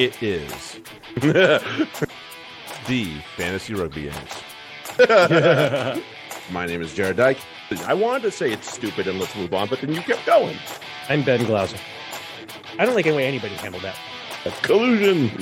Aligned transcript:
It 0.00 0.22
is 0.22 0.80
the 1.16 1.60
Fantasy 3.36 3.74
Rugby 3.74 4.00
Yanks. 4.04 4.42
My 6.50 6.64
name 6.64 6.80
is 6.80 6.94
Jarrod 6.94 7.16
Dyke. 7.16 7.36
I 7.84 7.92
wanted 7.92 8.22
to 8.22 8.30
say 8.30 8.50
it's 8.50 8.72
stupid 8.72 9.06
and 9.06 9.20
let's 9.20 9.36
move 9.36 9.52
on, 9.52 9.68
but 9.68 9.82
then 9.82 9.92
you 9.92 10.00
kept 10.00 10.24
going. 10.24 10.56
I'm 11.10 11.22
Ben 11.22 11.44
Glauser. 11.44 11.76
I 12.78 12.86
don't 12.86 12.94
like 12.94 13.06
any 13.06 13.14
way 13.18 13.26
anybody 13.26 13.56
handled 13.56 13.82
that. 13.82 13.98
Collusion. 14.62 15.28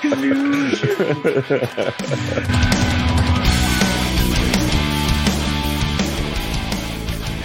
Collusion. 0.00 0.86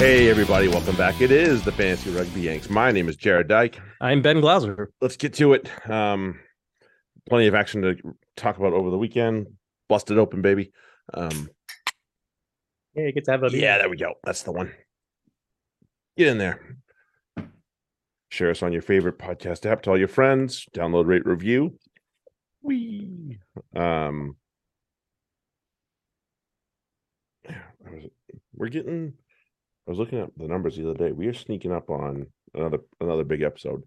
Hey, 0.02 0.30
everybody, 0.32 0.68
welcome 0.68 0.96
back. 0.96 1.22
It 1.22 1.30
is 1.30 1.64
the 1.64 1.72
Fantasy 1.72 2.10
Rugby 2.10 2.42
Yanks. 2.42 2.72
My 2.72 2.92
name 2.92 3.08
is 3.08 3.16
Jarrod 3.16 3.48
Dyke. 3.48 3.80
I'm 4.02 4.24
Ben 4.24 4.42
Glauser. 4.42 4.92
Let's 5.00 5.16
get 5.16 5.32
to 5.36 5.54
it. 5.54 5.70
Um, 5.88 6.40
plenty 7.30 7.46
of 7.46 7.54
action 7.54 7.84
to 7.84 7.96
talk 8.36 8.58
about 8.58 8.74
over 8.74 8.90
the 8.90 8.98
weekend. 8.98 9.46
Busted 9.90 10.18
open, 10.18 10.42
baby. 10.42 10.72
Um, 11.14 11.48
Yeah, 12.96 13.04
you 13.06 13.12
get 13.14 13.26
to 13.26 13.32
have 13.32 13.44
a 13.44 13.52
yeah, 13.52 13.78
there 13.78 13.90
we 13.92 13.96
go. 13.96 14.16
That's 14.24 14.42
the 14.42 14.52
one. 14.52 14.72
Get 16.18 16.30
in 16.30 16.40
there. 16.40 16.78
Share 18.30 18.50
us 18.50 18.64
on 18.64 18.74
your 18.74 18.82
favorite 18.82 19.20
podcast 19.20 19.70
app. 19.70 19.84
Tell 19.84 20.00
your 20.00 20.08
friends. 20.08 20.66
Download, 20.74 21.06
rate, 21.06 21.28
review. 21.28 21.78
We 22.64 23.38
um. 23.76 24.36
yeah, 27.48 27.62
I 27.86 27.90
was- 27.92 28.10
We're 28.56 28.70
getting. 28.70 29.14
I 29.92 29.94
was 29.94 30.00
looking 30.00 30.20
at 30.20 30.30
the 30.38 30.48
numbers 30.48 30.78
the 30.78 30.90
other 30.90 30.98
day. 30.98 31.12
We 31.12 31.28
are 31.28 31.34
sneaking 31.34 31.74
up 31.74 31.90
on 31.90 32.28
another 32.54 32.78
another 33.02 33.26
big 33.26 33.42
episode. 33.42 33.84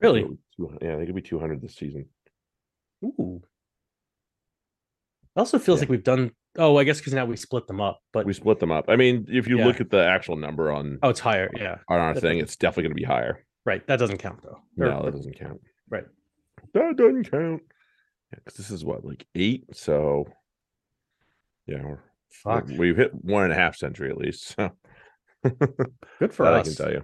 Really? 0.00 0.20
Yeah, 0.56 0.66
I 0.68 0.78
think 0.78 1.02
it'll 1.02 1.14
be 1.16 1.22
two 1.22 1.40
hundred 1.40 1.60
this 1.60 1.74
season. 1.74 2.06
Ooh. 3.04 3.42
It 5.34 5.40
also 5.40 5.58
feels 5.58 5.78
Yeah. 5.78 5.82
like 5.82 5.88
we've 5.88 6.04
done. 6.04 6.30
Oh, 6.56 6.76
I 6.76 6.84
guess 6.84 6.98
because 7.00 7.14
now 7.14 7.24
we 7.24 7.34
split 7.36 7.66
them 7.66 7.80
up. 7.80 7.98
But 8.12 8.26
We 8.26 8.32
split 8.32 8.60
them 8.60 8.70
up. 8.70 8.84
I 8.86 8.94
mean, 8.94 9.26
if 9.28 9.48
you 9.48 9.58
Yeah. 9.58 9.64
look 9.66 9.80
at 9.80 9.90
the 9.90 10.06
actual 10.06 10.36
number 10.36 10.70
on 10.70 11.00
oh, 11.02 11.08
it's 11.08 11.18
higher. 11.18 11.50
Yeah, 11.56 11.78
on 11.88 11.98
our 11.98 12.14
that 12.14 12.20
thing, 12.20 12.38
it's 12.38 12.54
definitely 12.54 12.84
going 12.84 12.96
to 12.96 13.00
be 13.00 13.04
higher. 13.04 13.44
right. 13.64 13.84
That 13.88 13.98
doesn't 13.98 14.18
count 14.18 14.40
though. 14.44 14.60
Or- 14.78 14.88
No, 14.88 15.02
that 15.04 15.14
doesn't 15.16 15.36
count. 15.36 15.60
Right. 15.90 16.04
That 16.74 16.94
doesn't 16.96 17.28
count. 17.28 17.62
Yeah, 18.32 18.38
because 18.44 18.54
this 18.56 18.70
is 18.70 18.84
what 18.84 19.04
like 19.04 19.26
eight. 19.34 19.64
So 19.74 20.26
yeah, 21.66 21.82
we're, 21.82 21.98
Fuck. 22.30 22.68
we've 22.68 22.96
hit 22.96 23.12
one 23.14 23.42
and 23.42 23.52
a 23.52 23.56
half 23.56 23.74
century 23.74 24.10
at 24.10 24.16
least. 24.16 24.54
So 24.56 24.70
Good 26.18 26.32
for 26.34 26.44
that 26.46 26.54
I 26.54 26.58
us. 26.60 26.66
can 26.68 26.76
tell 26.86 26.92
you. 26.92 27.02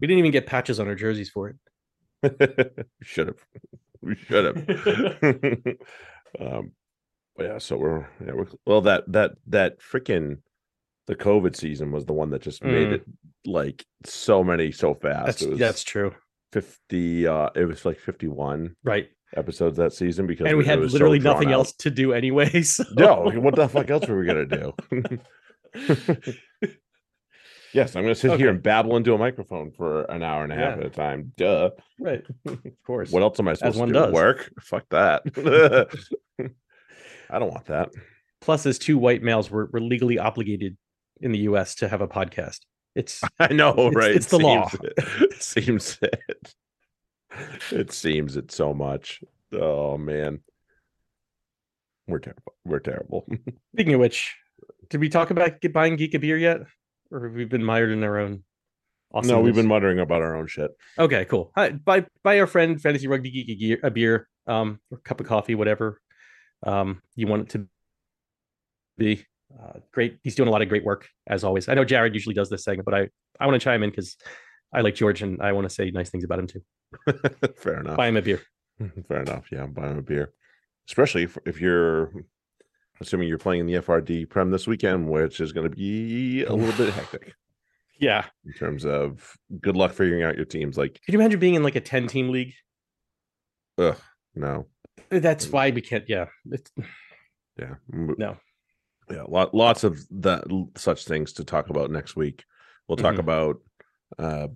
We 0.00 0.06
didn't 0.06 0.18
even 0.18 0.32
get 0.32 0.46
patches 0.46 0.78
on 0.80 0.88
our 0.88 0.94
jerseys 0.94 1.30
for 1.30 1.48
it. 1.48 1.56
we 3.00 3.04
should 3.06 3.28
have. 3.28 3.36
We 4.02 4.14
should 4.16 4.44
have. 4.56 5.76
um, 6.40 6.72
yeah, 7.38 7.58
so 7.58 7.76
we're 7.76 8.06
yeah 8.24 8.32
we're 8.32 8.46
well 8.66 8.80
that 8.82 9.04
that 9.12 9.32
that 9.48 9.78
freaking 9.80 10.38
the 11.06 11.14
COVID 11.14 11.54
season 11.56 11.92
was 11.92 12.04
the 12.06 12.12
one 12.14 12.30
that 12.30 12.42
just 12.42 12.64
made 12.64 12.88
Mm. 12.88 12.92
it 12.94 13.04
like 13.46 13.84
so 14.04 14.42
many 14.42 14.72
so 14.72 14.94
fast. 14.94 15.26
That's 15.26 15.42
it 15.42 15.50
was 15.50 15.58
that's 15.58 15.84
true. 15.84 16.14
fifty. 16.52 17.26
uh 17.26 17.50
It 17.54 17.64
was 17.66 17.84
like 17.84 17.98
fifty 17.98 18.28
one 18.28 18.74
Right. 18.84 19.08
episodes 19.36 19.76
that 19.76 19.92
season 19.92 20.26
because 20.26 20.46
And 20.46 20.56
we 20.58 20.64
it 20.64 20.68
had 20.68 20.80
was 20.80 20.92
so 20.92 20.94
literally 20.96 21.18
nothing 21.20 21.48
out. 21.48 21.54
else 21.54 21.72
to 21.74 21.90
do 21.90 22.12
anyway. 22.12 22.50
So. 22.62 22.84
No, 22.96 23.30
what 23.36 23.54
the 23.54 23.68
fuck 23.68 23.88
else 23.90 24.08
were 24.08 24.18
we 24.18 24.26
gonna 24.26 24.46
do? 24.46 24.72
Yes, 27.76 27.94
I'm 27.94 28.02
gonna 28.02 28.14
sit 28.14 28.38
here 28.38 28.48
and 28.50 28.62
babble 28.62 28.96
into 28.96 29.14
a 29.14 29.18
microphone 29.18 29.70
for 29.70 30.02
an 30.10 30.22
hour 30.22 30.42
and 30.44 30.52
a 30.52 30.56
half 30.56 30.78
Yeah. 30.78 30.80
at 30.80 30.86
a 30.86 30.90
time. 30.90 31.32
Duh. 31.36 31.70
right. 32.00 32.24
Of 32.46 32.58
course. 32.86 33.10
What 33.12 33.22
else 33.22 33.38
am 33.38 33.48
I 33.48 33.54
supposed 33.54 33.78
one 33.78 33.88
to 33.88 33.94
do? 33.94 34.00
does. 34.00 34.12
Work? 34.12 34.50
Fuck 34.60 34.84
that. 34.90 35.22
I 37.30 37.38
don't 37.38 37.50
want 37.52 37.66
that. 37.66 37.90
Plus, 38.40 38.66
as 38.66 38.78
two 38.78 38.96
white 38.98 39.22
males, 39.22 39.50
we're, 39.50 39.66
we're 39.72 39.80
legally 39.80 40.18
obligated 40.18 40.76
in 41.20 41.32
the 41.32 41.38
U.S. 41.40 41.74
to 41.76 41.88
have 41.88 42.00
a 42.00 42.08
podcast. 42.08 42.60
It's 42.94 43.22
I 43.38 43.52
know, 43.52 43.70
It's- 43.72 43.94
right? 43.94 44.10
it's 44.14 44.26
the 44.28 44.38
law. 44.38 44.68
Seems 44.68 44.78
It, 44.82 44.94
it 45.32 45.42
seems 45.42 45.98
it. 46.02 46.54
It 47.72 47.92
seems 47.92 48.36
it 48.36 48.50
so 48.52 48.72
much. 48.72 49.20
Oh 49.52 49.98
man, 49.98 50.40
we're 52.06 52.18
terrible. 52.20 52.54
We're 52.64 52.78
terrible. 52.80 53.26
Speaking 53.74 53.94
of 53.94 54.00
which, 54.00 54.34
did 54.88 55.00
we 55.00 55.08
talk 55.08 55.30
about 55.30 55.52
buying 55.72 55.96
Geek 55.96 56.14
a 56.14 56.18
beer 56.18 56.38
yet, 56.38 56.60
or 57.10 57.24
have 57.24 57.34
we 57.34 57.44
been 57.44 57.64
mired 57.64 57.90
in 57.90 58.02
our 58.04 58.18
own? 58.18 58.42
no, 59.22 59.40
we've 59.40 59.54
been 59.54 59.66
muttering 59.66 59.98
about 59.98 60.22
our 60.22 60.36
own 60.36 60.46
shit. 60.46 60.70
Okay, 60.98 61.24
cool. 61.26 61.52
Hi, 61.56 61.70
buy 61.70 62.06
buy 62.22 62.38
our 62.40 62.46
friend 62.46 62.80
Fantasy 62.80 63.06
Rugby 63.06 63.30
Geek 63.30 63.48
a, 63.48 63.54
gear, 63.54 63.78
a 63.82 63.90
beer, 63.90 64.28
um, 64.46 64.80
or 64.90 64.98
a 64.98 65.00
cup 65.00 65.20
of 65.20 65.26
coffee, 65.26 65.54
whatever, 65.54 66.00
um, 66.64 67.02
you 67.14 67.26
want 67.26 67.42
it 67.42 67.48
to 67.50 67.68
be. 68.98 69.24
Uh, 69.58 69.78
great. 69.92 70.18
He's 70.22 70.34
doing 70.34 70.48
a 70.48 70.52
lot 70.52 70.60
of 70.60 70.68
great 70.68 70.84
work 70.84 71.08
as 71.26 71.44
always. 71.44 71.68
I 71.68 71.74
know 71.74 71.84
Jarrod 71.84 72.12
usually 72.12 72.34
does 72.34 72.50
this 72.50 72.64
segment, 72.64 72.84
but 72.84 72.94
I 72.94 73.08
I 73.40 73.46
want 73.46 73.60
to 73.60 73.64
chime 73.64 73.82
in 73.82 73.90
because 73.90 74.16
I 74.72 74.80
like 74.80 74.94
George 74.94 75.22
and 75.22 75.40
I 75.40 75.52
want 75.52 75.68
to 75.68 75.74
say 75.74 75.90
nice 75.90 76.10
things 76.10 76.24
about 76.24 76.40
him 76.40 76.46
too. 76.48 76.62
Fair 77.56 77.80
enough. 77.80 77.96
Buy 77.96 78.08
him 78.08 78.16
a 78.16 78.22
beer. 78.22 78.42
Fair 79.08 79.22
enough. 79.22 79.44
Yeah, 79.50 79.66
buy 79.66 79.88
him 79.88 79.98
a 79.98 80.02
beer, 80.02 80.32
especially 80.88 81.22
if, 81.22 81.38
if 81.46 81.60
you're 81.60 82.12
assuming 83.00 83.28
you're 83.28 83.38
playing 83.38 83.60
in 83.60 83.66
the 83.66 83.74
FRD 83.74 84.28
Prem 84.28 84.50
this 84.50 84.66
weekend, 84.66 85.08
which 85.08 85.40
is 85.40 85.52
going 85.52 85.68
to 85.68 85.74
be 85.76 86.44
a 86.44 86.52
little 86.52 86.76
bit 86.84 86.92
hectic 86.94 87.34
Yeah. 87.98 88.24
in 88.44 88.52
terms 88.54 88.84
of 88.84 89.36
good 89.60 89.76
luck 89.76 89.92
figuring 89.92 90.22
out 90.22 90.36
your 90.36 90.44
teams. 90.44 90.76
Like, 90.78 91.00
Could 91.04 91.12
you 91.14 91.20
imagine 91.20 91.40
being 91.40 91.54
in 91.54 91.62
like 91.62 91.76
a 91.76 91.80
ten 91.80 92.06
team 92.06 92.28
league? 92.30 92.52
ugh, 93.78 93.96
no, 94.34 94.66
That's 95.10 95.48
why 95.48 95.70
we 95.70 95.80
can't. 95.82 96.08
Yeah. 96.08 96.26
It's, 96.50 96.70
yeah, 97.58 97.74
no. 97.92 98.36
yeah, 99.10 99.22
lot, 99.28 99.54
lots 99.54 99.84
of 99.84 99.98
that 100.22 100.44
such 100.76 101.04
things 101.04 101.34
to 101.34 101.44
talk 101.44 101.68
about 101.70 101.90
next 101.90 102.16
week. 102.16 102.44
We'll 102.88 102.96
talk 102.96 103.16
Mhm. 103.16 103.20
about, 103.20 103.56
uh, 104.18 104.48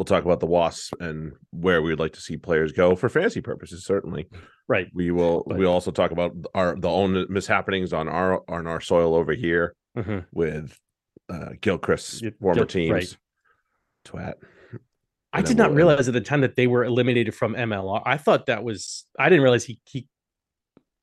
we'll 0.00 0.06
talk 0.06 0.24
about 0.24 0.40
the 0.40 0.46
wasps 0.46 0.94
and 0.98 1.32
where 1.50 1.82
we'd 1.82 1.98
like 1.98 2.14
to 2.14 2.22
see 2.22 2.38
players 2.38 2.72
go 2.72 2.96
for 2.96 3.10
fantasy 3.10 3.42
purposes. 3.42 3.84
Certainly, 3.84 4.28
Right. 4.66 4.86
we 4.94 5.10
will. 5.10 5.44
But- 5.46 5.58
we'll 5.58 5.70
also 5.70 5.90
talk 5.90 6.10
about 6.10 6.32
our 6.54 6.74
the 6.74 6.88
own 6.88 7.26
mishappenings 7.26 7.92
on 7.92 8.08
our 8.08 8.42
on 8.48 8.66
our 8.66 8.80
soil 8.80 9.14
over 9.14 9.34
here. 9.34 9.74
Mhm. 9.98 10.24
with 10.32 10.78
uh 11.28 11.50
Gilchrist's 11.60 12.22
former 12.40 12.60
Gil- 12.60 12.66
teams. 12.66 12.90
right. 12.92 13.16
Twat. 14.06 14.34
I 15.34 15.42
did 15.42 15.58
not 15.58 15.74
realize 15.74 16.08
at 16.08 16.14
the 16.14 16.20
time 16.22 16.40
that 16.40 16.56
they 16.56 16.66
were 16.66 16.84
eliminated 16.84 17.34
from 17.34 17.54
MLR. 17.54 18.00
I 18.06 18.16
thought 18.16 18.46
that 18.46 18.64
was. 18.64 19.04
I 19.18 19.28
didn't 19.28 19.42
realize 19.42 19.64
he. 19.64 19.80
he 19.84 20.08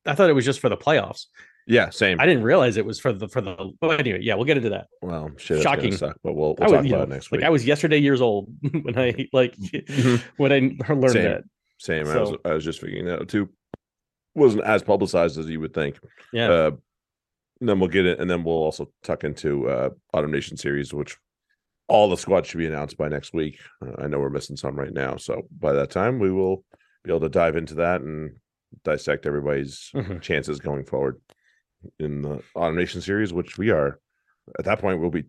I 0.08 0.16
thought 0.16 0.30
it 0.32 0.34
was 0.34 0.46
just 0.46 0.60
for 0.62 0.70
the 0.70 0.78
playoffs. 0.78 1.26
Yeah, 1.68 1.90
same. 1.90 2.20
I 2.20 2.26
didn't 2.26 2.44
realize 2.44 2.78
it 2.78 2.86
was 2.86 2.98
for 3.00 3.12
the 3.12 3.28
for 3.28 3.42
the. 3.42 3.74
But 3.82 4.00
anyway, 4.00 4.20
yeah, 4.22 4.36
we'll 4.36 4.46
get 4.46 4.58
into 4.58 4.70
that. 4.70 4.88
well, 5.02 5.30
shit, 5.38 5.62
Shocking. 5.62 5.92
Suck, 5.96 6.18
but 6.24 6.34
we'll, 6.34 6.56
I 6.62 6.66
we'll 6.66 6.72
was, 6.72 6.72
talk 6.72 6.86
you 6.86 6.96
about 6.96 6.98
know, 7.10 7.14
it 7.14 7.16
next 7.18 7.32
like. 7.32 7.44
I 7.44 7.50
was 7.50 7.66
yesterday 7.66 7.98
years 7.98 8.22
old 8.22 8.48
when 8.84 8.98
I 8.98 9.28
like 9.34 9.56
Mhm. 9.58 10.22
when 10.38 10.52
I 10.54 10.60
learned 10.94 11.12
Same. 11.12 11.24
that. 11.24 11.44
Same. 11.80 12.08
I 12.08 12.18
was 12.22 12.38
I 12.46 12.54
was 12.54 12.64
just 12.64 12.80
figuring 12.80 13.06
that 13.06 13.22
out 13.22 13.28
too. 13.28 13.50
Wasn't 14.34 14.64
as 14.64 14.82
publicized 14.84 15.38
as 15.38 15.48
you 15.50 15.60
would 15.60 15.74
think. 15.74 16.00
Yeah. 16.32 16.50
Uh, 16.50 16.72
and 17.60 17.68
then 17.68 17.80
we'll 17.80 17.90
get 17.90 18.06
it, 18.06 18.20
and 18.20 18.30
then 18.30 18.44
we'll 18.44 18.56
also 18.56 18.90
tuck 19.04 19.24
into 19.24 19.68
uh 19.68 19.90
Autumn 20.14 20.32
Nations 20.32 20.62
Series, 20.62 20.94
which 20.94 21.18
all 21.90 22.10
the 22.10 22.18
squad 22.18 22.46
should 22.46 22.60
be 22.60 22.66
announced 22.68 22.98
by 22.98 23.08
next 23.10 23.34
week. 23.34 23.60
Uh, 23.86 24.04
I 24.04 24.08
know 24.08 24.20
we're 24.20 24.30
missing 24.30 24.56
some 24.58 24.76
right 24.78 24.94
now, 24.94 25.18
so 25.18 25.48
by 25.60 25.74
that 25.74 25.90
time 25.90 26.20
we 26.20 26.32
will 26.32 26.64
be 27.04 27.12
able 27.12 27.22
to 27.22 27.30
dive 27.30 27.56
into 27.58 27.76
that 27.76 28.02
and 28.02 28.38
dissect 28.84 29.26
everybody's 29.26 29.90
Mhm. 29.96 30.22
chances 30.22 30.60
going 30.60 30.84
forward 30.86 31.20
in 32.00 32.22
the 32.22 32.42
Autumn 32.56 32.76
Nations 32.76 33.06
Series, 33.06 33.34
which 33.34 33.58
we 33.58 33.70
are 33.70 34.00
at 34.58 34.66
that 34.66 34.80
point 34.80 35.00
we'll 35.00 35.10
be 35.10 35.26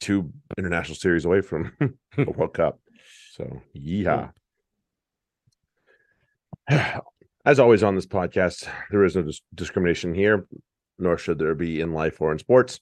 two 0.00 0.32
international 0.58 0.96
series 0.96 1.24
away 1.24 1.40
from 1.40 1.72
a 2.18 2.30
World 2.30 2.54
Cup. 2.54 2.78
So 3.32 3.62
yeehaw. 3.76 4.32
As 7.46 7.60
always 7.60 7.82
on 7.82 7.94
this 7.94 8.06
podcast, 8.06 8.66
there 8.90 9.04
is 9.04 9.16
no 9.16 9.22
dis- 9.22 9.42
discrimination 9.54 10.14
here, 10.14 10.46
nor 10.98 11.18
should 11.18 11.38
there 11.38 11.54
be 11.54 11.80
in 11.80 11.92
life 11.92 12.20
or 12.22 12.32
in 12.32 12.38
sports. 12.38 12.80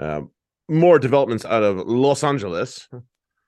Um, 0.00 0.30
more 0.66 0.98
developments 0.98 1.44
out 1.44 1.62
of 1.62 1.86
Los 1.86 2.24
Angeles 2.24 2.88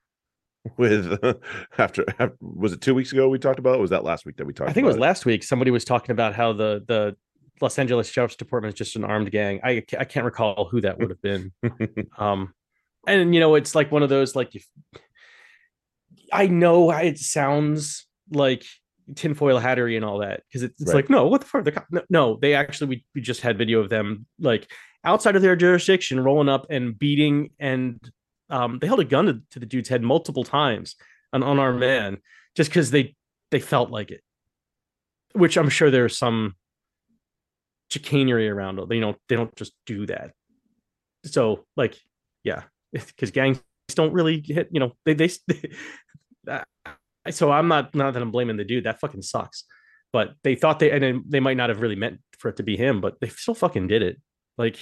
with 0.77 1.17
after, 1.79 2.05
after 2.19 2.37
was 2.41 2.73
it 2.73 2.81
two 2.81 2.93
weeks 2.93 3.11
ago 3.11 3.27
we 3.27 3.39
talked 3.39 3.57
about? 3.57 3.79
Was 3.79 3.89
that 3.89 4.03
last 4.03 4.25
week 4.25 4.37
that 4.37 4.45
we 4.45 4.53
talked? 4.53 4.69
I 4.69 4.73
think 4.73 4.83
it 4.83 4.87
was 4.87 4.97
about 4.97 5.07
last 5.07 5.25
week. 5.25 5.43
Somebody 5.43 5.71
was 5.71 5.83
talking 5.83 6.11
about 6.11 6.35
how 6.35 6.53
the 6.53 6.83
the 6.87 7.15
Los 7.61 7.77
Angeles 7.79 8.09
Sheriff's 8.09 8.35
Department 8.35 8.73
is 8.73 8.77
just 8.77 8.95
an 8.95 9.03
armed 9.03 9.31
gang. 9.31 9.59
I 9.63 9.83
I 9.97 10.05
can't 10.05 10.25
recall 10.25 10.67
who 10.69 10.81
that 10.81 10.97
would 10.99 11.09
have 11.09 11.21
been. 11.21 11.51
um, 12.17 12.53
and 13.07 13.33
you 13.33 13.39
know, 13.39 13.55
it's 13.55 13.75
like 13.75 13.91
one 13.91 14.03
of 14.03 14.09
those 14.09 14.35
like 14.35 14.55
if 14.55 14.65
I 16.33 16.47
know 16.47 16.91
it 16.91 17.17
sounds 17.19 18.05
like 18.31 18.63
tinfoil 19.15 19.59
hattery 19.59 19.95
and 19.97 20.05
all 20.05 20.19
that 20.19 20.41
because 20.47 20.63
it's, 20.63 20.81
it's 20.81 20.89
Right. 20.89 20.97
like 20.97 21.09
no, 21.09 21.27
what 21.27 21.41
the 21.41 21.47
fuck? 21.47 21.65
The 21.65 21.71
cop- 21.73 21.87
no, 21.91 22.01
no, 22.09 22.37
they 22.41 22.53
actually 22.53 22.87
we, 22.87 23.05
we 23.15 23.21
just 23.21 23.41
had 23.41 23.57
video 23.57 23.79
of 23.79 23.89
them 23.89 24.25
like 24.39 24.71
outside 25.03 25.35
of 25.35 25.41
their 25.41 25.55
jurisdiction 25.55 26.19
rolling 26.19 26.47
up 26.49 26.67
and 26.69 26.97
beating 26.97 27.49
and 27.59 27.99
um 28.49 28.77
they 28.79 28.87
held 28.87 28.99
a 28.99 29.05
gun 29.05 29.25
to, 29.25 29.41
to 29.51 29.59
the 29.59 29.65
dude's 29.65 29.89
head 29.89 30.01
multiple 30.03 30.43
times 30.43 30.95
an 31.33 31.41
unarmed 31.43 31.79
man 31.79 32.17
just 32.55 32.69
because 32.69 32.91
they 32.91 33.15
they 33.49 33.59
felt 33.59 33.89
like 33.89 34.11
it. 34.11 34.21
Which 35.33 35.57
I'm 35.57 35.69
sure 35.69 35.89
there's 35.89 36.17
some 36.17 36.55
chicanery 37.91 38.49
around 38.49 38.79
it. 38.79 38.89
don't 38.89 39.17
they 39.27 39.35
don't 39.35 39.55
just 39.55 39.73
do 39.85 40.05
that. 40.07 40.31
So 41.25 41.65
like, 41.75 41.97
yeah, 42.43 42.63
because 42.91 43.31
gangs 43.31 43.61
don't 43.89 44.13
really 44.13 44.43
hit. 44.45 44.69
You 44.71 44.79
know, 44.79 44.91
they 45.05 45.13
they. 45.13 45.29
uh, 46.49 46.63
so 47.29 47.51
I'm 47.51 47.67
not 47.67 47.93
not 47.93 48.13
that 48.13 48.21
I'm 48.21 48.31
blaming 48.31 48.57
the 48.57 48.63
dude. 48.63 48.85
That 48.85 48.99
fucking 48.99 49.21
sucks. 49.21 49.65
But 50.13 50.33
they 50.43 50.55
thought 50.55 50.79
they 50.79 50.91
and 50.91 51.23
they 51.27 51.39
might 51.39 51.57
not 51.57 51.69
have 51.69 51.81
really 51.81 51.95
meant 51.95 52.19
for 52.37 52.49
it 52.49 52.57
to 52.57 52.63
be 52.63 52.75
him, 52.75 52.99
but 52.99 53.19
they 53.21 53.29
still 53.29 53.53
fucking 53.53 53.87
did 53.87 54.01
it. 54.01 54.19
Like, 54.57 54.77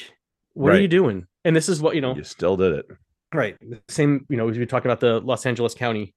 what 0.54 0.74
are 0.74 0.82
you 0.82 0.88
doing? 0.88 1.28
And 1.46 1.56
this 1.56 1.70
is 1.70 1.82
what 1.82 1.96
you 1.96 2.02
know. 2.02 2.16
You 2.16 2.24
still 2.24 2.58
did 2.58 2.74
it. 2.74 2.86
Right. 3.34 3.56
Same, 3.90 4.26
you 4.30 4.38
know, 4.38 4.46
we 4.46 4.58
were 4.58 4.66
talking 4.66 4.90
about 4.90 5.02
the 5.02 5.20
Los 5.20 5.46
Angeles 5.46 5.76
County 5.76 6.16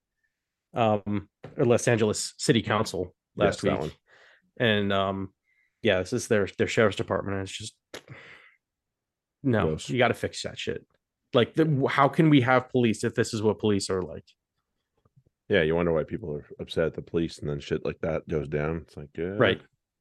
um 0.74 1.28
or 1.58 1.66
Los 1.66 1.86
Angeles 1.86 2.32
City 2.38 2.62
Council 2.62 3.14
last 3.36 3.62
Yes, 3.62 3.82
week. 3.82 3.98
And 4.58 4.92
um 4.92 5.28
yeah, 5.82 5.98
this 5.98 6.12
is 6.12 6.28
their 6.28 6.48
their 6.58 6.66
sheriff's 6.66 6.96
department 6.96 7.36
and 7.36 7.48
it's 7.48 7.56
just 7.56 7.74
no, 9.42 9.68
Gross. 9.68 9.88
you 9.88 9.98
got 9.98 10.08
to 10.08 10.14
fix 10.14 10.42
that 10.42 10.58
shit. 10.58 10.86
Like 11.34 11.54
the, 11.54 11.86
how 11.88 12.08
can 12.08 12.30
we 12.30 12.42
have 12.42 12.70
police 12.70 13.04
if 13.04 13.14
this 13.14 13.34
is 13.34 13.42
what 13.42 13.58
police 13.58 13.90
are 13.90 14.02
like? 14.02 14.24
Yeah, 15.48 15.62
you 15.62 15.74
wonder 15.74 15.92
why 15.92 16.04
people 16.04 16.32
are 16.34 16.46
upset 16.60 16.86
at 16.86 16.94
the 16.94 17.02
police, 17.02 17.38
and 17.38 17.48
then 17.48 17.60
shit 17.60 17.84
like 17.84 17.98
that 18.00 18.28
goes 18.28 18.48
down. 18.48 18.84
It's 18.86 18.96
like, 18.96 19.10
uh, 19.18 19.36
Right. 19.36 19.60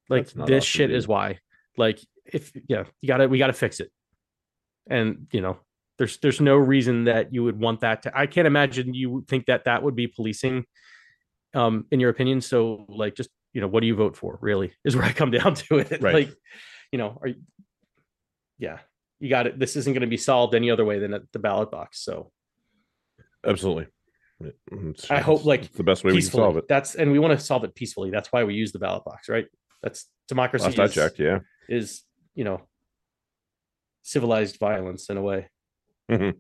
Like 0.10 0.30
this 0.31 0.66
shit 0.66 0.92
is 0.92 1.07
why. 1.07 1.39
Like 1.78 2.00
if 2.25 2.51
yeah, 2.68 2.84
you 3.01 3.07
got 3.07 3.18
to 3.18 3.27
we 3.27 3.38
got 3.38 3.48
to 3.48 3.54
fix 3.54 3.80
it. 3.80 3.92
And 4.89 5.27
you 5.31 5.42
know, 5.42 5.57
there's 5.98 6.18
there's 6.18 6.42
no 6.42 6.57
reason 6.57 7.06
that 7.06 7.34
you 7.34 7.44
would 7.44 7.60
want 7.60 7.81
that 7.81 8.04
to 8.04 8.18
I 8.18 8.27
can't 8.27 8.48
imagine 8.48 8.94
you 8.94 9.24
think 9.27 9.45
that 9.45 9.66
that 9.66 9.84
would 9.84 9.95
be 9.95 10.07
policing 10.07 10.66
um 11.54 11.86
in 11.92 12.00
your 12.00 12.10
opinion. 12.10 12.42
So 12.42 12.86
like 12.89 13.16
just, 13.16 13.30
you 13.53 13.62
know, 13.62 13.68
what 13.68 13.81
do 13.81 13.88
you 13.88 13.95
vote 13.95 14.15
for 14.15 14.38
really 14.42 14.74
is 14.86 14.95
where 14.95 15.06
I 15.06 15.12
come 15.13 15.31
down 15.31 15.53
to 15.63 15.80
it. 15.80 16.01
Right. 16.01 16.13
Like, 16.13 16.33
you 16.92 16.98
know, 17.00 17.18
are 17.21 17.27
you 17.27 17.36
yeah, 18.57 18.80
you 19.19 19.30
got 19.30 19.48
it. 19.48 19.57
This 19.59 19.75
isn't 19.75 19.94
going 19.94 20.01
to 20.01 20.07
be 20.07 20.18
solved 20.18 20.53
any 20.53 20.69
other 20.69 20.86
way 20.86 21.00
than 21.00 21.13
at 21.13 21.24
the 21.31 21.39
ballot 21.39 21.71
box. 21.71 22.03
So 22.03 22.31
Absolutely. 23.45 23.88
It's- 24.71 25.09
I 25.09 25.19
hope, 25.19 25.45
like, 25.45 25.63
it's 25.65 25.75
the 25.77 25.83
best 25.83 26.03
way 26.03 26.13
we 26.13 26.21
can 26.21 26.30
solve 26.31 26.57
it. 26.57 26.68
That's 26.68 26.95
and 26.95 27.12
we 27.12 27.19
want 27.19 27.38
to 27.38 27.44
solve 27.44 27.63
it 27.63 27.74
peacefully. 27.75 28.09
That's 28.12 28.31
why 28.31 28.44
we 28.44 28.53
use 28.53 28.71
the 28.71 28.80
ballot 28.80 29.03
box, 29.03 29.30
right? 29.30 29.48
That's 29.81 30.07
democracy. 30.27 30.65
Last 30.65 30.80
I 30.80 30.88
checked, 30.88 31.19
yeah. 31.19 31.39
is 31.68 32.03
you 32.36 32.44
know 32.44 32.62
civilized 34.03 34.57
violence 34.59 35.09
in 35.09 35.18
a 35.18 35.21
way 35.21 35.50
Mhm. 36.09 36.36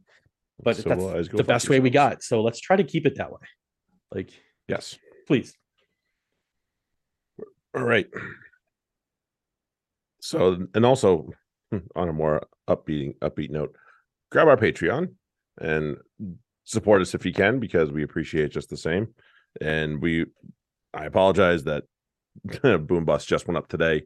but 0.63 0.75
Civilized, 0.77 1.29
that's 1.31 1.37
the 1.37 1.43
best 1.43 1.69
way 1.69 1.79
we 1.79 1.89
got 1.89 2.23
so 2.23 2.41
let's 2.41 2.59
try 2.59 2.75
to 2.75 2.83
keep 2.83 3.05
it 3.05 3.15
that 3.15 3.31
way 3.31 3.39
like 4.13 4.29
Yes. 4.67 4.97
please 5.27 5.53
All 7.75 7.83
right. 7.83 8.07
So, 10.21 10.67
and 10.73 10.85
also 10.85 11.29
on 11.95 12.09
a 12.09 12.13
more 12.13 12.43
upbeat 12.69 13.17
upbeat 13.19 13.49
note, 13.49 13.75
grab 14.31 14.47
our 14.47 14.57
Patreon 14.57 15.13
and 15.59 15.97
support 16.63 17.01
us 17.01 17.15
if 17.15 17.25
you 17.25 17.33
can 17.33 17.59
because 17.59 17.91
we 17.91 18.03
appreciate 18.03 18.51
just 18.51 18.69
the 18.69 18.77
same. 18.77 19.07
And 19.59 20.01
we, 20.01 20.25
I 20.93 21.05
apologize 21.05 21.63
that 21.65 21.83
Boom 22.61 23.05
Bus 23.05 23.25
just 23.25 23.47
went 23.47 23.57
up 23.57 23.67
today. 23.67 24.03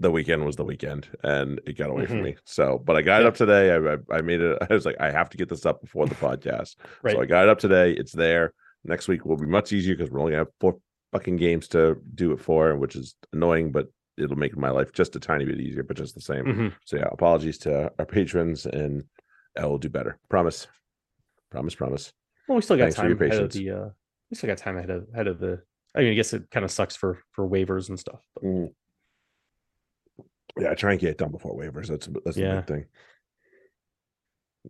The 0.00 0.10
weekend 0.12 0.44
was 0.44 0.54
the 0.54 0.64
weekend, 0.64 1.08
and 1.24 1.60
it 1.66 1.76
got 1.76 1.90
away 1.90 2.06
from 2.06 2.18
Mhm. 2.18 2.22
me. 2.24 2.36
So, 2.44 2.78
but 2.78 2.94
I 2.94 3.02
got 3.02 3.20
it 3.20 3.26
up 3.26 3.34
today. 3.34 3.72
I, 3.72 3.94
I 3.94 4.18
I 4.18 4.20
made 4.22 4.40
it. 4.40 4.56
I 4.70 4.72
was 4.72 4.86
like, 4.86 4.94
I 5.00 5.10
have 5.10 5.28
to 5.30 5.36
get 5.36 5.48
this 5.48 5.66
up 5.66 5.80
before 5.80 6.06
the 6.06 6.14
podcast. 6.14 6.76
right 7.02 7.16
So 7.16 7.20
I 7.22 7.26
got 7.26 7.42
it 7.44 7.48
up 7.48 7.58
today. 7.58 7.92
It's 7.92 8.12
there. 8.12 8.54
Next 8.84 9.08
week 9.08 9.24
will 9.24 9.36
be 9.36 9.46
much 9.46 9.72
easier 9.72 9.96
because 9.96 10.08
we're 10.10 10.20
only 10.20 10.32
gonna 10.32 10.44
have 10.44 10.52
four 10.60 10.78
fucking 11.12 11.36
games 11.36 11.68
to 11.68 11.96
do 12.14 12.32
it 12.32 12.40
for, 12.40 12.76
which 12.76 12.96
is 12.96 13.14
annoying, 13.32 13.72
but 13.72 13.88
it'll 14.16 14.36
make 14.36 14.56
my 14.56 14.70
life 14.70 14.92
just 14.92 15.16
a 15.16 15.20
tiny 15.20 15.44
bit 15.44 15.60
easier, 15.60 15.82
but 15.82 15.96
just 15.96 16.14
the 16.14 16.20
same. 16.20 16.44
Mhm. 16.44 16.74
So 16.84 16.96
yeah, 16.96 17.08
apologies 17.12 17.58
to 17.58 17.92
our 17.98 18.06
patrons, 18.06 18.66
and 18.66 19.04
I 19.58 19.66
will 19.66 19.78
do 19.78 19.88
better. 19.88 20.18
Promise. 20.28 20.66
Promise. 21.50 21.74
Promise. 21.76 22.12
well 22.48 22.56
we 22.56 22.62
still 22.62 22.76
got 22.76 22.84
Thanks 22.92 22.96
time 22.96 23.12
ahead 23.12 23.42
of 23.42 23.52
the 23.52 23.70
uh 23.70 23.88
we 24.30 24.36
still 24.36 24.48
got 24.48 24.58
time 24.58 24.76
ahead 24.76 24.90
of 24.90 25.06
ahead 25.12 25.26
of 25.26 25.38
the 25.38 25.62
i 25.94 26.00
mean 26.00 26.12
i 26.12 26.14
guess 26.14 26.32
it 26.34 26.50
kind 26.50 26.64
of 26.64 26.70
sucks 26.70 26.94
for 26.96 27.18
for 27.32 27.48
waivers 27.48 27.88
and 27.88 27.98
stuff 27.98 28.20
but 28.34 28.42
Mm. 28.44 28.72
Yeah, 30.58 30.74
try 30.74 30.90
and 30.92 31.00
get 31.00 31.10
it 31.10 31.18
done 31.18 31.30
before 31.30 31.54
waivers. 31.56 31.86
That's 31.86 32.06
that's 32.24 32.36
the 32.36 32.42
Yeah. 32.42 32.56
big 32.56 32.66
thing. 32.66 32.84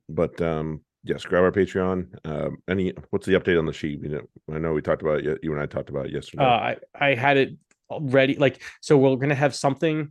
But 0.09 0.41
um, 0.43 0.83
yes, 1.05 1.25
grab 1.25 1.43
our 1.43 1.53
Patreon. 1.53 2.07
Um, 2.25 2.59
any 2.69 2.93
what's 3.11 3.27
the 3.27 3.35
update 3.35 3.59
on 3.59 3.67
the 3.67 3.73
sheet? 3.73 4.01
You 4.03 4.09
know, 4.09 4.55
I 4.55 4.59
know 4.59 4.73
we 4.73 4.83
talked 4.83 5.03
about 5.03 5.21
it. 5.21 5.39
You 5.43 5.53
and 5.53 5.61
I 5.61 5.67
talked 5.67 5.91
about 5.91 6.07
it 6.07 6.13
yesterday. 6.13 6.45
uh 6.45 6.47
i 6.49 6.77
i 6.95 7.15
had 7.15 7.37
it 7.37 7.57
ready 8.01 8.35
like 8.37 8.63
so 8.81 8.97
we're 8.97 9.17
gonna 9.17 9.35
have 9.35 9.55
something 9.55 10.11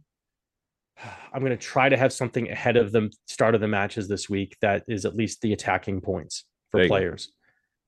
i'm 1.33 1.43
gonna 1.43 1.57
try 1.57 1.89
to 1.89 1.97
have 1.97 2.11
something 2.11 2.49
ahead 2.49 2.77
of 2.77 2.91
the 2.91 3.11
start 3.27 3.55
of 3.55 3.61
the 3.61 3.67
matches 3.67 4.07
this 4.07 4.29
week 4.29 4.57
that 4.61 4.83
is 4.87 5.05
at 5.05 5.15
least 5.15 5.41
the 5.41 5.53
attacking 5.53 6.01
points 6.01 6.45
for 6.71 6.85
players 6.87 7.31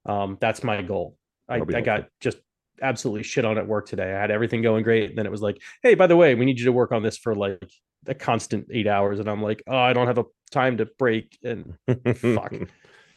um 0.06 0.38
that's 0.40 0.64
my 0.64 0.82
goal 0.82 1.18
i, 1.48 1.56
I 1.56 1.82
got 1.82 2.06
just 2.22 2.38
absolutely 2.82 3.24
shit 3.24 3.44
on 3.44 3.58
at 3.58 3.68
work 3.68 3.88
today 3.88 4.14
i 4.14 4.20
had 4.22 4.32
everything 4.32 4.62
going 4.62 4.84
great 4.84 5.10
and 5.10 5.18
then 5.18 5.26
it 5.26 5.32
was 5.32 5.42
like 5.42 5.58
hey 5.84 5.96
by 5.96 6.08
the 6.08 6.16
way 6.16 6.36
we 6.36 6.46
need 6.46 6.60
you 6.60 6.66
to 6.66 6.72
work 6.72 6.92
on 6.92 7.04
this 7.04 7.18
for 7.18 7.36
like 7.36 7.70
a 8.08 8.14
constant 8.14 8.68
eight 8.72 8.88
hours 8.88 9.20
and 9.20 9.30
i'm 9.30 9.42
like 9.42 9.62
oh 9.68 9.78
i 9.78 9.92
don't 9.92 10.08
have 10.08 10.18
a 10.18 10.24
time 10.52 10.78
to 10.78 10.86
break 10.98 11.38
and 11.44 11.76
fuck. 12.16 12.54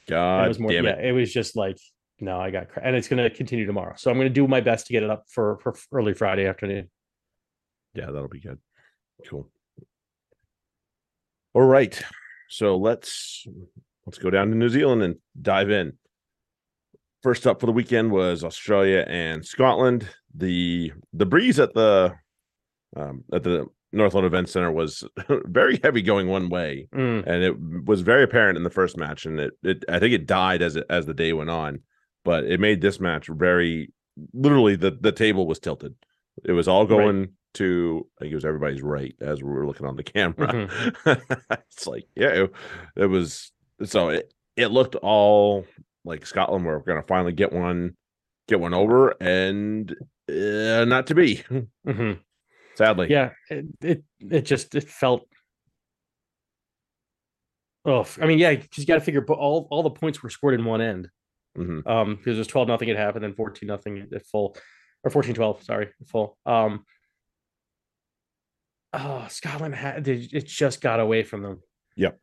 God 0.09 0.45
it 0.45 0.49
was 0.49 0.59
more 0.59 0.71
damn 0.73 0.85
yeah 0.85 0.93
it. 0.99 1.07
it 1.07 1.13
was 1.13 1.33
just 1.33 1.57
like 1.57 1.79
no 2.21 2.39
i 2.41 2.51
got 2.51 2.69
cra- 2.69 2.83
and 2.85 2.95
it's 2.97 3.09
going 3.09 3.23
to 3.23 3.31
continue 3.31 3.67
tomorrow 3.67 3.95
so 3.97 4.11
i'm 4.11 4.17
going 4.17 4.29
to 4.29 4.35
do 4.35 4.47
my 4.47 4.61
best 4.61 4.87
to 4.87 4.93
get 4.93 5.03
it 5.03 5.11
up 5.11 5.25
for 5.29 5.59
for 5.63 5.75
early 5.93 6.15
friday 6.15 6.47
afternoon 6.47 6.89
Yeah, 7.95 8.07
that'll 8.07 8.29
be 8.29 8.41
good. 8.41 8.59
Cool. 9.29 9.51
All 11.55 11.63
right. 11.63 12.01
So 12.49 12.77
let's 12.77 13.47
let's 14.07 14.19
go 14.19 14.31
down 14.31 14.49
to 14.49 14.55
New 14.57 14.69
Zealand 14.69 15.03
and 15.03 15.17
dive 15.41 15.71
in. 15.71 15.93
First 17.23 17.47
up 17.47 17.61
for 17.61 17.67
the 17.67 17.73
weekend 17.73 18.11
was 18.11 18.43
Australia 18.45 19.05
and 19.07 19.45
Scotland. 19.45 20.09
The 20.35 20.93
the 21.13 21.27
breeze 21.27 21.61
at 21.61 21.75
the 21.75 22.15
um, 22.97 23.25
at 23.33 23.43
the 23.43 23.67
Northland 23.93 24.27
Event 24.27 24.49
Center 24.49 24.73
was 24.73 25.05
very 25.45 25.79
heavy 25.83 26.03
going 26.03 26.29
one 26.29 26.49
way, 26.49 26.89
Mm, 26.95 27.27
and 27.27 27.43
it 27.43 27.85
was 27.87 28.01
very 28.01 28.23
apparent 28.23 28.57
in 28.57 28.65
the 28.65 28.71
first 28.71 28.97
match. 28.97 29.27
And 29.27 29.39
it, 29.39 29.53
it 29.63 29.85
I 29.89 29.99
think 29.99 30.15
it 30.15 30.27
died 30.27 30.63
as 30.63 30.77
it, 30.77 30.87
as 30.89 31.07
the 31.07 31.15
day 31.15 31.33
went 31.33 31.51
on, 31.51 31.81
but 32.25 32.45
it 32.45 32.61
made 32.61 32.81
this 32.81 33.01
match 33.01 33.29
very 33.29 33.93
literally 34.35 34.77
the 34.77 34.91
the 35.01 35.13
table 35.13 35.47
was 35.47 35.59
tilted. 35.59 35.95
It 36.45 36.53
was 36.53 36.69
all 36.69 36.87
going 36.87 37.31
to 37.55 38.07
I 38.19 38.25
think 38.25 38.33
it 38.33 38.37
was 38.37 38.45
everybody's 38.45 38.83
right 38.83 39.15
as 39.21 39.43
we 39.43 39.51
were 39.51 39.67
looking 39.67 39.87
on 39.87 39.97
the 39.97 40.03
camera. 40.15 40.49
Mm-hmm. 40.49 41.35
it's 41.71 41.87
like 41.87 42.07
yeah, 42.17 42.29
it, 42.45 42.53
it 42.97 43.07
was 43.07 43.53
so 43.85 44.09
it 44.09 44.33
it 44.57 44.69
looked 44.69 44.95
all 44.97 45.67
like 46.05 46.27
Scotland 46.27 46.65
were 46.65 46.81
going 46.81 47.01
to 47.01 47.07
finally 47.07 47.33
get 47.33 47.53
one 47.53 47.97
get 48.49 48.59
one 48.61 48.75
over, 48.75 49.15
and 49.21 49.95
uh, 50.29 50.85
not 50.85 51.07
to 51.07 51.15
be. 51.15 51.43
mhm. 51.87 52.19
Sadly, 52.83 53.07
yeah 53.11 53.31
it, 53.51 53.67
it 53.81 54.05
it 54.31 54.43
just 54.43 54.75
it 54.75 54.89
felt 54.89 55.27
oh 57.85 58.07
i 58.21 58.27
mean 58.27 58.39
yeah 58.39 58.55
because 58.55 58.79
you 58.79 58.87
got 58.87 58.95
to 58.95 59.01
figure 59.01 59.21
but 59.21 59.35
all 59.39 59.69
all 59.71 59.83
the 59.83 59.91
points 59.91 60.23
were 60.23 60.31
scored 60.31 60.55
in 60.55 60.65
one 60.65 60.81
end. 60.81 61.09
Mhm. 61.57 61.87
um 61.87 62.17
because 62.17 62.37
it 62.37 62.39
was 62.39 62.47
12 62.47 62.69
nothing 62.69 62.89
at 62.91 62.97
half 62.97 63.15
and 63.15 63.23
then 63.23 63.35
14 63.35 63.67
nothing 63.67 64.09
at 64.15 64.25
full 64.27 64.57
or 65.05 65.11
14 65.11 65.35
12 65.35 65.63
sorry 65.63 65.89
full. 66.07 66.39
Um 66.47 66.85
oh 68.93 69.27
scotland 69.29 69.75
had 69.75 70.07
it 70.09 70.47
just 70.47 70.81
got 70.81 70.99
away 71.01 71.23
from 71.23 71.43
them. 71.43 71.61
Yep. 71.97 72.19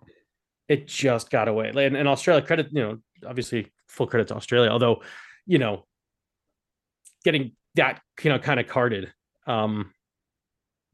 it 0.68 0.88
just 0.88 1.30
got 1.30 1.48
away. 1.48 1.72
And, 1.76 1.96
and 1.96 2.08
australia 2.08 2.46
credit 2.46 2.68
you 2.72 2.82
know 2.82 2.98
obviously 3.28 3.72
full 3.88 4.08
credit 4.08 4.28
to 4.30 4.36
australia 4.36 4.70
although 4.72 5.04
you 5.46 5.58
know 5.60 5.86
getting 7.24 7.52
that 7.76 8.02
you 8.24 8.30
know 8.32 8.40
kind 8.40 8.60
of 8.60 8.68
carded 8.68 9.12
um 9.46 9.92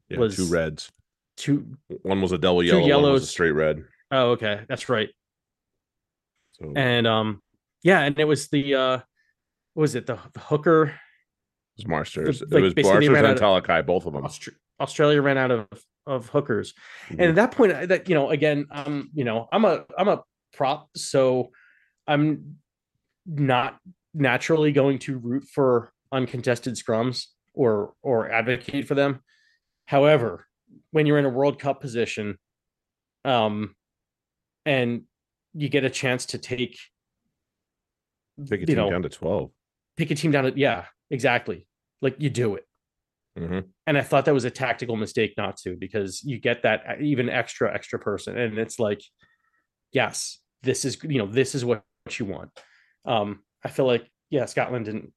yeah, 0.08 0.18
was- 0.18 0.36
two 0.36 0.46
reds. 0.46 0.90
two 1.36 1.76
One 2.02 2.22
was 2.22 2.32
a 2.32 2.38
double 2.38 2.60
Two 2.60 2.66
yellow, 2.80 3.02
one 3.04 3.12
was 3.12 3.24
a 3.24 3.26
straight 3.26 3.50
red. 3.52 3.84
oh 4.10 4.30
okay 4.32 4.62
that's 4.68 4.88
right 4.88 5.10
So 6.52 6.72
and 6.76 7.06
um 7.06 7.42
yeah 7.82 8.00
and 8.02 8.18
it 8.18 8.24
was 8.24 8.48
the 8.48 8.74
uh 8.74 8.98
what 9.74 9.80
was 9.82 9.94
it 9.94 10.06
the, 10.06 10.18
the 10.32 10.40
hooker 10.40 10.84
it 10.84 11.84
was 11.84 11.86
Marsters. 11.88 12.40
like, 12.40 12.52
it 12.52 12.62
was 12.62 12.74
Marsters 12.86 13.08
and 13.18 13.38
Talakai, 13.38 13.84
both 13.84 14.06
of 14.06 14.14
them. 14.14 14.22
Austra- 14.22 14.54
australia 14.80 15.20
ran 15.22 15.38
out 15.38 15.50
of 15.50 15.66
of 16.06 16.28
hookers 16.28 16.72
and 17.10 17.18
Mhm. 17.18 17.28
at 17.30 17.34
that 17.34 17.50
point 17.52 17.72
I- 17.72 17.86
that 17.86 18.08
you 18.08 18.14
know 18.14 18.30
again 18.30 18.66
i'm 18.70 19.10
you 19.12 19.24
know 19.24 19.48
i'm 19.52 19.64
a 19.64 19.84
i'm 19.98 20.08
a 20.08 20.22
prop 20.54 20.88
so 20.96 21.50
i'm 22.06 22.58
not 23.26 23.78
naturally 24.14 24.70
going 24.72 24.98
to 25.00 25.18
root 25.18 25.44
for 25.52 25.92
uncontested 26.12 26.74
scrums 26.76 27.26
or 27.54 27.92
or 28.02 28.30
advocate 28.30 28.86
for 28.86 28.94
them 28.94 29.20
however 29.86 30.46
when 30.90 31.06
you're 31.06 31.18
in 31.18 31.24
a 31.24 31.30
world 31.30 31.58
cup 31.58 31.80
position 31.80 32.36
um 33.24 33.74
and 34.64 35.02
you 35.54 35.68
get 35.68 35.84
a 35.84 35.90
chance 35.90 36.26
to 36.26 36.38
take 36.38 36.78
Take 38.48 38.62
a 38.62 38.66
team 38.66 38.76
know 38.76 38.90
down 38.90 39.02
to 39.02 39.08
twelve. 39.08 39.50
pick 39.96 40.10
a 40.10 40.14
team 40.14 40.30
down 40.30 40.44
to 40.44 40.52
yeah 40.58 40.84
exactly. 41.10 41.66
Like 42.02 42.16
you 42.18 42.28
do 42.28 42.56
it. 42.56 42.64
Mhm. 43.38 43.68
And 43.86 43.96
I 43.96 44.02
thought 44.02 44.26
that 44.26 44.34
was 44.34 44.44
a 44.44 44.50
tactical 44.50 44.96
mistake 44.96 45.34
not 45.38 45.56
to 45.58 45.76
because 45.76 46.22
you 46.22 46.38
get 46.38 46.62
that 46.64 47.00
even 47.00 47.28
extra 47.30 47.72
extra 47.72 47.98
person, 47.98 48.36
and 48.36 48.58
it's 48.58 48.78
like, 48.78 49.00
yes, 49.92 50.38
this 50.62 50.84
is 50.84 50.98
you 51.02 51.18
know 51.18 51.26
this 51.26 51.54
is 51.54 51.64
what 51.64 51.82
you 52.18 52.26
want. 52.26 52.50
Um, 53.06 53.40
I 53.64 53.68
feel 53.68 53.86
like 53.86 54.06
yeah, 54.28 54.44
Scotland 54.46 54.84
didn't. 54.84 55.12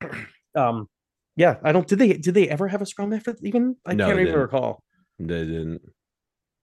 um, 0.56 0.88
yeah, 1.38 1.56
I 1.62 1.72
don't. 1.72 1.86
Did 1.86 1.98
they 2.00 2.12
did 2.14 2.34
they 2.34 2.48
ever 2.48 2.68
have 2.68 2.82
a 2.82 2.86
scrum 2.86 3.12
effort? 3.12 3.36
Even 3.42 3.76
I 3.86 3.94
No, 3.94 4.06
can't 4.06 4.18
even 4.18 4.26
didn't. 4.26 4.40
recall. 4.40 4.82
They 5.18 5.44
didn't. 5.44 5.82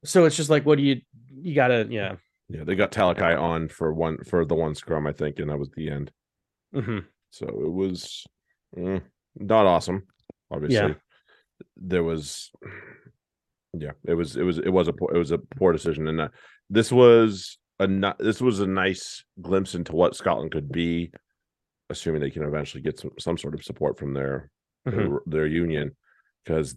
So 0.03 0.25
it's 0.25 0.35
just 0.35 0.49
like, 0.49 0.65
what 0.65 0.77
do 0.77 0.83
you 0.83 1.01
you 1.41 1.55
gotta 1.55 1.87
yeah. 1.89 2.15
Yeah, 2.47 2.63
they 2.63 2.75
got 2.75 2.91
Talakai 2.91 3.41
on 3.41 3.69
for 3.69 3.91
one 3.91 4.17
for 4.23 4.45
the 4.45 4.53
one 4.53 4.75
scrum, 4.75 5.07
I 5.07 5.13
think, 5.13 5.39
and 5.39 5.49
that 5.49 5.57
was 5.57 5.71
the 5.75 5.89
end. 5.89 6.11
hmm 6.73 6.99
So 7.31 7.47
it 7.47 7.71
was 7.71 8.23
mm, 8.77 9.01
not 9.39 9.65
awesome. 9.65 10.03
Obviously, 10.51 10.95
there 11.75 12.03
was. 12.03 12.51
Yeah, 13.73 13.91
it 14.07 14.13
was. 14.13 14.37
It 14.37 14.43
was. 14.43 14.59
It 14.59 14.69
was 14.69 14.87
a. 14.87 14.93
poor- 14.93 15.13
It 15.15 15.17
was 15.17 15.31
a 15.31 15.39
poor 15.39 15.73
decision, 15.73 16.07
and 16.07 16.21
uh, 16.21 16.27
this 16.69 16.91
was 16.91 17.57
a. 17.79 17.87
This 18.19 18.41
was 18.41 18.59
a 18.59 18.67
nice 18.67 19.23
glimpse 19.41 19.73
into 19.75 19.93
what 19.95 20.15
Scotland 20.15 20.51
could 20.51 20.71
be, 20.71 21.11
assuming 21.89 22.21
they 22.21 22.29
can 22.29 22.43
eventually 22.43 22.81
get 22.83 22.99
some 22.99 23.11
some 23.19 23.37
sort 23.37 23.55
of 23.55 23.63
support 23.63 23.97
from 23.97 24.13
their 24.13 24.49
Mhm. 24.85 25.19
their, 25.25 25.47
union, 25.47 25.95
because 26.43 26.75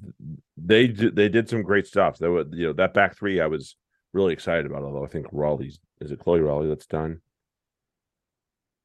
they 0.56 0.86
did 0.88 1.14
they 1.16 1.28
did 1.28 1.48
some 1.48 1.62
great 1.62 1.86
stuff. 1.86 2.18
That 2.18 2.30
were 2.30 2.44
you 2.52 2.68
know 2.68 2.72
that 2.74 2.94
back 2.94 3.16
three 3.16 3.40
I 3.40 3.46
was 3.46 3.76
really 4.12 4.32
excited 4.32 4.66
about. 4.66 4.82
Although 4.82 5.04
I 5.04 5.08
think 5.08 5.26
Rollie's 5.32 5.78
is 6.00 6.10
it 6.10 6.18
Chloe 6.20 6.40
Rollie 6.40 6.68
that's 6.68 6.86
done. 6.86 7.20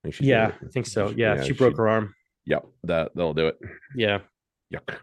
I 0.05 0.11
think 0.11 0.21
Yeah. 0.21 0.51
I 0.61 0.67
think 0.67 0.85
so. 0.87 1.11
She- 1.11 1.17
Yeah, 1.19 1.41
she 1.41 1.53
broke 1.53 1.77
her 1.77 1.87
arm. 1.87 2.13
Yep, 2.45 2.65
that 2.83 3.11
they'll 3.15 3.33
do 3.33 3.47
it. 3.47 3.57
Yeah, 3.95 4.19
Yuck. 4.73 4.97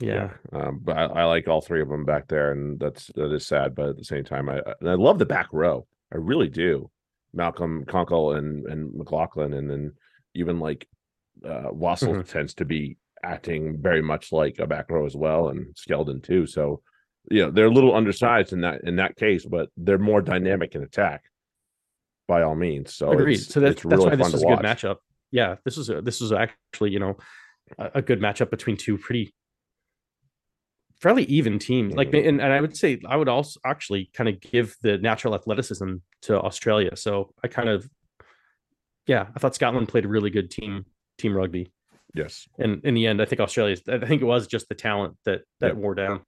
yeah, 0.00 0.32
Um, 0.52 0.80
but 0.82 0.96
I, 0.98 1.04
I 1.04 1.24
like 1.26 1.46
all 1.46 1.60
three 1.60 1.80
of 1.80 1.88
them 1.88 2.04
back 2.04 2.26
there, 2.26 2.50
and 2.50 2.80
that's 2.80 3.06
that 3.14 3.32
is 3.32 3.46
sad. 3.46 3.76
But 3.76 3.90
at 3.90 3.96
the 3.98 4.04
same 4.04 4.24
time, 4.24 4.48
I 4.48 4.58
I- 4.58 4.74
and 4.80 4.90
I 4.90 4.94
love 4.94 5.20
the 5.20 5.26
back 5.26 5.48
row. 5.52 5.86
I 6.12 6.16
really 6.16 6.48
do. 6.48 6.90
Malcolm 7.32 7.84
Konkel 7.84 8.36
and 8.36 8.66
and 8.66 8.92
McLachlan, 8.92 9.56
and 9.56 9.70
then 9.70 9.92
even 10.34 10.58
like 10.58 10.88
uh 11.44 11.70
Wassell 11.70 12.16
Mhm. 12.16 12.28
tends 12.28 12.54
to 12.54 12.64
be 12.64 12.96
acting 13.22 13.78
very 13.80 14.02
much 14.02 14.32
like 14.32 14.58
a 14.58 14.66
back 14.66 14.90
row 14.90 15.06
as 15.06 15.14
well, 15.16 15.48
and 15.48 15.74
Skeldon 15.76 16.22
too. 16.22 16.46
So 16.46 16.82
you 17.30 17.42
know 17.44 17.50
they're 17.50 17.66
a 17.66 17.70
little 17.72 17.94
undersized 17.94 18.52
in 18.52 18.62
that 18.62 18.82
in 18.84 18.96
that 18.96 19.16
case, 19.16 19.44
but 19.44 19.68
they're 19.76 19.98
more 19.98 20.20
dynamic 20.22 20.74
in 20.74 20.82
attack. 20.82 21.22
By 22.28 22.42
all 22.42 22.54
means, 22.54 22.94
so 22.94 23.10
agreed. 23.12 23.34
it's- 23.34 23.48
So 23.48 23.60
that's 23.60 23.84
really 23.84 24.04
why 24.04 24.14
this 24.16 24.20
fun 24.20 24.30
to 24.30 24.36
was 24.36 24.42
a 24.42 24.46
good 24.46 24.64
watch. 24.64 24.82
matchup. 24.82 24.96
Yeah, 25.32 25.56
this 25.64 25.76
is 25.76 25.90
a, 25.90 26.00
this 26.02 26.20
is 26.20 26.32
actually 26.32 26.90
you 26.90 26.98
know 27.00 27.16
a, 27.78 27.90
a 27.96 28.02
good 28.02 28.20
matchup 28.20 28.50
between 28.50 28.76
two 28.76 28.96
pretty 28.98 29.34
fairly 31.00 31.24
even 31.24 31.58
teams. 31.58 31.94
Like, 31.94 32.10
Mhm. 32.12 32.28
and, 32.28 32.40
and 32.40 32.52
I 32.52 32.60
would 32.60 32.76
say 32.76 33.00
I 33.06 33.16
would 33.16 33.28
also 33.28 33.58
actually 33.64 34.10
kind 34.14 34.28
of 34.28 34.40
give 34.40 34.76
the 34.82 34.98
natural 34.98 35.34
athleticism 35.34 35.94
to 36.22 36.40
Australia. 36.40 36.96
So 36.96 37.34
I 37.42 37.48
kind 37.48 37.68
of 37.68 37.88
yeah, 39.06 39.26
I 39.34 39.38
thought 39.40 39.54
Scotland 39.56 39.88
played 39.88 40.04
a 40.04 40.08
really 40.08 40.30
good 40.30 40.50
team 40.50 40.86
team 41.18 41.34
rugby. 41.36 41.72
Yes, 42.14 42.46
And 42.58 42.84
in 42.84 42.94
the 42.94 43.06
end, 43.06 43.22
I 43.22 43.24
think 43.24 43.40
Australia. 43.40 43.76
I 43.88 43.98
think 44.06 44.20
it 44.22 44.26
was 44.26 44.46
just 44.46 44.68
the 44.68 44.74
talent 44.74 45.16
that 45.24 45.42
that 45.60 45.68
Yep. 45.68 45.76
wore 45.76 45.94
down. 45.94 46.20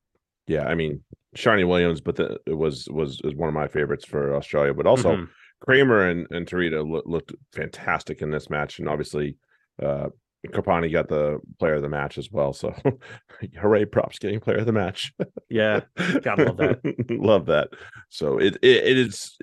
yeah. 0.46 0.66
I 0.66 0.74
mean, 0.74 1.02
Sharni 1.36 1.66
Williams, 1.68 2.00
but 2.00 2.16
the, 2.16 2.38
it 2.46 2.54
was 2.56 2.88
was 2.90 3.20
is 3.24 3.34
one 3.34 3.48
of 3.48 3.54
my 3.54 3.68
favorites 3.68 4.04
for 4.06 4.34
Australia. 4.34 4.72
But 4.72 4.86
also, 4.86 5.16
Mhm. 5.16 5.28
Cramer 5.60 6.08
and, 6.08 6.26
and 6.30 6.46
Terita 6.46 6.86
loo- 6.88 7.02
looked 7.06 7.34
fantastic 7.52 8.22
in 8.22 8.30
this 8.30 8.48
match, 8.50 8.78
and 8.78 8.88
obviously, 8.88 9.36
uh, 9.82 10.08
Karpani 10.48 10.92
got 10.92 11.08
the 11.08 11.38
player 11.58 11.74
of 11.74 11.82
the 11.82 11.88
match 11.88 12.18
as 12.18 12.30
well. 12.30 12.52
So, 12.52 12.74
hooray! 13.58 13.84
Props 13.86 14.18
getting 14.18 14.40
player 14.40 14.58
of 14.58 14.66
the 14.66 14.72
match. 14.72 15.12
yeah, 15.48 15.80
Gotta 16.22 16.44
love 16.44 16.56
that. 16.58 17.06
love 17.10 17.46
that. 17.46 17.68
So 18.10 18.38
it 18.38 18.56
it, 18.62 18.84
it 18.84 18.98
is 18.98 19.36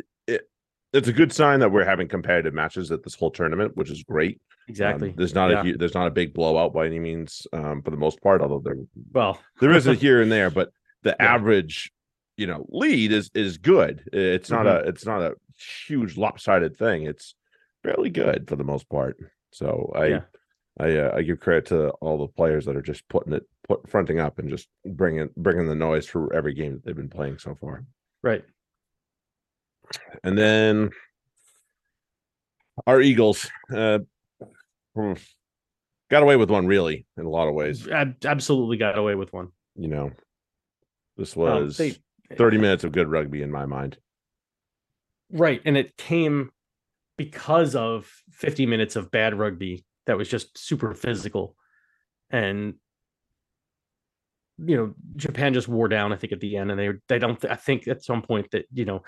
it's 0.93 1.07
a 1.07 1.13
good 1.13 1.31
sign 1.31 1.59
that 1.61 1.71
we're 1.71 1.85
having 1.85 2.07
competitive 2.07 2.53
matches 2.53 2.91
at 2.91 3.03
this 3.03 3.15
whole 3.15 3.31
tournament, 3.31 3.75
which 3.77 3.89
is 3.89 4.03
great. 4.03 4.35
Um, 4.35 4.65
exactly. 4.73 5.13
there's 5.17 5.33
not 5.35 5.49
Yeah. 5.51 5.73
a 5.73 5.77
there's 5.77 5.93
not 5.95 6.07
a 6.07 6.11
big 6.11 6.33
blowout 6.33 6.73
by 6.73 6.85
any 6.85 6.99
means, 6.99 7.45
um, 7.53 7.81
for 7.81 7.91
the 7.91 7.97
most 7.97 8.21
part. 8.21 8.41
Although 8.41 8.61
there 8.63 8.75
well, 9.13 9.39
there 9.59 9.71
is 9.71 9.87
a 9.87 9.93
here 9.93 10.21
and 10.21 10.31
there, 10.31 10.49
but 10.49 10.71
the 11.03 11.15
Yeah. 11.19 11.33
average, 11.33 11.91
you 12.37 12.47
know, 12.47 12.65
lead 12.69 13.11
is 13.11 13.29
is 13.33 13.57
good. 13.57 14.03
It's 14.13 14.49
not 14.49 14.65
Mm-hmm. 14.65 14.85
a 14.85 14.89
it's 14.89 15.05
not 15.05 15.21
a 15.21 15.35
huge 15.87 16.17
lopsided 16.17 16.77
thing. 16.77 17.03
It's 17.03 17.35
fairly 17.83 18.09
good 18.09 18.47
for 18.47 18.55
the 18.55 18.63
most 18.63 18.87
part. 18.89 19.17
So 19.51 19.91
I 19.95 20.05
Yeah. 20.05 20.21
I 20.79 20.97
uh, 20.97 21.11
I 21.17 21.21
give 21.23 21.39
credit 21.41 21.65
to 21.67 21.89
all 22.01 22.17
the 22.19 22.27
players 22.27 22.65
that 22.65 22.75
are 22.77 22.81
just 22.81 23.07
putting 23.09 23.33
it 23.33 23.43
put 23.67 23.89
fronting 23.89 24.19
up 24.19 24.39
and 24.39 24.49
just 24.49 24.67
bringing 24.85 25.29
bringing 25.35 25.67
the 25.67 25.75
noise 25.75 26.05
for 26.07 26.33
every 26.33 26.53
game 26.53 26.73
that 26.73 26.85
they've 26.85 26.95
been 26.95 27.09
playing 27.09 27.37
so 27.39 27.55
far. 27.55 27.83
right. 28.23 28.43
And 30.23 30.37
then 30.37 30.89
our 32.87 33.01
Eagles 33.01 33.49
uh 33.73 33.99
hmm, 34.95 35.13
got 36.09 36.23
away 36.23 36.35
with 36.35 36.49
one 36.49 36.67
really 36.67 37.05
in 37.17 37.25
a 37.25 37.29
lot 37.29 37.47
of 37.47 37.53
ways. 37.53 37.87
Ab- 37.87 38.23
absolutely 38.25 38.77
got 38.77 38.97
away 38.97 39.15
with 39.15 39.31
one. 39.33 39.49
You 39.75 39.87
know, 39.87 40.11
this 41.17 41.35
Um, 41.37 41.43
was 41.43 41.77
they- 41.77 41.95
30 42.35 42.57
minutes 42.57 42.83
of 42.85 42.93
good 42.93 43.09
rugby 43.09 43.41
in 43.41 43.51
my 43.51 43.65
mind. 43.65 43.97
Right. 45.31 45.61
And 45.65 45.75
it 45.77 45.97
came 45.97 46.51
because 47.17 47.75
of 47.75 48.09
50 48.31 48.65
minutes 48.65 48.95
of 48.95 49.11
bad 49.11 49.37
rugby 49.37 49.83
that 50.05 50.17
was 50.17 50.29
just 50.29 50.57
super 50.57 50.93
physical. 50.93 51.55
And 52.29 52.75
you 54.63 54.77
know, 54.77 54.93
Japan 55.15 55.53
just 55.53 55.67
wore 55.67 55.87
down, 55.87 56.13
I 56.13 56.17
think, 56.17 56.33
at 56.33 56.39
the 56.39 56.55
end, 56.57 56.69
and 56.71 56.79
they 56.79 56.91
they 57.07 57.19
don't 57.19 57.43
I 57.45 57.55
think 57.55 57.87
at 57.87 58.03
some 58.03 58.21
point 58.21 58.51
that, 58.51 58.65
you 58.71 58.85
know, 58.85 59.01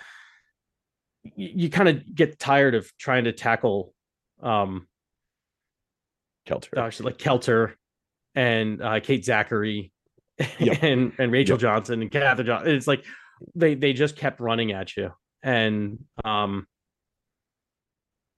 you, 1.35 1.69
kind 1.69 1.89
of 1.89 2.15
get 2.15 2.39
tired 2.39 2.75
of 2.75 2.91
trying 2.97 3.23
to 3.25 3.31
tackle 3.31 3.93
um 4.41 4.87
Kelter. 6.47 6.71
gosh, 6.73 6.99
like 6.99 7.17
Kelter 7.17 7.73
and 8.35 8.81
uh, 8.81 8.99
Kate 8.99 9.23
Zackary 9.23 9.91
Yep. 10.59 10.83
and 10.83 11.13
and 11.17 11.31
Rachel 11.31 11.53
Yep. 11.53 11.61
Johnson 11.61 12.01
and 12.01 12.11
Catherine 12.11 12.47
Johnson. 12.47 12.75
It's 12.75 12.87
like 12.87 13.05
they 13.55 13.75
they 13.75 13.93
just 13.93 14.15
kept 14.15 14.39
running 14.39 14.71
at 14.71 14.95
you, 14.97 15.11
and 15.41 15.99
um, 16.25 16.67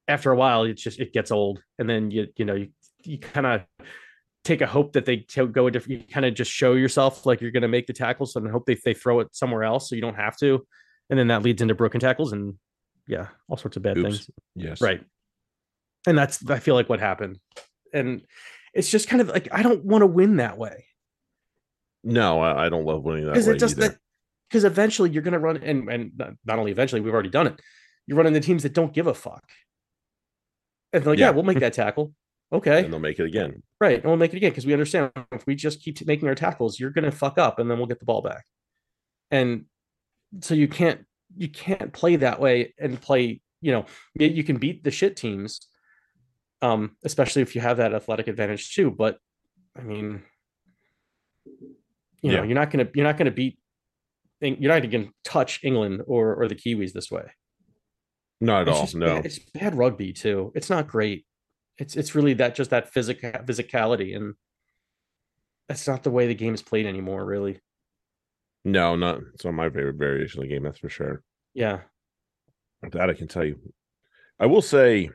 after 0.07 0.31
a 0.31 0.35
while, 0.35 0.63
it's 0.63 0.81
just 0.81 0.99
it 0.99 1.13
gets 1.13 1.31
old, 1.31 1.61
and 1.79 1.89
then 1.89 2.11
you 2.11 2.27
you 2.35 2.45
know 2.45 2.55
you 2.55 2.69
you 3.03 3.17
kind 3.17 3.45
of 3.47 3.61
take 4.43 4.61
a 4.61 4.67
hope 4.67 4.93
that 4.93 5.05
they 5.05 5.17
to 5.17 5.47
go 5.47 5.67
a 5.67 5.71
different. 5.71 6.01
You 6.01 6.07
kind 6.07 6.25
of 6.25 6.33
just 6.35 6.51
show 6.51 6.73
yourself 6.73 7.25
like 7.25 7.41
you're 7.41 7.51
going 7.51 7.61
to 7.63 7.67
make 7.67 7.87
the 7.87 7.93
tackles, 7.93 8.35
and 8.35 8.49
hope 8.49 8.65
they 8.65 8.77
they 8.83 8.93
throw 8.93 9.19
it 9.21 9.29
somewhere 9.31 9.63
else 9.63 9.89
so 9.89 9.95
you 9.95 10.01
don't 10.01 10.15
have 10.15 10.37
to, 10.37 10.65
and 11.09 11.17
then 11.17 11.27
that 11.27 11.41
leads 11.43 11.61
into 11.61 11.73
broken 11.75 11.99
tackles 11.99 12.33
and 12.33 12.55
yeah, 13.07 13.27
all 13.47 13.57
sorts 13.57 13.77
of 13.77 13.83
bad 13.83 13.97
Oops. 13.97 14.03
things. 14.07 14.29
Yes. 14.55 14.81
Right. 14.81 15.03
And 16.07 16.17
that's 16.17 16.47
I 16.49 16.59
feel 16.59 16.75
like 16.75 16.89
what 16.89 16.99
happened. 16.99 17.39
And 17.93 18.21
it's 18.73 18.89
just 18.89 19.07
kind 19.07 19.21
of 19.21 19.29
like 19.29 19.47
I 19.51 19.63
don't 19.63 19.83
want 19.85 20.01
to 20.01 20.07
win 20.07 20.37
that 20.37 20.57
way. 20.57 20.85
No, 22.03 22.39
I, 22.39 22.65
I 22.65 22.69
don't 22.69 22.85
love 22.85 23.03
winning 23.03 23.25
that 23.25 23.31
Because 23.33 23.47
way 23.47 23.55
it 23.55 23.59
that 23.77 23.97
because 24.49 24.63
eventually 24.63 25.09
you're 25.09 25.23
gonna 25.23 25.39
run 25.39 25.57
and 25.57 25.89
and 25.89 26.11
not- 26.45 26.59
only 26.59 26.71
eventually, 26.71 27.01
we've 27.01 27.13
already 27.13 27.29
done 27.29 27.47
it. 27.47 27.59
You're 28.05 28.17
running 28.17 28.33
the 28.33 28.39
teams 28.39 28.63
that 28.63 28.73
don't 28.73 28.93
give 28.93 29.07
a 29.07 29.13
fuck. 29.13 29.43
And 30.93 31.03
they're 31.03 31.13
like, 31.13 31.19
yeah, 31.19 31.27
Yeah. 31.27 31.31
we'll 31.31 31.43
make 31.43 31.59
that 31.59 31.73
tackle. 31.73 32.13
Okay. 32.53 32.83
and 32.83 32.93
they'll 32.93 32.99
make 32.99 33.19
it 33.19 33.25
again. 33.25 33.63
Right. 33.81 33.95
And 33.95 34.05
we'll 34.05 34.17
make 34.17 34.31
it 34.33 34.37
again 34.37 34.51
because 34.51 34.65
we 34.67 34.73
understand 34.73 35.11
if 35.31 35.47
we 35.47 35.55
just 35.55 35.81
keep 35.81 36.05
making 36.05 36.27
our 36.29 36.35
tackles, 36.35 36.79
you're 36.79 36.91
gonna 36.91 37.11
fuck 37.11 37.39
up 37.39 37.57
and 37.59 37.69
then 37.69 37.77
we'll 37.79 37.87
get 37.87 37.99
the 37.99 38.05
ball 38.05 38.21
back. 38.21 38.45
And 39.31 39.65
so 40.41 40.53
you 40.53 40.67
can't 40.67 41.05
you 41.37 41.49
can't 41.49 41.91
play 41.93 42.15
that 42.17 42.39
way 42.39 42.73
and 42.79 42.99
play, 43.01 43.41
you 43.61 43.71
know, 43.71 43.85
you 44.15 44.43
can 44.43 44.57
beat 44.57 44.83
the 44.83 44.91
shit 44.91 45.15
teams, 45.15 45.67
um, 46.61 46.95
especially 47.03 47.41
if 47.41 47.55
you 47.55 47.61
have 47.61 47.77
that 47.77 47.93
athletic 47.93 48.27
advantage 48.27 48.73
too. 48.73 48.91
But 48.91 49.17
I 49.77 49.81
mean, 49.81 50.23
you 52.21 52.31
know, 52.31 52.37
Yeah. 52.41 52.43
you're 52.43 52.55
not 52.55 52.71
gonna 52.71 52.87
you're 52.93 53.05
not 53.05 53.17
gonna 53.17 53.31
beat 53.31 53.59
you're 54.41 54.73
not 54.73 54.89
gonna 54.89 55.09
touch 55.23 55.59
England 55.63 56.01
or 56.07 56.35
or 56.35 56.47
the 56.47 56.55
Kiwis 56.55 56.93
this 56.93 57.09
way. 57.11 57.31
Not 58.41 58.63
at 58.63 58.67
It's 58.69 58.93
all. 58.93 58.99
No. 58.99 59.15
bad, 59.15 59.25
it's 59.25 59.39
bad 59.39 59.75
rugby 59.75 60.13
too. 60.13 60.51
It's 60.55 60.69
not 60.69 60.87
great. 60.87 61.25
It's 61.77 61.95
it's 61.95 62.15
really 62.15 62.33
that 62.35 62.55
just 62.55 62.69
that 62.71 62.91
physic 62.93 63.21
physicality 63.21 64.15
and 64.15 64.35
that's 65.67 65.87
not 65.87 66.03
the 66.03 66.11
way 66.11 66.27
the 66.27 66.35
game 66.35 66.53
is 66.53 66.61
played 66.61 66.85
anymore, 66.85 67.25
really. 67.25 67.59
No, 68.65 68.95
not 68.95 69.19
it's 69.33 69.45
not 69.45 69.53
my 69.53 69.69
favorite 69.69 69.95
variation 69.95 70.41
of 70.41 70.47
the 70.49 70.53
game, 70.53 70.63
that's 70.63 70.79
for 70.79 70.89
sure. 70.89 71.23
Yeah. 71.53 71.81
That 72.91 73.09
I 73.09 73.13
can 73.13 73.27
tell 73.27 73.45
you. 73.45 73.57
I 74.39 74.47
will 74.47 74.61
say 74.61 75.09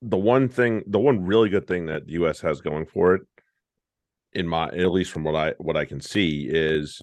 the 0.00 0.16
one 0.16 0.48
thing, 0.48 0.82
the 0.86 0.98
one 1.00 1.24
really 1.26 1.48
good 1.48 1.66
thing 1.66 1.86
that 1.86 2.06
the 2.06 2.12
US 2.12 2.40
has 2.40 2.60
going 2.60 2.86
for 2.86 3.14
it, 3.16 3.22
in 4.32 4.46
my 4.48 4.68
at 4.68 4.92
least 4.92 5.10
from 5.10 5.24
what 5.24 5.34
I 5.34 5.54
what 5.58 5.76
I 5.76 5.84
can 5.84 6.00
see, 6.00 6.46
is 6.48 7.02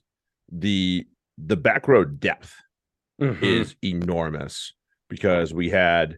the 0.52 1.06
the 1.38 1.58
back 1.58 1.88
row 1.88 2.06
depth 2.06 2.56
Mhm. 3.22 3.44
is 3.44 3.76
enormous 3.84 4.74
because 5.10 5.54
we 5.54 5.70
had 5.70 6.18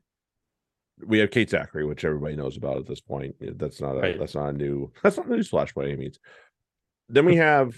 we 1.05 1.19
have 1.19 1.31
Kate 1.31 1.49
Zackary, 1.49 1.87
which 1.87 2.05
everybody 2.05 2.35
knows 2.35 2.57
about 2.57 2.77
at 2.77 2.85
this 2.85 3.01
point. 3.01 3.35
That's 3.39 3.81
not 3.81 3.97
a 3.97 3.99
Right. 4.01 4.19
that's 4.19 4.35
not 4.35 4.49
a 4.49 4.53
new 4.53 4.91
that's 5.03 5.17
not 5.17 5.25
a 5.27 5.31
new 5.31 5.43
splash 5.43 5.73
by 5.73 5.85
any 5.85 5.95
means. 5.97 6.19
Then 7.09 7.25
we 7.25 7.35
have 7.49 7.75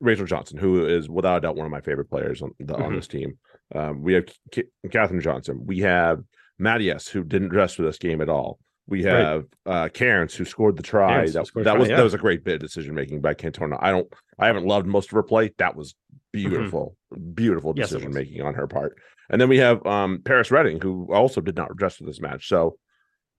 Rachel 0.00 0.26
Johnson, 0.26 0.58
who 0.58 0.86
is 0.86 1.08
without 1.08 1.38
a 1.38 1.40
doubt 1.42 1.56
one 1.56 1.66
of 1.66 1.72
my 1.72 1.80
favorite 1.80 2.08
players 2.10 2.42
on 2.42 2.52
the, 2.58 2.74
on 2.74 2.92
Mhm. 2.92 2.96
this 2.96 3.06
team. 3.08 3.38
Um, 3.74 4.02
we 4.02 4.14
have 4.14 4.24
K- 4.50 4.64
Catherine 4.90 5.20
Johnson. 5.20 5.64
We 5.66 5.80
have 5.80 6.22
Mattias, 6.60 7.08
who 7.08 7.22
didn't 7.24 7.48
dress 7.50 7.74
for 7.74 7.82
this 7.82 7.98
game 7.98 8.20
at 8.20 8.28
all. 8.28 8.58
We 8.86 9.04
Right. 9.06 9.14
have 9.24 9.44
uh 9.66 9.88
Cairns, 9.92 10.34
who 10.34 10.44
scored 10.44 10.76
the 10.76 10.82
try. 10.82 11.14
Cairns, 11.16 11.34
that 11.34 11.46
that 11.54 11.62
try, 11.62 11.76
was 11.78 11.88
yeah. 11.88 11.96
that 11.96 12.02
was 12.02 12.14
a 12.14 12.18
great 12.18 12.42
bit 12.44 12.54
of 12.54 12.60
decision 12.60 12.94
making 12.94 13.20
by 13.20 13.34
Cantorna. 13.34 13.78
I 13.80 13.90
don't 13.92 14.12
I 14.38 14.46
haven't 14.46 14.66
loved 14.66 14.86
most 14.86 15.10
of 15.10 15.12
her 15.16 15.22
play. 15.22 15.52
That 15.58 15.76
was 15.76 15.94
beautiful, 16.32 16.96
beautiful 17.34 17.72
Mm-hmm. 17.72 17.78
Yes, 17.80 17.92
it 17.92 17.94
decision 17.96 18.08
was. 18.10 18.16
making 18.16 18.42
on 18.42 18.54
her 18.54 18.66
part. 18.66 18.96
And 19.28 19.40
then 19.40 19.48
we 19.48 19.58
have 19.58 19.84
um 19.86 20.20
Perris-Redding, 20.24 20.80
who 20.80 21.06
also 21.12 21.40
did 21.40 21.56
not 21.56 21.76
dress 21.76 21.96
for 21.96 22.04
this 22.04 22.20
match. 22.20 22.48
So 22.48 22.78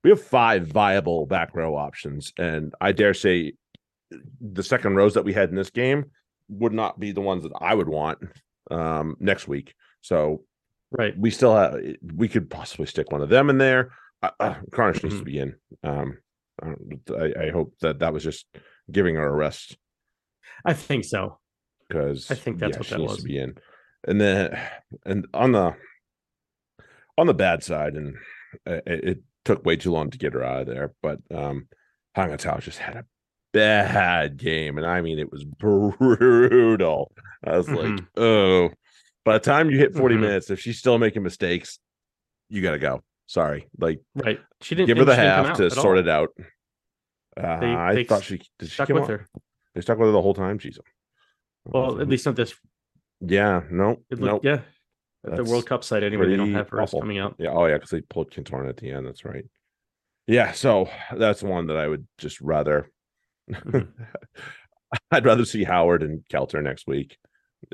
we 0.04 0.10
have 0.10 0.22
five 0.22 0.66
viable 0.68 1.26
back 1.26 1.54
row 1.54 1.76
options, 1.76 2.32
and 2.38 2.72
I 2.80 2.92
dare 2.92 3.14
say 3.14 3.52
the 4.40 4.62
second 4.62 4.94
rows 4.96 5.14
that 5.14 5.24
we 5.24 5.32
had 5.32 5.50
in 5.50 5.54
this 5.54 5.70
game 5.70 6.06
would 6.52 6.72
not 6.72 6.98
be 7.00 7.12
the 7.12 7.20
ones 7.20 7.42
that 7.44 7.52
I 7.60 7.74
would 7.74 7.88
want 7.88 8.18
um 8.70 9.16
next 9.20 9.48
week. 9.48 9.74
So 10.00 10.44
Right. 10.90 11.16
we 11.18 11.30
still 11.30 11.56
have 11.56 11.80
we 12.14 12.28
could 12.28 12.50
possibly 12.50 12.86
stick 12.86 13.10
one 13.10 13.22
of 13.22 13.30
them 13.30 13.48
in 13.50 13.58
there. 13.58 13.92
Uh, 14.22 14.30
uh, 14.38 14.54
Carnish 14.70 15.02
needs 15.02 15.16
to 15.16 15.22
Mhm. 15.22 15.24
be 15.24 15.38
in. 15.38 15.54
Um, 15.82 16.18
I, 16.62 17.46
I, 17.46 17.50
hope 17.50 17.74
that 17.80 17.98
that 18.00 18.12
was 18.12 18.22
just 18.22 18.46
giving 18.90 19.14
her 19.16 19.26
a 19.26 19.32
rest 19.32 19.76
I 20.64 20.74
think 20.74 21.04
so. 21.04 21.38
because 21.88 22.30
I 22.30 22.34
think 22.34 22.58
that's 22.58 22.76
what 22.76 22.86
she 22.86 22.94
that 22.94 23.00
needs 23.00 23.12
was. 23.12 23.22
to 23.22 23.24
be 23.24 23.38
in. 23.38 23.54
And 24.06 24.20
then 24.20 24.60
and 25.06 25.26
on 25.34 25.52
the 25.52 25.74
on 27.18 27.26
the 27.26 27.34
bad 27.34 27.62
side, 27.64 27.94
and 27.94 28.16
uh, 28.66 28.80
it, 28.86 29.04
it 29.04 29.22
took 29.44 29.64
way 29.64 29.76
too 29.76 29.92
long 29.92 30.10
to 30.10 30.18
get 30.18 30.34
her 30.34 30.42
out 30.44 30.62
of 30.62 30.66
there, 30.66 30.92
but 31.02 31.18
um, 31.34 31.68
Hanga 32.14 32.36
Tao 32.36 32.58
just 32.58 32.78
had 32.78 32.96
a 32.96 33.04
bad 33.52 34.36
game, 34.36 34.78
and 34.78 34.86
I 34.86 35.00
mean 35.00 35.18
it 35.18 35.30
was 35.30 35.44
brutal. 35.44 37.12
I 37.44 37.56
was 37.56 37.68
like, 37.68 37.78
Mhm. 37.86 38.06
oh. 38.16 38.70
By 39.24 39.34
the 39.34 39.40
time 39.44 39.70
you 39.70 39.78
hit 39.78 39.94
40 39.94 40.16
Mhm. 40.16 40.20
minutes, 40.20 40.50
if 40.50 40.58
she's 40.60 40.78
still 40.78 40.98
making 40.98 41.22
mistakes, 41.22 41.78
you 42.48 42.60
gotta 42.62 42.78
go. 42.78 43.02
Sorry, 43.26 43.68
like 43.78 44.00
Right. 44.14 44.40
She 44.60 44.74
didn't 44.74 44.88
give 44.88 44.98
her 44.98 45.04
the 45.04 45.14
she 45.14 45.20
didn't 45.20 45.34
come 45.36 45.46
half 45.46 45.56
to 45.58 45.70
sort 45.70 45.96
all. 45.98 45.98
it 46.04 46.08
out. 46.08 46.30
Uh, 47.36 47.60
They- 47.60 47.66
I 47.74 47.94
they 47.94 48.04
thought 48.04 48.24
she 48.24 48.38
did. 48.58 48.68
She 48.68 48.74
Stuck 48.74 48.88
with 48.88 49.04
on- 49.04 49.08
her. 49.08 49.26
They 49.74 49.80
stuck 49.80 49.98
with 49.98 50.08
her 50.08 50.12
the 50.12 50.20
whole 50.22 50.34
time. 50.34 50.58
Jeez. 50.58 50.78
Well, 51.64 52.00
at 52.00 52.08
least 52.08 52.26
not 52.26 52.36
this. 52.36 52.54
yeah, 53.20 53.62
no, 53.70 54.02
It 54.10 54.18
looked, 54.20 54.44
yeah. 54.44 54.62
At 55.24 55.36
the 55.36 55.44
World 55.44 55.66
Cup 55.66 55.84
site 55.84 56.02
anyway, 56.02 56.28
they 56.28 56.36
don't 56.36 56.52
have 56.52 56.68
her 56.70 56.82
awful. 56.82 57.00
coming 57.00 57.18
out. 57.18 57.36
Yeah. 57.38 57.50
Oh, 57.50 57.66
yeah. 57.66 57.74
Because 57.74 57.90
they 57.90 58.00
pulled 58.00 58.32
Cantorna 58.32 58.68
at 58.70 58.76
the 58.78 58.90
end. 58.90 59.06
That's 59.06 59.24
right. 59.24 59.44
Yeah. 60.26 60.50
So 60.50 60.90
that's 61.16 61.42
one 61.44 61.68
that 61.68 61.76
I 61.76 61.86
would 61.86 62.06
just 62.18 62.40
rather. 62.40 62.90
I'd 65.10 65.24
rather 65.24 65.44
see 65.44 65.64
Howard 65.64 66.02
and 66.02 66.22
Kelter 66.32 66.62
next 66.62 66.86
week 66.86 67.16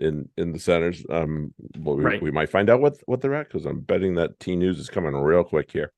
in 0.01 0.29
in 0.37 0.53
the 0.53 0.59
centers. 0.59 1.05
Um, 1.11 1.53
we, 1.79 1.95
Right. 2.03 2.23
we 2.23 2.31
might 2.31 2.51
find 2.51 2.71
out 2.71 2.81
what 2.81 2.97
what 3.07 3.21
they're 3.21 3.35
at 3.35 3.49
because 3.49 3.67
I'm 3.67 3.81
betting 3.81 4.15
that 4.17 4.39
T 4.39 4.55
News 4.57 4.79
is 4.79 4.89
coming 4.89 5.15
real 5.15 5.45
quick 5.45 5.71
here. 5.73 5.93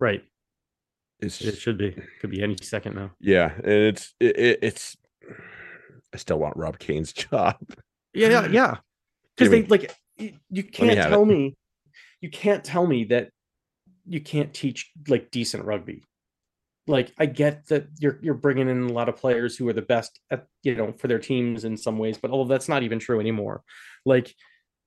Right. 0.00 0.22
It's 1.20 1.40
It 1.40 1.56
should 1.58 1.78
be. 1.78 1.96
Could 2.20 2.30
be 2.30 2.42
any 2.42 2.56
second 2.60 2.96
now. 2.96 3.10
yeah, 3.20 3.52
and 3.56 3.66
it's 3.72 4.14
it, 4.20 4.36
it, 4.38 4.58
it's. 4.62 4.96
I 6.12 6.16
still 6.16 6.38
want 6.38 6.56
Rob 6.56 6.78
Cain's 6.78 7.12
job. 7.12 7.56
Yeah, 8.12 8.28
yeah, 8.28 8.46
yeah. 8.48 8.76
Because 9.36 9.50
they 9.50 9.62
like 9.64 9.94
y- 10.18 10.34
you 10.50 10.62
can't 10.62 10.96
have 10.98 11.10
tell 11.10 11.22
it. 11.22 11.26
me, 11.26 11.56
you 12.20 12.30
can't 12.30 12.64
tell 12.64 12.86
me 12.86 13.04
that 13.04 13.30
you 14.06 14.20
can't 14.20 14.52
teach 14.54 14.90
like 15.08 15.30
decent 15.30 15.64
rugby. 15.64 16.02
Like 16.86 17.12
I 17.18 17.26
get 17.26 17.66
that 17.68 17.86
you're 17.98 18.18
you're 18.22 18.34
bringing 18.34 18.68
in 18.68 18.84
a 18.84 18.92
lot 18.92 19.08
of 19.08 19.16
players 19.16 19.56
who 19.56 19.66
are 19.68 19.72
the 19.72 19.82
best 19.82 20.20
at 20.30 20.46
you 20.62 20.74
know 20.74 20.92
for 20.92 21.08
their 21.08 21.18
teams 21.18 21.64
in 21.64 21.76
some 21.76 21.98
ways, 21.98 22.18
but 22.18 22.30
all 22.30 22.42
of 22.42 22.48
that's 22.48 22.68
not 22.68 22.82
even 22.82 22.98
true 22.98 23.20
anymore. 23.20 23.62
Like 24.04 24.34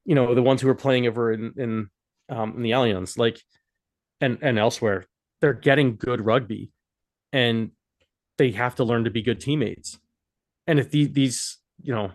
you 0.06 0.14
know 0.14 0.36
the 0.36 0.44
ones 0.44 0.62
who 0.62 0.70
are 0.70 0.76
playing 0.76 1.08
over 1.08 1.32
in 1.32 1.54
in 1.58 1.90
um 2.30 2.56
in 2.56 2.62
the 2.62 2.72
Allianz, 2.72 3.18
like 3.18 3.42
and 4.22 4.38
and 4.42 4.60
elsewhere, 4.60 5.06
they're 5.42 5.54
getting 5.54 5.96
good 5.96 6.24
rugby, 6.24 6.72
and 7.34 7.72
they 8.38 8.52
have 8.52 8.76
to 8.76 8.84
learn 8.84 9.06
to 9.06 9.12
be 9.12 9.24
good 9.24 9.40
teammates. 9.40 9.98
And 10.68 10.80
if 10.80 10.92
the, 10.92 11.06
these 11.06 11.58
you 11.82 11.94
know 11.96 12.12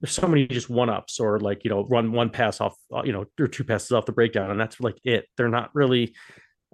there's 0.00 0.12
so 0.12 0.26
many 0.26 0.46
just 0.46 0.68
one 0.68 0.90
ups 0.90 1.18
or 1.18 1.40
like 1.40 1.64
you 1.64 1.70
know 1.70 1.84
run 1.84 2.12
one 2.12 2.28
pass 2.28 2.60
off 2.60 2.76
uh, 2.94 3.02
you 3.04 3.12
know 3.12 3.24
or 3.40 3.48
two 3.48 3.64
passes 3.64 3.92
off 3.92 4.04
the 4.04 4.12
breakdown 4.12 4.50
and 4.50 4.60
that's 4.60 4.78
like 4.78 4.98
it 5.02 5.26
they're 5.36 5.48
not 5.48 5.70
really 5.74 6.14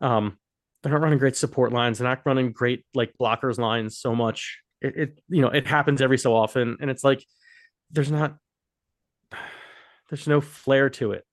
um 0.03 0.37
they're 0.83 0.93
not 0.93 1.01
running 1.03 1.19
great 1.19 1.37
support 1.37 1.73
lines. 1.73 1.99
They're 1.99 2.09
not 2.09 2.23
running 2.25 2.53
great 2.53 2.85
like 2.95 3.13
blockers 3.21 3.59
lines 3.59 3.99
so 3.99 4.15
much. 4.15 4.59
It, 4.81 4.97
it 4.97 5.21
you 5.29 5.43
know 5.43 5.49
it 5.49 5.67
happens 5.67 6.01
every 6.01 6.19
so 6.19 6.35
often 6.35 6.77
and 6.81 6.91
it's 6.91 7.05
like 7.05 7.25
there's 7.91 8.11
not 8.11 8.37
there's 10.09 10.27
no 10.27 10.41
flair 10.41 10.91
to 10.91 11.13
it. 11.13 11.25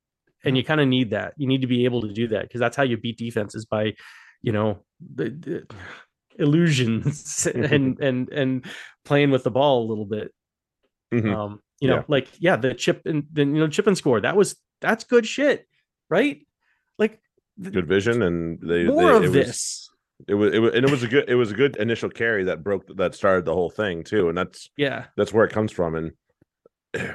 And 0.44 0.56
you 0.56 0.64
kind 0.64 0.80
of 0.80 0.88
need 0.88 1.10
that. 1.12 1.34
You 1.38 1.48
need 1.48 1.62
to 1.62 1.68
be 1.68 1.86
able 1.86 2.02
to 2.02 2.14
do 2.14 2.28
that 2.30 2.44
because 2.44 2.60
that's 2.60 2.78
how 2.78 2.84
you 2.84 2.98
beat 2.98 3.18
defenses 3.18 3.66
by 3.66 3.94
you 4.42 4.52
know 4.52 4.84
the, 5.16 5.30
the 5.30 5.68
illusions 6.40 7.48
and 7.56 8.00
and 8.00 8.30
and 8.30 8.66
playing 9.06 9.32
with 9.32 9.44
the 9.44 9.52
ball 9.52 9.84
a 9.84 9.88
little 9.90 10.06
bit. 10.06 10.32
Mhm. 11.14 11.34
um 11.34 11.62
you 11.80 11.88
know 11.88 11.98
Yeah. 11.98 12.04
like 12.10 12.28
yeah 12.40 12.56
the 12.58 12.74
chip 12.74 13.04
and 13.06 13.26
then 13.32 13.56
you 13.56 13.62
know 13.62 13.70
chip 13.70 13.88
and 13.88 13.98
score 13.98 14.20
that 14.20 14.36
was 14.36 14.58
that's 14.82 15.06
good 15.06 15.26
shit 15.26 15.66
right? 16.10 16.46
Like 17.00 17.20
Good 17.62 17.88
vision, 17.88 18.22
and 18.22 18.60
they 18.62 18.86
more 18.86 19.20
they, 19.20 19.26
of 19.28 19.36
it 19.36 19.38
was- 19.38 19.48
this 19.48 19.90
It 20.28 20.36
was, 20.36 20.54
it 20.54 20.60
was, 20.60 20.74
and 20.74 20.86
it 20.86 20.92
was 20.92 21.04
a 21.04 21.08
good, 21.08 21.26
it 21.28 21.36
was 21.36 21.52
a 21.52 21.56
good 21.56 21.76
initial 21.78 22.10
carry 22.10 22.46
that 22.46 22.64
broke, 22.64 22.86
that 22.98 23.16
started 23.16 23.46
the 23.46 23.54
whole 23.54 23.70
thing 23.70 24.04
too, 24.04 24.30
and 24.30 24.38
that's 24.38 24.70
yeah 24.78 25.06
that's 25.16 25.34
where 25.34 25.46
it 25.46 25.52
comes 25.52 25.72
from. 25.72 25.96
And 25.96 26.12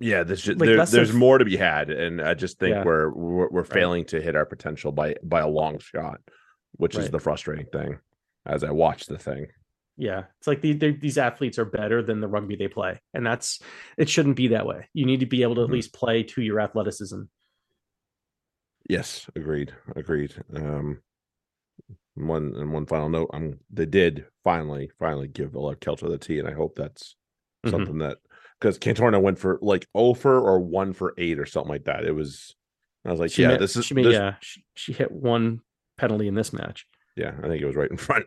yeah, 0.00 0.22
there's 0.22 0.42
just, 0.42 0.58
Like, 0.58 0.68
there, 0.68 0.86
there's 0.86 1.10
of- 1.10 1.16
more 1.16 1.38
to 1.38 1.44
be 1.44 1.56
had, 1.56 1.90
and 1.90 2.20
I 2.20 2.34
just 2.34 2.58
think 2.58 2.74
Yeah. 2.74 2.84
we're, 2.84 3.10
we're 3.10 3.48
we're 3.48 3.64
failing 3.64 4.04
to 4.06 4.20
hit 4.20 4.36
our 4.36 4.46
potential 4.46 4.92
by 4.92 5.16
by 5.22 5.40
a 5.40 5.48
long 5.48 5.78
shot, 5.78 6.20
which 6.72 6.96
is 6.96 7.10
the 7.10 7.20
frustrating 7.20 7.66
thing. 7.66 7.98
As 8.44 8.64
I 8.64 8.72
watch 8.72 9.06
the 9.06 9.18
thing, 9.18 9.46
yeah 9.96 10.24
it's 10.38 10.46
like 10.46 10.60
the, 10.60 10.72
the, 10.72 10.92
these 10.92 11.18
athletes 11.18 11.58
are 11.58 11.64
better 11.64 12.02
than 12.02 12.20
the 12.20 12.28
rugby 12.28 12.56
they 12.56 12.68
play 12.68 13.00
and 13.14 13.26
that's 13.26 13.60
it 13.98 14.08
shouldn't 14.08 14.36
be 14.36 14.48
that 14.48 14.66
way 14.66 14.88
you 14.94 15.04
need 15.04 15.20
to 15.20 15.26
be 15.26 15.42
able 15.42 15.54
to 15.54 15.62
at 15.62 15.66
hmm. 15.66 15.74
least 15.74 15.92
play 15.92 16.22
to 16.22 16.40
your 16.42 16.60
athleticism 16.60 17.22
yes, 18.92 19.28
agreed, 19.34 19.72
agreed. 19.96 20.34
Um, 20.54 21.00
one 22.14 22.54
and 22.56 22.72
one 22.72 22.86
final 22.86 23.08
note, 23.08 23.30
I'm 23.32 23.58
they 23.70 23.86
did 23.86 24.26
finally 24.44 24.90
finally 24.98 25.28
give 25.28 25.52
Alev 25.52 25.76
Kelter 25.80 26.08
the 26.10 26.18
T, 26.18 26.38
and 26.38 26.46
I 26.48 26.52
hope 26.52 26.74
that's 26.76 27.16
Mhm. 27.64 27.70
something 27.70 27.98
that 27.98 28.18
because 28.60 28.78
Cantorna 28.78 29.20
went 29.20 29.38
for 29.38 29.58
like 29.62 29.86
over 29.94 30.38
or 30.38 30.60
one 30.60 30.92
for 30.92 31.14
eight 31.18 31.38
or 31.38 31.46
something 31.46 31.70
like 31.70 31.84
that. 31.84 32.04
It 32.04 32.12
was 32.12 32.54
I 33.04 33.10
was 33.10 33.18
like, 33.20 33.30
she 33.32 33.42
yeah, 33.42 33.56
this 33.56 33.76
is 33.76 33.86
she, 33.86 33.94
ma- 33.94 34.02
this- 34.02 34.12
yeah 34.12 34.34
she, 34.42 34.62
she 34.74 34.92
hit 34.92 35.10
one 35.10 35.60
penalty 35.98 36.28
in 36.28 36.34
this 36.34 36.52
match 36.52 36.86
yeah, 37.16 37.32
I 37.42 37.48
think 37.48 37.60
it 37.62 37.66
was 37.66 37.76
right 37.76 37.90
in 37.90 37.96
front. 37.96 38.26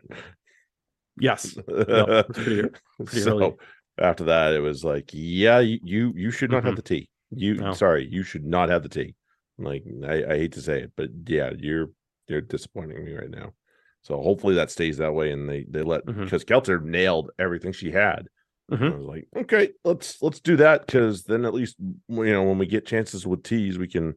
yes 1.18 1.56
No, 1.68 2.22
pretty- 2.24 2.68
pretty 3.04 3.20
so 3.20 3.30
early. 3.40 3.54
after 3.98 4.24
that, 4.24 4.52
it 4.52 4.60
was 4.60 4.84
like, 4.84 5.10
yeah, 5.12 5.58
you 5.60 6.12
you, 6.14 6.30
should 6.30 6.50
not 6.50 6.64
have 6.64 6.74
Mhm. 6.74 6.76
the 6.76 6.82
T. 6.82 7.08
You 7.30 7.54
No. 7.54 7.72
sorry, 7.72 8.06
you 8.10 8.22
should 8.22 8.44
not 8.44 8.68
have 8.68 8.82
the 8.82 8.88
T. 8.88 9.14
Like 9.58 9.84
I, 10.06 10.24
I 10.24 10.36
hate 10.38 10.52
to 10.52 10.62
say 10.62 10.82
it, 10.82 10.92
but 10.96 11.10
yeah, 11.26 11.50
you're 11.58 11.90
you're 12.28 12.40
disappointing 12.40 13.04
me 13.04 13.14
right 13.14 13.30
now. 13.30 13.54
So 14.02 14.20
hopefully 14.20 14.54
that 14.56 14.70
stays 14.70 14.98
that 14.98 15.14
way, 15.14 15.30
and 15.32 15.48
they 15.48 15.64
they 15.68 15.82
let 15.82 16.04
because 16.06 16.44
Kelter 16.44 16.82
nailed 16.82 17.30
everything 17.38 17.72
she 17.72 17.90
had. 17.90 18.28
I 18.70 18.74
Mhm. 18.76 18.98
was 18.98 19.06
like, 19.06 19.28
okay, 19.36 19.70
let's 19.84 20.20
let's 20.22 20.40
do 20.40 20.56
that 20.56 20.86
because 20.86 21.22
then 21.24 21.44
at 21.44 21.54
least 21.54 21.76
you 21.80 22.32
know 22.32 22.42
when 22.42 22.58
we 22.58 22.66
get 22.66 22.86
chances 22.86 23.26
with 23.26 23.42
T's, 23.44 23.78
we 23.78 23.88
can 23.88 24.14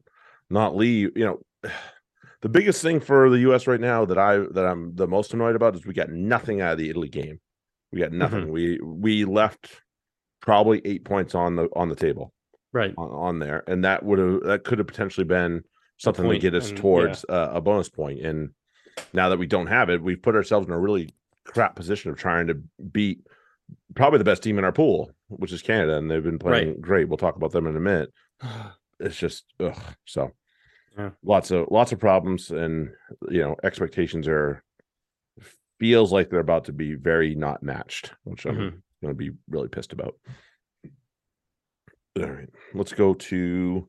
not 0.50 0.76
leave. 0.76 1.16
You 1.16 1.24
know, 1.24 1.70
the 2.42 2.48
biggest 2.48 2.82
thing 2.82 3.00
for 3.00 3.30
the 3.30 3.38
U.S. 3.40 3.66
right 3.66 3.80
now 3.80 4.04
that 4.04 4.18
I 4.18 4.38
that 4.38 4.66
I'm 4.66 4.94
the 4.94 5.06
most 5.06 5.32
annoyed 5.32 5.56
about 5.56 5.74
is 5.76 5.86
we 5.86 5.94
got 5.94 6.10
nothing 6.10 6.60
out 6.60 6.72
of 6.72 6.78
the 6.78 6.90
Italy 6.90 7.08
game. 7.08 7.40
We 7.92 8.00
got 8.00 8.12
nothing. 8.12 8.50
We 8.50 8.78
we 8.82 9.24
left 9.24 9.80
probably 10.40 10.80
eight 10.84 11.04
points 11.04 11.34
on 11.34 11.56
the 11.56 11.68
on 11.74 11.88
the 11.88 11.96
table 11.96 12.32
right 12.72 12.94
on, 12.96 13.10
on 13.10 13.38
there, 13.38 13.64
and 13.66 13.84
that 13.84 14.02
would 14.04 14.18
have 14.18 14.40
that 14.44 14.64
could 14.64 14.78
have 14.78 14.86
potentially 14.86 15.24
been 15.24 15.62
something 15.98 16.28
to 16.28 16.38
get 16.38 16.54
us 16.54 16.68
and- 16.68 16.78
yeah. 16.78 16.82
towards 16.82 17.24
uh, 17.28 17.50
a 17.52 17.60
bonus 17.60 17.88
point. 17.88 18.20
And 18.20 18.50
now 19.12 19.28
that 19.28 19.38
we 19.38 19.46
don't 19.46 19.66
have 19.66 19.90
it, 19.90 20.02
we've 20.02 20.22
put 20.22 20.34
ourselves 20.34 20.66
in 20.66 20.72
a 20.72 20.78
really 20.78 21.10
crap 21.44 21.74
position 21.76 22.10
of 22.10 22.16
trying 22.16 22.46
to 22.48 22.54
beat 22.92 23.20
probably 23.94 24.18
the 24.18 24.24
best 24.24 24.42
team 24.42 24.58
in 24.58 24.64
our 24.64 24.72
pool, 24.72 25.10
which 25.28 25.52
is 25.52 25.62
Canada, 25.62 25.96
and 25.96 26.10
they've 26.10 26.22
been 26.24 26.38
playing 26.38 26.80
great. 26.80 27.08
We'll 27.08 27.18
talk 27.18 27.36
about 27.36 27.52
them 27.52 27.66
in 27.66 27.76
a 27.76 27.80
minute. 27.80 28.12
It's 29.02 29.16
just 29.16 29.44
ugh. 29.58 29.80
So 30.04 30.32
Yeah. 30.98 31.10
lots 31.24 31.50
of 31.50 31.68
lots 31.70 31.90
of 31.92 31.98
problems, 32.00 32.50
and 32.50 32.90
you 33.30 33.40
know 33.40 33.56
expectations 33.64 34.28
are 34.28 34.62
feels 35.78 36.12
like 36.12 36.28
they're 36.28 36.40
about 36.40 36.66
to 36.66 36.72
be 36.74 36.94
very 36.94 37.34
not 37.34 37.62
matched, 37.62 38.12
which 38.24 38.44
I'm 38.44 38.56
Mhm. 38.56 38.82
going 39.02 39.14
to 39.14 39.14
be 39.14 39.30
really 39.48 39.68
pissed 39.68 39.94
about. 39.94 40.16
All 42.18 42.30
right, 42.30 42.48
let's 42.74 42.92
go 42.92 43.14
to 43.14 43.88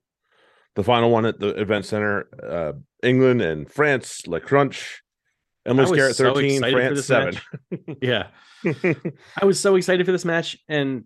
the 0.76 0.84
final 0.84 1.10
one 1.10 1.26
at 1.26 1.40
the 1.40 1.50
event 1.60 1.86
center, 1.86 2.28
uh, 2.42 2.74
England 3.04 3.42
and 3.42 3.70
France, 3.70 4.28
Le 4.28 4.40
Crunch. 4.40 5.02
Emily 5.66 5.90
was 5.90 6.00
Scarratt 6.00 6.16
so 6.16 6.34
13, 6.34 6.72
France 6.72 7.06
7. 7.06 7.38
Yeah. 8.02 8.28
I 9.42 9.46
was 9.46 9.60
so 9.60 9.76
excited 9.76 10.06
for 10.06 10.12
this 10.12 10.26
match, 10.26 10.58
and 10.70 11.06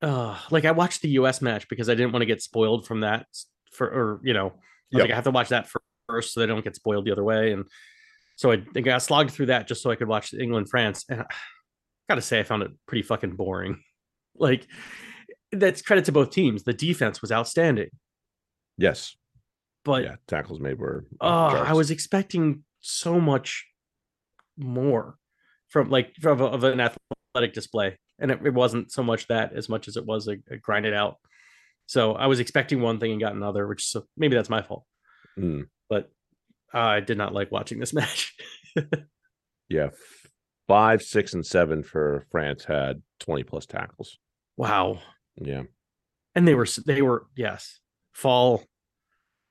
uh, 0.00 0.38
like 0.50 0.64
I 0.64 0.70
watched 0.70 1.02
the 1.02 1.08
U.S. 1.10 1.42
match 1.42 1.68
because 1.68 1.88
I 1.88 1.94
didn't 1.94 2.12
want 2.12 2.22
to 2.22 2.26
get 2.26 2.40
spoiled 2.42 2.86
from 2.86 3.00
that. 3.00 3.26
For 3.72 3.86
or 3.86 4.20
you 4.24 4.32
know, 4.32 4.48
I 4.48 4.98
Yep. 4.98 5.02
like 5.02 5.10
I 5.10 5.14
have 5.14 5.24
to 5.24 5.30
watch 5.30 5.48
that 5.50 5.68
first 6.08 6.32
so 6.32 6.40
they 6.40 6.46
don't 6.46 6.64
get 6.64 6.76
spoiled 6.76 7.04
the 7.04 7.12
other 7.12 7.24
way, 7.24 7.52
and 7.52 7.64
so 8.36 8.52
I, 8.52 8.56
think 8.56 8.86
I 8.86 8.90
got 8.90 9.02
slogged 9.02 9.32
through 9.32 9.46
that 9.46 9.66
just 9.66 9.82
so 9.82 9.90
I 9.90 9.96
could 9.96 10.08
watch 10.08 10.32
England 10.32 10.70
France, 10.70 11.04
and 11.08 11.20
I 11.22 11.26
gotta 12.08 12.22
say 12.22 12.38
I 12.38 12.44
found 12.44 12.62
it 12.62 12.70
pretty 12.86 13.02
fucking 13.02 13.32
boring. 13.36 13.82
Like 14.40 14.68
that's 15.52 15.82
credit 15.82 16.04
to 16.06 16.12
both 16.12 16.30
teams. 16.30 16.62
The 16.62 16.72
defense 16.72 17.20
was 17.22 17.32
outstanding, 17.32 17.88
yes. 18.76 19.16
but 19.84 20.04
yeah. 20.04 20.16
Tackles 20.26 20.60
made 20.60 20.78
were. 20.78 21.04
Oh, 21.20 21.28
I 21.28 21.72
was 21.72 21.90
expecting 21.90 22.64
so 22.80 23.20
much 23.20 23.66
more 24.56 25.16
from 25.68 25.90
like 25.90 26.14
from 26.20 26.40
of 26.40 26.64
an 26.64 26.80
athletic 26.80 27.52
display, 27.54 27.98
and 28.18 28.30
it, 28.30 28.40
it 28.44 28.54
wasn't 28.54 28.90
so 28.92 29.02
much 29.02 29.26
that 29.28 29.52
as 29.54 29.68
much 29.68 29.88
as 29.88 29.96
it 29.96 30.06
was 30.06 30.28
a, 30.28 30.36
a 30.50 30.56
grinded 30.56 30.94
out. 30.94 31.16
So 31.86 32.12
I 32.12 32.26
was 32.26 32.40
expecting 32.40 32.80
one 32.82 32.98
thing 33.00 33.12
and 33.12 33.20
got 33.20 33.34
another, 33.34 33.66
which 33.66 33.86
so 33.86 34.04
maybe 34.16 34.36
that's 34.36 34.50
my 34.50 34.60
fault. 34.62 34.84
Mm, 35.38 35.68
But 35.88 36.10
I 36.74 37.00
did 37.00 37.16
not 37.16 37.32
like 37.32 37.50
watching 37.50 37.78
this 37.78 37.92
match. 37.94 38.34
yeah. 39.68 39.88
Five, 40.66 41.00
six, 41.02 41.32
and 41.32 41.46
seven 41.46 41.82
for 41.82 42.26
France 42.30 42.64
had 42.64 43.00
20 43.20 43.42
plus 43.44 43.64
tackles. 43.64 44.18
wow, 44.58 44.98
Yeah. 45.40 45.62
and 46.34 46.46
they 46.48 46.54
were 46.54 46.66
they 46.86 47.02
were 47.02 47.26
yes 47.36 47.80
fall. 48.12 48.64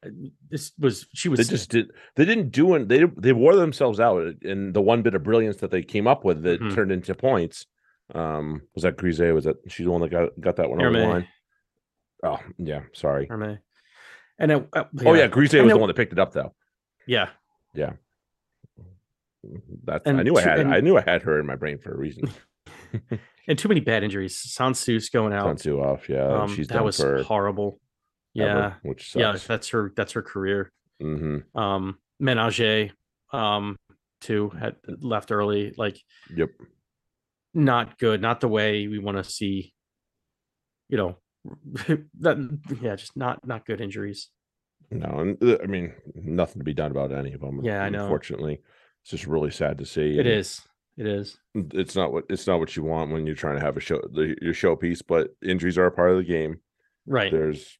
uh, 0.05 0.09
This 0.49 0.71
was 0.79 1.07
she 1.13 1.29
was 1.29 1.37
They 1.39 1.45
just 1.55 1.69
did. 1.69 1.91
They 2.15 2.25
didn't 2.25 2.49
do 2.51 2.75
it. 2.75 2.87
They 2.87 3.03
they 3.17 3.33
wore 3.33 3.55
themselves 3.55 3.99
out, 3.99 4.35
and 4.43 4.73
the 4.73 4.81
one 4.81 5.01
bit 5.01 5.15
of 5.15 5.23
brilliance 5.23 5.57
that 5.57 5.71
they 5.71 5.81
came 5.83 6.07
up 6.07 6.23
with 6.25 6.43
that 6.43 6.59
Mhm. 6.61 6.75
turned 6.75 6.91
into 6.91 7.15
points. 7.15 7.65
Um, 8.13 8.61
was 8.73 8.83
that 8.83 8.95
Grisez? 8.97 9.33
Was 9.33 9.45
that 9.45 9.57
she's 9.67 9.85
the 9.85 9.91
one 9.91 10.01
that 10.01 10.09
got 10.09 10.29
got 10.39 10.55
that 10.57 10.69
one 10.69 10.81
over 10.81 10.97
the 10.97 11.05
line? 11.07 11.27
Oh 12.23 12.39
yeah, 12.57 12.81
sorry. 12.93 13.27
Hermet. 13.27 13.59
and 14.39 14.51
it, 14.51 14.67
uh, 14.73 14.83
Oh 15.05 15.13
yeah, 15.13 15.27
Grisez 15.27 15.61
was 15.63 15.71
it- 15.71 15.75
the 15.75 15.77
one 15.77 15.87
that 15.87 15.95
picked 15.95 16.13
it 16.13 16.19
up 16.19 16.31
though. 16.33 16.53
yeah. 17.05 17.29
Yeah. 17.73 17.93
That's 19.83 20.05
And 20.05 20.19
I 20.19 20.23
knew 20.23 20.35
I 20.35 20.41
had 20.41 20.59
and- 20.59 20.73
I 20.73 20.79
knew 20.81 20.97
I 20.97 21.01
had 21.01 21.21
her 21.23 21.39
in 21.39 21.45
my 21.45 21.55
brain 21.55 21.77
for 21.79 21.93
a 21.93 21.97
reason. 21.97 22.29
and 23.47 23.57
too 23.57 23.67
many 23.67 23.79
bad 23.79 24.03
injuries. 24.03 24.35
Sansus 24.35 25.11
going 25.11 25.33
out. 25.33 25.45
Sansu 25.57 25.81
off, 25.83 26.09
yeah, 26.09 26.41
um, 26.43 26.53
she's 26.55 26.67
that 26.67 26.83
was 26.83 26.97
horrible. 27.25 27.79
ever, 28.37 28.47
Yeah, 28.49 28.73
which 28.83 29.15
yeah, 29.15 29.35
that's 29.47 29.69
her. 29.69 29.93
That's 29.95 30.13
her 30.13 30.21
career. 30.21 30.71
hmm 31.01 31.39
Um, 31.55 31.97
Menage, 32.19 32.91
um, 33.31 33.77
too 34.21 34.49
had 34.49 34.75
left 34.87 35.31
early. 35.31 35.73
Like, 35.77 35.99
Yep. 36.35 36.49
not 37.53 37.97
good. 37.97 38.21
Not 38.21 38.41
the 38.41 38.47
way 38.47 38.87
we 38.87 38.99
want 38.99 39.17
to 39.17 39.23
see. 39.23 39.73
You 40.89 40.97
know, 40.97 41.17
that 42.21 42.59
yeah, 42.81 42.95
just 42.95 43.15
not 43.17 43.45
not 43.45 43.65
good 43.65 43.81
injuries. 43.81 44.29
No, 44.89 45.19
and 45.19 45.43
uh, 45.43 45.57
I 45.61 45.67
mean 45.67 45.93
nothing 46.15 46.59
to 46.59 46.63
be 46.63 46.73
done 46.73 46.91
about 46.91 47.11
any 47.11 47.33
of 47.33 47.41
them. 47.41 47.61
Yeah, 47.63 47.83
I 47.83 47.89
know. 47.89 48.03
Unfortunately, 48.03 48.61
it's 49.01 49.11
just 49.11 49.27
really 49.27 49.51
sad 49.51 49.77
to 49.79 49.85
see. 49.85 50.13
It 50.17 50.19
and 50.19 50.27
is. 50.29 50.61
It 50.97 51.05
is. 51.05 51.37
It's 51.53 51.95
not 51.95 52.11
what 52.11 52.25
it's 52.29 52.47
not 52.47 52.59
what 52.59 52.75
you 52.75 52.83
want 52.83 53.11
when 53.11 53.25
you're 53.25 53.35
trying 53.35 53.55
to 53.55 53.61
have 53.61 53.77
a 53.77 53.79
show 53.79 54.01
the, 54.11 54.35
your 54.41 54.53
showpiece, 54.53 55.01
but 55.07 55.29
injuries 55.43 55.77
are 55.77 55.85
a 55.85 55.91
part 55.91 56.11
of 56.11 56.17
the 56.17 56.23
game. 56.23 56.59
Right. 57.05 57.31
There's 57.31 57.77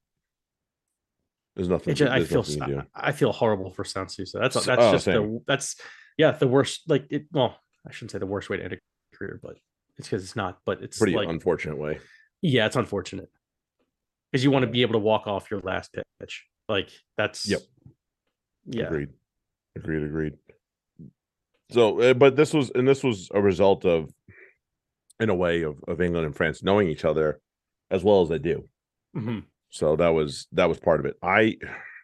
there's 1.55 1.67
nothing. 1.67 1.93
It 1.93 1.95
just, 1.95 2.11
I 2.11 2.23
feel 2.23 2.45
nothing. 2.57 2.83
I 2.93 3.11
feel 3.11 3.31
horrible 3.31 3.71
for 3.71 3.83
Sansu. 3.83 4.27
So 4.27 4.39
that's 4.39 4.63
that's 4.63 4.81
oh, 4.81 4.91
just 4.91 5.05
the 5.05 5.41
that's 5.47 5.75
yeah 6.17 6.31
the 6.31 6.47
worst. 6.47 6.87
Like 6.87 7.07
it. 7.09 7.25
Well, 7.31 7.57
I 7.87 7.91
shouldn't 7.91 8.11
say 8.11 8.19
the 8.19 8.27
worst 8.27 8.49
way 8.51 8.57
to 8.57 8.63
end 8.63 8.73
a 8.73 9.17
career, 9.17 9.39
but 9.41 9.57
it's 9.97 10.07
because 10.07 10.23
it's 10.23 10.35
not. 10.35 10.59
But 10.63 10.83
it's 10.83 10.99
Pretty 10.99 11.15
like 11.15 11.27
unfortunate 11.27 11.77
way. 11.79 11.99
yeah, 12.43 12.67
it's 12.67 12.75
unfortunate 12.75 13.29
because 14.31 14.43
you 14.43 14.51
want 14.51 14.63
to 14.63 14.71
be 14.71 14.83
able 14.83 14.93
to 14.93 14.99
walk 14.99 15.25
off 15.25 15.49
your 15.49 15.61
last 15.61 15.95
pitch. 16.19 16.45
Like 16.69 16.91
that's 17.17 17.49
Yep. 17.49 17.61
Yeah. 18.67 18.85
Agreed. 18.85 19.09
Agreed. 19.75 20.03
Agreed. 20.03 20.33
So, 21.71 21.99
uh, 22.01 22.13
but 22.13 22.35
this 22.35 22.53
was, 22.53 22.71
and 22.75 22.87
this 22.87 23.03
was 23.03 23.29
a 23.33 23.41
result 23.41 23.85
of, 23.85 24.09
in 25.19 25.29
a 25.29 25.35
way, 25.35 25.63
of 25.63 25.77
of 25.87 26.01
England 26.01 26.25
and 26.25 26.35
France 26.35 26.63
knowing 26.63 26.87
each 26.89 27.05
other 27.05 27.39
as 27.91 28.03
well 28.03 28.21
as 28.21 28.29
they 28.29 28.39
do. 28.39 28.67
Mhm. 29.15 29.43
So 29.69 29.95
that 29.95 30.09
was 30.09 30.47
that 30.53 30.69
was 30.69 30.79
part 30.79 30.99
of 30.99 31.05
it. 31.05 31.15
I, 31.21 31.57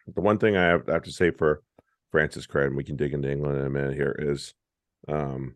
the 0.06 0.20
one 0.20 0.38
thing 0.38 0.56
I 0.56 0.64
have, 0.64 0.88
I 0.88 0.94
have 0.94 1.04
to 1.04 1.12
say 1.12 1.30
for 1.30 1.62
France's 2.10 2.46
credit, 2.46 2.68
and 2.68 2.76
we 2.76 2.84
can 2.84 2.96
dig 2.96 3.14
into 3.14 3.30
England 3.30 3.58
in 3.58 3.66
a 3.66 3.70
minute 3.70 3.94
here, 3.94 4.14
is, 4.18 4.54
um, 5.08 5.54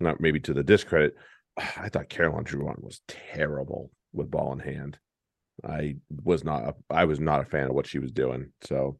not 0.00 0.20
maybe 0.20 0.40
to 0.40 0.54
the 0.54 0.62
discredit. 0.64 1.14
I 1.56 1.88
thought 1.88 2.08
Caroline 2.08 2.44
Drouin 2.44 2.82
was 2.82 3.02
terrible 3.08 3.90
with 4.12 4.30
ball 4.30 4.52
in 4.52 4.58
hand. 4.60 4.98
I 5.64 5.96
was 6.24 6.44
not. 6.44 6.62
A, 6.64 6.74
I 6.90 7.04
was 7.04 7.20
not 7.20 7.40
a 7.40 7.44
fan 7.44 7.68
of 7.68 7.74
what 7.74 7.86
she 7.86 7.98
was 7.98 8.10
doing. 8.12 8.52
So. 8.62 8.98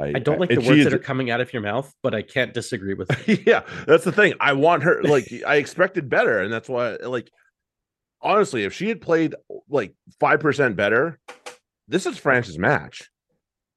I 0.00 0.18
don't 0.18 0.40
like 0.40 0.48
the 0.50 0.60
words 0.60 0.84
that 0.84 0.92
are 0.92 0.98
coming 0.98 1.30
out 1.30 1.40
of 1.40 1.52
your 1.52 1.62
mouth, 1.62 1.92
but 2.02 2.14
I 2.14 2.22
can't 2.22 2.52
disagree 2.54 2.94
with 2.94 3.10
it. 3.28 3.46
yeah, 3.46 3.62
that's 3.86 4.04
the 4.04 4.12
thing. 4.12 4.34
I 4.40 4.52
want 4.54 4.82
her 4.82 5.02
like 5.02 5.32
I 5.46 5.56
expected 5.56 6.08
better, 6.08 6.38
and 6.40 6.52
that's 6.52 6.68
why 6.68 6.96
like 6.96 7.30
honestly, 8.22 8.64
if 8.64 8.72
she 8.72 8.88
had 8.88 9.00
played 9.00 9.34
like 9.68 9.94
five 10.18 10.40
percent 10.40 10.76
better, 10.76 11.18
this 11.88 12.06
is 12.06 12.18
France's 12.18 12.58
match. 12.58 13.10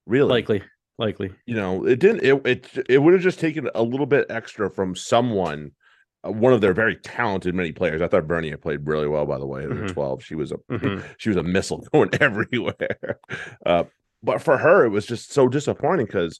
Really, 0.05 0.29
likely, 0.29 0.63
likely. 0.97 1.31
you 1.45 1.55
know, 1.55 1.85
it 1.85 1.99
didn't. 1.99 2.23
It 2.23 2.45
it 2.45 2.85
it 2.89 2.97
would 2.99 3.13
have 3.13 3.23
just 3.23 3.39
taken 3.39 3.69
a 3.73 3.83
little 3.83 4.05
bit 4.05 4.25
extra 4.29 4.69
from 4.69 4.95
someone. 4.95 5.71
uh, 6.25 6.31
One 6.31 6.51
of 6.53 6.59
their 6.61 6.73
very 6.73 6.97
talented 6.97 7.55
many 7.55 7.71
players. 7.71 8.01
I 8.01 8.07
thought 8.09 8.25
Vernier 8.25 8.51
had 8.51 8.61
played 8.61 8.85
really 8.85 9.07
well. 9.07 9.25
By 9.25 9.37
the 9.39 9.45
way, 9.47 9.63
at 9.63 9.69
Mhm. 9.69 9.93
twelve, 9.93 10.23
she 10.23 10.35
was 10.35 10.51
a 10.51 10.57
Mhm. 10.69 11.01
she 11.17 11.29
was 11.29 11.37
a 11.37 11.43
missile 11.43 11.85
going 11.93 12.09
everywhere. 12.19 13.19
Uh, 13.65 13.85
but 14.23 14.41
for 14.41 14.57
her, 14.57 14.85
it 14.85 14.89
was 14.89 15.05
just 15.05 15.31
so 15.33 15.47
disappointing 15.47 16.05
because 16.05 16.39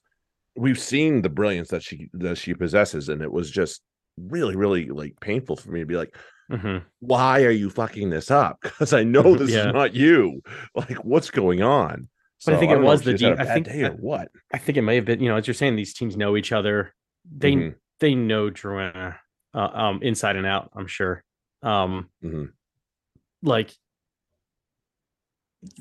we've 0.56 0.80
seen 0.80 1.22
the 1.22 1.30
brilliance 1.30 1.70
that 1.70 1.84
she 1.84 2.10
that 2.14 2.38
she 2.38 2.54
possesses, 2.54 3.10
and 3.10 3.22
it 3.22 3.32
was 3.32 3.52
just 3.52 3.82
really, 4.18 4.56
really 4.56 4.88
like 4.88 5.16
painful 5.22 5.56
for 5.56 5.72
me 5.72 5.80
to 5.82 5.86
be 5.86 5.96
like, 5.98 6.16
Mhm. 6.52 6.84
why 7.00 7.44
are 7.44 7.52
you 7.52 7.70
fucking 7.70 8.10
this 8.10 8.30
up? 8.30 8.58
Because 8.64 8.94
I 8.94 9.04
know 9.04 9.36
this 9.36 9.52
Yeah. 9.52 9.68
is 9.70 9.74
not 9.74 9.94
you. 9.96 10.42
Like, 10.76 11.04
what's 11.04 11.32
going 11.32 11.62
on? 11.62 12.10
But 12.46 12.56
I 12.56 12.58
think 12.60 12.72
it 12.74 12.82
was 12.82 13.02
the 13.04 13.14
deep- 13.14 13.40
I 13.40 13.46
think- 13.54 13.68
day 13.68 13.84
or 13.86 13.92
what. 13.92 14.28
I 14.54 14.58
think 14.58 14.78
it 14.78 14.82
may 14.82 14.96
have 14.96 15.06
been, 15.06 15.22
you 15.22 15.30
know, 15.30 15.38
as 15.38 15.48
you're 15.48 15.54
saying, 15.54 15.76
these 15.78 15.94
teams 15.94 16.18
know 16.18 16.36
each 16.36 16.52
other. 16.52 16.94
They 17.38 17.54
Mhm, 17.54 17.76
they 18.00 18.16
know 18.16 18.50
Drouin 18.52 19.16
uh, 19.54 19.60
um, 19.60 20.04
inside 20.04 20.36
and 20.36 20.46
out. 20.46 20.70
I'm 20.76 20.88
sure. 20.88 21.24
Um, 21.62 22.10
mhm. 22.24 22.52
like, 23.42 23.72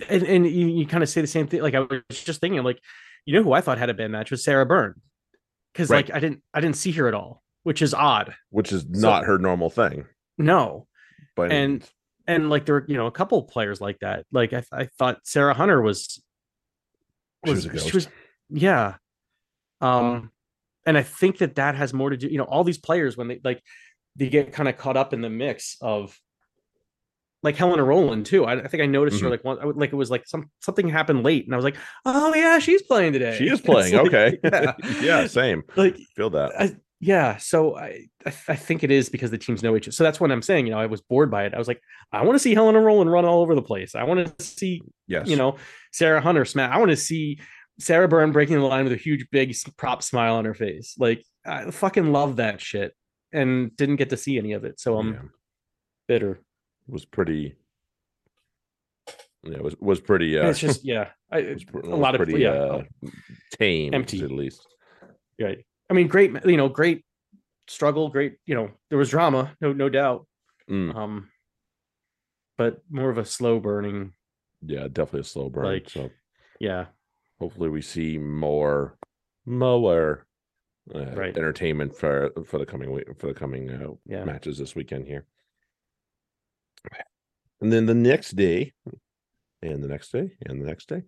and 0.08 0.22
and 0.22 0.46
you, 0.46 0.66
you 0.68 0.86
kind 0.86 1.02
of 1.02 1.08
say 1.08 1.20
the 1.20 1.26
same 1.26 1.46
thing. 1.46 1.62
Like 1.62 1.74
I 1.74 1.80
was 1.80 2.02
just 2.10 2.40
thinking, 2.40 2.62
like, 2.62 2.80
you 3.26 3.34
know, 3.34 3.42
who 3.42 3.52
I 3.52 3.60
thought 3.60 3.78
had 3.78 3.90
a 3.90 3.94
bad 3.94 4.10
match 4.10 4.30
was 4.30 4.44
Sarah 4.44 4.66
Bern, 4.66 4.94
because 5.72 5.90
Right. 5.90 6.06
like 6.08 6.14
I 6.16 6.20
didn't 6.20 6.42
I 6.54 6.60
didn't 6.60 6.76
see 6.76 6.92
her 6.92 7.08
at 7.08 7.14
all, 7.14 7.42
which 7.62 7.82
is 7.82 7.94
odd. 7.94 8.34
which 8.50 8.72
is 8.72 8.88
not 8.88 9.24
her 9.24 9.38
normal 9.38 9.70
thing. 9.70 10.06
No, 10.38 10.86
But 11.36 11.52
and 11.52 11.88
and 12.26 12.50
like 12.50 12.66
there 12.66 12.76
were 12.76 12.84
you 12.88 12.96
know 12.96 13.06
a 13.06 13.12
couple 13.12 13.42
players 13.42 13.80
like 13.80 13.98
that. 14.00 14.24
Like 14.32 14.52
I 14.52 14.62
I 14.72 14.88
thought 14.98 15.20
Sarah 15.24 15.54
Hunter 15.54 15.80
was 15.82 16.22
She 17.44 17.50
was 17.52 17.66
a 17.66 17.68
ghost. 17.70 17.88
she 17.88 17.96
was 17.96 18.08
yeah 18.54 18.94
um 19.80 20.30
and 20.86 20.96
i 20.98 21.02
think 21.02 21.38
that 21.38 21.54
that 21.56 21.74
has 21.74 21.94
more 21.94 22.10
to 22.10 22.16
do 22.16 22.28
you 22.28 22.36
know 22.38 22.44
all 22.44 22.62
these 22.64 22.78
players 22.78 23.16
when 23.16 23.28
they 23.28 23.40
like 23.42 23.62
they 24.14 24.28
get 24.28 24.52
kind 24.52 24.68
of 24.68 24.76
caught 24.76 24.96
up 24.96 25.12
in 25.14 25.22
the 25.22 25.30
mix 25.30 25.76
of 25.80 26.16
like 27.42 27.56
Helena 27.56 27.82
Rowland 27.84 28.26
too. 28.26 28.44
I, 28.44 28.60
I 28.64 28.68
think 28.68 28.82
I 28.82 28.86
noticed 28.86 29.20
her 29.20 29.26
Mhm. 29.26 29.30
like 29.30 29.44
one, 29.44 29.58
I 29.60 29.64
like 29.64 29.92
it 29.92 29.96
was 29.96 30.10
like 30.10 30.26
some 30.26 30.50
something 30.60 30.88
happened 30.88 31.22
late, 31.24 31.44
and 31.44 31.54
I 31.54 31.56
was 31.56 31.64
like, 31.64 31.76
"Oh 32.04 32.32
yeah, 32.34 32.58
she's 32.58 32.82
playing 32.82 33.12
today." 33.12 33.36
she 33.36 33.48
is 33.48 33.60
playing. 33.70 33.94
like- 33.96 34.06
okay. 34.06 34.38
yeah, 34.44 34.72
yeah, 35.00 35.26
same. 35.26 35.62
like 35.76 35.96
Feel 36.16 36.30
that. 36.30 36.52
I, 36.60 36.76
yeah. 37.00 37.36
So 37.38 37.76
I, 37.76 38.06
I 38.24 38.30
think 38.54 38.84
it 38.84 38.92
is 38.92 39.08
because 39.08 39.32
the 39.32 39.38
teams 39.38 39.60
know 39.62 39.74
each 39.76 39.88
other. 39.88 39.92
So 39.92 40.04
that's 40.04 40.20
what 40.20 40.30
I'm 40.30 40.40
saying. 40.42 40.66
You 40.66 40.72
know, 40.72 40.78
I 40.78 40.86
was 40.86 41.00
bored 41.00 41.32
by 41.32 41.44
it. 41.46 41.52
I 41.52 41.58
was 41.58 41.66
like, 41.66 41.80
I 42.12 42.22
want 42.22 42.36
to 42.36 42.38
see 42.38 42.54
Helena 42.54 42.80
Rowland 42.80 43.10
run 43.10 43.24
all 43.24 43.40
over 43.40 43.56
the 43.56 43.62
place. 43.62 43.96
I 43.96 44.04
want 44.04 44.38
to 44.38 44.44
see 44.44 44.82
Yes. 45.08 45.26
you 45.28 45.34
know, 45.34 45.56
Sarah 45.92 46.20
Hunter 46.20 46.44
smash. 46.44 46.70
I 46.72 46.78
want 46.78 46.90
to 46.92 46.96
see 46.96 47.40
Sarah 47.80 48.06
Bern 48.06 48.30
breaking 48.30 48.54
the 48.60 48.62
line 48.66 48.84
with 48.84 48.92
a 48.92 48.96
huge, 48.96 49.26
big 49.32 49.52
prop 49.76 50.04
smile 50.04 50.36
on 50.36 50.44
her 50.44 50.54
face. 50.54 50.94
Like, 50.96 51.24
I 51.44 51.72
fucking 51.72 52.12
love 52.12 52.36
that 52.36 52.60
shit 52.60 52.94
and 53.32 53.76
didn't 53.76 53.96
get 53.96 54.10
to 54.10 54.16
see 54.16 54.38
any 54.38 54.52
of 54.52 54.64
it. 54.64 54.78
So 54.78 54.96
I'm 54.96 55.12
Yeah. 55.14 55.20
bitter. 56.06 56.40
Was 56.86 57.04
pretty. 57.04 57.54
Yeah, 59.44 59.56
it 59.56 59.62
was 59.64 59.74
was 59.80 60.00
pretty. 60.00 60.38
Uh, 60.38 60.48
it's 60.48 60.60
just, 60.60 60.84
yeah, 60.84 61.08
I, 61.30 61.38
it 61.38 61.54
was, 61.72 61.84
a 61.84 61.90
was 61.90 61.98
lot 61.98 62.20
of, 62.20 62.28
yeah, 62.30 62.50
uh, 62.50 62.82
tame, 63.58 63.92
empty. 63.94 64.22
at 64.22 64.30
least. 64.30 64.66
right. 65.40 65.64
I 65.90 65.94
mean, 65.94 66.06
great, 66.06 66.32
you 66.46 66.56
know, 66.56 66.68
great 66.68 67.04
struggle, 67.68 68.08
great, 68.08 68.36
you 68.46 68.54
know, 68.54 68.70
there 68.88 68.98
was 68.98 69.10
drama, 69.10 69.54
no, 69.60 69.72
no 69.72 69.88
doubt. 69.90 70.26
Mm, 70.70 70.94
Um, 70.96 71.28
but 72.56 72.78
more 72.88 73.10
of 73.10 73.18
a 73.18 73.24
slow 73.26 73.58
burning, 73.60 74.12
yeah, 74.64 74.84
definitely 74.84 75.20
a 75.20 75.24
slow 75.24 75.50
burn. 75.50 75.64
like- 75.64 75.90
so 75.90 76.08
yeah. 76.60 76.86
hopefully 77.40 77.68
we 77.68 77.82
see 77.82 78.16
more 78.16 78.96
more 79.44 80.24
uh, 80.94 81.04
Right. 81.16 81.36
entertainment 81.36 81.96
for 81.96 82.30
for 82.46 82.58
the 82.58 82.66
coming 82.66 82.92
week 82.92 83.08
for 83.18 83.26
the 83.26 83.34
coming 83.34 83.68
uh, 83.70 83.88
Yeah. 84.06 84.24
matches 84.24 84.56
this 84.58 84.76
weekend 84.76 85.06
here. 85.08 85.26
And 87.62 87.72
then 87.72 87.86
the 87.86 87.94
next 87.94 88.32
day, 88.34 88.72
and 89.62 89.82
the 89.82 89.88
next 89.88 90.10
day, 90.10 90.32
and 90.44 90.60
the 90.60 90.66
next 90.66 90.88
day, 90.88 91.02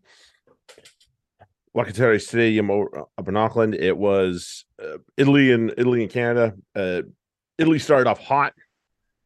Locatelli 1.76 2.20
Stadium 2.22 2.70
over, 2.70 3.06
up 3.18 3.28
in 3.28 3.36
Auckland. 3.36 3.74
It 3.74 3.96
was 3.98 4.64
uh, 4.80 4.98
Italy 5.16 5.50
and 5.50 5.74
Italy 5.76 6.02
and 6.02 6.10
Canada. 6.12 6.54
Uh, 6.74 7.02
Italy 7.58 7.80
started 7.80 8.08
off 8.08 8.20
hot 8.20 8.52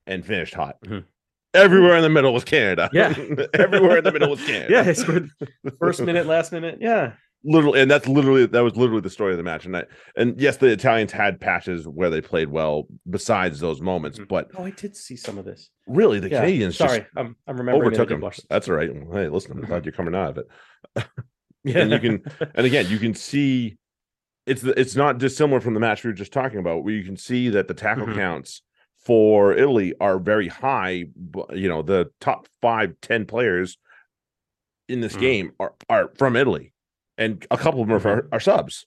and 0.07 0.25
finished 0.25 0.55
hot. 0.55 0.77
Mhm. 0.83 1.05
Everywhere 1.53 1.97
in 1.97 2.03
the 2.03 2.09
middle 2.09 2.33
was 2.33 2.45
Canada. 2.45 2.89
Yeah. 2.95 3.09
everywhere 3.55 3.99
in 3.99 4.05
the 4.05 4.13
middle 4.13 4.31
was 4.31 4.41
Canada. 4.47 4.73
Yeah, 4.73 4.83
they 4.83 4.95
scored 4.95 5.31
first 5.79 6.01
minute, 6.01 6.27
last 6.27 6.51
minute. 6.53 6.79
Yeah. 6.81 7.13
Literally 7.45 7.81
and 7.81 7.91
that's 7.91 8.09
literally 8.09 8.47
that 8.47 8.61
was 8.65 8.77
literally 8.77 9.01
the 9.01 9.09
story 9.11 9.33
of 9.33 9.37
the 9.39 9.45
match 9.45 9.65
and 9.65 9.77
I, 9.77 9.85
and 10.17 10.41
yes 10.41 10.57
the 10.57 10.67
italians 10.69 11.13
had 11.13 11.41
patches 11.41 11.87
where 11.87 12.11
they 12.11 12.21
played 12.21 12.49
well 12.49 12.89
besides 13.09 13.61
those 13.61 13.81
moments 13.81 14.19
Mhm. 14.19 14.27
but 14.29 14.51
Oh, 14.57 14.65
I 14.65 14.71
did 14.71 14.97
see 14.97 15.15
some 15.17 15.39
of 15.39 15.45
this. 15.45 15.71
really 15.87 16.19
the 16.19 16.31
Yeah. 16.31 16.41
canadians 16.41 16.77
Sorry, 16.77 16.99
just 17.01 17.11
I'm 17.17 17.37
I'm 17.47 17.57
remembering. 17.57 17.87
overtook 17.95 18.09
them 18.09 18.29
that's 18.51 18.69
all 18.69 18.75
right 18.75 18.91
Well, 18.93 19.17
hey 19.23 19.29
listen 19.29 19.53
i'm 19.53 19.61
glad 19.65 19.85
you're 19.87 19.93
coming 19.93 20.17
out 20.17 20.37
of 20.37 20.39
it 20.97 21.07
Yeah. 21.65 21.79
and 21.79 21.91
you 21.93 22.01
can 22.01 22.23
and 22.57 22.67
again 22.67 22.89
you 22.89 22.99
can 22.99 23.15
see 23.15 23.77
it's 24.47 24.63
the, 24.63 24.79
it's 24.81 24.97
not 24.97 25.19
dissimilar 25.19 25.61
from 25.61 25.75
the 25.75 25.81
match 25.81 26.03
we 26.03 26.09
were 26.11 26.15
just 26.15 26.33
talking 26.33 26.59
about 26.59 26.83
where 26.83 26.95
you 26.95 27.05
can 27.05 27.17
see 27.17 27.51
that 27.51 27.69
the 27.69 27.75
tackle 27.75 28.07
Mhm. 28.07 28.15
counts 28.17 28.63
for 29.05 29.53
italy 29.55 29.95
are 30.01 30.19
very 30.19 30.49
high 30.49 31.05
but 31.15 31.57
you 31.57 31.69
know 31.69 31.83
the 31.83 32.11
top 32.21 32.49
five 32.61 32.95
ten 33.01 33.27
players 33.27 33.79
in 34.89 35.01
this 35.01 35.15
Mhm. 35.17 35.21
game 35.21 35.53
are 35.61 35.75
are 35.89 36.11
from 36.17 36.35
italy 36.35 36.73
and 37.19 37.47
a 37.51 37.59
couple 37.59 37.83
of 37.83 37.89
them 37.89 37.97
are, 37.97 38.23
Mhm. 38.23 38.29
are 38.33 38.41
subs 38.41 38.87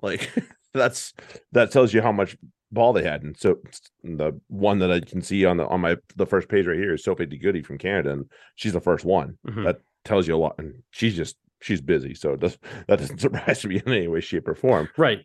like 0.00 0.30
that's 0.74 1.12
that 1.52 1.70
tells 1.70 1.92
you 1.92 2.00
how 2.00 2.12
much 2.12 2.36
ball 2.70 2.94
they 2.94 3.02
had 3.02 3.22
and 3.22 3.36
so 3.36 3.58
the 4.02 4.32
one 4.48 4.78
that 4.78 4.90
i 4.90 4.98
can 5.00 5.20
see 5.20 5.44
on 5.44 5.58
the 5.58 5.66
on 5.66 5.80
my 5.82 5.96
the 6.16 6.24
first 6.24 6.48
page 6.48 6.66
right 6.66 6.78
here 6.78 6.94
is 6.94 7.04
sophie 7.04 7.26
de 7.26 7.36
goede 7.36 7.66
from 7.66 7.76
canada 7.76 8.10
and 8.12 8.24
she's 8.54 8.72
the 8.72 8.80
first 8.80 9.04
one 9.04 9.36
Mhm. 9.46 9.64
that 9.64 9.76
tells 10.04 10.26
you 10.26 10.34
a 10.34 10.38
lot 10.38 10.54
and 10.58 10.82
she's 10.90 11.14
just 11.14 11.36
she's 11.60 11.80
busy 11.82 12.14
so 12.14 12.32
it 12.32 12.40
does 12.40 12.56
that 12.88 12.98
doesn't 12.98 13.18
surprise 13.26 13.64
me 13.66 13.76
in 13.84 13.92
any 13.92 14.08
way 14.08 14.20
shape 14.20 14.48
or 14.48 14.54
form 14.54 14.88
Right. 14.96 15.20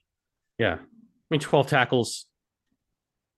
Yeah. 0.57 0.75
I 0.79 0.85
mean, 1.29 1.39
12 1.39 1.67
tackles 1.67 2.25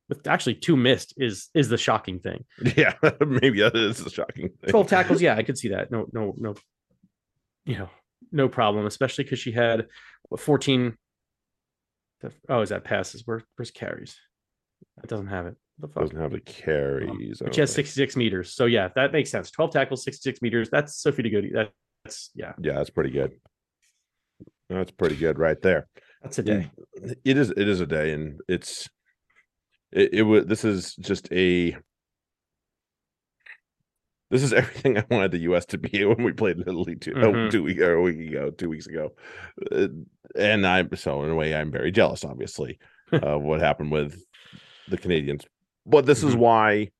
with 0.09 0.25
actually 0.27 0.55
two 0.55 0.75
missed 0.75 1.13
is 1.17 1.49
is 1.53 1.69
the 1.69 1.77
shocking 1.77 2.19
thing. 2.19 2.45
yeah 2.75 2.93
maybe 3.25 3.59
that 3.61 3.75
is 3.75 3.99
a 4.01 4.09
shocking 4.09 4.49
thing 4.61 4.69
12 4.71 4.87
tackles, 4.87 5.21
yeah, 5.21 5.35
I 5.35 5.43
could 5.43 5.57
see 5.57 5.69
that. 5.69 5.91
No, 5.91 6.07
no, 6.13 6.33
no, 6.37 6.55
you 7.65 7.77
know, 7.77 7.89
no 8.31 8.49
problem, 8.49 8.85
especially 8.85 9.23
because 9.23 9.39
she 9.39 9.51
had 9.51 9.87
what 10.29 10.39
14. 10.39 10.97
Oh, 12.49 12.61
is 12.61 12.69
that 12.69 12.83
passes? 12.83 13.25
Where 13.25 13.41
where's 13.55 13.71
carries? 13.71 14.17
That 14.97 15.07
doesn't 15.07 15.27
have 15.27 15.45
it. 15.47 15.55
The 15.79 15.87
fuck? 15.87 16.03
doesn't 16.03 16.19
have 16.19 16.31
the 16.31 16.41
carries 16.41 17.39
But 17.39 17.55
she 17.55 17.61
has 17.61 17.71
66 17.71 18.17
meters. 18.17 18.53
So 18.53 18.65
yeah, 18.65 18.89
that 18.95 19.13
makes 19.13 19.31
sense. 19.31 19.49
12 19.51 19.71
tackles, 19.71 20.03
66 20.03 20.41
meters. 20.41 20.69
That's 20.69 20.97
Sophie 20.97 21.23
de 21.23 21.29
Goede. 21.29 21.51
That's 21.53 22.31
yeah, 22.35 22.53
yeah 22.59 22.73
that's 22.73 22.89
pretty 22.89 23.11
good 23.11 23.33
that's 24.69 24.91
pretty 24.91 25.15
good 25.15 25.39
right 25.39 25.61
there 25.61 25.87
that's 26.21 26.39
a 26.39 26.43
day. 26.43 26.69
it 27.25 27.37
is 27.37 27.49
it 27.51 27.67
is 27.67 27.81
a 27.81 27.85
day 27.85 28.13
and 28.13 28.39
it's 28.47 28.87
it, 29.91 30.13
it 30.13 30.21
was 30.23 30.45
this 30.45 30.63
is 30.63 30.95
just 30.95 31.31
a 31.31 31.75
this 34.29 34.43
is 34.43 34.53
everything 34.59 34.97
I 34.97 35.05
wanted 35.09 35.31
the 35.31 35.39
U.S. 35.39 35.65
to 35.67 35.77
be 35.77 36.03
when 36.05 36.23
we 36.23 36.31
played 36.33 36.59
Italy 36.59 36.95
two, 36.95 37.13
oh, 37.17 37.31
Mhm. 37.31 37.51
two 37.51 37.63
week 37.63 37.79
or 37.79 37.93
a 37.93 38.01
week 38.01 38.29
ago, 38.29 38.51
two 38.51 38.69
weeks 38.69 38.87
ago, 38.87 39.13
Uh, 39.71 39.87
and 40.35 40.65
I'm 40.65 40.95
so 40.95 41.23
in 41.23 41.29
a 41.29 41.35
way 41.35 41.55
I'm 41.55 41.71
very 41.71 41.91
jealous, 41.91 42.23
obviously, 42.23 42.79
of 43.11 43.41
what 43.41 43.59
happened 43.59 43.91
with 43.91 44.23
the 44.87 44.97
Canadians. 44.97 45.45
But 45.85 46.05
this 46.05 46.23
is 46.23 46.35
Mhm. 46.35 46.39
why, 46.39 46.91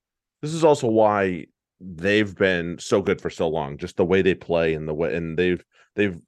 this 0.42 0.52
is 0.54 0.64
also 0.64 0.88
why 0.88 1.46
they've 1.80 2.34
been 2.34 2.78
so 2.78 3.00
good 3.02 3.20
for 3.20 3.30
so 3.30 3.48
long. 3.48 3.78
Just 3.78 3.96
the 3.96 4.04
way 4.04 4.20
they 4.22 4.34
play 4.34 4.74
and 4.74 4.86
the 4.88 4.94
way, 4.94 5.14
and 5.14 5.38
they've 5.38 5.64
they've 5.96 6.18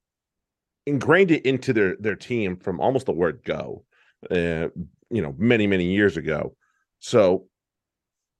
ingrained 0.86 1.30
it 1.30 1.44
into 1.46 1.72
their 1.72 1.96
their 1.96 2.16
team 2.16 2.56
from 2.56 2.80
almost 2.80 3.06
the 3.06 3.12
word 3.12 3.42
go, 3.44 3.84
uh, 4.30 4.68
you 5.10 5.20
know, 5.22 5.34
many 5.38 5.66
many 5.66 5.92
years 5.92 6.16
ago. 6.16 6.56
So 7.00 7.48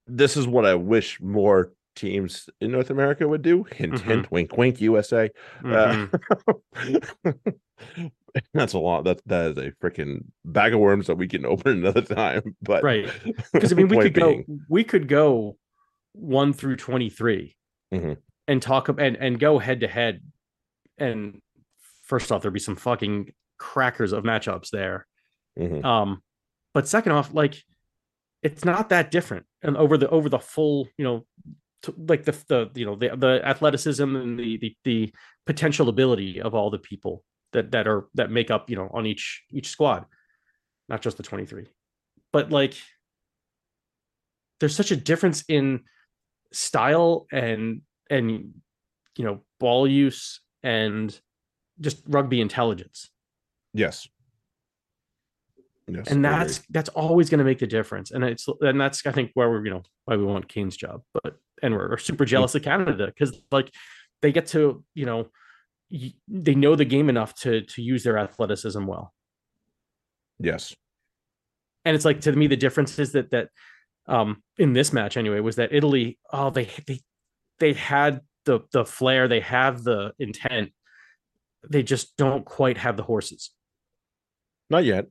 this 0.07 0.37
is 0.37 0.46
what 0.46 0.64
I 0.64 0.75
wish 0.75 1.20
more 1.20 1.72
teams 1.94 2.48
in 2.61 2.72
North 2.72 2.90
America 2.90 3.26
would 3.28 3.42
do. 3.42 3.64
Hint, 3.64 3.94
Mhm. 3.94 4.00
hint, 4.02 4.31
wink, 4.31 4.57
wink, 4.57 4.81
USA. 4.81 5.31
Mhm. 5.62 6.12
Uh, 6.85 7.42
that's 8.55 8.72
a 8.72 8.78
lot. 8.78 9.05
That 9.05 9.20
that 9.26 9.50
is 9.52 9.59
a 9.59 9.72
freaking 9.72 10.24
bag 10.44 10.72
of 10.74 10.81
worms 10.81 11.07
that 11.07 11.16
we 11.16 11.28
can 11.28 11.44
open 11.46 11.72
another 11.78 12.02
time. 12.02 12.57
But 12.62 12.83
Right. 12.83 13.11
because 13.52 13.72
I 13.72 13.76
mean, 13.76 13.88
we 13.88 13.98
could 13.98 14.14
go, 14.14 14.42
we 14.68 14.85
could 14.85 15.09
go 15.09 15.57
one 16.12 16.52
through 16.52 16.76
twenty 16.76 17.11
Mhm. 17.11 18.16
and 18.48 18.62
talk 18.62 18.88
and 18.88 19.16
and 19.16 19.38
go 19.38 19.59
head 19.59 19.81
to 19.81 19.88
head. 19.88 20.22
And 20.98 21.40
first 22.05 22.31
off, 22.33 22.42
there'd 22.42 22.55
be 22.55 22.61
some 22.61 22.76
fucking 22.76 23.33
crackers 23.59 24.12
of 24.12 24.24
matchups 24.24 24.70
there. 24.70 25.07
mhm, 25.59 25.85
Um, 25.85 26.22
but 26.74 26.88
second 26.88 27.12
off, 27.12 27.33
like 27.35 27.62
it's 28.42 28.64
not 28.64 28.88
that 28.88 29.11
different, 29.11 29.46
and 29.62 29.76
over 29.76 29.96
the 29.96 30.09
over 30.09 30.28
the 30.28 30.38
full, 30.38 30.88
you 30.96 31.05
know, 31.05 31.26
like 31.97 32.25
the 32.25 32.33
the 32.49 32.71
you 32.75 32.87
know 32.87 32.97
the 32.97 33.16
the 33.16 33.40
athleticism 33.45 34.16
and 34.16 34.38
the 34.38 34.59
the 34.59 34.77
the 34.85 35.14
potential 35.47 35.88
ability 35.88 36.40
of 36.40 36.55
all 36.55 36.71
the 36.71 36.79
people 36.79 37.25
that 37.53 37.73
that 37.73 37.87
are 37.88 38.07
that 38.14 38.31
make 38.31 38.51
up 38.51 38.71
you 38.71 38.77
know 38.77 38.88
on 38.92 39.07
each 39.07 39.42
each 39.51 39.68
squad, 39.68 40.05
not 40.88 41.03
just 41.03 41.16
the 41.16 41.23
twenty 41.23 41.47
three, 41.47 41.66
but 42.33 42.51
like 42.51 42.75
there's 44.61 44.77
such 44.77 44.90
a 44.92 44.97
difference 44.97 45.45
in 45.49 45.81
style 46.53 47.27
and 47.33 47.83
and 48.11 48.53
you 49.16 49.25
know 49.25 49.42
ball 49.59 49.88
use 49.88 50.40
and 50.62 51.21
just 51.81 52.03
rugby 52.07 52.40
intelligence 52.40 53.11
yes. 53.75 54.09
Yes. 55.88 56.09
and 56.09 56.25
I 56.27 56.31
agree. 56.31 56.45
that's 56.45 56.62
that's 56.71 56.88
always 56.90 57.29
going 57.29 57.38
to 57.40 57.45
make 57.45 57.59
the 57.59 57.66
difference 57.66 58.12
and 58.12 58.23
it's 58.23 58.47
and 58.61 58.81
that's 58.81 59.05
i 59.05 59.11
think 59.11 59.33
where 59.35 59.51
we're 59.51 59.64
you 59.64 59.71
know 59.73 59.83
why 60.05 60.16
we 60.16 60.25
want 60.25 60.49
cain's 60.49 60.77
job 60.77 61.03
but 61.12 61.35
and 61.61 61.75
we're, 61.75 61.90
we're 61.90 61.99
super 61.99 62.25
jealous 62.25 62.55
of 62.55 62.62
canada 62.62 63.07
because 63.07 63.37
like 63.51 63.68
they 64.21 64.31
get 64.31 64.47
to 64.47 64.85
you 64.95 65.07
know 65.07 65.27
they 66.29 66.55
know 66.55 66.77
the 66.77 66.85
game 66.85 67.09
enough 67.09 67.35
to 67.35 67.62
to 67.62 67.83
use 67.83 68.05
their 68.05 68.16
athleticism 68.16 68.87
well 68.87 69.12
yes. 70.38 70.75
and 71.85 71.97
it's 71.97 72.05
like 72.05 72.21
to 72.21 72.33
me 72.33 72.47
the 72.47 72.57
difference 72.57 72.99
is 73.01 73.12
that 73.12 73.31
that 73.33 73.49
um 74.07 74.40
in 74.59 74.73
this 74.75 74.92
match 74.92 75.16
anyway 75.16 75.40
was 75.40 75.57
that 75.57 75.73
italy 75.73 76.16
oh 76.33 76.51
they 76.51 76.71
they 76.87 77.01
they 77.59 77.73
had 77.73 78.21
the 78.45 78.61
the 78.73 78.85
flair 78.85 79.27
they 79.27 79.40
have 79.40 79.83
the 79.83 80.12
intent 80.21 80.73
they 81.68 81.83
just 81.83 82.16
don't 82.16 82.45
quite 82.45 82.79
have 82.79 82.97
the 82.97 83.03
horses 83.03 83.51
Not 84.71 84.85
yet. 84.85 85.07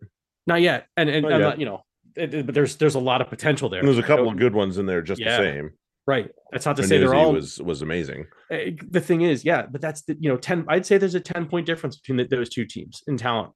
Not 0.48 0.62
yet 0.62 0.88
and 0.98 1.10
and 1.10 1.24
Not 1.24 1.32
yet. 1.32 1.38
not, 1.40 1.60
you 1.60 1.66
know 1.66 1.84
it- 2.16 2.34
it- 2.34 2.46
but 2.46 2.56
there's 2.56 2.76
there's 2.78 2.96
a 2.96 3.00
lot 3.00 3.22
of 3.22 3.30
potential 3.30 3.70
there 3.70 3.80
And 3.80 3.88
there's 3.88 3.98
a 3.98 4.04
couple 4.04 4.28
of 4.30 4.38
good 4.38 4.54
ones 4.54 4.78
in 4.78 4.86
there 4.86 5.02
just 5.02 5.22
Yeah. 5.22 5.38
the 5.38 5.44
same. 5.44 5.72
right 6.08 6.30
that's 6.52 6.66
not 6.66 6.76
to 6.78 6.84
say 6.84 6.98
they're 6.98 7.14
all 7.16 7.34
was 7.34 7.62
was 7.62 7.82
amazing. 7.82 8.26
Eh, 8.50 8.72
the 8.90 9.00
thing 9.02 9.22
is, 9.22 9.46
yeah, 9.46 9.66
but 9.66 9.80
that's 9.82 10.02
the 10.04 10.18
you 10.20 10.30
know, 10.30 10.38
10 10.38 10.66
I'd 10.68 10.86
say 10.86 10.98
there's 10.98 11.16
a 11.16 11.20
10 11.22 11.46
point 11.48 11.66
difference 11.66 11.96
between 11.98 12.18
the, 12.18 12.26
those 12.26 12.50
two 12.50 12.66
teams 12.66 13.02
in 13.08 13.18
talent. 13.18 13.54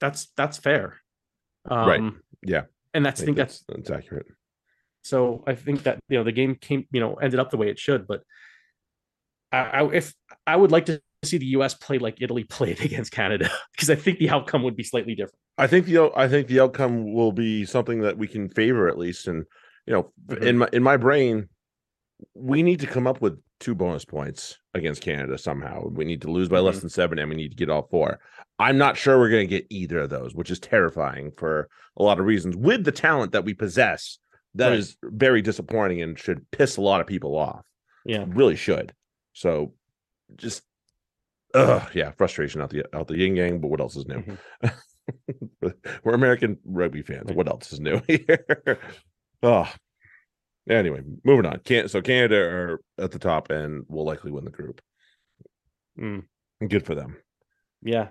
That's 0.00 0.28
that's 0.36 0.58
fair. 0.58 1.00
Um 1.70 1.88
Right. 1.88 2.12
Yeah. 2.42 2.62
And 2.94 3.04
that's 3.04 3.20
I 3.20 3.24
think 3.24 3.36
that's 3.36 3.64
that's 3.68 3.88
that's 3.88 3.90
accurate. 3.90 4.26
so 5.02 5.42
I 5.46 5.54
think 5.54 5.82
that 5.82 5.98
you 6.08 6.18
know 6.18 6.24
the 6.24 6.32
game 6.32 6.54
came, 6.54 6.86
you 6.92 7.00
know, 7.00 7.14
ended 7.14 7.40
up 7.40 7.50
the 7.50 7.56
way 7.56 7.68
it 7.68 7.78
should, 7.78 8.06
but 8.06 8.22
I, 9.50 9.58
I 9.58 9.92
if 9.92 10.14
I 10.46 10.56
would 10.56 10.70
like 10.72 10.86
to 10.86 11.00
see 11.24 11.38
the 11.38 11.46
US 11.58 11.74
play 11.74 11.98
like 11.98 12.16
Italy 12.20 12.44
played 12.56 12.80
against 12.80 13.12
Canada 13.12 13.50
because 13.72 13.90
I 13.90 13.96
think 13.96 14.18
the 14.18 14.30
outcome 14.30 14.62
would 14.62 14.76
be 14.76 14.82
slightly 14.84 15.14
different. 15.14 15.38
I 15.58 15.66
think 15.66 15.86
the 15.86 16.10
I 16.16 16.28
think 16.28 16.48
the 16.48 16.60
outcome 16.60 17.12
will 17.12 17.32
be 17.32 17.64
something 17.64 18.00
that 18.00 18.16
we 18.18 18.26
can 18.26 18.48
favor 18.48 18.88
at 18.88 18.98
least, 18.98 19.26
and 19.28 19.44
you 19.86 19.92
know, 19.92 20.12
Mhm. 20.28 20.42
in 20.42 20.58
my 20.58 20.68
in 20.72 20.82
my 20.82 20.96
brain, 20.96 21.48
we 22.34 22.62
need 22.62 22.80
to 22.80 22.86
come 22.86 23.06
up 23.06 23.20
with 23.20 23.40
two 23.60 23.74
bonus 23.74 24.04
points 24.04 24.58
against 24.74 25.02
Canada 25.02 25.38
somehow. 25.38 25.86
We 25.88 26.04
need 26.04 26.22
to 26.22 26.30
lose 26.30 26.48
by 26.48 26.58
less 26.58 26.78
Mhm. 26.78 26.80
than 26.82 26.90
seven, 26.90 27.18
and 27.18 27.28
we 27.30 27.36
need 27.36 27.50
to 27.50 27.56
get 27.56 27.68
all 27.70 27.86
four. 27.88 28.18
I'm 28.58 28.76
not 28.78 28.96
sure 28.96 29.18
we're 29.18 29.30
going 29.30 29.46
to 29.48 29.56
get 29.58 29.66
either 29.70 30.00
of 30.00 30.10
those, 30.10 30.34
which 30.34 30.50
is 30.50 30.58
terrifying 30.58 31.32
for 31.36 31.68
a 31.96 32.02
lot 32.02 32.18
of 32.18 32.26
reasons. 32.26 32.56
With 32.56 32.84
the 32.84 32.92
talent 32.92 33.32
that 33.32 33.44
we 33.44 33.54
possess, 33.54 34.18
that 34.54 34.72
is 34.72 34.96
Right. 35.02 35.12
very 35.14 35.42
disappointing 35.42 36.00
and 36.02 36.18
should 36.18 36.48
piss 36.50 36.76
a 36.76 36.80
lot 36.80 37.00
of 37.00 37.06
people 37.06 37.36
off. 37.36 37.64
Yeah. 38.04 38.24
really 38.28 38.56
should. 38.56 38.92
So, 39.32 39.74
just, 40.34 40.64
uh, 41.54 41.86
yeah, 41.94 42.10
frustration 42.12 42.60
out 42.60 42.70
the 42.70 42.84
out 42.92 43.06
the 43.06 43.16
yin 43.16 43.36
yang. 43.36 43.60
But 43.60 43.68
what 43.68 43.80
else 43.80 43.94
is 43.96 44.06
new? 44.08 44.24
We're 46.04 46.14
American 46.14 46.58
rugby 46.64 47.02
fans. 47.02 47.32
What 47.32 47.48
else 47.48 47.72
is 47.72 47.80
new 47.80 48.00
here? 48.06 48.78
oh, 49.42 49.70
anyway, 50.68 51.00
moving 51.24 51.46
on. 51.46 51.58
Can't 51.60 51.90
so 51.90 52.00
Canada 52.02 52.36
are 52.36 52.80
at 52.98 53.10
the 53.10 53.18
top 53.18 53.50
and 53.50 53.84
will 53.88 54.04
likely 54.04 54.30
win 54.30 54.44
the 54.44 54.50
group. 54.50 54.80
Mm. 55.98 56.24
Good 56.68 56.86
for 56.86 56.94
them. 56.94 57.16
Yeah. 57.82 58.08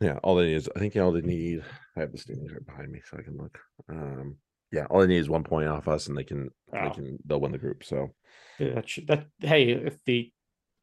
Yeah, 0.00 0.18
all 0.22 0.36
they 0.36 0.46
need 0.46 0.54
is 0.54 0.68
I 0.74 0.78
think 0.78 0.96
all 0.96 1.12
they 1.12 1.20
need. 1.20 1.62
I 1.96 2.00
have 2.00 2.12
the 2.12 2.18
standings 2.18 2.52
right 2.52 2.64
behind 2.64 2.90
me, 2.90 3.02
so 3.08 3.18
I 3.18 3.22
can 3.22 3.36
look. 3.36 3.58
Um, 3.90 4.36
yeah, 4.72 4.86
all 4.88 5.00
they 5.00 5.06
need 5.06 5.18
is 5.18 5.28
one 5.28 5.44
point 5.44 5.68
off 5.68 5.88
us, 5.88 6.06
and 6.08 6.16
they 6.16 6.24
can 6.24 6.48
they 6.72 6.90
can 6.90 7.18
they'll 7.26 7.40
win 7.40 7.52
the 7.52 7.58
group. 7.58 7.84
So 7.84 8.14
Yeah, 8.58 8.76
That 8.76 8.88
should, 8.88 9.08
that 9.08 9.26
hey, 9.40 9.72
if 9.72 10.02
the 10.04 10.32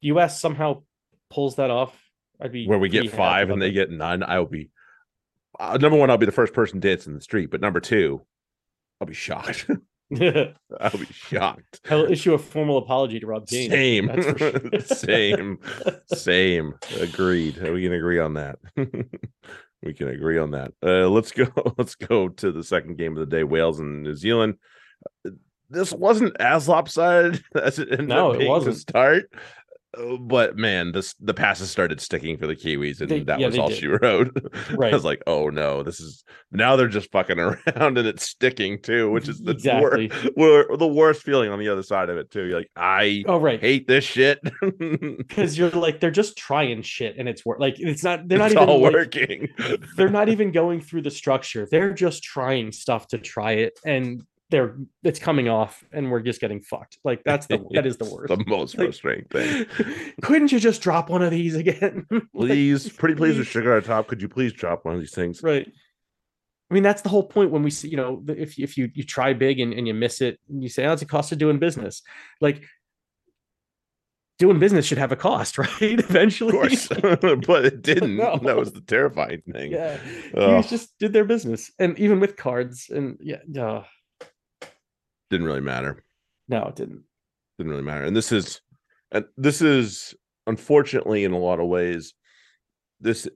U.S. 0.02 0.40
somehow 0.40 0.84
pulls 1.32 1.56
that 1.56 1.72
off, 1.72 2.00
I'd 2.40 2.52
be 2.52 2.68
where 2.68 2.78
we 2.78 2.90
get 2.90 3.12
five 3.12 3.50
and 3.50 3.60
they 3.60 3.72
get 3.72 3.90
none, 3.90 4.22
I 4.22 4.38
will 4.38 4.46
be 4.46 4.70
uh, 5.60 5.78
number 5.80 5.98
one. 5.98 6.10
I'll 6.10 6.18
be 6.18 6.26
the 6.26 6.32
first 6.32 6.54
person 6.54 6.80
dancing 6.80 7.12
in 7.12 7.18
the 7.18 7.24
street, 7.24 7.50
but 7.52 7.62
number 7.62 7.80
two, 7.80 8.22
I'll 9.02 9.08
be 9.08 9.14
shocked. 9.14 9.70
I'll 10.14 10.98
be 10.98 11.06
shocked. 11.12 11.82
I'll 11.90 12.10
issue 12.10 12.34
a 12.34 12.38
formal 12.38 12.78
apology 12.78 13.20
to 13.20 13.28
Rob 13.28 13.46
Cain. 13.46 13.70
Same, 13.70 14.38
sure. 14.38 14.80
same, 14.86 15.60
same. 16.14 16.76
Agreed. 17.02 17.58
We 17.62 17.82
can 17.84 17.92
agree 17.94 18.20
on 18.20 18.36
that. 18.36 18.58
we 19.84 19.94
can 19.94 20.08
agree 20.08 20.38
on 20.38 20.52
that. 20.52 20.72
Uh, 20.82 21.10
let's 21.10 21.32
go. 21.32 21.48
Let's 21.78 21.96
go 21.96 22.30
to 22.30 22.52
the 22.54 22.64
second 22.64 22.98
game 22.98 23.18
of 23.18 23.20
the 23.20 23.36
day: 23.36 23.44
Wales 23.44 23.82
and 23.82 24.04
New 24.04 24.16
Zealand. 24.16 24.56
Uh, 25.26 25.32
This 25.70 25.92
wasn't 25.92 26.40
as 26.40 26.70
lopsided 26.70 27.44
as 27.62 27.78
it 27.78 27.90
ended 27.92 28.08
No, 28.08 28.30
up 28.30 28.36
it 28.36 28.40
being 28.40 28.50
wasn't. 28.52 28.76
to 28.76 28.80
start. 28.80 29.30
Uh, 29.98 30.18
But 30.18 30.58
man, 30.58 30.92
this 30.92 31.14
the 31.20 31.34
passes 31.34 31.70
started 31.72 32.02
sticking 32.02 32.38
for 32.38 32.48
the 32.48 32.56
Kiwis, 32.56 33.00
and 33.00 33.10
They- 33.10 33.20
that 33.22 33.40
yeah, 33.40 33.48
was 33.48 33.58
all 33.58 33.70
did. 33.70 33.78
she 33.78 33.88
wrote. 34.02 34.36
Right. 34.72 34.92
I 34.92 34.96
was 34.96 35.06
like, 35.06 35.22
"Oh 35.28 35.50
no, 35.50 35.84
this 35.84 36.00
is 36.00 36.24
now 36.52 36.76
they're 36.76 36.88
just 36.88 37.12
fucking 37.12 37.40
around 37.40 37.98
and 37.98 38.08
it's 38.08 38.24
sticking 38.30 38.82
too," 38.82 39.10
which 39.12 39.30
is 39.30 39.40
the 39.40 39.52
Exactly. 39.52 40.12
wor- 40.36 40.76
the 40.78 40.88
worst 40.88 41.24
feeling 41.24 41.50
on 41.52 41.60
the 41.60 41.70
other 41.70 41.84
side 41.84 42.10
of 42.10 42.18
it 42.18 42.30
too. 42.32 42.46
You're 42.46 42.60
like, 42.60 42.72
I 42.76 43.24
Oh 43.28 43.38
right. 43.40 43.60
hate 43.62 43.88
this 43.88 44.04
shit. 44.04 44.40
Because 45.28 45.58
you're 45.58 45.70
like 45.72 46.00
they're 46.00 46.12
just 46.12 46.38
trying 46.38 46.82
shit 46.82 47.16
and 47.18 47.28
it's 47.30 47.46
work. 47.46 47.60
Like 47.60 47.76
it's 47.80 48.04
not. 48.04 48.28
They're 48.28 48.38
not 48.40 48.52
it's 48.52 48.62
even 48.62 48.82
like, 48.82 48.94
working. 48.94 49.48
they're 49.96 50.10
not 50.10 50.30
even 50.30 50.52
going 50.52 50.82
through 50.82 51.04
the 51.04 51.12
structure. 51.12 51.68
They're 51.70 51.94
just 51.94 52.24
trying 52.24 52.72
stuff 52.72 53.08
to 53.10 53.18
try 53.18 53.54
it, 53.54 53.80
and 53.86 54.24
they're 54.50 54.76
it's 55.04 55.20
coming 55.20 55.50
off, 55.50 55.84
and 55.92 56.10
we're 56.10 56.22
just 56.22 56.40
getting 56.40 56.62
fucked. 56.62 56.98
Like 57.04 57.24
that's 57.26 57.48
the 57.48 57.66
that 57.72 57.86
is 57.86 57.98
the 57.98 58.06
worst. 58.06 58.30
The 58.30 58.44
most 58.48 58.78
Like- 58.78 58.88
frustrating 58.88 59.26
thing. 59.26 59.66
Couldn't 60.22 60.52
you 60.52 60.60
just 60.60 60.82
drop 60.82 61.10
one 61.10 61.22
of 61.22 61.32
these 61.32 61.56
again? 61.56 62.06
Like, 62.12 62.24
Please, 62.34 62.90
pretty 62.90 63.16
please 63.16 63.38
with 63.38 63.48
sugar 63.48 63.76
on 63.76 63.84
top. 63.84 64.08
Could 64.08 64.22
you 64.22 64.30
please 64.30 64.54
drop 64.54 64.86
one 64.86 64.94
of 64.96 65.00
these 65.02 65.14
things? 65.14 65.44
right. 65.44 65.68
I 66.70 66.74
mean, 66.74 66.84
that's 66.84 67.02
the 67.02 67.08
whole 67.08 67.24
point 67.24 67.52
when 67.52 67.64
we 67.64 67.72
see, 67.72 67.88
you 67.88 67.96
know, 67.96 68.22
if 68.28 68.60
if 68.60 68.78
you 68.78 68.90
you 68.94 69.04
try 69.04 69.32
big 69.34 69.60
and, 69.62 69.74
and 69.74 69.88
you 69.88 69.94
miss 69.94 70.20
it, 70.22 70.38
and 70.50 70.62
you 70.62 70.68
say, 70.70 70.86
oh, 70.86 70.92
it's 70.94 71.02
a 71.02 71.06
cost 71.06 71.32
of 71.32 71.38
doing 71.38 71.60
business. 71.60 72.02
Like 72.42 72.64
doing 74.40 74.60
business 74.60 74.86
should 74.86 74.98
have 74.98 75.12
a 75.12 75.16
cost, 75.16 75.58
right? 75.58 75.70
Eventually. 75.82 76.50
Of 76.50 76.56
course, 76.56 76.88
but 77.48 77.66
it 77.66 77.82
didn't. 77.82 78.18
No. 78.18 78.38
That 78.44 78.58
was 78.58 78.72
the 78.72 78.82
terrifying 78.82 79.42
thing. 79.52 79.72
yeah. 79.72 79.98
You 80.36 80.62
just 80.64 80.98
did 81.00 81.14
their 81.14 81.26
business. 81.26 81.72
And 81.80 81.98
even 82.00 82.20
with 82.20 82.36
cards, 82.36 82.90
and 82.90 83.18
yeah, 83.22 83.38
no, 83.48 83.86
Didn't 85.30 85.46
really 85.48 85.62
matter. 85.62 86.04
no, 86.48 86.64
it 86.66 86.76
didn't. 86.76 87.04
Didn't 87.58 87.72
really 87.72 87.84
matter. 87.84 88.04
And 88.04 88.16
this 88.16 88.32
is, 88.32 88.62
and 89.12 89.26
this 89.36 89.62
is 89.62 90.14
unfortunately 90.46 91.24
in 91.24 91.32
a 91.34 91.38
lot 91.40 91.60
of 91.60 91.68
ways, 91.68 92.14
this 93.02 93.28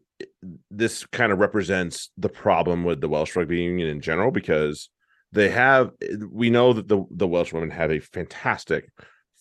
this 0.69 1.05
kind 1.07 1.31
of 1.31 1.39
represents 1.39 2.11
the 2.17 2.29
problem 2.29 2.83
with 2.83 3.01
the 3.01 3.09
Welsh 3.09 3.35
rugby 3.35 3.61
union 3.61 3.89
in 3.89 3.99
general 4.01 4.29
because 4.31 4.89
they 5.31 5.49
have 5.49 5.91
we 6.29 6.49
know 6.49 6.73
that 6.73 6.87
the 6.87 7.03
the 7.11 7.27
Welsh 7.27 7.51
women 7.53 7.71
have 7.71 7.91
a 7.91 7.99
fantastic 7.99 8.89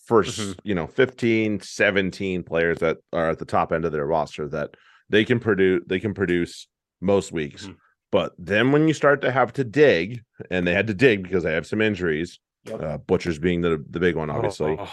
1st 0.09 0.39
Mhm. 0.39 0.59
you 0.65 0.75
know 0.75 0.87
15 0.87 1.61
17 1.61 2.43
players 2.43 2.79
that 2.79 2.97
are 3.13 3.29
at 3.31 3.39
the 3.39 3.45
top 3.45 3.73
end 3.73 3.85
of 3.85 3.93
their 3.93 4.07
roster 4.07 4.49
that 4.49 4.71
they 5.11 5.25
can 5.25 5.39
produce 5.39 5.83
they 5.87 6.01
can 6.01 6.15
produce 6.15 6.67
most 7.01 7.31
weeks 7.33 7.67
Mhm. 7.67 7.77
But 8.11 8.33
then 8.39 8.73
when 8.73 8.89
you 8.89 8.95
start 8.95 9.21
to 9.23 9.31
have 9.31 9.53
to 9.55 9.65
dig 9.65 10.23
and 10.51 10.67
they 10.67 10.75
had 10.75 10.87
to 10.87 10.95
dig 10.95 11.23
because 11.23 11.43
they 11.45 11.53
have 11.55 11.67
some 11.67 11.81
injuries 11.81 12.39
Yep. 12.67 12.83
uh, 12.83 12.99
butchers 12.99 13.39
being 13.39 13.63
the 13.63 13.83
the 13.89 14.01
big 14.01 14.17
one 14.17 14.29
obviously 14.31 14.77
Oh, 14.79 14.91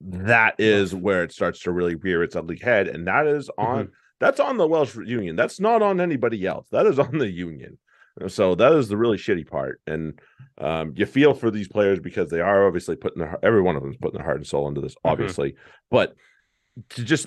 that 0.00 0.54
is 0.58 0.94
where 0.94 1.22
it 1.24 1.32
starts 1.32 1.60
to 1.60 1.72
really 1.72 1.94
rear 1.96 2.22
its 2.22 2.36
ugly 2.36 2.58
head 2.58 2.88
and 2.88 3.06
that 3.06 3.26
is 3.26 3.50
on 3.58 3.90
that's 4.20 4.38
on 4.40 4.56
the 4.58 4.66
welsh 4.66 4.94
union. 4.96 5.34
That's 5.36 5.58
not 5.58 5.82
on 5.82 6.00
anybody 6.00 6.46
else. 6.46 6.68
That 6.70 6.86
is 6.86 6.98
on 7.00 7.18
the 7.18 7.28
union. 7.28 7.78
So 8.28 8.54
that 8.54 8.72
is 8.72 8.86
the 8.88 8.96
really 8.96 9.16
shitty 9.18 9.48
part 9.48 9.80
and 9.88 10.20
um, 10.58 10.92
you 10.94 11.04
feel 11.06 11.34
for 11.34 11.50
these 11.50 11.66
players 11.68 11.98
because 11.98 12.30
they 12.30 12.40
are 12.40 12.66
obviously 12.66 12.94
putting 12.96 13.18
their 13.20 13.36
every 13.42 13.60
one 13.60 13.74
of 13.76 13.82
them 13.82 13.90
is 13.90 13.96
putting 13.96 14.18
their 14.18 14.24
heart 14.24 14.36
and 14.36 14.46
soul 14.46 14.68
into 14.68 14.80
this 14.80 14.94
Mhm. 14.94 15.10
obviously. 15.10 15.56
But 15.90 16.14
to 16.90 17.02
just 17.04 17.26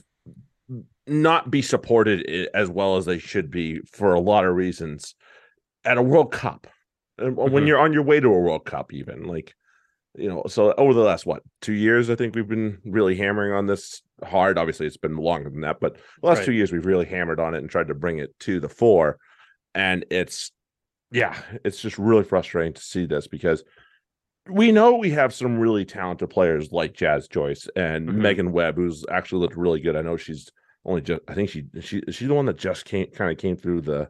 not 1.08 1.50
be 1.50 1.62
supported 1.62 2.50
as 2.54 2.70
well 2.70 2.98
as 2.98 3.06
they 3.06 3.18
should 3.20 3.50
be 3.50 3.80
for 3.92 4.14
a 4.14 4.20
lot 4.20 4.46
of 4.46 4.56
reasons 4.56 5.16
at 5.86 5.98
a 5.98 6.02
world 6.02 6.32
cup. 6.32 6.68
And 7.18 7.36
when 7.36 7.66
you're 7.66 7.80
on 7.80 7.94
your 7.94 8.04
way 8.04 8.20
to 8.20 8.28
a 8.28 8.40
world 8.40 8.66
cup 8.66 8.94
even 8.94 9.24
like 9.24 9.56
you 10.16 10.30
know 10.30 10.44
so 10.48 10.74
over 10.74 10.94
the 10.94 11.02
last 11.02 11.26
what 11.26 11.42
two 11.62 11.74
years 11.74 12.10
i 12.10 12.16
think 12.16 12.36
we've 12.36 12.48
been 12.48 12.80
really 12.86 13.16
hammering 13.16 13.54
on 13.54 13.66
this 13.68 14.02
hard. 14.24 14.58
Obviously 14.58 14.86
it's 14.86 14.98
been 14.98 15.18
longer 15.18 15.50
than 15.50 15.62
that 15.62 15.80
but 15.80 15.96
the 15.96 16.28
last 16.28 16.38
Right. 16.40 16.46
two 16.46 16.54
years 16.54 16.72
we've 16.72 16.86
really 16.86 17.06
hammered 17.06 17.40
on 17.40 17.56
it 17.56 17.60
and 17.60 17.70
tried 17.70 17.88
to 17.88 17.96
bring 17.96 18.20
it 18.20 18.38
to 18.42 18.60
the 18.60 18.70
fore. 18.70 19.18
And 19.74 20.06
it's 20.12 20.52
yeah 21.12 21.36
it's 21.64 21.82
just 21.82 21.98
really 21.98 22.24
frustrating 22.24 22.74
to 22.74 22.82
see 22.82 23.06
this 23.06 23.28
because 23.28 23.64
we 24.50 24.72
know 24.72 24.96
we 24.96 25.10
have 25.12 25.34
some 25.34 25.58
really 25.60 25.86
talented 25.86 26.30
players 26.30 26.72
like 26.72 26.94
jazz 26.94 27.28
joyce 27.28 27.68
and 27.76 28.08
Mhm. 28.10 28.14
megan 28.16 28.52
webb 28.52 28.76
who's 28.76 29.06
actually 29.10 29.40
looked 29.42 29.58
really 29.58 29.80
good. 29.82 29.96
I 29.96 30.02
know 30.02 30.18
she's 30.18 30.50
only 30.88 31.02
just 31.02 31.22
i 31.28 31.34
think 31.34 31.50
she 31.50 31.66
she 31.82 32.02
she's 32.10 32.28
the 32.28 32.34
one 32.34 32.46
that 32.46 32.58
just 32.58 32.86
came 32.86 33.06
kind 33.12 33.32
of 33.32 33.38
came 33.38 33.56
through 33.56 33.82
the 33.82 34.10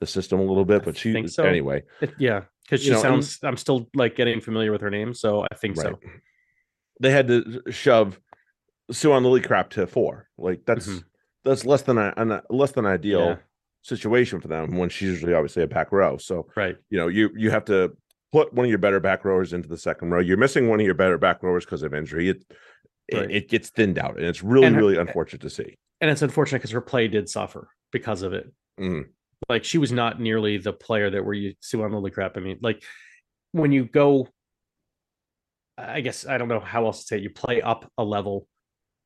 the 0.00 0.06
system 0.06 0.40
a 0.40 0.42
little 0.42 0.64
bit 0.64 0.84
but 0.84 0.96
she 0.96 1.12
think 1.12 1.28
so. 1.28 1.44
anyway 1.44 1.82
yeah, 2.18 2.42
because 2.64 2.80
she 2.80 2.88
You 2.88 2.94
know, 2.94 3.02
sounds. 3.02 3.38
I'm 3.44 3.56
still 3.56 3.88
like 3.94 4.16
getting 4.16 4.40
familiar 4.40 4.72
with 4.72 4.80
her 4.80 4.90
name, 4.90 5.14
so 5.14 5.46
I 5.50 5.54
think 5.54 5.76
so. 5.76 5.98
They 7.00 7.10
had 7.10 7.28
to 7.28 7.62
shove 7.70 8.18
Siwan 8.92 9.22
Lillicrap 9.22 9.70
to 9.70 9.86
four. 9.86 10.28
Like 10.36 10.64
that's 10.66 10.88
Mhm. 10.88 11.04
that's 11.44 11.64
less 11.64 11.82
than 11.82 11.98
a, 11.98 12.12
an, 12.16 12.40
less 12.50 12.72
than 12.72 12.86
ideal 12.86 13.20
Yeah. 13.20 13.36
situation 13.82 14.40
for 14.40 14.48
them 14.48 14.76
when 14.78 14.88
she's 14.88 15.10
usually 15.10 15.34
obviously 15.34 15.62
a 15.62 15.66
back 15.68 15.92
row. 15.92 16.16
So 16.16 16.48
Right. 16.56 16.76
you 16.90 16.98
know 16.98 17.08
you 17.08 17.30
you 17.36 17.50
have 17.50 17.64
to 17.66 17.96
put 18.32 18.52
one 18.52 18.64
of 18.66 18.70
your 18.70 18.78
better 18.78 18.98
back 19.00 19.24
rowers 19.24 19.52
into 19.52 19.68
the 19.68 19.78
second 19.78 20.10
row. 20.10 20.20
You're 20.20 20.36
missing 20.38 20.68
one 20.68 20.80
of 20.80 20.86
your 20.86 20.94
better 20.96 21.18
back 21.18 21.42
rowers 21.42 21.64
because 21.64 21.82
of 21.82 21.94
injury. 21.94 22.30
It, 22.30 22.44
Right. 23.12 23.30
it 23.30 23.36
it 23.44 23.48
gets 23.48 23.70
thinned 23.70 23.98
out, 23.98 24.16
and 24.16 24.26
it's 24.26 24.42
really 24.42 24.68
her- 24.70 24.76
really 24.76 24.96
unfortunate 24.96 25.42
to 25.42 25.50
see. 25.50 25.76
And 26.04 26.10
it's 26.10 26.20
unfortunate 26.20 26.58
because 26.58 26.72
her 26.72 26.82
play 26.82 27.08
did 27.08 27.30
suffer 27.30 27.70
because 27.90 28.20
of 28.20 28.34
it. 28.34 28.52
Mhm. 28.78 29.06
Like 29.48 29.64
she 29.64 29.78
was 29.78 29.90
not 29.90 30.20
nearly 30.20 30.58
the 30.58 30.74
player 30.74 31.08
that 31.08 31.24
we're 31.24 31.32
used 31.32 31.70
to 31.70 31.82
on 31.82 31.92
Lillicrap. 31.92 32.36
I 32.36 32.40
mean, 32.40 32.58
like 32.60 32.84
when 33.52 33.72
you 33.72 33.86
go, 33.86 34.28
I 35.78 36.02
guess 36.02 36.26
I 36.26 36.36
don't 36.36 36.48
know 36.48 36.60
how 36.60 36.84
else 36.84 37.00
to 37.00 37.06
say 37.06 37.16
it. 37.16 37.22
You 37.22 37.30
play 37.30 37.62
up 37.62 37.90
a 37.96 38.04
level, 38.04 38.46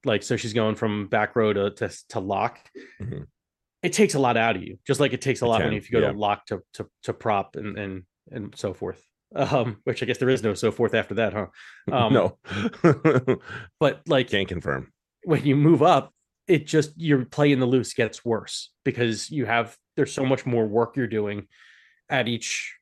like 0.05 0.25
so 0.25 0.37
she's 0.37 0.53
going 0.53 0.75
from 0.75 1.07
back 1.07 1.37
row 1.37 1.53
to 1.53 1.71
to, 1.71 1.89
to 2.09 2.19
lock. 2.19 2.59
Mhm. 3.01 3.29
It 3.85 3.93
takes 3.93 4.15
a 4.15 4.19
lot 4.19 4.37
out 4.37 4.57
of 4.57 4.65
you, 4.65 4.81
just 4.85 4.99
like 4.99 5.13
it 5.13 5.21
takes 5.21 5.41
a 5.41 5.47
lot 5.47 5.63
when 5.63 5.75
if 5.75 5.89
you 5.89 6.01
go 6.01 6.05
yeah. 6.05 6.11
to 6.11 6.19
lock 6.19 6.47
to 6.47 6.63
to 6.75 6.91
to 7.05 7.13
prop 7.13 7.55
and 7.55 7.79
and 7.79 8.03
and 8.33 8.53
so 8.59 8.75
forth. 8.75 9.01
Um, 9.37 9.77
which 9.85 10.03
I 10.03 10.07
guess 10.07 10.19
there 10.19 10.31
is 10.31 10.43
no 10.43 10.55
so 10.55 10.73
forth 10.73 10.95
after 10.95 11.15
that, 11.15 11.33
huh? 11.33 11.47
Um, 11.93 12.13
no, 12.13 12.39
but 13.79 14.01
like 14.09 14.31
can't 14.31 14.49
confirm. 14.49 14.93
when 15.23 15.45
you 15.47 15.55
move 15.55 15.81
up, 15.81 16.13
it 16.49 16.67
just 16.67 16.99
your 17.01 17.25
play 17.27 17.53
in 17.53 17.61
the 17.61 17.67
loose 17.67 17.93
gets 17.95 18.25
worse 18.25 18.71
because 18.85 19.31
you 19.31 19.45
have 19.47 19.77
there's 19.97 20.13
so 20.13 20.25
much 20.25 20.47
more 20.47 20.67
work 20.67 20.97
you're 20.97 21.07
doing 21.07 21.47
at 22.09 22.27
each 22.27 22.75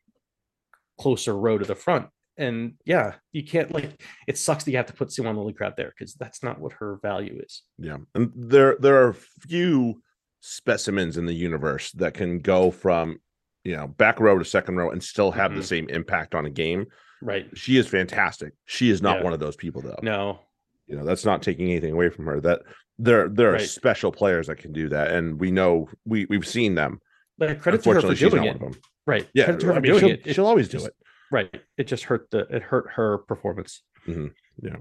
closer 0.98 1.36
row 1.36 1.58
to 1.58 1.64
the 1.64 1.74
front. 1.74 2.06
And 2.38 2.74
yeah, 2.84 3.14
you 3.32 3.42
can't 3.42 3.72
like 3.72 4.00
it 4.28 4.36
sucks 4.38 4.64
that 4.64 4.70
you 4.70 4.76
have 4.76 4.86
to 4.86 4.92
put 4.92 5.08
Siwan 5.08 5.36
Lillicrap 5.36 5.74
there 5.76 5.92
because 5.98 6.14
that's 6.14 6.42
not 6.42 6.60
what 6.60 6.72
her 6.74 6.98
value 7.02 7.40
is. 7.44 7.62
Yeah, 7.78 7.96
and 8.14 8.30
there 8.36 8.76
there 8.78 9.06
are 9.06 9.14
few 9.14 10.02
specimens 10.40 11.16
in 11.16 11.26
the 11.26 11.34
universe 11.34 11.90
that 11.92 12.14
can 12.14 12.38
go 12.40 12.70
from 12.70 13.18
you 13.64 13.74
know 13.74 13.88
back 13.88 14.20
row 14.20 14.38
to 14.38 14.44
second 14.44 14.76
row 14.76 14.90
and 14.90 15.02
still 15.02 15.32
have 15.32 15.54
the 15.54 15.60
Mhm. 15.62 15.64
same 15.64 15.88
impact 15.88 16.34
on 16.34 16.44
a 16.46 16.50
game. 16.50 16.86
Right. 17.22 17.48
She 17.56 17.78
is 17.78 17.88
fantastic. 17.88 18.52
She 18.66 18.90
is 18.90 19.00
not 19.00 19.18
Yeah. 19.18 19.24
one 19.24 19.32
of 19.32 19.40
those 19.40 19.56
people 19.56 19.80
though. 19.80 19.98
No. 20.02 20.40
You 20.86 20.96
know, 20.96 21.04
that's 21.04 21.24
not 21.24 21.42
taking 21.42 21.70
anything 21.70 21.92
away 21.94 22.10
from 22.10 22.26
her. 22.26 22.40
That 22.40 22.60
there 22.98 23.28
there 23.28 23.50
are 23.50 23.54
Right. 23.54 23.68
special 23.68 24.12
players 24.12 24.46
that 24.46 24.56
can 24.58 24.72
do 24.72 24.88
that, 24.88 25.12
and 25.12 25.38
we 25.40 25.50
know 25.50 25.88
we 26.04 26.26
we've 26.26 26.46
seen 26.46 26.74
them. 26.74 27.00
But 27.38 27.60
credit 27.60 27.82
to 27.82 27.90
her 27.92 28.00
for 28.00 28.14
she's 28.16 28.30
doing 28.30 28.36
not 28.44 28.56
it. 28.56 28.60
one 28.60 28.68
of 28.68 28.72
them. 28.72 28.82
Right. 29.06 29.28
Yeah, 29.34 29.44
Credit 29.44 29.60
to 29.60 29.66
her 29.66 29.72
I 29.72 29.80
mean, 29.80 29.92
doing 29.92 30.00
she'll, 30.00 30.10
it. 30.28 30.34
She'll 30.34 30.46
always 30.46 30.68
do 30.68 30.72
just- 30.78 30.86
it. 30.88 30.94
Right. 31.30 31.54
It 31.76 31.84
just 31.88 32.04
hurt 32.04 32.30
the 32.30 32.46
it 32.54 32.62
hurt 32.62 32.86
her 32.94 33.18
performance. 33.18 33.82
Yeah. 34.06 34.76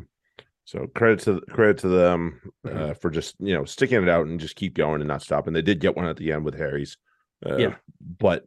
So 0.64 0.88
credit 0.96 1.20
to 1.22 1.42
credit 1.50 1.80
to 1.80 1.88
them 1.90 2.40
uh, 2.66 2.70
Mhm. 2.70 3.02
for 3.02 3.10
just 3.10 3.36
you 3.40 3.54
know 3.56 3.66
sticking 3.66 4.02
it 4.02 4.10
out 4.10 4.26
and 4.28 4.40
just 4.40 4.56
keep 4.56 4.74
going 4.76 5.02
and 5.02 5.08
not 5.08 5.22
stopping. 5.22 5.54
They 5.54 5.62
did 5.62 5.80
get 5.80 5.96
one 5.96 6.06
at 6.06 6.18
the 6.18 6.32
end 6.32 6.46
with 6.46 6.56
Harry's. 6.56 6.98
Uh, 7.46 7.58
Yeah. 7.58 7.76
but 8.20 8.46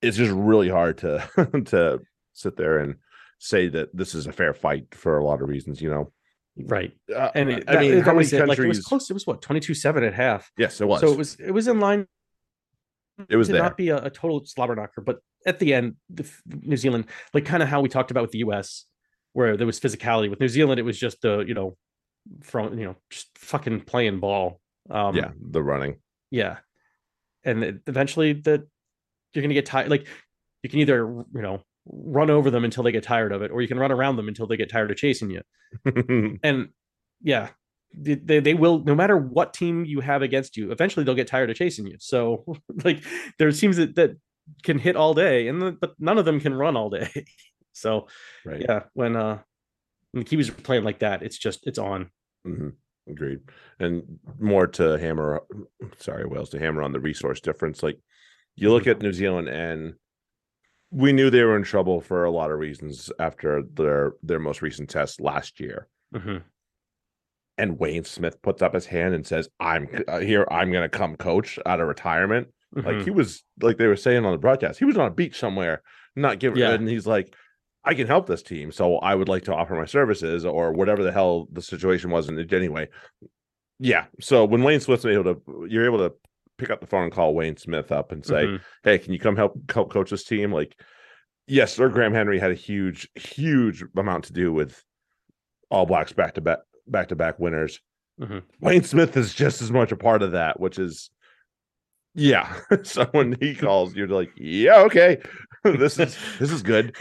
it's 0.00 0.16
just 0.16 0.32
really 0.32 0.68
hard 0.68 0.98
to 0.98 1.28
to 1.66 2.00
sit 2.32 2.56
there 2.56 2.78
and 2.78 2.96
say 3.40 3.68
that 3.68 3.88
this 3.96 4.14
is 4.14 4.26
a 4.26 4.32
fair 4.32 4.54
fight 4.54 4.94
for 4.94 5.18
a 5.18 5.24
lot 5.24 5.42
of 5.42 5.48
reasons. 5.48 5.82
You 5.82 5.90
know, 5.90 6.12
right. 6.66 6.92
Uh, 7.14 7.30
And 7.34 7.50
it, 7.50 7.64
I 7.68 7.72
that- 7.74 7.80
mean, 7.80 8.00
how 8.00 8.06
many 8.12 8.18
was 8.18 8.32
it, 8.32 8.46
like 8.48 8.58
it 8.58 8.66
was 8.68 8.84
close. 8.84 9.08
It 9.10 9.14
was 9.14 9.26
what 9.26 9.42
twenty 9.42 9.60
two 9.60 9.74
seven 9.74 10.04
at 10.04 10.14
half. 10.14 10.50
yes, 10.58 10.80
it 10.80 10.86
was. 10.88 11.00
So 11.00 11.12
it 11.12 11.18
was 11.18 11.36
it 11.40 11.50
was 11.52 11.68
in 11.68 11.80
line 11.80 12.06
It 13.28 13.36
was 13.36 13.48
to 13.48 13.52
there. 13.54 13.62
not 13.62 13.76
be 13.76 13.88
a, 13.90 13.98
a 14.04 14.10
total 14.10 14.44
slobber 14.44 14.74
knocker, 14.76 15.00
but 15.00 15.18
at 15.46 15.58
the 15.58 15.74
end, 15.74 15.96
the 16.10 16.28
New 16.62 16.76
Zealand, 16.76 17.06
like 17.34 17.44
kind 17.44 17.62
of 17.62 17.68
how 17.68 17.80
we 17.80 17.88
talked 17.88 18.10
about 18.10 18.22
with 18.22 18.32
the 18.32 18.38
U.S., 18.38 18.84
where 19.32 19.56
there 19.56 19.66
was 19.66 19.78
physicality. 19.80 20.28
With 20.30 20.40
New 20.40 20.48
Zealand, 20.48 20.78
it 20.80 20.84
was 20.84 20.98
just 20.98 21.22
the 21.22 21.40
you 21.40 21.54
know, 21.54 21.76
from 22.42 22.78
you 22.78 22.84
know, 22.86 22.96
just 23.10 23.28
fucking 23.38 23.82
playing 23.82 24.20
ball. 24.20 24.60
Um, 24.90 25.14
yeah, 25.16 25.30
the 25.40 25.62
running. 25.62 25.96
yeah, 26.30 26.58
and 27.44 27.62
it- 27.64 27.80
eventually 27.86 28.32
that 28.32 28.62
you're 29.32 29.42
gonna 29.42 29.54
get 29.54 29.66
tired. 29.66 29.90
Like 29.90 30.06
you 30.62 30.70
can 30.70 30.80
either 30.80 30.98
you 31.06 31.42
know 31.42 31.62
run 31.88 32.30
over 32.30 32.50
them 32.50 32.64
until 32.64 32.82
they 32.82 32.92
get 32.92 33.04
tired 33.04 33.32
of 33.32 33.42
it, 33.42 33.50
or 33.50 33.62
you 33.62 33.68
can 33.68 33.78
run 33.78 33.92
around 33.92 34.16
them 34.16 34.28
until 34.28 34.46
they 34.46 34.56
get 34.56 34.70
tired 34.70 34.90
of 34.90 34.96
chasing 34.96 35.30
you. 35.30 35.42
And 36.42 36.68
yeah, 37.22 37.48
they, 37.94 38.40
they, 38.40 38.54
will 38.54 38.80
no 38.80 38.94
matter 38.94 39.16
what 39.16 39.54
team 39.54 39.84
you 39.84 40.00
have 40.00 40.22
against 40.22 40.56
you 40.56 40.70
eventually 40.70 41.04
they'll 41.04 41.14
get 41.14 41.26
tired 41.26 41.50
of 41.50 41.56
chasing 41.56 41.86
you 41.86 41.96
so 41.98 42.44
like 42.84 43.02
there 43.38 43.50
seems 43.50 43.76
that 43.78 43.94
that 43.96 44.16
can 44.62 44.78
hit 44.78 44.94
all 44.94 45.14
day 45.14 45.48
and 45.48 45.60
the, 45.60 45.72
but 45.72 45.94
none 45.98 46.18
of 46.18 46.24
them 46.24 46.38
can 46.38 46.54
run 46.54 46.76
all 46.76 46.90
day 46.90 47.08
so 47.72 48.06
right. 48.44 48.60
yeah 48.60 48.82
when 48.92 49.16
uh 49.16 49.38
when 50.12 50.22
the 50.22 50.28
kiwis 50.28 50.50
are 50.50 50.62
playing 50.62 50.84
like 50.84 50.98
that 50.98 51.22
it's 51.22 51.38
just 51.38 51.66
it's 51.66 51.78
on 51.78 52.10
hmm 52.44 52.68
Agreed. 53.08 53.40
And 53.78 54.18
more 54.38 54.66
to 54.66 54.98
hammer, 54.98 55.42
sorry, 55.98 56.26
Wales, 56.26 56.50
to 56.50 56.58
hammer 56.58 56.82
on 56.82 56.92
the 56.92 57.00
resource 57.00 57.40
difference. 57.40 57.82
Like 57.82 57.98
you 58.54 58.70
look 58.70 58.86
at 58.86 59.00
New 59.00 59.12
Zealand, 59.12 59.48
and 59.48 59.94
we 60.90 61.12
knew 61.12 61.30
they 61.30 61.42
were 61.42 61.56
in 61.56 61.62
trouble 61.64 62.00
for 62.00 62.24
a 62.24 62.30
lot 62.30 62.50
of 62.50 62.58
reasons 62.58 63.10
after 63.18 63.62
their 63.62 64.12
their 64.22 64.38
most 64.38 64.62
recent 64.62 64.88
test 64.90 65.20
last 65.20 65.60
year. 65.60 65.88
Mhm. 66.14 66.42
And 67.56 67.78
Wayne 67.78 68.04
Smith 68.04 68.40
puts 68.40 68.62
up 68.62 68.72
his 68.74 68.86
hand 68.86 69.14
and 69.14 69.26
says, 69.26 69.48
"I'm 69.58 69.88
uh, 70.06 70.20
here. 70.20 70.46
I'm 70.50 70.70
going 70.70 70.88
to 70.88 70.96
come 70.98 71.16
coach 71.16 71.58
out 71.66 71.80
of 71.80 71.88
retirement." 71.88 72.48
Like 72.72 72.96
Mhm. 72.96 73.04
he 73.04 73.10
was, 73.10 73.42
like 73.62 73.78
they 73.78 73.86
were 73.86 73.96
saying 73.96 74.24
on 74.24 74.32
the 74.32 74.38
broadcast, 74.38 74.78
he 74.78 74.84
was 74.84 74.98
on 74.98 75.08
a 75.08 75.14
beach 75.14 75.38
somewhere, 75.38 75.82
not 76.14 76.38
giving. 76.38 76.58
Yeah. 76.58 76.72
And 76.72 76.86
he's 76.88 77.06
like, 77.06 77.34
I 77.82 77.94
can 77.94 78.06
help 78.06 78.26
this 78.26 78.42
team, 78.42 78.70
so 78.70 78.98
I 78.98 79.14
would 79.14 79.28
like 79.28 79.44
to 79.44 79.54
offer 79.54 79.74
my 79.74 79.86
services 79.86 80.44
or 80.44 80.72
whatever 80.72 81.02
the 81.02 81.12
hell 81.12 81.48
the 81.50 81.62
situation 81.62 82.10
was. 82.10 82.28
And 82.28 82.52
anyway, 82.52 82.88
yeah. 83.78 84.06
So 84.20 84.44
when 84.44 84.62
Wayne 84.62 84.80
Smith's 84.80 85.06
able 85.06 85.34
to, 85.34 85.66
you're 85.68 85.86
able 85.86 85.98
to 85.98 86.14
pick 86.58 86.70
up 86.70 86.80
the 86.80 86.86
phone 86.86 87.04
and 87.04 87.12
call 87.12 87.34
Wayne 87.34 87.56
Smith 87.56 87.90
up 87.92 88.12
and 88.12 88.24
say, 88.24 88.44
Mhm. 88.46 88.60
"Hey, 88.82 88.98
can 88.98 89.12
you 89.12 89.18
come 89.18 89.36
help 89.36 89.58
help 89.72 89.90
coach 89.90 90.10
this 90.10 90.24
team?" 90.24 90.52
Like, 90.52 90.78
yes, 91.46 91.72
Sir 91.74 91.88
Graham 91.88 92.12
Henry 92.12 92.38
had 92.38 92.50
a 92.50 92.54
huge, 92.54 93.08
huge 93.14 93.82
amount 93.96 94.24
to 94.24 94.32
do 94.32 94.52
with 94.52 94.82
All 95.70 95.86
Blacks 95.86 96.12
back 96.12 96.34
to 96.34 96.40
back 96.40 96.58
back 96.86 97.08
to 97.08 97.16
back 97.16 97.38
winners. 97.38 97.80
Mhm. 98.20 98.42
Wayne 98.60 98.82
Smith 98.84 99.16
is 99.16 99.32
just 99.34 99.62
as 99.62 99.70
much 99.70 99.92
a 99.92 99.96
part 99.96 100.22
of 100.22 100.32
that, 100.32 100.58
which 100.58 100.78
is, 100.78 101.10
yeah. 102.14 102.58
so 102.82 103.04
when 103.12 103.36
he 103.40 103.54
calls, 103.54 103.94
you're 103.94 104.08
like, 104.08 104.30
yeah, 104.36 104.80
okay, 104.82 105.18
this 105.64 105.98
is 105.98 106.16
this 106.38 106.50
is 106.50 106.62
good. 106.62 106.96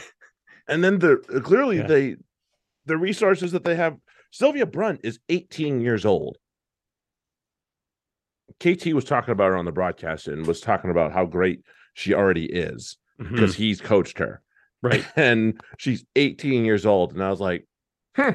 And 0.68 0.84
then 0.84 0.99
the 0.99 1.18
clearly 1.43 1.78
Yeah. 1.78 1.88
they 1.88 2.16
the 2.86 2.97
resources 2.97 3.51
that 3.51 3.64
they 3.64 3.76
have. 3.76 3.97
Sylvia 4.32 4.66
Brunt 4.66 4.99
is 5.03 5.20
18 5.30 5.80
years 5.82 6.05
old. 6.05 6.38
KT 8.60 8.93
was 8.93 9.05
talking 9.05 9.32
about 9.32 9.49
her 9.49 9.58
on 9.58 9.66
the 9.66 9.72
broadcast 9.72 10.28
and 10.28 10.45
was 10.45 10.62
talking 10.62 10.89
about 10.91 11.12
how 11.12 11.26
great 11.26 11.62
she 11.93 12.14
already 12.14 12.45
is 12.45 12.97
because 13.18 13.55
he's 13.55 13.82
coached 13.82 14.20
her. 14.20 14.41
right 14.82 15.05
And 15.16 15.60
she's 15.78 16.05
18 16.16 16.66
years 16.66 16.86
old. 16.86 17.14
And 17.14 17.24
I 17.24 17.30
was 17.30 17.39
like, 17.39 17.68
hmm, 18.16 18.32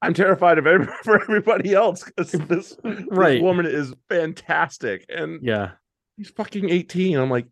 I'm 0.00 0.14
terrified 0.14 0.58
of 0.58 0.66
every, 0.66 0.86
for 1.04 1.20
everybody 1.20 1.74
else 1.74 2.04
because 2.04 2.32
this, 2.48 2.76
this 2.82 3.42
woman 3.42 3.66
is 3.66 3.94
fantastic. 4.08 5.04
And 5.08 5.40
yeah 5.42 5.72
he's 6.18 6.30
fucking 6.30 6.68
18. 6.68 7.16
I'm 7.16 7.30
like, 7.30 7.46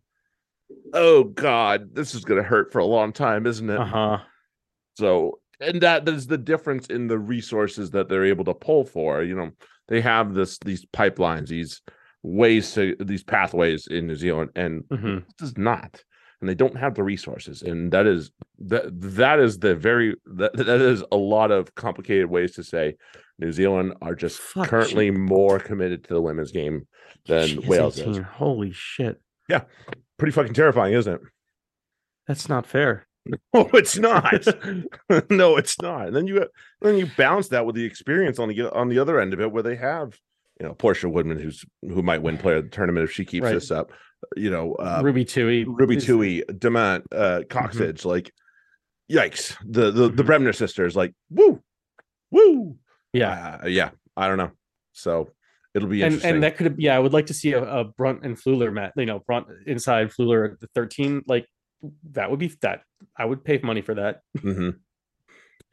oh 0.93 1.23
God, 1.23 1.95
this 1.95 2.13
is 2.13 2.23
going 2.23 2.41
to 2.41 2.47
hurt 2.47 2.71
for 2.71 2.79
a 2.79 2.85
long 2.85 3.13
time, 3.13 3.47
isn't 3.47 3.69
it? 3.69 3.79
uh-huh 3.79 4.19
So, 4.95 5.39
and 5.59 5.81
that 5.81 6.07
is 6.07 6.27
the 6.27 6.37
difference 6.37 6.87
in 6.87 7.07
the 7.07 7.17
resources 7.17 7.89
that 7.91 8.09
they're 8.09 8.25
able 8.25 8.45
to 8.45 8.53
pull 8.53 8.83
for. 8.83 9.23
You 9.23 9.35
know, 9.35 9.51
they 9.87 10.01
have 10.01 10.33
this 10.33 10.57
these 10.59 10.85
pipelines, 10.85 11.47
these 11.47 11.81
ways 12.23 12.73
to 12.73 12.95
these 12.99 13.23
pathways 13.23 13.87
in 13.87 14.07
New 14.07 14.15
Zealand, 14.15 14.49
and 14.55 14.83
Mhm. 14.89 15.23
does 15.37 15.57
not, 15.57 16.03
and 16.41 16.49
they 16.49 16.55
don't 16.55 16.77
have 16.77 16.95
the 16.95 17.03
resources, 17.03 17.61
and 17.61 17.91
that 17.93 18.05
is 18.05 18.31
that 18.59 18.85
that 19.01 19.39
is 19.39 19.59
the 19.59 19.75
very 19.75 20.15
that, 20.25 20.53
that 20.57 20.81
is 20.81 21.03
a 21.11 21.17
lot 21.17 21.51
of 21.51 21.73
complicated 21.75 22.27
ways 22.29 22.53
to 22.55 22.63
say 22.63 22.95
New 23.39 23.51
Zealand 23.51 23.93
are 24.01 24.15
just 24.15 24.39
Fuck, 24.39 24.67
currently 24.67 25.11
more 25.11 25.59
committed 25.59 26.03
to 26.05 26.13
the 26.13 26.21
women's 26.21 26.51
game 26.51 26.87
than 27.27 27.43
is 27.43 27.57
Wales 27.57 27.99
18. 27.99 28.11
is. 28.13 28.17
holy 28.25 28.71
shit 28.73 29.21
Yeah, 29.47 29.63
Pretty 30.17 30.31
fucking 30.33 30.53
terrifying, 30.53 30.93
isn't 30.93 31.13
it? 31.13 31.21
that's 32.27 32.49
not 32.49 32.65
fair 32.67 33.06
Oh, 33.53 33.69
it's 33.73 33.97
not. 33.97 34.45
no, 35.29 35.57
it's 35.57 35.81
not. 35.81 36.07
And 36.07 36.15
then 36.15 36.27
you 36.27 36.45
then 36.81 36.97
you 36.97 37.07
balance 37.17 37.47
that 37.49 37.65
with 37.65 37.75
the 37.75 37.83
experience 37.85 38.39
on 38.39 38.49
the 38.49 38.71
on 38.73 38.89
the 38.89 38.99
other 38.99 39.19
end 39.19 39.33
of 39.33 39.41
it, 39.41 39.51
where 39.51 39.63
they 39.63 39.75
have 39.75 40.17
you 40.59 40.65
know 40.67 40.73
Portia 40.73 41.09
Woodman, 41.09 41.39
who's 41.39 41.65
who 41.81 42.01
might 42.01 42.21
win 42.21 42.37
player 42.37 42.57
of 42.57 42.63
the 42.65 42.69
tournament 42.69 43.03
if 43.05 43.11
she 43.11 43.25
keeps 43.25 43.45
Right. 43.45 43.53
this 43.53 43.71
up. 43.71 43.91
You 44.35 44.49
know, 44.49 44.73
uh, 44.75 45.01
ruby 45.03 45.25
tui 45.25 45.63
Ruby 45.65 45.97
is- 45.97 46.05
Tui, 46.05 46.43
Demant, 46.49 47.03
uh, 47.11 47.41
Cocksedge, 47.49 48.03
like 48.05 48.31
yikes. 49.11 49.55
The 49.65 49.91
the 49.91 50.09
the 50.09 50.23
Mhm. 50.23 50.25
Bremner 50.25 50.53
sisters, 50.53 50.95
like 50.95 51.13
woo, 51.29 51.61
woo. 52.31 52.77
yeah 53.13 53.59
Uh, 53.63 53.67
yeah. 53.67 53.89
I 54.15 54.27
don't 54.27 54.37
know. 54.37 54.51
So 54.93 55.29
it'll 55.75 55.87
be 55.89 56.01
and 56.01 56.13
interesting. 56.13 56.33
and 56.35 56.43
that 56.43 56.57
could 56.57 56.75
yeah 56.79 56.95
i 56.95 56.99
would 56.99 57.13
like 57.13 57.27
to 57.27 57.33
see 57.35 57.51
a, 57.53 57.61
a 57.63 57.83
brunt 57.83 58.23
and 58.25 58.35
Fluhler 58.35 58.73
mat 58.73 58.93
you 58.95 59.05
know 59.05 59.19
brunt 59.27 59.45
inside 59.67 60.09
Fluhler 60.09 60.53
at 60.53 60.59
the 60.59 60.67
13 60.73 61.21
like 61.27 61.45
that 62.11 62.29
would 62.31 62.39
be 62.39 62.51
that 62.61 62.81
i 63.17 63.23
would 63.25 63.43
pay 63.43 63.59
money 63.63 63.81
for 63.81 63.95
that 63.95 64.21
Mhm. 64.37 64.79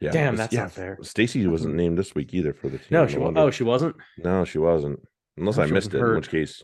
Yeah. 0.01 0.11
Damn, 0.11 0.33
it's- 0.33 0.49
that's 0.49 0.53
not 0.53 0.71
fair. 0.71 0.97
Stacy 1.01 1.47
wasn't 1.47 1.75
named 1.75 1.97
this 1.97 2.13
week 2.13 2.33
either 2.33 2.53
for 2.53 2.67
the 2.69 2.77
team. 2.77 2.87
no 2.91 3.07
she 3.07 3.17
wa- 3.17 3.25
wonder- 3.25 3.39
oh 3.39 3.49
she 3.49 3.63
wasn't 3.63 3.95
No, 4.17 4.43
she 4.43 4.57
wasn't. 4.57 4.99
Unless 5.37 5.57
Oh, 5.57 5.63
I 5.63 5.67
missed 5.67 5.93
it, 5.93 5.99
in 5.99 6.15
which 6.15 6.29
case 6.29 6.61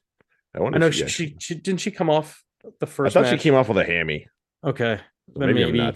I 0.53 0.59
wonder. 0.59 0.75
i 0.75 0.79
know 0.79 0.91
she, 0.91 1.07
she 1.07 1.35
she 1.39 1.55
didn't 1.55 1.79
she 1.79 1.91
come 1.91 2.09
off 2.09 2.43
the 2.79 2.85
first. 2.87 3.15
I 3.15 3.21
thought 3.23 3.31
match? 3.31 3.39
she 3.39 3.43
came 3.43 3.55
off 3.55 3.69
with 3.69 3.77
a 3.77 3.85
hammy. 3.85 4.27
okay 4.65 4.99
So 5.33 5.39
maybe, 5.39 5.63
maybe 5.71 5.91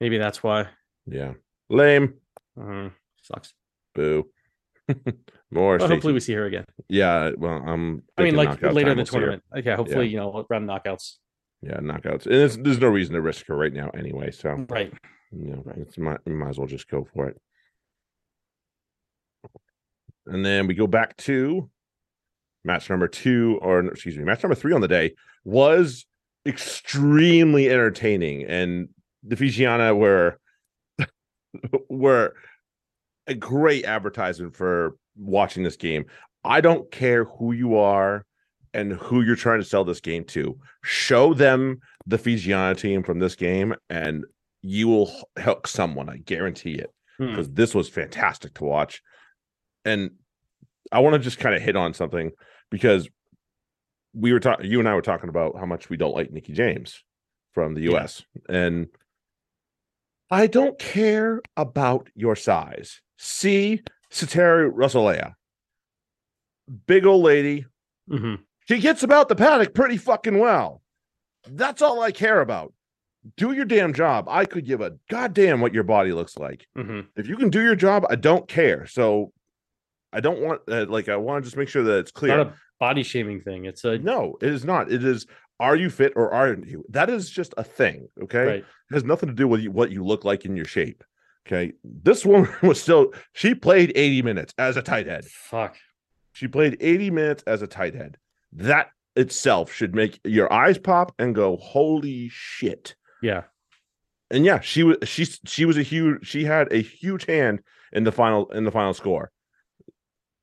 maybe 0.00 0.16
that's 0.18 0.42
why 0.42 0.68
Yeah. 1.06 1.34
Lame. 1.68 2.14
Mhm. 2.58 2.92
sucks 3.22 3.52
Boo. 3.94 4.30
More. 5.52 5.76
well, 5.78 5.88
hopefully 5.88 6.14
we 6.14 6.20
see 6.20 6.32
her 6.32 6.46
again 6.46 6.64
yeah. 6.88 7.30
Well, 7.36 7.62
I'm. 7.66 8.02
i 8.16 8.22
mean 8.22 8.36
like 8.36 8.60
later 8.62 8.90
in 8.92 8.98
the 8.98 9.04
tournament 9.04 9.42
okay 9.56 9.74
hopefully 9.74 10.08
you 10.08 10.16
know 10.16 10.46
around 10.50 10.66
knockouts 10.66 11.16
Yeah, 11.62 11.78
knockouts, 11.80 12.24
and 12.26 12.34
it's, 12.34 12.56
there's 12.56 12.78
no 12.80 12.88
reason 12.88 13.14
to 13.14 13.20
risk 13.20 13.46
her 13.46 13.56
right 13.56 13.72
now 13.72 13.90
anyway. 13.90 14.30
So 14.30 14.64
right 14.68 14.92
you 15.32 15.46
know, 15.54 15.62
Right. 15.64 15.78
it's 15.78 15.98
might, 15.98 16.18
you 16.26 16.34
might 16.34 16.48
as 16.50 16.58
well 16.58 16.66
just 16.66 16.88
go 16.88 17.06
for 17.14 17.28
it. 17.28 17.36
And 20.26 20.44
then 20.44 20.66
we 20.66 20.74
go 20.74 20.86
back 20.86 21.16
to 21.18 21.70
match 22.64 22.90
number 22.90 23.08
two, 23.08 23.58
or 23.62 23.80
excuse 23.86 24.16
me, 24.16 24.24
match 24.24 24.42
number 24.42 24.54
three 24.54 24.72
on 24.72 24.80
the 24.80 24.88
day 24.88 25.14
was 25.44 26.06
extremely 26.46 27.68
entertaining, 27.70 28.44
and 28.44 28.88
the 29.22 29.36
Fijiana 29.36 29.96
were 29.96 30.38
were 31.88 32.34
a 33.26 33.34
great 33.34 33.84
advertisement 33.84 34.56
for 34.56 34.96
watching 35.16 35.62
this 35.62 35.76
game. 35.76 36.06
I 36.44 36.60
don't 36.60 36.90
care 36.90 37.24
who 37.24 37.52
you 37.52 37.76
are 37.76 38.24
and 38.74 38.92
who 38.92 39.22
you're 39.22 39.36
trying 39.36 39.60
to 39.60 39.64
sell 39.64 39.84
this 39.84 40.00
game 40.00 40.24
to. 40.24 40.58
Show 40.82 41.34
them 41.34 41.80
the 42.06 42.18
Fijiana 42.18 42.76
team 42.76 43.02
from 43.02 43.18
this 43.18 43.34
game, 43.34 43.74
and 43.88 44.24
you 44.62 44.88
will 44.88 45.10
help 45.36 45.66
someone. 45.66 46.08
I 46.08 46.18
guarantee 46.18 46.74
it 46.74 46.90
Hmm. 47.18 47.28
because 47.30 47.50
this 47.52 47.74
was 47.74 47.88
fantastic 47.88 48.54
to 48.54 48.64
watch. 48.64 49.02
And 49.84 50.10
I 50.92 51.00
want 51.00 51.14
to 51.14 51.18
just 51.18 51.38
kind 51.38 51.54
of 51.54 51.62
hit 51.62 51.76
on 51.76 51.94
something 51.94 52.30
because 52.70 53.08
we 54.14 54.32
were 54.32 54.40
talking, 54.40 54.70
you 54.70 54.78
and 54.80 54.88
I 54.88 54.94
were 54.94 55.02
talking 55.02 55.28
about 55.28 55.56
how 55.58 55.66
much 55.66 55.88
we 55.88 55.96
don't 55.96 56.14
like 56.14 56.30
Nikki 56.30 56.52
James 56.52 57.02
from 57.52 57.74
the 57.74 57.82
Yeah. 57.82 57.96
US. 58.02 58.24
And 58.48 58.88
I 60.30 60.46
don't 60.46 60.78
care 60.78 61.40
about 61.56 62.08
your 62.14 62.36
size. 62.36 63.00
See 63.18 63.82
Sateri 64.10 64.70
Russellea, 64.72 65.34
big 66.86 67.06
old 67.06 67.22
lady. 67.24 67.66
Mhm. 68.08 68.42
She 68.70 68.78
gets 68.78 69.02
about 69.02 69.28
the 69.28 69.34
paddock 69.34 69.74
pretty 69.74 69.96
fucking 69.96 70.38
well. 70.38 70.80
That's 71.48 71.82
all 71.82 72.00
I 72.00 72.12
care 72.12 72.40
about. 72.40 72.72
Do 73.36 73.50
your 73.52 73.64
damn 73.64 73.92
job. 73.92 74.26
I 74.28 74.44
could 74.44 74.64
give 74.64 74.80
a 74.80 74.92
goddamn 75.10 75.60
what 75.60 75.74
your 75.74 75.82
body 75.82 76.12
looks 76.12 76.38
like 76.38 76.66
Mhm. 76.78 77.08
if 77.16 77.26
you 77.26 77.36
can 77.36 77.50
do 77.50 77.60
your 77.62 77.74
job, 77.74 78.06
I 78.08 78.14
don't 78.14 78.46
care. 78.46 78.86
So 78.86 79.32
I 80.12 80.20
don't 80.20 80.40
want 80.40 80.62
uh, 80.68 80.86
like 80.88 81.08
I 81.08 81.16
want 81.16 81.42
to 81.42 81.46
just 81.46 81.56
make 81.56 81.68
sure 81.68 81.82
that 81.82 81.98
it's 81.98 82.12
clear. 82.12 82.36
not 82.36 82.46
a 82.46 82.54
body 82.78 83.02
shaming 83.02 83.40
thing 83.40 83.64
it's 83.64 83.84
a 83.84 83.98
no, 83.98 84.36
it 84.40 84.48
is 84.50 84.64
not. 84.64 84.90
It 84.92 85.02
is 85.04 85.26
are 85.58 85.74
you 85.76 85.90
fit 85.90 86.12
or 86.16 86.32
aren't 86.32 86.66
you? 86.68 86.84
That 86.90 87.10
is 87.10 87.28
just 87.28 87.52
a 87.58 87.64
thing. 87.64 88.08
Okay. 88.22 88.44
right 88.46 88.58
It 88.90 88.94
has 88.94 89.04
nothing 89.04 89.28
to 89.30 89.34
do 89.34 89.48
with 89.48 89.60
you, 89.62 89.72
what 89.72 89.90
you 89.90 90.04
look 90.04 90.24
like 90.24 90.44
in 90.44 90.54
your 90.56 90.64
shape. 90.64 91.02
Okay. 91.46 91.72
This 91.82 92.24
woman 92.24 92.48
was 92.62 92.80
still, 92.80 93.12
she 93.32 93.54
played 93.56 93.90
80 93.96 94.22
minutes 94.22 94.54
as 94.58 94.76
a 94.76 94.82
tight 94.82 95.06
head. 95.08 95.24
Fuck. 95.26 95.76
She 96.32 96.46
played 96.46 96.76
80 96.80 97.10
minutes 97.10 97.42
as 97.48 97.60
a 97.62 97.66
tight 97.66 97.94
head. 97.94 98.16
That 98.52 98.90
itself 99.16 99.72
should 99.72 99.94
make 99.94 100.20
your 100.24 100.52
eyes 100.52 100.78
pop 100.78 101.14
and 101.18 101.34
go, 101.34 101.56
holy 101.56 102.28
shit. 102.30 102.94
Yeah. 103.22 103.44
And 104.30 104.44
yeah, 104.44 104.60
she 104.60 104.82
was 104.82 104.96
she 105.04 105.24
she 105.24 105.64
was 105.64 105.76
a 105.76 105.82
huge 105.82 106.26
she 106.26 106.44
had 106.44 106.72
a 106.72 106.80
huge 106.82 107.26
hand 107.26 107.60
in 107.92 108.04
the 108.04 108.12
final 108.12 108.50
in 108.50 108.64
the 108.64 108.70
final 108.70 108.94
score. 108.94 109.32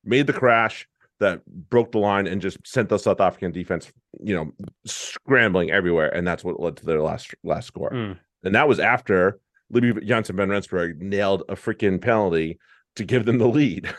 Made 0.04 0.28
the 0.28 0.34
crash 0.34 0.88
that 1.20 1.46
broke 1.46 1.92
the 1.92 1.98
line 1.98 2.28
and 2.28 2.42
just 2.42 2.58
sent 2.66 2.90
the 2.90 2.98
South 2.98 3.20
African 3.20 3.52
defense, 3.52 3.92
you 4.22 4.36
know, 4.36 4.52
scrambling 4.86 5.72
everywhere. 5.72 6.14
And 6.14 6.28
that's 6.28 6.44
what 6.44 6.60
led 6.60 6.78
to 6.78 6.86
their 6.86 7.02
last 7.02 7.34
last 7.44 7.68
score. 7.68 7.92
Mm. 7.92 8.20
And 8.44 8.56
that 8.56 8.68
was 8.68 8.80
after 8.80 9.40
Libby 9.70 9.94
Janse 9.94 10.30
van 10.30 10.50
Rensburg 10.50 11.02
nailed 11.02 11.44
a 11.50 11.56
freaking 11.56 12.02
penalty 12.02 12.60
to 12.96 13.06
give 13.06 13.26
them 13.26 13.38
the 13.38 13.48
lead. 13.48 13.90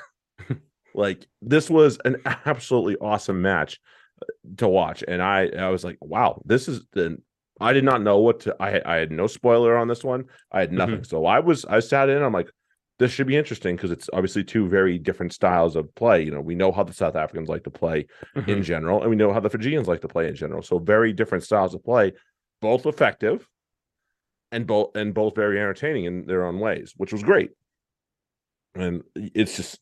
like 0.94 1.26
this 1.42 1.70
was 1.70 1.98
an 2.04 2.16
absolutely 2.46 2.96
awesome 2.96 3.40
match 3.42 3.80
to 4.58 4.68
watch. 4.68 5.02
And 5.06 5.22
I 5.22 5.48
I 5.48 5.68
was 5.68 5.84
like, 5.84 5.98
wow, 6.00 6.40
this 6.44 6.68
is 6.68 6.84
the 6.92 7.18
I 7.60 7.72
did 7.72 7.84
not 7.84 8.02
know 8.02 8.18
what 8.18 8.40
to 8.40 8.56
I 8.60 8.70
had 8.70 8.82
I 8.84 8.96
had 8.96 9.10
no 9.10 9.26
spoiler 9.26 9.76
on 9.76 9.88
this 9.88 10.04
one. 10.04 10.24
I 10.52 10.60
had 10.60 10.72
nothing. 10.72 11.04
So 11.04 11.26
I 11.26 11.40
was 11.40 11.64
I 11.64 11.80
sat 11.80 12.08
in, 12.08 12.22
I'm 12.22 12.32
like, 12.32 12.50
this 12.98 13.12
should 13.12 13.26
be 13.26 13.36
interesting 13.36 13.76
because 13.76 13.90
it's 13.90 14.08
obviously 14.12 14.42
two 14.44 14.68
very 14.68 14.98
different 14.98 15.32
styles 15.32 15.76
of 15.76 15.92
play. 15.94 16.22
You 16.22 16.30
know, 16.32 16.40
we 16.40 16.54
know 16.54 16.72
how 16.72 16.82
the 16.84 16.92
South 16.92 17.16
Africans 17.16 17.48
like 17.48 17.64
to 17.64 17.70
play 17.70 18.06
Mhm. 18.36 18.48
in 18.48 18.62
general, 18.62 19.00
and 19.00 19.10
we 19.10 19.16
know 19.16 19.32
how 19.32 19.40
the 19.40 19.50
Fijians 19.50 19.86
like 19.88 20.00
to 20.02 20.08
play 20.08 20.28
in 20.28 20.34
general. 20.34 20.62
So 20.62 20.78
very 20.78 21.12
different 21.12 21.44
styles 21.44 21.74
of 21.74 21.84
play, 21.84 22.12
both 22.60 22.86
effective 22.86 23.48
and 24.50 24.66
both 24.66 24.96
and 24.96 25.12
both 25.14 25.34
very 25.36 25.58
entertaining 25.60 26.04
in 26.06 26.26
their 26.26 26.44
own 26.44 26.58
ways, 26.58 26.94
which 26.96 27.12
was 27.12 27.22
great. 27.22 27.50
And 28.74 29.02
it's 29.14 29.56
just 29.56 29.80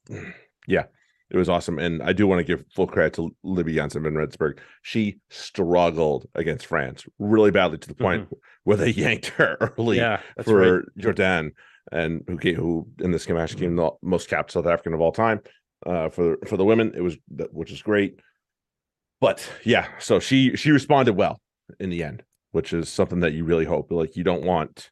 yeah, 0.66 0.84
it 1.30 1.36
was 1.36 1.48
awesome. 1.48 1.78
And 1.78 2.02
I 2.02 2.12
do 2.12 2.26
want 2.26 2.38
to 2.38 2.44
give 2.44 2.64
full 2.74 2.86
credit 2.86 3.14
to 3.14 3.34
Libby 3.42 3.74
Janse 3.74 4.00
van 4.00 4.14
Rensburg. 4.14 4.60
She 4.82 5.18
struggled 5.30 6.26
against 6.34 6.66
France 6.66 7.04
really 7.18 7.50
badly 7.50 7.78
to 7.78 7.88
the 7.88 7.94
point 7.94 8.28
where 8.64 8.76
they 8.76 8.90
yanked 8.90 9.26
her 9.26 9.56
early 9.78 9.96
yeah. 9.96 10.20
For 10.44 10.76
right. 10.76 10.84
Jordaan, 10.98 11.50
and 11.92 12.22
who 12.26 12.38
came, 12.38 12.56
who 12.56 12.88
in 13.00 13.10
this 13.10 13.28
match 13.28 13.54
became 13.54 13.76
the 13.76 13.90
most 14.02 14.28
capped 14.28 14.52
South 14.52 14.66
African 14.66 14.94
of 14.94 15.00
all 15.00 15.12
time. 15.12 15.40
Uh, 15.84 16.08
for 16.08 16.38
for 16.46 16.56
the 16.56 16.64
women, 16.64 16.92
it 16.96 17.00
was 17.00 17.16
which 17.52 17.70
is 17.70 17.82
great. 17.82 18.20
But 19.20 19.48
yeah, 19.64 19.88
so 19.98 20.18
she 20.20 20.56
she 20.56 20.70
responded 20.70 21.14
well 21.14 21.40
in 21.80 21.90
the 21.90 22.02
end, 22.02 22.22
which 22.52 22.72
is 22.72 22.88
something 22.88 23.20
that 23.20 23.32
you 23.34 23.44
really 23.44 23.64
hope. 23.64 23.90
Like 23.90 24.16
you 24.16 24.24
don't 24.24 24.44
want 24.44 24.90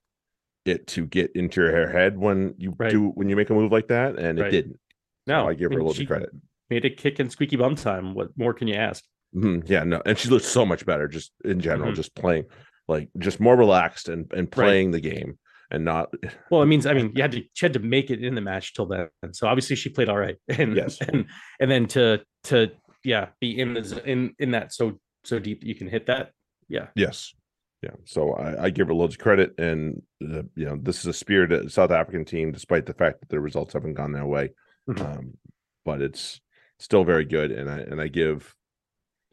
it 0.65 0.87
to 0.89 1.07
get 1.07 1.33
into 1.35 1.61
your 1.61 1.91
head 1.91 2.17
when 2.17 2.55
you 2.59 2.75
Right. 2.79 2.91
do 2.91 3.09
when 3.11 3.29
you 3.29 3.37
make 3.37 3.51
a 3.51 3.55
move 3.55 3.73
like 3.73 3.89
that, 3.89 4.19
and 4.19 4.39
it 4.39 4.51
didn't. 4.51 4.79
No, 5.27 5.49
I 5.49 5.55
give 5.55 5.73
her 5.73 5.79
a 5.79 5.83
little 5.85 5.99
bit 5.99 6.07
credit. 6.07 6.31
Made 6.71 6.85
a 6.85 6.91
kick 6.91 7.19
and 7.19 7.31
squeaky 7.31 7.57
bum 7.57 7.75
time. 7.77 8.15
What 8.15 8.29
more 8.37 8.55
can 8.55 8.69
you 8.69 8.75
ask? 8.75 9.05
Mhm, 9.35 9.69
Yeah, 9.69 9.85
no, 9.85 10.01
and 10.07 10.17
she 10.17 10.29
looked 10.29 10.45
so 10.45 10.65
much 10.65 10.87
better 10.87 11.09
just 11.09 11.33
in 11.45 11.61
general, 11.61 11.93
Mhm. 11.93 11.97
just 11.97 12.15
playing 12.15 12.45
like 12.87 13.09
just 13.19 13.41
more 13.41 13.57
relaxed 13.57 14.09
and 14.09 14.31
and 14.33 14.51
playing 14.51 14.91
the 14.91 15.01
game 15.01 15.39
and 15.71 15.85
not 15.85 16.13
Well, 16.51 16.63
it 16.63 16.67
means 16.67 16.87
I 16.87 16.95
mean 16.95 17.13
you 17.15 17.23
had 17.23 17.33
to 17.33 17.43
she 17.55 17.65
had 17.67 17.73
to 17.73 17.79
make 17.81 18.11
it 18.11 18.23
in 18.23 18.35
the 18.35 18.41
match 18.41 18.75
till 18.75 18.87
then. 18.87 19.09
So 19.33 19.47
obviously 19.49 19.77
she 19.77 19.89
played 19.89 20.09
all 20.09 20.19
right. 20.19 20.37
And 20.59 20.77
Yes. 20.77 21.01
and 21.01 21.27
and 21.61 21.71
then 21.71 21.87
to 21.89 22.23
to 22.45 22.71
yeah 23.03 23.29
be 23.41 23.59
in 23.59 23.75
the 23.75 24.03
in 24.05 24.35
in 24.39 24.51
that 24.53 24.73
so 24.73 25.01
so 25.25 25.39
deep 25.39 25.61
that 25.61 25.67
you 25.67 25.75
can 25.75 25.89
hit 25.89 26.07
that. 26.07 26.31
Yeah. 26.69 26.89
Yes. 26.95 27.35
Yeah. 27.83 27.91
So 28.05 28.33
I, 28.35 28.65
I 28.65 28.71
give 28.71 28.87
her 28.89 28.95
loads 28.95 29.15
of 29.15 29.21
credit. 29.21 29.53
And, 29.59 30.01
uh, 30.23 30.43
you 30.55 30.65
know, 30.65 30.79
this 30.81 31.01
is 31.01 31.07
a 31.07 31.13
spirited 31.13 31.71
South 31.71 31.91
African 31.91 32.25
team, 32.25 32.51
despite 32.53 32.87
the 32.87 32.95
fact 32.95 33.21
that 33.21 33.29
their 33.29 33.41
results 33.41 33.75
haven't 33.75 33.93
gone 33.95 34.13
their 34.13 34.25
way. 34.27 34.51
Mhm. 34.89 35.01
Um, 35.17 35.39
but 35.85 36.01
it's 36.03 36.41
still 36.79 37.05
very 37.05 37.25
good. 37.25 37.51
And 37.51 37.71
I, 37.71 37.79
and 37.79 38.01
I 38.01 38.09
give, 38.09 38.55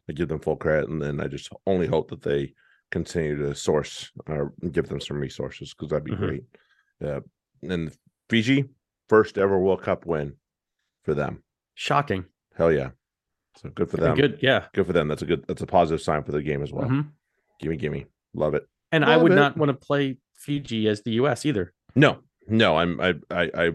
I 0.08 0.12
give 0.12 0.28
them 0.28 0.40
full 0.40 0.56
credit. 0.56 0.88
And 0.88 1.00
then 1.00 1.20
I 1.20 1.26
just 1.28 1.50
only 1.66 1.86
hope 1.86 2.10
that 2.10 2.22
they 2.22 2.54
continue 2.90 3.36
to 3.38 3.54
source 3.54 4.10
or 4.26 4.52
give 4.70 4.88
them 4.88 5.00
some 5.00 5.18
resources 5.18 5.72
because 5.74 5.90
that'd 5.90 6.04
be 6.04 6.12
Mhm. 6.12 6.18
great. 6.18 6.44
Uh, 7.02 7.20
and 7.62 7.94
Fiji, 8.28 8.68
first 9.08 9.38
ever 9.38 9.58
World 9.58 9.82
Cup 9.82 10.06
win 10.06 10.36
for 11.04 11.14
them. 11.14 11.42
Shocking. 11.74 12.24
Hell 12.54 12.70
yeah. 12.72 12.90
So 13.56 13.70
good 13.70 13.90
for 13.90 13.96
them. 13.98 14.16
good. 14.16 14.38
Yeah. 14.42 14.66
Good 14.72 14.86
for 14.86 14.92
them. 14.92 15.08
That's 15.08 15.22
a 15.22 15.26
good, 15.26 15.44
that's 15.46 15.62
a 15.62 15.66
positive 15.66 16.00
sign 16.02 16.22
for 16.24 16.32
the 16.32 16.42
game 16.42 16.62
as 16.62 16.72
well. 16.72 16.88
Mhm. 16.88 17.10
Gimme, 17.60 17.76
gimme. 17.76 18.06
Love 18.34 18.54
it. 18.54 18.66
And 18.92 19.04
I 19.04 19.16
would 19.16 19.32
it. 19.32 19.36
not 19.36 19.56
want 19.56 19.68
to 19.70 19.74
play 19.74 20.18
Fiji 20.34 20.86
as 20.88 21.02
the 21.02 21.12
US 21.12 21.44
either. 21.46 21.72
No, 21.94 22.22
no, 22.48 22.76
I'm 22.76 23.00
I 23.00 23.14
I 23.30 23.50
I 23.54 23.70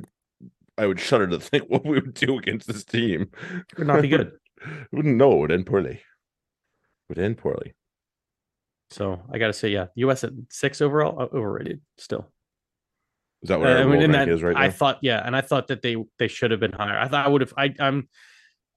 I 0.77 0.85
would 0.85 0.99
shudder 0.99 1.27
to 1.27 1.39
think 1.39 1.69
what 1.69 1.85
we 1.85 1.99
would 1.99 2.13
do 2.13 2.37
against 2.37 2.67
this 2.67 2.83
team. 2.83 3.29
It 3.71 3.77
would 3.77 3.87
not 3.87 4.01
be 4.01 4.09
good. 4.09 4.33
Wouldn't 4.91 5.17
know 5.17 5.33
it 5.33 5.39
would 5.39 5.51
end 5.51 5.65
poorly. 5.67 6.01
Would 7.09 7.19
end 7.19 7.37
poorly. 7.37 7.75
So 8.89 9.21
I 9.31 9.37
gotta 9.37 9.53
say, 9.53 9.69
yeah, 9.69 9.87
US 9.95 10.23
at 10.23 10.31
six 10.49 10.81
overall, 10.81 11.21
uh, 11.21 11.27
overrated 11.35 11.81
still. 11.97 12.31
Is 13.43 13.49
that 13.49 13.59
what 13.59 13.67
Uh, 13.69 13.81
I 13.81 13.85
mean, 13.85 14.11
that, 14.11 14.29
is 14.29 14.41
right 14.41 14.55
I 14.55 14.67
now? 14.67 14.71
thought, 14.73 14.99
yeah, 15.01 15.21
and 15.23 15.35
I 15.35 15.41
thought 15.41 15.67
that 15.67 15.81
they 15.81 15.95
they 16.17 16.27
should 16.27 16.51
have 16.51 16.59
been 16.59 16.71
higher. 16.71 16.97
I 16.97 17.07
thought 17.07 17.25
I 17.25 17.29
would 17.29 17.41
have. 17.41 17.53
I, 17.57 17.73
I'm 17.79 18.09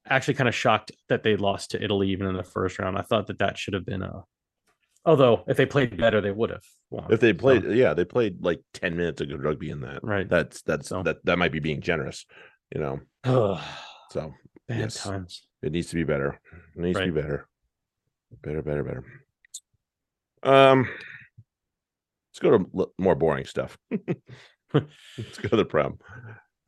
actually 0.09 0.35
kind 0.35 0.49
of 0.49 0.55
shocked 0.55 0.93
that 1.09 1.23
they 1.23 1.37
lost 1.37 1.71
to 1.71 1.83
Italy 1.83 2.11
even 2.11 2.27
in 2.27 2.37
the 2.37 2.43
first 2.43 2.79
round. 2.79 2.99
I 2.99 3.03
thought 3.03 3.27
that 3.29 3.39
that 3.39 3.57
should 3.57 3.75
have 3.75 3.87
been 3.87 4.03
a. 4.03 4.25
Although 5.05 5.45
if 5.49 5.57
they 5.57 5.67
played 5.67 5.97
better, 5.97 6.21
they 6.21 6.31
would 6.31 6.51
have. 6.51 6.65
Won. 6.91 7.07
if 7.13 7.21
they 7.21 7.33
So, 7.33 7.39
played, 7.39 7.65
yeah, 7.73 7.95
they 7.95 8.05
played 8.05 8.43
like 8.43 8.61
ten 8.75 8.97
minutes 8.97 9.21
of 9.21 9.29
good 9.29 9.43
rugby 9.43 9.71
in 9.71 9.81
that. 9.83 10.03
right. 10.03 10.29
That's 10.29 10.63
that's 10.63 10.89
So- 10.89 11.03
that 11.05 11.25
that 11.25 11.39
might 11.39 11.53
be 11.53 11.61
being 11.61 11.81
generous, 11.81 12.27
you 12.75 12.81
know. 12.81 13.01
So 14.11 14.35
bad 14.67 14.79
Yes. 14.81 15.03
times. 15.05 15.47
it 15.63 15.71
needs 15.71 15.89
to 15.91 15.95
be 15.95 16.03
better. 16.03 16.41
It 16.77 16.81
needs 16.81 16.99
to 16.99 17.05
be 17.05 17.13
better. 17.13 17.47
Better, 18.43 18.61
better, 18.61 18.83
better. 18.83 19.05
Um, 20.43 20.89
let's 22.31 22.41
go 22.41 22.59
to 22.59 22.91
more 22.99 23.15
boring 23.15 23.45
stuff. 23.45 23.79
let's 24.75 25.39
go 25.39 25.49
to 25.51 25.57
the 25.57 25.65
prem. 25.65 25.99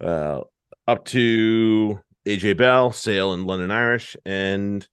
Uh, 0.01 0.43
up 0.87 1.05
to 1.07 1.99
AJ 2.26 2.57
Bell, 2.59 2.93
Sale, 2.93 3.33
and 3.33 3.45
London 3.47 3.70
Irish, 3.72 4.16
and 4.24 4.87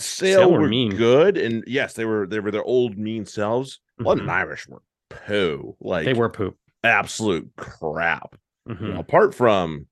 Sale, 0.00 0.38
Sale 0.40 0.52
were 0.52 0.60
were 0.60 0.68
mean. 0.68 0.96
good, 0.96 1.36
and 1.36 1.62
yes, 1.66 1.94
they 1.94 2.04
were 2.04 2.26
they 2.26 2.40
were 2.40 2.50
their 2.50 2.64
old 2.64 2.96
mean 2.98 3.26
selves. 3.26 3.80
London 3.98 4.26
Mhm. 4.26 4.30
Irish 4.32 4.66
were 4.68 4.82
poo, 5.10 5.76
like 5.80 6.04
They 6.06 6.14
were 6.14 6.28
poop. 6.30 6.56
absolute 6.82 7.50
crap. 7.56 8.36
Mhm. 8.68 8.98
Apart 8.98 9.34
from 9.34 9.86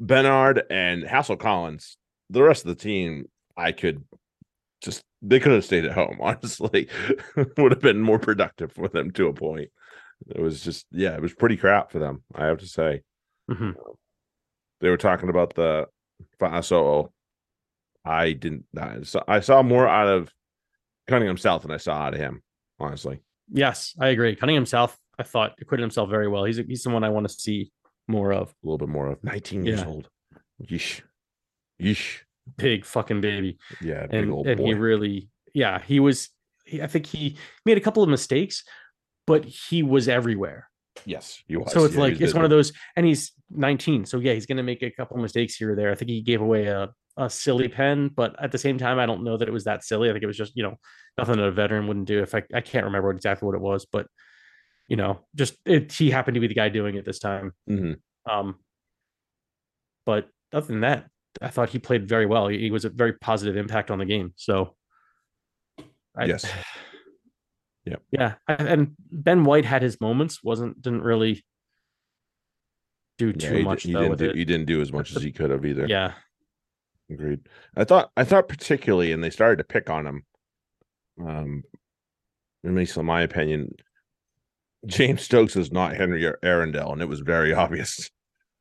Bernard 0.00 0.62
and 0.70 1.04
Hassell-Collins, 1.04 1.96
the 2.30 2.42
rest 2.42 2.64
of 2.64 2.68
the 2.76 2.82
team, 2.82 3.28
I 3.56 3.72
could 3.72 4.04
just 4.80 5.02
they 5.22 5.38
could 5.40 5.52
have 5.52 5.64
stayed 5.64 5.84
at 5.84 5.92
home. 5.92 6.18
Honestly, 6.20 6.88
would 7.56 7.72
have 7.72 7.80
been 7.80 8.00
more 8.00 8.18
productive 8.18 8.72
for 8.72 8.88
them 8.88 9.10
to 9.12 9.28
a 9.28 9.32
point. 9.32 9.70
It 10.28 10.40
was 10.40 10.60
just 10.62 10.86
yeah, 10.90 11.14
it 11.14 11.22
was 11.22 11.34
pretty 11.34 11.56
crap 11.56 11.90
for 11.92 11.98
them. 11.98 12.22
I 12.34 12.46
have 12.46 12.58
to 12.58 12.66
say. 12.66 13.02
Mhm. 13.50 13.74
They 14.80 14.90
were 14.90 14.96
talking 14.96 15.28
about 15.28 15.54
the 15.54 15.86
Fa'asoo. 16.40 17.10
I 18.04 18.32
didn't. 18.32 18.66
I 18.78 19.02
saw, 19.02 19.22
I 19.26 19.40
saw 19.40 19.62
more 19.62 19.88
out 19.88 20.08
of 20.08 20.30
Cunningham 21.08 21.36
South 21.36 21.62
than 21.62 21.70
I 21.70 21.76
saw 21.78 21.94
out 21.94 22.14
of 22.14 22.20
him. 22.20 22.42
Honestly, 22.80 23.20
Yes, 23.50 23.94
I 24.00 24.08
agree. 24.08 24.34
Cunningham 24.36 24.66
South, 24.66 24.96
I 25.18 25.22
thought 25.22 25.52
acquitted 25.60 25.82
himself 25.82 26.10
very 26.10 26.28
well. 26.28 26.44
He's 26.44 26.56
he's 26.56 26.82
someone 26.82 27.04
I 27.04 27.08
want 27.10 27.28
to 27.28 27.32
see 27.34 27.70
more 28.08 28.32
of. 28.32 28.50
a 28.50 28.54
little 28.66 28.78
bit 28.78 28.88
more 28.88 29.08
of 29.12 29.22
19 29.24 29.64
years 29.64 29.80
Yeah. 29.80 29.86
old. 29.86 30.08
Yeesh, 30.62 31.00
yeesh. 31.80 32.20
Big 32.56 32.84
fucking 32.84 33.20
baby. 33.22 33.58
Yeah, 33.80 34.06
big 34.06 34.22
and 34.24 34.32
old 34.32 34.46
and 34.46 34.58
boy. 34.58 34.66
he 34.66 34.74
really 34.74 35.28
yeah 35.54 35.80
he 35.80 36.00
was 36.00 36.28
he, 36.66 36.82
i 36.82 36.86
think 36.88 37.06
he 37.06 37.38
made 37.64 37.78
a 37.78 37.80
couple 37.80 38.02
of 38.02 38.08
mistakes 38.08 38.64
but 39.26 39.44
he 39.44 39.82
was 39.84 40.08
everywhere 40.08 40.68
Yes, 41.06 41.40
he 41.46 41.56
was. 41.56 41.72
so 41.72 41.84
it's 41.84 41.94
Yeah, 41.94 42.00
like 42.00 42.20
it's 42.20 42.34
one 42.34 42.44
of 42.44 42.50
those 42.50 42.72
and 42.96 43.06
he's 43.06 43.32
19 43.50 44.04
so 44.04 44.18
yeah 44.18 44.32
he's 44.34 44.46
going 44.46 44.56
to 44.58 44.62
make 44.64 44.82
a 44.82 44.90
couple 44.90 45.16
mistakes 45.18 45.54
here 45.56 45.72
or 45.72 45.76
there 45.76 45.92
i 45.92 45.94
think 45.94 46.10
he 46.10 46.20
gave 46.22 46.40
away 46.40 46.66
a, 46.66 46.88
a 47.16 47.30
silly 47.30 47.68
pen 47.68 48.08
but 48.08 48.34
at 48.42 48.50
the 48.50 48.58
same 48.58 48.76
time 48.76 48.98
i 48.98 49.06
don't 49.06 49.22
know 49.22 49.36
that 49.36 49.46
it 49.48 49.52
was 49.52 49.64
that 49.64 49.84
silly. 49.84 50.08
I 50.10 50.12
think 50.12 50.24
it 50.24 50.26
was 50.26 50.36
just 50.36 50.56
you 50.56 50.62
know 50.64 50.74
nothing 51.16 51.36
that 51.36 51.44
a 51.44 51.52
veteran 51.52 51.86
wouldn't 51.86 52.06
do. 52.08 52.20
If 52.22 52.34
i, 52.34 52.42
I 52.52 52.60
can't 52.60 52.86
remember 52.86 53.10
exactly 53.10 53.46
what 53.46 53.54
it 53.54 53.60
was 53.60 53.86
but 53.86 54.06
you 54.88 54.96
know 54.96 55.20
just 55.34 55.54
it, 55.64 55.92
he 55.92 56.10
happened 56.10 56.34
to 56.34 56.40
be 56.40 56.48
the 56.48 56.54
guy 56.54 56.68
doing 56.70 56.96
it 56.96 57.04
this 57.04 57.18
time. 57.20 57.52
Mhm. 57.70 57.98
um 58.28 58.56
but 60.06 60.28
other 60.52 60.66
than 60.66 60.80
that 60.80 61.06
i 61.40 61.48
thought 61.48 61.70
he 61.70 61.78
played 61.78 62.08
very 62.08 62.26
well. 62.26 62.48
He, 62.48 62.58
he 62.58 62.70
was 62.70 62.84
a 62.84 62.90
very 62.90 63.12
positive 63.14 63.56
impact 63.56 63.90
on 63.90 63.98
the 63.98 64.04
game. 64.04 64.32
So 64.36 64.74
I, 66.16 66.26
Yes. 66.26 66.44
yeah, 67.84 67.96
yeah 68.10 68.34
and 68.48 68.94
ben 69.10 69.44
white 69.44 69.64
had 69.64 69.82
his 69.82 70.00
moments 70.00 70.42
wasn't 70.42 70.80
didn't 70.82 71.02
really 71.02 71.44
do 73.18 73.28
Yeah, 73.36 73.48
too 73.50 73.56
he, 73.58 73.62
much 73.62 73.82
di- 73.84 73.88
he 73.90 73.94
though 73.94 74.14
didn't 74.14 74.18
do, 74.32 74.38
he 74.38 74.44
didn't 74.44 74.66
do 74.66 74.80
as 74.80 74.92
much 74.92 75.14
as 75.14 75.22
he 75.22 75.30
could 75.32 75.50
have 75.50 75.64
either. 75.64 75.86
yeah 75.86 76.12
agreed. 77.10 77.40
I 77.76 77.84
thought 77.84 78.10
I 78.16 78.24
thought 78.24 78.48
particularly, 78.48 79.12
and 79.12 79.22
they 79.22 79.30
started 79.30 79.56
to 79.58 79.64
pick 79.64 79.90
on 79.90 80.06
him. 80.06 80.22
Um, 81.24 81.62
at 82.64 82.72
least 82.72 82.96
in 82.96 83.06
my 83.06 83.22
opinion, 83.22 83.74
James 84.86 85.22
Stokes 85.22 85.56
is 85.56 85.70
not 85.72 85.96
Henry 85.96 86.22
Arundell, 86.42 86.92
and 86.92 87.02
it 87.02 87.08
was 87.08 87.20
very 87.20 87.52
obvious 87.54 88.10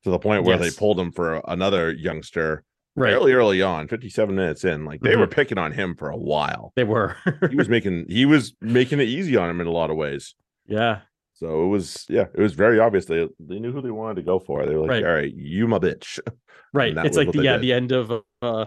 to 0.03 0.09
the 0.09 0.19
point 0.19 0.43
where 0.43 0.57
Yes. 0.59 0.73
they 0.73 0.77
pulled 0.79 0.99
him 0.99 1.11
for 1.11 1.41
another 1.47 1.91
youngster 1.91 2.63
Right. 2.95 3.09
fairly 3.11 3.33
early 3.33 3.61
on, 3.61 3.87
57 3.87 4.35
minutes 4.35 4.63
in. 4.63 4.85
Like 4.85 5.01
they 5.01 5.13
Mhm. 5.15 5.19
were 5.19 5.27
picking 5.27 5.57
on 5.57 5.71
him 5.71 5.95
for 5.95 6.09
a 6.09 6.17
while. 6.17 6.73
They 6.75 6.83
were. 6.83 7.15
He 7.49 7.55
was 7.55 7.69
making 7.69 8.05
he 8.09 8.25
was 8.25 8.53
making 8.61 8.99
it 8.99 9.07
easy 9.07 9.35
on 9.35 9.49
him 9.49 9.61
in 9.61 9.67
a 9.67 9.71
lot 9.71 9.89
of 9.89 9.95
ways. 9.97 10.35
yeah. 10.67 11.01
So 11.43 11.65
it 11.65 11.67
was 11.67 12.05
yeah, 12.07 12.27
it 12.33 12.39
was 12.41 12.53
very 12.53 12.79
obvious 12.79 13.03
they 13.05 13.27
they 13.37 13.59
knew 13.59 13.73
who 13.73 13.81
they 13.81 13.91
wanted 13.91 14.15
to 14.15 14.21
go 14.21 14.39
for. 14.39 14.65
They 14.65 14.73
were 14.75 14.79
like, 14.81 14.91
Right. 14.91 15.03
all 15.05 15.13
right, 15.13 15.33
you 15.35 15.67
my 15.67 15.77
bitch. 15.79 16.19
Right. 16.75 16.97
It's 17.05 17.17
like 17.17 17.31
the 17.33 17.43
yeah, 17.43 17.53
did. 17.53 17.61
the 17.61 17.73
end 17.73 17.91
of 17.91 18.23
uh 18.41 18.65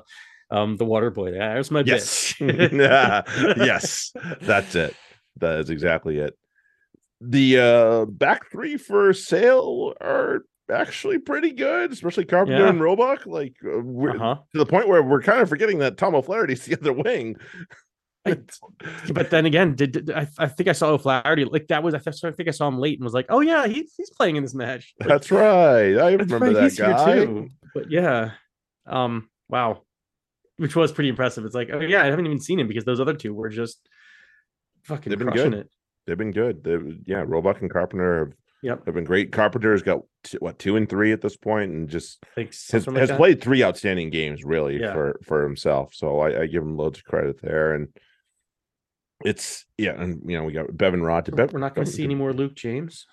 um 0.50 0.76
the 0.76 0.84
water 0.84 1.10
boy. 1.10 1.32
There's 1.32 1.70
my 1.72 1.80
Yes. 1.84 2.34
bitch. 2.38 3.56
yes. 3.66 4.12
That's 4.42 4.74
it. 4.76 4.94
That 5.38 5.58
is 5.60 5.70
exactly 5.70 6.18
it. 6.18 6.38
The 7.22 7.58
uh 7.58 8.04
back 8.04 8.50
three 8.52 8.76
for 8.76 9.12
sale 9.14 9.94
are 10.00 10.42
actually 10.70 11.18
pretty 11.18 11.50
good, 11.52 11.92
especially 11.92 12.26
Carpenter 12.26 12.60
Yeah. 12.64 12.68
and 12.68 12.80
Roebuck. 12.80 13.26
Like 13.26 13.56
uh, 13.64 13.78
Uh-huh. 13.78 14.36
to 14.52 14.58
the 14.58 14.66
point 14.66 14.86
where 14.86 15.02
we're 15.02 15.22
kind 15.22 15.40
of 15.40 15.48
forgetting 15.48 15.78
that 15.78 15.96
Tom 15.96 16.14
O'Flaherty's 16.14 16.64
the 16.66 16.78
other 16.78 16.92
wing. 16.92 17.36
But 19.12 19.30
then 19.30 19.46
again, 19.46 19.74
did, 19.74 19.92
did- 19.92 20.10
I, 20.10 20.28
I 20.38 20.46
think 20.48 20.68
I 20.68 20.72
saw 20.72 20.90
O'Flaherty 20.90 21.44
like 21.44 21.68
that 21.68 21.82
was 21.82 21.94
I, 21.94 21.98
th- 21.98 22.24
I 22.24 22.30
think 22.32 22.48
I 22.48 22.52
saw 22.52 22.68
him 22.68 22.78
late 22.78 22.98
and 22.98 23.04
was 23.04 23.14
like, 23.14 23.26
oh 23.28 23.40
yeah, 23.40 23.66
he's 23.66 23.92
he's 23.96 24.10
playing 24.10 24.36
in 24.36 24.42
this 24.42 24.54
match. 24.54 24.94
Like, 25.00 25.08
That's 25.08 25.30
right. 25.30 25.96
I 25.98 26.16
that's 26.16 26.30
remember 26.32 26.52
that 26.60 26.76
guy. 26.76 27.24
too. 27.24 27.48
But 27.74 27.90
yeah, 27.90 28.32
um, 28.86 29.28
wow, 29.48 29.82
which 30.56 30.74
was 30.76 30.92
pretty 30.92 31.08
impressive. 31.10 31.44
It's 31.44 31.54
like, 31.54 31.70
oh 31.72 31.80
yeah, 31.80 32.02
I 32.02 32.06
haven't 32.06 32.26
even 32.26 32.40
seen 32.40 32.58
him 32.60 32.68
because 32.68 32.84
those 32.84 33.00
other 33.00 33.14
two 33.14 33.34
were 33.34 33.48
just 33.48 33.80
fucking 34.84 35.10
They've 35.10 35.18
been 35.18 35.28
crushing 35.28 35.50
good. 35.50 35.60
it. 35.60 35.70
They've 36.06 36.18
been 36.18 36.32
good. 36.32 36.62
They, 36.64 36.76
yeah, 37.04 37.24
Roebuck 37.26 37.60
and 37.62 37.70
Carpenter 37.70 38.20
have, 38.26 38.32
Yep, 38.62 38.86
have 38.86 38.94
been 38.94 39.04
great. 39.04 39.32
Carpenter's 39.32 39.82
got 39.82 40.00
what 40.38 40.58
two 40.58 40.76
and 40.76 40.88
three 40.88 41.12
at 41.12 41.20
this 41.20 41.36
point, 41.36 41.70
and 41.72 41.88
just 41.88 42.24
I 42.36 42.48
has, 42.72 42.86
like 42.86 42.96
has 42.96 43.10
played 43.12 43.40
three 43.42 43.62
outstanding 43.62 44.10
games 44.10 44.44
really 44.44 44.80
Yeah. 44.80 44.92
for 44.94 45.20
for 45.24 45.42
himself. 45.44 45.94
So 45.94 46.20
I, 46.20 46.42
I 46.42 46.46
give 46.46 46.62
him 46.62 46.76
loads 46.76 46.98
of 46.98 47.04
credit 47.04 47.40
there. 47.42 47.74
And 47.74 47.88
it's 49.24 49.64
yeah, 49.78 49.92
and 50.00 50.22
you 50.30 50.36
know 50.36 50.44
we 50.44 50.52
got 50.52 50.76
Bevan 50.76 51.02
Rodd. 51.02 51.34
Bev- 51.34 51.52
We're 51.52 51.58
not 51.60 51.74
going 51.74 51.86
to 51.86 51.90
see 51.92 52.04
any 52.04 52.14
more 52.14 52.32
Luke 52.32 52.54
James. 52.54 53.06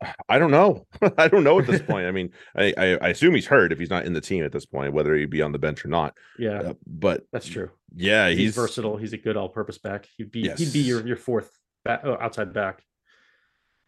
I 0.28 0.38
don't 0.38 0.50
know. 0.50 0.86
I 1.18 1.28
don't 1.28 1.44
know 1.44 1.58
at 1.58 1.66
this 1.66 1.82
point. 1.88 2.06
I 2.06 2.10
mean, 2.10 2.30
I, 2.56 2.72
I 2.76 2.84
I 3.02 3.08
assume 3.08 3.34
he's 3.34 3.46
hurt 3.46 3.72
if 3.72 3.78
he's 3.78 3.90
not 3.90 4.04
in 4.06 4.12
the 4.12 4.20
team 4.20 4.44
at 4.44 4.52
this 4.52 4.66
point, 4.66 4.92
whether 4.92 5.14
he'd 5.14 5.30
be 5.30 5.42
on 5.42 5.52
the 5.52 5.58
bench 5.58 5.84
or 5.84 5.88
not. 5.88 6.16
Yeah, 6.38 6.60
Uh, 6.60 6.74
but 6.86 7.24
that's 7.32 7.46
true. 7.48 7.70
yeah, 7.94 8.28
He's, 8.30 8.38
he's, 8.38 8.54
versatile. 8.56 8.96
He's 8.96 9.12
a 9.12 9.18
good 9.18 9.36
all-purpose 9.36 9.78
back. 9.78 10.08
He'd 10.16 10.30
be 10.30 10.48
he'd 10.50 10.72
be 10.72 10.80
your 10.80 11.06
your 11.06 11.16
fourth 11.16 11.50
back, 11.84 12.00
oh, 12.04 12.16
outside 12.20 12.52
back. 12.52 12.82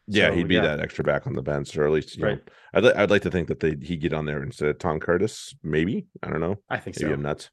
yeah, 0.07 0.29
So, 0.29 0.35
he'd 0.35 0.49
be 0.49 0.55
yeah. 0.57 0.63
that 0.63 0.81
extra 0.81 1.05
back 1.05 1.27
on 1.27 1.33
the 1.35 1.43
bench, 1.43 1.77
or 1.77 1.85
at 1.87 1.93
least 1.93 2.17
you 2.17 2.25
Right. 2.25 2.39
know, 2.75 2.89
I'd 2.91 2.97
I'd 2.97 3.11
like 3.11 3.23
to 3.23 3.31
think 3.31 3.49
that 3.49 3.61
they 3.61 3.75
he'd 3.81 4.01
get 4.01 4.13
on 4.13 4.25
there 4.27 4.43
instead 4.43 4.69
of 4.69 4.79
Tom 4.79 5.01
Curtis. 5.01 5.55
Maybe 5.63 6.07
I 6.23 6.31
don't 6.31 6.41
know. 6.41 6.57
I 6.71 6.79
think 6.79 6.97
Maybe 7.01 7.11
so. 7.11 7.15
I'm 7.15 7.23
nuts. 7.23 7.51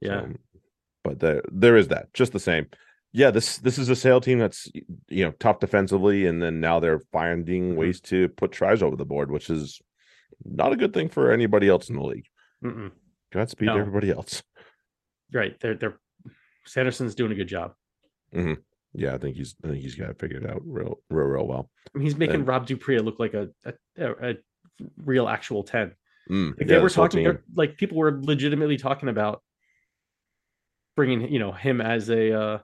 Yeah. 0.00 0.20
So, 0.22 0.32
but 1.04 1.20
there 1.20 1.42
there 1.50 1.76
is 1.76 1.88
that. 1.88 2.12
Just 2.12 2.32
the 2.32 2.40
same. 2.40 2.66
Yeah, 3.16 3.30
this 3.30 3.56
this 3.56 3.78
is 3.78 3.88
a 3.88 3.96
sale 3.96 4.20
team 4.20 4.38
that's 4.38 4.70
you 5.08 5.24
know 5.24 5.30
tough 5.40 5.58
defensively, 5.58 6.26
and 6.26 6.42
then 6.42 6.60
now 6.60 6.80
they're 6.80 7.00
finding 7.12 7.72
Mhm. 7.72 7.76
ways 7.76 7.98
to 8.02 8.28
put 8.28 8.52
tries 8.52 8.82
over 8.82 8.94
the 8.94 9.06
board, 9.06 9.30
which 9.30 9.48
is 9.48 9.80
not 10.44 10.72
a 10.74 10.76
good 10.76 10.92
thing 10.92 11.08
for 11.08 11.32
anybody 11.32 11.66
else 11.66 11.88
in 11.88 11.96
the 11.96 12.02
league. 12.02 12.26
Mm-mm. 12.62 12.92
Godspeed 13.32 13.68
to 13.68 13.74
No. 13.74 13.80
everybody 13.80 14.10
else. 14.10 14.42
Right. 15.32 15.58
They're 15.60 15.76
they're 15.76 15.98
Sanderson's 16.66 17.14
doing 17.14 17.32
a 17.32 17.34
good 17.34 17.48
job. 17.48 17.74
Yeah, 18.34 19.14
I 19.14 19.18
think 19.18 19.36
he's 19.36 19.56
I 19.64 19.68
think 19.68 19.80
he's 19.82 19.94
got 19.94 20.10
it 20.10 20.18
figured 20.18 20.46
out 20.46 20.60
real 20.66 21.00
real 21.08 21.26
real 21.26 21.46
well. 21.46 21.70
I 21.94 21.98
mean, 21.98 22.04
he's 22.04 22.18
making 22.18 22.36
And- 22.36 22.46
Rob 22.48 22.66
du 22.66 22.76
Preez 22.76 23.02
look 23.02 23.18
like 23.18 23.32
a 23.32 23.48
a, 23.64 23.72
a, 23.96 24.30
a 24.32 24.34
real 24.98 25.26
actual 25.26 25.62
ten. 25.64 25.94
Mm, 26.28 26.50
Like 26.50 26.60
yeah, 26.60 26.66
they 26.66 26.82
were 26.82 26.90
talking, 26.90 27.38
like 27.54 27.78
people 27.78 27.96
were 27.96 28.20
legitimately 28.22 28.76
talking 28.76 29.08
about 29.08 29.42
bringing 30.96 31.32
you 31.32 31.38
know 31.38 31.52
him 31.52 31.80
as 31.80 32.10
a 32.10 32.32
uh 32.38 32.58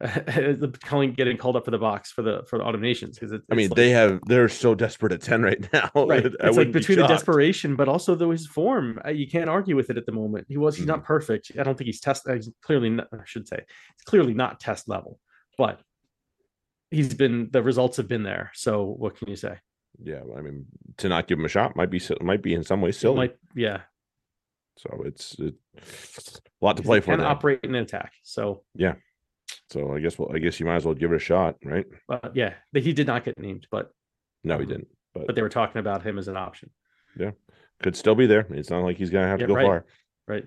calling 0.84 1.12
getting 1.12 1.36
called 1.36 1.56
up 1.56 1.64
for 1.64 1.70
the 1.70 1.78
box 1.78 2.10
for 2.10 2.22
the 2.22 2.42
for 2.48 2.58
the 2.58 2.64
autumn 2.64 2.80
nations 2.80 3.18
because 3.18 3.38
I 3.50 3.54
mean, 3.54 3.70
they 3.74 3.90
have 3.90 4.20
they're 4.26 4.48
so 4.48 4.74
desperate 4.74 5.12
at 5.12 5.22
ten 5.22 5.42
right 5.42 5.72
now. 5.72 5.90
right. 6.06 6.24
It's 6.26 6.36
like 6.40 6.50
wouldn't 6.56 6.72
be 6.74 6.80
between 6.80 6.98
the 6.98 7.06
desperation, 7.06 7.76
but 7.76 7.88
also 7.88 8.14
though 8.14 8.30
his 8.32 8.46
form, 8.46 9.00
uh, 9.04 9.10
you 9.10 9.28
can't 9.28 9.48
argue 9.48 9.76
with 9.76 9.90
it 9.90 9.96
at 9.96 10.04
the 10.06 10.12
moment. 10.12 10.46
He 10.48 10.56
was 10.56 10.76
he's 10.76 10.82
Mm-hmm. 10.84 10.90
not 10.90 11.04
perfect. 11.04 11.52
I 11.58 11.62
don't 11.62 11.76
think 11.78 11.86
he's 11.86 12.00
test. 12.00 12.28
uh, 12.28 12.34
He's 12.34 12.50
clearly 12.62 12.90
not, 12.90 13.08
I 13.12 13.18
should 13.24 13.46
say 13.48 13.56
it's 13.58 14.02
clearly 14.04 14.34
not 14.34 14.58
test 14.60 14.88
level, 14.88 15.18
but 15.56 15.80
he's 16.90 17.14
been 17.14 17.48
the 17.52 17.62
results 17.62 17.96
have 17.96 18.08
been 18.08 18.24
there. 18.24 18.50
So 18.54 18.84
what 18.84 19.16
can 19.16 19.28
you 19.30 19.36
say? 19.36 19.58
Yeah, 20.02 20.20
I 20.36 20.40
mean, 20.40 20.66
to 20.98 21.08
not 21.08 21.28
give 21.28 21.38
him 21.38 21.44
a 21.44 21.48
shot 21.48 21.76
might 21.76 21.90
be 21.90 22.00
might 22.20 22.42
be 22.42 22.52
in 22.54 22.64
some 22.64 22.80
ways 22.80 22.96
silly. 22.98 23.16
might- 23.16 23.36
yeah, 23.54 23.82
So 24.76 25.02
it's 25.06 25.36
it, 25.38 25.54
a 25.76 26.64
lot 26.64 26.76
to 26.78 26.82
play 26.82 26.98
for. 27.00 27.12
And 27.12 27.22
operate 27.22 27.60
in 27.62 27.76
an 27.76 27.82
attack. 27.84 28.12
So, 28.24 28.64
So 29.70 29.94
I 29.94 30.00
guess 30.00 30.18
well, 30.18 30.30
I 30.34 30.38
guess 30.38 30.60
you 30.60 30.66
might 30.66 30.76
as 30.76 30.84
well 30.84 30.94
give 30.94 31.12
it 31.12 31.16
a 31.16 31.18
shot, 31.18 31.56
right? 31.64 31.86
but 32.06 32.34
yeah, 32.36 32.54
but 32.72 32.82
he 32.82 32.92
did 32.92 33.06
not 33.06 33.24
get 33.24 33.38
named, 33.38 33.66
but 33.70 33.90
No, 34.44 34.58
he 34.58 34.64
Mhm. 34.64 34.68
didn't. 34.68 34.88
But, 35.14 35.26
but 35.28 35.36
they 35.36 35.42
were 35.42 35.48
talking 35.48 35.78
about 35.78 36.02
him 36.02 36.18
as 36.18 36.28
an 36.28 36.36
option, 36.36 36.70
Yeah, 37.16 37.30
could 37.82 37.96
still 37.96 38.14
be 38.14 38.26
there. 38.26 38.46
It's 38.50 38.70
not 38.70 38.82
like 38.82 38.96
he's 38.98 39.10
gonna 39.10 39.28
have 39.28 39.40
Yeah, 39.40 39.46
to 39.46 39.52
go 39.52 39.54
right. 39.54 39.64
far. 39.66 39.86
right? 40.26 40.44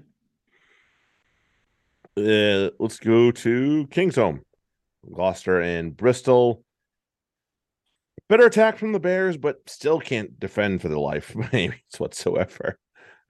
Uh, 2.18 2.72
let's 2.80 3.00
go 3.00 3.32
to 3.32 3.88
Kingsholm, 3.92 4.42
Gloucester 5.12 5.62
and 5.62 5.96
Bristol. 5.96 6.64
Better 8.28 8.46
attack 8.48 8.78
from 8.78 8.92
the 8.92 9.00
Bears, 9.00 9.38
but 9.38 9.58
still 9.70 10.00
can't 10.00 10.38
defend 10.40 10.82
for 10.82 10.90
their 10.90 10.98
life 10.98 11.34
by 11.36 11.48
any 11.54 11.68
means 11.70 12.00
whatsoever. 12.00 12.78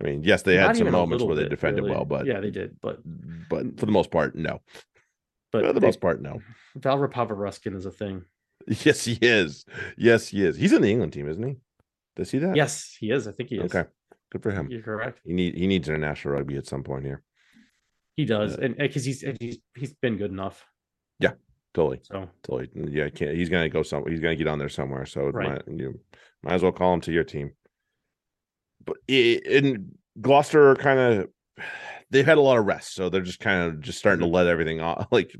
I 0.01 0.03
mean, 0.03 0.23
yes, 0.23 0.41
they 0.43 0.57
Not 0.57 0.67
had 0.67 0.77
some 0.77 0.91
moments 0.91 1.23
where 1.23 1.35
they 1.35 1.43
bit, 1.43 1.49
defended 1.49 1.83
really. 1.83 1.95
well, 1.95 2.05
but 2.05 2.25
yeah, 2.25 2.39
they 2.39 2.51
did. 2.51 2.77
But 2.81 2.99
but 3.49 3.79
for 3.79 3.85
the 3.85 3.91
most 3.91 4.09
part, 4.11 4.35
no. 4.35 4.61
But 5.51 5.65
For 5.65 5.73
the 5.73 5.79
they, 5.79 5.87
most 5.87 6.01
part, 6.01 6.21
no. 6.21 6.41
Val 6.75 6.97
Ruskin 6.97 7.75
is 7.75 7.85
a 7.85 7.91
thing. 7.91 8.23
Yes, 8.83 9.05
he 9.05 9.17
is. 9.21 9.65
Yes, 9.97 10.27
he 10.27 10.43
is. 10.43 10.57
He's 10.57 10.73
in 10.73 10.81
the 10.81 10.91
England 10.91 11.13
team, 11.13 11.29
isn't 11.29 11.41
he? 11.43 11.55
Does 12.17 12.31
he 12.31 12.39
that? 12.39 12.55
Yes, 12.55 12.97
he 12.99 13.11
is. 13.11 13.27
I 13.27 13.31
think 13.31 13.49
he 13.49 13.57
is. 13.57 13.73
Okay. 13.73 13.87
Good 14.31 14.43
for 14.43 14.51
him. 14.51 14.67
You're 14.69 14.81
correct. 14.81 15.21
He 15.23 15.31
need 15.31 15.55
he 15.55 15.67
needs 15.67 15.87
international 15.87 16.33
rugby 16.33 16.57
at 16.57 16.67
some 16.67 16.83
point 16.83 17.05
here. 17.05 17.23
He 18.17 18.25
does, 18.25 18.57
Yeah. 18.57 18.65
and 18.65 18.77
because 18.77 19.05
he's 19.05 19.23
and 19.23 19.37
he's 19.39 19.59
he's 19.75 19.93
been 19.93 20.17
good 20.17 20.31
enough. 20.31 20.65
Yeah, 21.19 21.33
totally. 21.73 21.99
So 22.03 22.27
Totally. 22.43 22.69
Yeah, 22.91 23.09
can't 23.09 23.37
he's 23.37 23.47
gonna 23.47 23.69
go 23.69 23.83
some 23.83 24.05
he's 24.07 24.19
gonna 24.19 24.35
get 24.35 24.47
on 24.47 24.59
there 24.59 24.67
somewhere. 24.69 25.05
So 25.05 25.29
Right. 25.29 25.65
might, 25.67 25.79
you 25.79 25.99
might 26.43 26.53
as 26.55 26.63
well 26.63 26.73
call 26.73 26.93
him 26.93 27.01
to 27.01 27.11
your 27.13 27.23
team. 27.23 27.51
But 28.83 28.97
in 29.07 29.95
Gloucester 30.19 30.75
kind 30.75 30.99
of 30.99 31.29
they've 32.09 32.25
had 32.25 32.37
a 32.37 32.41
lot 32.41 32.57
of 32.57 32.65
rest, 32.65 32.93
so 32.95 33.09
they're 33.09 33.21
just 33.21 33.39
kind 33.39 33.63
of 33.63 33.81
just 33.81 33.97
starting 33.99 34.21
to 34.21 34.27
let 34.27 34.47
everything 34.47 34.79
off. 34.81 35.07
Like 35.11 35.35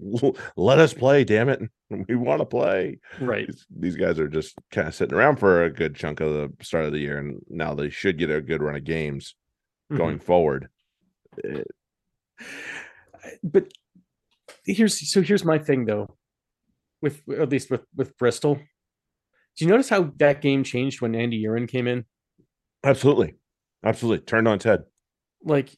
let 0.56 0.80
us 0.80 0.94
play, 0.94 1.24
damn 1.24 1.50
it. 1.50 1.62
We 2.10 2.16
want 2.16 2.42
to 2.42 2.46
play. 2.46 3.00
right, 3.22 3.48
These, 3.48 3.66
these 3.70 3.96
guys 3.96 4.20
are 4.20 4.28
just 4.28 4.56
kind 4.72 4.88
of 4.90 4.94
sitting 4.96 5.16
around 5.18 5.38
for 5.38 5.64
a 5.64 5.72
good 5.72 5.96
chunk 5.96 6.20
of 6.20 6.34
the 6.34 6.52
start 6.62 6.84
of 6.86 6.92
the 6.92 7.00
year, 7.00 7.18
and 7.18 7.40
now 7.50 7.74
they 7.74 7.90
should 7.90 8.18
get 8.18 8.30
a 8.30 8.42
good 8.42 8.62
run 8.62 8.76
of 8.76 8.84
games 8.84 9.36
Mhm. 9.92 9.98
going 9.98 10.20
forward. 10.20 10.68
Uh, 11.44 11.62
But 13.44 13.72
here's 14.66 15.10
so 15.12 15.22
here's 15.22 15.44
my 15.46 15.58
thing 15.60 15.86
though, 15.86 16.16
with 17.02 17.22
at 17.30 17.50
least 17.50 17.70
with 17.72 17.86
with 17.96 18.18
Bristol. 18.18 18.56
Do 18.56 19.66
you 19.66 19.68
notice 19.72 19.90
how 19.90 20.12
that 20.18 20.42
game 20.42 20.64
changed 20.64 21.02
when 21.02 21.16
Andy 21.16 21.44
Uren 21.44 21.68
came 21.68 21.88
in? 21.88 22.06
Absolutely. 22.84 23.36
Absolutely. 23.84 24.24
Turned 24.26 24.48
on 24.48 24.60
Ted. 24.60 24.84
Like 25.44 25.70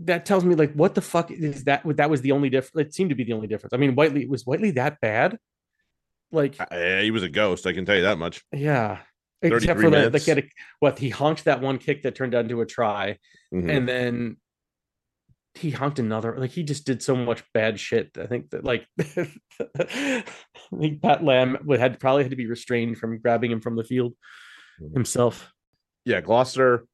that 0.00 0.24
tells 0.26 0.44
me 0.44 0.54
like 0.54 0.72
what 0.74 0.94
the 0.94 1.00
fuck 1.02 1.30
is 1.30 1.64
that? 1.64 1.82
That 1.96 2.10
was 2.10 2.20
the 2.22 2.32
only 2.32 2.48
difference. 2.50 2.88
It 2.88 2.94
seemed 2.94 3.10
to 3.10 3.16
be 3.16 3.24
the 3.24 3.32
only 3.34 3.46
difference. 3.46 3.72
I 3.72 3.76
mean, 3.76 3.94
Whiteley 3.94 4.26
was 4.26 4.44
Whiteley 4.44 4.70
that 4.72 5.00
bad? 5.00 5.38
Like 6.32 6.56
Uh, 6.60 7.00
he 7.00 7.10
was 7.10 7.22
a 7.22 7.28
ghost, 7.28 7.66
I 7.66 7.72
can 7.72 7.84
tell 7.84 7.96
you 7.96 8.02
that 8.02 8.18
much. 8.18 8.42
yeah. 8.52 8.98
Except 9.42 9.80
for 9.80 9.88
the, 9.88 9.96
the 9.96 10.10
minutes. 10.10 10.24
he 10.26 10.30
had 10.30 10.38
a, 10.40 10.42
what 10.80 10.98
he 10.98 11.08
honked 11.08 11.44
that 11.44 11.62
one 11.62 11.78
kick 11.78 12.02
that 12.02 12.14
turned 12.14 12.34
out 12.34 12.44
into 12.44 12.60
a 12.60 12.66
try, 12.66 13.16
Mhm. 13.54 13.70
and 13.74 13.88
then 13.88 14.36
he 15.54 15.70
honked 15.70 15.98
another. 15.98 16.36
Like 16.38 16.50
he 16.50 16.62
just 16.62 16.84
did 16.84 17.02
so 17.02 17.16
much 17.16 17.42
bad 17.54 17.80
shit. 17.80 18.10
I 18.18 18.26
think 18.26 18.50
that 18.50 18.64
like 18.64 18.86
I 19.78 20.24
think 20.78 21.00
Pat 21.02 21.24
Lam 21.24 21.56
would 21.64 21.80
had 21.80 21.98
probably 21.98 22.22
had 22.22 22.30
to 22.30 22.36
be 22.36 22.46
restrained 22.46 22.98
from 22.98 23.18
grabbing 23.18 23.50
him 23.50 23.60
from 23.62 23.76
the 23.76 23.84
field 23.84 24.14
Mhm. 24.80 24.92
himself. 24.94 25.52
yeah, 26.04 26.20
Gloucester 26.20 26.84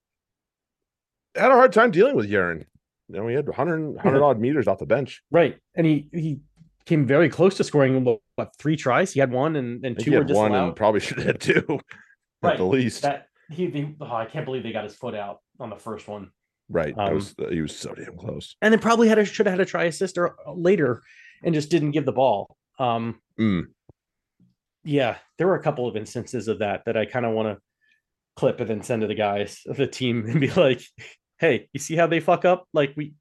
had 1.34 1.50
a 1.50 1.54
hard 1.54 1.72
time 1.72 1.90
dealing 1.90 2.14
with 2.16 2.30
Uren. 2.30 2.64
You 3.08 3.16
know, 3.20 3.28
he 3.28 3.34
had 3.34 3.46
100, 3.46 3.94
100 3.94 4.22
odd 4.22 4.40
meters 4.40 4.66
off 4.66 4.78
the 4.78 4.86
bench. 4.86 5.22
Right, 5.30 5.58
and 5.74 5.86
he 5.86 6.08
he 6.12 6.40
came 6.86 7.06
very 7.06 7.28
close 7.28 7.56
to 7.56 7.64
scoring 7.64 8.04
what, 8.04 8.50
three 8.58 8.76
tries. 8.76 9.12
He 9.12 9.20
had 9.20 9.30
one, 9.30 9.56
and 9.56 9.84
and 9.84 9.98
two 9.98 10.12
were 10.12 10.18
had 10.18 10.30
one 10.30 10.54
and 10.54 10.74
probably 10.76 11.00
should 11.06 11.18
have 11.18 11.26
had 11.26 11.40
two 11.40 11.64
at 11.68 11.80
Right, 12.42 12.58
the 12.58 12.64
least. 12.64 13.02
That 13.02 13.28
he, 13.50 13.66
he 13.70 13.94
oh, 14.00 14.06
I 14.14 14.26
can't 14.26 14.44
believe 14.44 14.62
they 14.62 14.72
got 14.72 14.84
his 14.84 14.94
foot 14.94 15.14
out 15.14 15.38
on 15.60 15.70
the 15.70 15.76
first 15.76 16.06
one. 16.08 16.30
right. 16.68 16.94
um, 16.98 17.14
was, 17.14 17.34
he 17.50 17.60
was 17.62 17.76
so 17.76 17.94
damn 17.94 18.16
close. 18.16 18.56
and 18.60 18.72
then 18.72 18.80
probably 18.80 19.08
had 19.08 19.18
a 19.18 19.24
should 19.24 19.46
have 19.46 19.54
had 19.54 19.60
a 19.60 19.64
try 19.64 19.84
assist 19.84 20.18
or 20.18 20.36
uh, 20.46 20.52
later 20.52 21.02
and 21.44 21.54
just 21.54 21.70
didn't 21.70 21.92
give 21.92 22.04
the 22.06 22.12
ball. 22.12 22.56
Um, 22.78 23.20
Mm. 23.38 23.66
yeah, 24.84 25.16
there 25.38 25.46
were 25.46 25.56
a 25.56 25.62
couple 25.62 25.86
of 25.86 25.96
instances 25.96 26.48
of 26.48 26.60
that 26.60 26.84
that 26.86 26.96
I 26.96 27.04
kind 27.06 27.26
of 27.26 27.32
want 27.32 27.48
to 27.56 27.62
clip 28.36 28.60
and 28.60 28.68
then 28.70 28.82
send 28.82 29.02
to 29.02 29.06
the 29.08 29.14
guys 29.14 29.62
of 29.66 29.76
the 29.76 29.86
team 29.86 30.24
and 30.28 30.40
be 30.40 30.50
like, 30.50 30.82
"Hey, 31.38 31.68
you 31.72 31.80
see 31.80 31.96
how 31.96 32.06
they 32.06 32.20
fuck 32.20 32.44
up? 32.44 32.66
Like 32.72 32.92
we, 32.96 33.14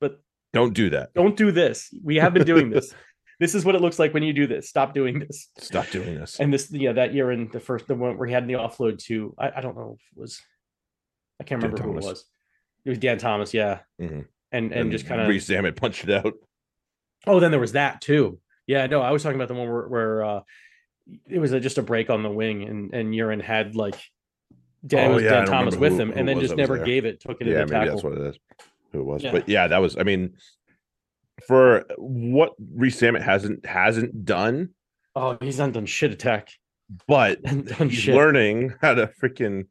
but 0.00 0.20
Don't 0.52 0.74
do 0.74 0.90
that. 0.90 1.14
don't 1.14 1.36
do 1.36 1.50
this. 1.52 1.92
We 2.02 2.16
have 2.16 2.34
been 2.34 2.44
doing 2.46 2.70
this. 2.70 2.94
this 3.40 3.54
is 3.54 3.64
what 3.64 3.74
it 3.74 3.80
looks 3.80 3.98
like 3.98 4.12
when 4.14 4.22
you 4.22 4.32
do 4.32 4.46
this. 4.46 4.68
Stop 4.68 4.94
doing 4.94 5.18
this." 5.18 5.48
Stop 5.58 5.88
doing 5.90 6.14
this. 6.14 6.38
And 6.40 6.52
this, 6.52 6.70
yeah, 6.70 6.92
that 6.92 7.14
year 7.14 7.30
in 7.32 7.48
the 7.52 7.60
first, 7.60 7.86
the 7.88 7.94
one 7.94 8.16
where 8.18 8.26
he 8.28 8.34
had 8.34 8.46
the 8.46 8.54
offload 8.54 8.98
to, 9.04 9.34
I, 9.38 9.52
I 9.56 9.60
don't 9.60 9.76
know 9.76 9.96
if 9.98 10.16
it 10.16 10.20
was, 10.20 10.40
I 11.40 11.44
can't 11.44 11.62
remember 11.62 11.82
who 11.82 11.96
it 11.98 12.04
was. 12.04 12.24
It 12.84 12.90
was 12.90 12.98
Dan 12.98 13.18
Thomas, 13.18 13.54
yeah, 13.54 13.80
Mhm. 14.00 14.26
and 14.50 14.72
and, 14.72 14.90
just 14.90 15.06
kind 15.06 15.20
of 15.20 15.28
Reese 15.28 15.48
Zammit 15.48 15.76
punched 15.76 16.04
it 16.04 16.10
out. 16.10 16.34
Oh, 17.26 17.38
then 17.38 17.52
there 17.52 17.60
was 17.60 17.72
that 17.72 18.00
too. 18.00 18.40
Yeah, 18.66 18.86
no, 18.86 19.00
I 19.00 19.10
was 19.12 19.22
talking 19.22 19.36
about 19.36 19.48
the 19.48 19.54
one 19.54 19.70
where, 19.70 19.88
where 19.88 20.24
uh 20.24 20.40
it 21.28 21.38
was 21.38 21.52
a, 21.52 21.58
just 21.60 21.78
a 21.78 21.82
break 21.82 22.10
on 22.10 22.22
the 22.22 22.30
wing 22.30 22.62
and 22.64 22.92
and 22.94 23.12
Uren 23.14 23.40
had 23.42 23.74
like 23.76 23.96
Dan, 24.86 25.10
Oh, 25.10 25.14
was 25.14 25.22
yeah, 25.22 25.30
Dan 25.30 25.46
Thomas 25.46 25.76
with 25.76 25.92
who- 25.92 25.98
him 26.00 26.12
who 26.12 26.18
and 26.18 26.28
then 26.28 26.40
just 26.40 26.56
never 26.56 26.76
there. 26.76 26.84
gave 26.86 27.04
it, 27.04 27.20
took 27.20 27.40
it 27.40 27.46
Yeah, 27.46 27.58
maybe 27.58 27.70
tackle. 27.70 27.90
that's 27.92 28.02
what 28.04 28.12
it 28.14 28.20
is. 28.26 28.38
Who 28.92 29.00
it 29.00 29.04
was. 29.04 29.22
Yeah. 29.22 29.32
But 29.32 29.48
yeah, 29.48 29.68
that 29.68 29.78
was 29.78 29.96
I 29.96 30.02
mean 30.02 30.34
for 31.46 31.84
what 31.98 32.52
Rees-Zammit 32.74 33.22
hasn't 33.22 33.64
hasn't 33.66 34.24
done, 34.24 34.70
Oh, 35.14 35.36
he's 35.40 35.58
not 35.58 35.72
done 35.72 35.86
shit 35.86 36.10
attack. 36.12 36.48
but 37.06 37.38
he's 37.78 37.92
shit. 37.94 38.14
learning 38.14 38.74
how 38.80 38.94
to 38.94 39.06
freaking 39.22 39.66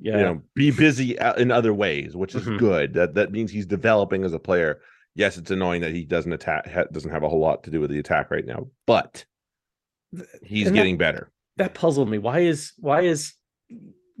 yeah. 0.00 0.16
you 0.18 0.22
know 0.22 0.42
be 0.54 0.70
busy 0.70 1.16
in 1.36 1.50
other 1.50 1.74
ways 1.74 2.16
which 2.16 2.34
is 2.34 2.44
Mhm. 2.44 2.58
good 2.58 2.94
that 2.94 3.14
that 3.14 3.32
means 3.32 3.50
he's 3.50 3.66
developing 3.66 4.24
as 4.24 4.32
a 4.32 4.38
player 4.38 4.80
yes 5.16 5.36
it's 5.36 5.50
annoying 5.50 5.80
that 5.82 5.92
he 5.92 6.04
doesn't 6.04 6.32
attack 6.32 6.70
doesn't 6.92 7.10
have 7.10 7.22
a 7.24 7.28
whole 7.28 7.40
lot 7.40 7.64
to 7.64 7.70
do 7.70 7.80
with 7.80 7.90
the 7.90 7.98
attack 7.98 8.30
right 8.30 8.46
now 8.46 8.68
but 8.86 9.24
he's 10.42 10.68
And 10.68 10.76
that- 10.76 10.80
getting 10.80 10.96
better 10.96 11.30
that 11.56 11.74
puzzled 11.74 12.08
me. 12.08 12.16
Why 12.18 12.38
is 12.40 12.72
why 12.78 13.00
is 13.02 13.34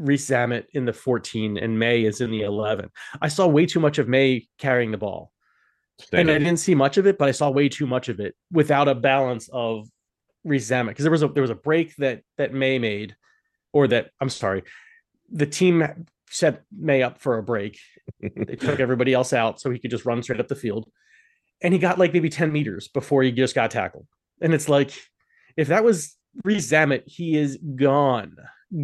Rees-Zammit 0.00 0.64
in 0.72 0.84
the 0.84 0.92
14 0.92 1.56
and 1.58 1.78
May 1.78 2.04
is 2.04 2.20
in 2.20 2.30
the 2.30 2.42
11? 2.42 2.90
I 3.20 3.28
saw 3.28 3.46
way 3.46 3.66
too 3.66 3.80
much 3.80 3.98
of 3.98 4.08
May 4.08 4.48
carrying 4.58 4.90
the 4.90 4.98
ball. 4.98 5.32
and 6.12 6.30
I 6.30 6.38
didn't 6.38 6.58
see 6.58 6.74
much 6.74 6.96
of 6.96 7.06
it, 7.06 7.18
but 7.18 7.28
I 7.28 7.32
saw 7.32 7.50
way 7.50 7.68
too 7.68 7.86
much 7.86 8.08
of 8.08 8.20
it 8.20 8.34
without 8.50 8.88
a 8.88 8.94
balance 8.94 9.48
of 9.52 9.86
resentment. 10.44 10.96
Because 10.96 11.04
there 11.04 11.12
was 11.12 11.22
a 11.22 11.28
there 11.28 11.42
was 11.42 11.50
a 11.50 11.54
break 11.54 11.94
that 11.96 12.22
that 12.38 12.54
May 12.54 12.78
made, 12.78 13.14
or 13.72 13.86
that 13.88 14.10
I'm 14.20 14.30
sorry, 14.30 14.62
the 15.30 15.46
team 15.46 16.06
set 16.30 16.62
May 16.72 17.02
up 17.02 17.20
for 17.20 17.38
a 17.38 17.42
break. 17.42 17.78
They 18.20 18.56
took 18.56 18.80
everybody 18.80 19.12
else 19.12 19.32
out 19.32 19.60
so 19.60 19.70
he 19.70 19.78
could 19.78 19.90
just 19.90 20.06
run 20.06 20.22
straight 20.22 20.40
up 20.40 20.48
the 20.48 20.54
field, 20.54 20.90
and 21.62 21.74
he 21.74 21.78
got 21.78 21.98
like 21.98 22.12
maybe 22.12 22.30
10 22.30 22.52
meters 22.52 22.88
before 22.88 23.22
he 23.22 23.32
just 23.32 23.54
got 23.54 23.70
tackled. 23.70 24.06
And 24.40 24.54
it's 24.54 24.68
like, 24.68 24.92
if 25.56 25.68
that 25.68 25.84
was 25.84 26.16
Rees-Zammit, 26.44 27.02
he 27.06 27.36
is 27.36 27.58
gone, 27.76 28.36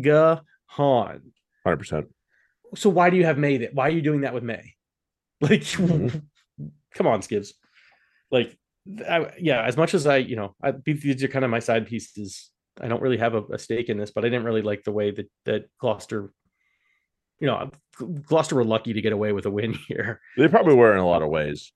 gone. 0.02 0.42
100% 0.76 2.06
So 2.74 2.90
why 2.90 3.10
do 3.10 3.16
you 3.16 3.24
have 3.24 3.38
May? 3.38 3.58
That 3.58 3.74
why 3.74 3.88
are 3.88 3.92
you 3.92 4.02
doing 4.02 4.22
that 4.22 4.34
with 4.34 4.42
May? 4.44 4.72
Like, 5.40 5.60
Mhm. 5.62 6.22
come 6.94 7.06
on, 7.06 7.20
Skibbs. 7.22 7.52
Like, 8.30 8.56
I, 9.08 9.32
yeah. 9.38 9.62
As 9.62 9.76
much 9.76 9.92
as 9.92 10.06
I, 10.06 10.16
you 10.16 10.34
know, 10.36 10.54
I, 10.62 10.72
these 10.84 11.22
are 11.22 11.28
kind 11.28 11.44
of 11.44 11.50
my 11.50 11.58
side 11.58 11.86
pieces. 11.86 12.50
I 12.80 12.88
don't 12.88 13.02
really 13.02 13.18
have 13.18 13.34
a, 13.34 13.42
a 13.52 13.58
stake 13.58 13.88
in 13.90 13.98
this, 13.98 14.10
but 14.10 14.24
I 14.24 14.28
didn't 14.28 14.44
really 14.44 14.62
like 14.62 14.84
the 14.84 14.92
way 14.92 15.10
that 15.10 15.30
that 15.44 15.68
Gloucester, 15.78 16.32
you 17.40 17.46
know, 17.48 17.70
Gloucester 18.22 18.54
were 18.54 18.64
lucky 18.64 18.92
to 18.94 19.00
get 19.02 19.12
away 19.12 19.32
with 19.32 19.44
a 19.46 19.50
win 19.50 19.74
here. 19.88 20.20
they 20.38 20.48
probably 20.48 20.74
were 20.74 20.92
in 20.92 20.98
a 21.00 21.06
lot 21.06 21.22
of 21.22 21.28
ways 21.28 21.72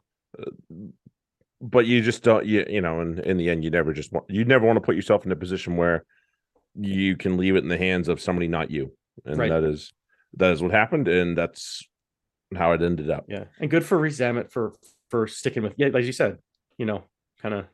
but 1.61 1.87
you 1.87 2.01
just 2.01 2.23
don't 2.23 2.47
you, 2.47 2.65
you 2.69 2.81
know 2.81 3.01
in, 3.01 3.19
in 3.21 3.37
the 3.37 3.51
end 3.51 3.63
you 3.65 3.69
never 3.71 3.93
just 3.93 4.13
want 4.13 4.25
you 4.31 4.45
never 4.45 4.65
want 4.67 4.77
to 4.77 4.81
put 4.81 4.97
yourself 4.97 5.27
in 5.27 5.33
a 5.33 5.37
position 5.37 5.77
where 5.77 6.05
you 6.75 7.17
can 7.17 7.37
leave 7.37 7.57
it 7.57 7.63
in 7.63 7.69
the 7.69 7.79
hands 7.79 8.09
of 8.09 8.21
somebody 8.21 8.47
not 8.49 8.71
you 8.71 8.93
and 9.25 9.39
Right. 9.39 9.51
that 9.51 9.65
is 9.65 9.93
that 10.35 10.53
is 10.53 10.63
what 10.63 10.71
happened 10.71 11.09
and 11.09 11.37
that's 11.37 11.83
how 12.57 12.73
it 12.73 12.83
ended 12.83 13.11
up 13.11 13.25
Yeah, 13.29 13.45
and 13.61 13.71
good 13.71 13.85
for 13.85 13.99
Rees-Zammit 13.99 14.51
for 14.53 14.75
for 15.09 15.27
sticking 15.27 15.63
with 15.63 15.75
yeah, 15.77 15.89
like 15.93 16.05
you 16.05 16.13
said, 16.13 16.39
you 16.79 16.87
know, 16.87 17.05
kind 17.43 17.55
of 17.55 17.67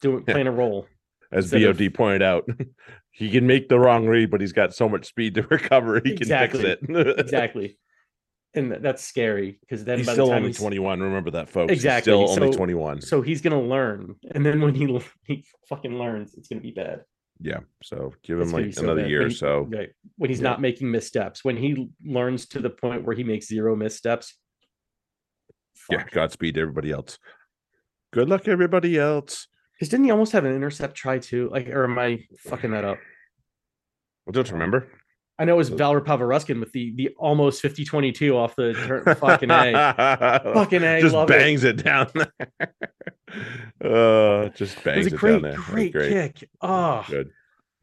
doing 0.00 0.24
playing 0.24 0.46
a 0.46 0.52
role. 0.52 0.86
as 1.30 1.52
Instead 1.52 1.80
of- 1.80 1.94
pointed 1.94 2.22
out, 2.22 2.48
he 3.10 3.30
can 3.30 3.46
make 3.46 3.68
the 3.68 3.78
wrong 3.78 4.06
read, 4.06 4.30
but 4.30 4.40
he's 4.40 4.52
got 4.52 4.74
so 4.74 4.88
much 4.88 5.06
speed 5.06 5.34
to 5.34 5.42
recover. 5.50 6.00
He 6.02 6.12
Exactly. 6.12 6.62
can 6.62 6.76
fix 6.86 7.06
it. 7.06 7.18
Exactly, 7.26 7.78
and 8.54 8.72
that's 8.72 9.04
scary 9.04 9.58
because 9.60 9.84
then 9.84 9.98
he's 9.98 10.06
by 10.06 10.14
still 10.14 10.26
the 10.26 10.32
time 10.32 10.38
only 10.38 10.48
he's- 10.50 10.60
21. 10.60 11.00
Remember 11.00 11.30
that, 11.32 11.50
folks. 11.50 11.70
Exactly, 11.72 12.12
He's 12.18 12.30
still 12.30 12.44
only 12.44 12.56
21. 12.56 13.02
So 13.02 13.20
he's 13.20 13.42
gonna 13.42 13.60
learn, 13.60 14.14
and 14.34 14.44
then 14.46 14.60
when 14.62 14.74
he 14.74 14.86
he 15.26 15.44
fucking 15.68 15.98
learns, 15.98 16.34
it's 16.34 16.48
gonna 16.48 16.62
be 16.62 16.70
bad. 16.72 17.02
Yeah. 17.40 17.60
So 17.82 18.12
give 18.22 18.40
It's 18.40 18.50
him 18.52 18.62
like 18.64 18.74
so 18.74 18.82
another 18.82 19.02
bad. 19.02 19.10
year 19.10 19.26
or 19.26 19.30
so. 19.30 19.60
Right. 19.70 19.90
When 20.16 20.30
he's 20.30 20.40
Yeah. 20.40 20.50
not 20.50 20.60
making 20.60 20.90
missteps, 20.90 21.44
when 21.44 21.56
he 21.56 21.88
learns 22.04 22.46
to 22.48 22.60
the 22.60 22.70
point 22.70 23.04
where 23.04 23.14
he 23.16 23.24
makes 23.24 23.46
zero 23.46 23.74
missteps. 23.76 24.36
Yeah. 25.90 25.98
fuck. 26.02 26.10
Godspeed 26.10 26.54
to 26.56 26.60
everybody 26.60 26.90
else. 26.90 27.18
Good 28.12 28.28
luck, 28.28 28.48
everybody 28.48 28.98
else. 28.98 29.46
Because 29.74 29.88
didn't 29.90 30.04
he 30.06 30.10
almost 30.10 30.32
have 30.32 30.44
an 30.44 30.54
intercept 30.54 30.96
try 30.96 31.18
too? 31.18 31.48
Like, 31.50 31.68
or 31.68 31.84
am 31.84 31.98
I 31.98 32.24
fucking 32.40 32.72
that 32.72 32.84
up? 32.84 32.98
Well, 34.26 34.32
don't 34.32 34.46
you 34.48 34.54
remember? 34.54 34.88
I 35.38 35.44
know 35.44 35.54
it 35.54 35.56
was 35.58 35.68
Val 35.68 35.94
Rapava 35.94 36.26
Ruskin 36.28 36.58
with 36.60 36.72
the 36.72 36.92
the 36.96 37.10
almost 37.18 37.62
50-22 37.62 38.34
off 38.34 38.56
the 38.56 38.72
turn. 38.74 39.14
fucking 39.16 39.50
A. 39.50 39.72
Fucking 40.54 40.82
A. 40.82 41.00
Just 41.00 41.14
love 41.14 41.30
it. 41.30 41.38
bangs 41.38 41.62
it. 41.64 41.84
down 41.84 42.08
there. 42.14 42.32
uh, 43.84 44.48
just 44.50 44.78
It 44.78 44.84
bangs 44.84 45.04
was 45.04 45.06
it, 45.08 45.12
a 45.14 45.16
great, 45.16 45.32
down 45.32 45.42
there. 45.42 45.56
great, 45.56 45.92
great. 45.92 46.10
kick. 46.34 46.48
Oh, 46.60 47.04
Good. 47.08 47.30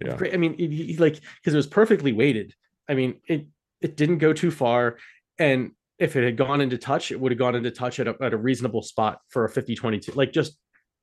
Yeah. 0.04 0.18
great. 0.18 0.34
I 0.34 0.38
mean, 0.38 0.56
it, 0.60 0.72
he, 0.72 0.98
like 0.98 1.14
because 1.42 1.54
it 1.54 1.58
was 1.58 1.68
perfectly 1.68 2.12
weighted. 2.12 2.54
I 2.90 2.94
mean, 2.96 3.16
it 3.28 3.48
it 3.82 3.96
didn't 3.96 4.18
go 4.18 4.34
too 4.34 4.52
far, 4.52 4.98
and 5.40 5.72
if 5.98 6.16
it 6.18 6.26
had 6.26 6.36
gone 6.36 6.60
into 6.60 6.78
touch, 6.78 7.12
it 7.12 7.20
would 7.20 7.32
have 7.32 7.40
gone 7.40 7.56
into 7.56 7.72
touch 7.72 8.00
at 8.02 8.08
a, 8.10 8.16
at 8.22 8.34
a 8.34 8.38
reasonable 8.38 8.82
spot 8.82 9.20
for 9.30 9.46
a 9.46 9.50
50-22. 9.50 10.14
Like 10.16 10.34
just 10.34 10.58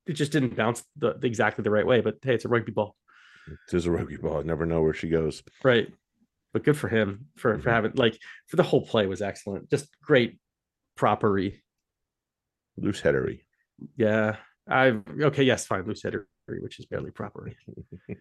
it 0.06 0.12
just 0.12 0.32
didn't 0.32 0.54
bounce 0.56 0.82
the, 0.96 1.14
the- 1.14 1.26
exactly 1.26 1.62
the 1.62 1.70
right 1.70 1.86
way. 1.86 2.02
But 2.02 2.16
hey, 2.22 2.34
it's 2.34 2.44
a 2.44 2.48
rugby 2.48 2.72
ball, 2.72 2.94
It 3.48 3.74
is 3.74 3.86
a 3.86 3.90
rugby 3.90 4.16
ball. 4.18 4.40
I 4.40 4.42
never 4.42 4.66
know 4.66 4.82
where 4.82 4.92
she 4.92 5.08
goes. 5.08 5.42
right? 5.64 5.88
But 6.52 6.64
good 6.64 6.76
for 6.76 6.88
him 6.88 7.26
for 7.36 7.58
for 7.58 7.70
Mhm. 7.70 7.72
having 7.72 7.92
like 7.94 8.18
for 8.48 8.56
the 8.56 8.62
whole 8.62 8.86
play 8.86 9.06
was 9.06 9.22
excellent. 9.22 9.70
Just 9.70 9.88
great 10.02 10.38
propery. 10.96 11.62
Loose 12.76 13.00
headery. 13.00 13.44
Yeah. 13.96 14.36
I 14.68 15.00
okay, 15.20 15.42
yes, 15.44 15.66
fine. 15.66 15.86
Loose 15.86 16.02
headery, 16.02 16.24
which 16.46 16.78
is 16.78 16.86
barely 16.86 17.10
propery. 17.10 17.56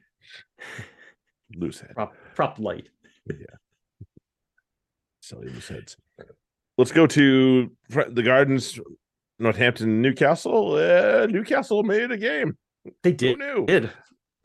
Loose 1.55 1.81
head. 1.81 1.93
Prop 1.95 2.13
prop 2.35 2.59
light. 2.59 2.87
Yeah. 3.27 3.35
Silly 5.21 5.47
loose 5.49 5.67
heads. 5.67 5.97
Let's 6.77 6.91
go 6.91 7.05
to 7.07 7.69
the 7.89 8.23
Gardens, 8.23 8.79
Northampton, 9.39 10.01
Newcastle. 10.01 10.73
Uh, 10.75 11.27
Newcastle 11.27 11.83
made 11.83 12.11
a 12.11 12.17
game. 12.17 12.57
They 13.03 13.11
Who 13.11 13.17
did. 13.17 13.39
knew? 13.39 13.65
did. 13.67 13.91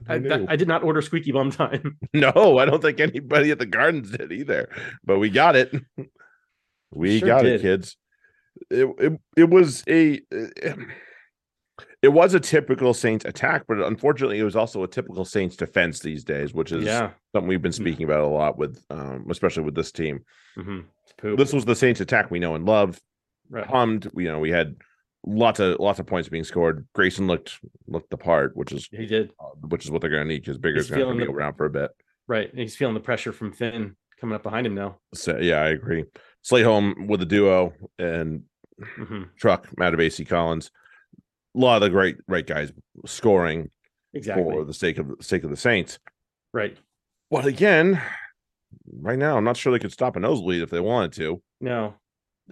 I, 0.08 0.18
that- 0.18 0.46
I 0.48 0.56
did 0.56 0.68
not 0.68 0.82
order 0.84 1.00
squeaky 1.02 1.32
bum 1.32 1.50
time. 1.50 1.98
No, 2.12 2.58
I 2.58 2.64
don't 2.66 2.82
think 2.82 3.00
anybody 3.00 3.50
at 3.50 3.58
the 3.58 3.66
Gardens 3.66 4.10
did 4.10 4.32
either. 4.32 4.68
But 5.04 5.18
we 5.18 5.30
got 5.30 5.56
it. 5.56 5.74
We 6.92 7.18
Sure 7.18 7.26
got 7.28 7.42
did. 7.42 7.54
it, 7.56 7.62
kids. 7.62 7.96
It, 8.70 8.88
it 8.98 9.20
it 9.36 9.50
was 9.50 9.82
a 9.88 10.20
it 12.02 12.08
was 12.08 12.34
a 12.34 12.40
typical 12.40 12.94
Saints 12.94 13.24
attack, 13.24 13.64
but 13.66 13.78
unfortunately, 13.80 14.38
it 14.38 14.44
was 14.44 14.56
also 14.56 14.82
a 14.84 14.88
typical 14.88 15.24
Saints 15.24 15.56
defense 15.56 15.98
these 16.00 16.24
days, 16.24 16.54
which 16.54 16.72
is 16.72 16.84
yeah. 16.84 17.10
something 17.32 17.48
we've 17.48 17.60
been 17.60 17.72
Mm. 17.72 17.74
speaking 17.74 18.04
about 18.04 18.20
a 18.20 18.26
lot 18.28 18.56
with, 18.56 18.80
um, 18.90 19.26
especially 19.30 19.64
with 19.64 19.74
this 19.74 19.92
team. 19.92 20.20
hmm 20.54 20.80
This 21.22 21.52
was 21.52 21.64
the 21.64 21.74
Saints 21.74 22.00
attack 22.00 22.30
we 22.30 22.38
know 22.38 22.54
and 22.54 22.64
love. 22.64 23.00
Right. 23.50 23.66
Hummed, 23.66 24.10
you 24.16 24.28
know, 24.28 24.38
we 24.38 24.50
had 24.50 24.76
lots 25.26 25.60
of 25.60 25.78
lots 25.80 25.98
of 25.98 26.06
points 26.06 26.28
being 26.28 26.44
scored. 26.44 26.86
Grayson 26.94 27.26
looked 27.26 27.58
looked 27.86 28.10
the 28.10 28.16
part, 28.16 28.56
which 28.56 28.72
is 28.72 28.88
He 28.92 29.06
did. 29.06 29.32
which 29.68 29.84
is 29.84 29.90
what 29.90 30.00
they're 30.00 30.10
going 30.10 30.22
to 30.22 30.28
need 30.28 30.40
because 30.42 30.58
Biggar's 30.58 30.88
going 30.90 31.06
to 31.08 31.14
be 31.14 31.24
the- 31.26 31.36
around 31.36 31.54
for 31.54 31.66
a 31.66 31.70
bit. 31.70 31.90
Right. 32.28 32.50
And 32.50 32.58
he's 32.60 32.74
feeling 32.76 32.94
the 32.94 33.00
pressure 33.00 33.32
from 33.32 33.52
Finn 33.52 33.96
coming 34.20 34.34
up 34.34 34.42
behind 34.42 34.66
him 34.66 34.74
now. 34.74 34.98
So 35.14 35.38
yeah, 35.38 35.60
I 35.62 35.68
agree. 35.68 36.04
Sleightholme 36.44 37.06
with 37.08 37.22
a 37.22 37.26
duo 37.26 37.72
and 37.98 38.42
hmm 38.96 39.22
truck, 39.38 39.68
Matavesi 39.78 40.26
Collins. 40.28 40.70
A 41.56 41.58
lot 41.58 41.76
of 41.76 41.82
the 41.82 41.90
great 41.90 42.16
right 42.28 42.46
guys 42.46 42.72
scoring 43.06 43.70
Exactly. 44.14 44.44
for 44.44 44.64
the 44.64 44.74
sake 44.74 44.98
of 44.98 45.16
the 45.18 45.24
sake 45.24 45.44
of 45.44 45.50
the 45.50 45.56
Saints. 45.56 45.98
Right. 46.52 46.76
But 47.30 47.46
again, 47.46 48.00
right 49.00 49.18
now 49.18 49.36
I'm 49.36 49.44
not 49.44 49.56
sure 49.56 49.72
they 49.72 49.78
could 49.78 49.92
stop 49.92 50.16
a 50.16 50.20
nosebleed 50.20 50.62
if 50.62 50.70
they 50.70 50.80
wanted 50.80 51.12
to. 51.14 51.42
No. 51.60 51.94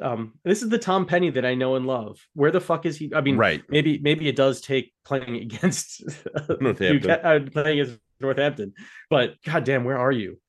Um, 0.02 0.34
this 0.44 0.62
is 0.62 0.68
the 0.68 0.78
Tom 0.78 1.06
Penny 1.06 1.30
that 1.30 1.44
I 1.44 1.54
know 1.54 1.76
and 1.76 1.86
love. 1.86 2.18
Where 2.34 2.50
the 2.50 2.60
fuck 2.60 2.84
is 2.86 2.96
he? 2.96 3.12
I 3.14 3.20
mean, 3.20 3.36
right. 3.36 3.62
maybe 3.68 3.98
maybe 3.98 4.28
it 4.28 4.36
does 4.36 4.60
take 4.60 4.92
playing 5.04 5.36
against 5.36 6.02
Northampton. 6.60 7.10
Uh, 7.10 7.40
playing 7.52 7.80
against 7.80 8.00
Northampton, 8.20 8.72
but 9.10 9.34
goddamn, 9.44 9.84
where 9.84 9.98
are 9.98 10.12
you? 10.12 10.40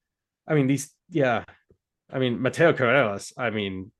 I 0.47 0.53
mean, 0.55 0.67
these, 0.67 0.91
yeah. 1.09 1.43
I 2.11 2.19
mean, 2.19 2.41
Mateo 2.41 2.73
Carreras. 2.73 3.33
I 3.37 3.49
mean, 3.49 3.91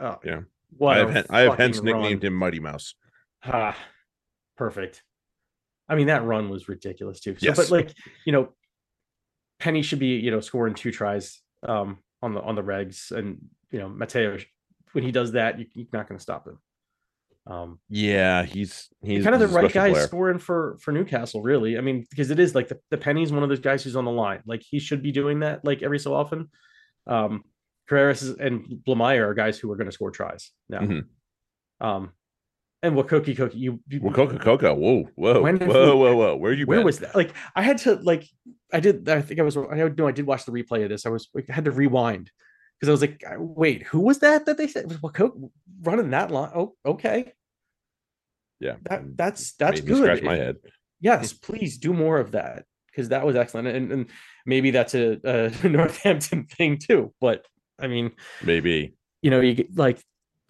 uh, 0.00 0.16
Yeah. 0.24 0.40
What 0.76 0.96
I 0.96 1.00
have, 1.00 1.10
hen- 1.10 1.26
I 1.30 1.40
have 1.42 1.56
hence 1.56 1.78
run. 1.78 1.84
nicknamed 1.86 2.24
him 2.24 2.34
Mighty 2.34 2.60
Mouse. 2.60 2.94
Ah, 3.44 3.76
perfect. 4.56 5.02
I 5.88 5.94
mean, 5.94 6.08
that 6.08 6.24
run 6.24 6.48
was 6.50 6.68
ridiculous 6.68 7.20
too. 7.20 7.34
So, 7.38 7.46
Yes. 7.46 7.56
but 7.56 7.70
like, 7.70 7.92
you 8.24 8.32
know, 8.32 8.48
Penny 9.58 9.82
should 9.82 10.00
be, 10.00 10.16
you 10.16 10.30
know, 10.30 10.40
scoring 10.40 10.74
two 10.74 10.90
tries 10.92 11.40
um 11.62 11.98
on 12.22 12.34
the 12.34 12.40
on 12.42 12.54
the 12.56 12.62
regs. 12.62 13.10
And 13.12 13.38
you 13.70 13.78
know, 13.78 13.88
Mateo 13.88 14.36
when 14.96 15.04
he 15.04 15.12
does 15.12 15.32
that, 15.32 15.58
you, 15.60 15.66
you're 15.74 15.86
not 15.92 16.08
gonna 16.08 16.18
stop 16.18 16.46
him. 16.48 16.58
Um 17.46 17.78
Yeah, 17.88 18.42
he's 18.44 18.88
he's 19.04 19.22
kind 19.22 19.34
of 19.34 19.40
the 19.40 19.48
right 19.48 19.72
guy 19.72 19.90
player. 19.90 20.06
scoring 20.06 20.38
for 20.38 20.78
for 20.80 20.90
Newcastle, 20.90 21.42
really. 21.42 21.78
I 21.78 21.80
mean, 21.80 22.04
because 22.10 22.30
it 22.32 22.40
is 22.40 22.54
like 22.56 22.68
the, 22.68 22.78
the 22.90 22.96
Penny's 22.98 23.30
one 23.32 23.42
of 23.44 23.48
those 23.48 23.60
guys 23.60 23.84
who's 23.84 23.94
on 23.94 24.04
the 24.04 24.10
line. 24.10 24.40
Like 24.46 24.62
he 24.68 24.78
should 24.80 25.02
be 25.02 25.12
doing 25.12 25.40
that 25.40 25.64
like 25.64 25.82
every 25.82 25.98
so 26.00 26.12
often. 26.14 26.50
Um 27.06 27.44
Carreras 27.88 28.36
and 28.40 28.64
Blamire 28.84 29.24
are 29.28 29.34
guys 29.34 29.58
who 29.60 29.70
are 29.70 29.76
going 29.76 29.86
to 29.86 29.92
score 29.92 30.10
tries 30.10 30.50
now. 30.68 30.80
Mhm. 30.80 31.04
Um 31.80 32.10
and 32.82 32.94
what 32.96 33.08
Cookie 33.08 33.34
Cookie 33.36 33.58
you, 33.58 33.80
you 33.88 34.00
Coca 34.10 34.38
Coca. 34.38 34.74
Whoa, 34.74 35.04
whoa, 35.14 35.40
When 35.42 35.56
whoa, 35.58 35.94
we- 35.96 36.02
whoa, 36.02 36.16
whoa. 36.16 36.36
Where 36.36 36.52
you 36.52 36.66
where 36.66 36.78
been? 36.80 36.86
was 36.86 36.98
that? 36.98 37.14
Like 37.14 37.32
I 37.54 37.62
had 37.62 37.78
to 37.78 37.94
like 37.96 38.24
I 38.72 38.80
did 38.80 39.08
I 39.08 39.22
think 39.22 39.38
I 39.38 39.44
was 39.44 39.56
I 39.56 39.76
know 39.96 40.08
I 40.08 40.12
did 40.12 40.26
watch 40.26 40.44
the 40.46 40.52
replay 40.52 40.82
of 40.82 40.88
this. 40.88 41.06
I 41.06 41.10
was 41.10 41.28
I 41.36 41.52
had 41.52 41.64
to 41.66 41.70
rewind 41.70 42.30
because 42.78 42.88
I 42.88 42.92
was 42.92 43.00
like, 43.00 43.22
uh, 43.26 43.36
wait, 43.40 43.82
who 43.84 44.00
was 44.00 44.18
that 44.20 44.46
that 44.46 44.58
they 44.58 44.66
said 44.68 44.98
running 45.82 46.10
that 46.10 46.30
line? 46.30 46.50
Oh, 46.54 46.74
okay. 46.84 47.32
yeah, 48.60 48.76
That 48.84 49.02
mm, 49.04 49.16
that's 49.16 49.52
that's 49.54 49.80
made 49.80 49.86
good. 49.88 50.02
Scratch 50.04 50.22
my 50.22 50.36
head. 50.36 50.56
yes 51.00 51.32
please 51.32 51.78
do 51.78 51.92
more 51.92 52.18
of 52.18 52.32
that 52.32 52.64
because 52.90 53.10
that 53.10 53.24
was 53.26 53.36
excellent 53.36 53.68
and, 53.68 53.92
and 53.92 54.06
maybe 54.46 54.70
that's 54.70 54.94
a, 54.94 55.18
a 55.62 55.68
northampton 55.68 56.46
thing 56.46 56.78
too 56.78 57.12
but 57.20 57.44
i 57.78 57.86
mean 57.86 58.10
Maybe. 58.42 58.94
you 59.20 59.30
know 59.30 59.40
you 59.40 59.52
get 59.54 59.76
like 59.76 60.00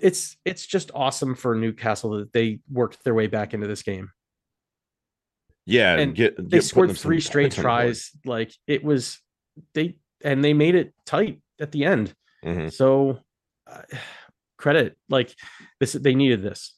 it's 0.01 0.37
it's 0.45 0.65
just 0.65 0.93
awesome 0.95 1.35
for 1.35 1.57
newcastle 1.57 2.11
that 2.19 2.33
they 2.33 2.61
worked 2.71 3.03
their 3.03 3.15
way 3.15 3.27
back 3.27 3.55
into 3.55 3.67
this 3.67 3.83
game 3.83 4.11
Yeah, 5.67 5.97
And 5.99 6.15
get, 6.15 6.37
they 6.37 6.43
get- 6.43 6.51
putting 6.51 6.61
scored 6.63 6.97
three 6.99 7.21
straight 7.21 7.45
points 7.55 7.59
on 7.59 7.63
the 7.65 7.69
board. 7.69 7.83
tries 7.83 8.11
like 8.25 8.53
it 8.69 8.85
was 8.85 9.19
they 9.75 9.97
and 10.23 10.45
they 10.45 10.53
made 10.55 10.77
it 10.77 10.95
tight 11.05 11.41
at 11.61 11.73
the 11.73 11.85
end. 11.85 12.15
Mhm. 12.45 12.73
so 12.73 13.19
uh, 13.67 13.83
credit 14.59 14.97
like 15.09 15.35
this 15.81 15.93
they 15.95 16.15
needed 16.15 16.43
this. 16.43 16.75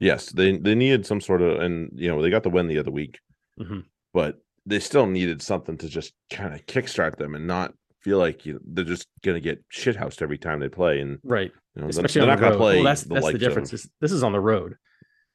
Yes, 0.00 0.30
they 0.30 0.56
they 0.58 0.74
needed 0.74 1.06
some 1.06 1.20
sort 1.20 1.40
of, 1.42 1.60
and 1.60 1.90
you 1.94 2.08
know 2.08 2.20
they 2.22 2.30
got 2.30 2.42
the 2.42 2.50
win 2.50 2.68
the 2.68 2.78
other 2.78 2.90
week, 2.90 3.18
Mhm. 3.58 3.84
but 4.12 4.38
they 4.66 4.78
still 4.78 5.06
needed 5.06 5.40
something 5.42 5.78
to 5.78 5.88
just 5.88 6.12
kind 6.30 6.54
of 6.54 6.66
kickstart 6.66 7.16
them 7.16 7.34
and 7.34 7.46
not 7.46 7.72
feel 8.02 8.18
like 8.18 8.44
you 8.46 8.60
they're 8.64 8.84
just 8.84 9.06
gonna 9.24 9.40
get 9.40 9.64
shithoused 9.70 10.20
every 10.22 10.38
time 10.38 10.60
they 10.60 10.68
play, 10.68 11.00
and 11.00 11.18
right. 11.24 11.50
you 11.74 11.82
know 11.82 11.88
they're, 11.88 11.90
especially 11.90 12.20
they're 12.20 12.30
on 12.30 12.36
not 12.40 12.44
the 12.44 12.48
gonna 12.50 12.56
play. 12.58 12.74
well, 12.76 12.84
that's 12.84 13.02
the 13.04 13.14
that's 13.14 13.32
the 13.32 13.38
difference 13.38 13.70
Of, 13.72 13.80
is 13.80 13.90
this 14.00 14.12
is 14.12 14.22
on 14.22 14.32
the 14.32 14.40
road. 14.40 14.76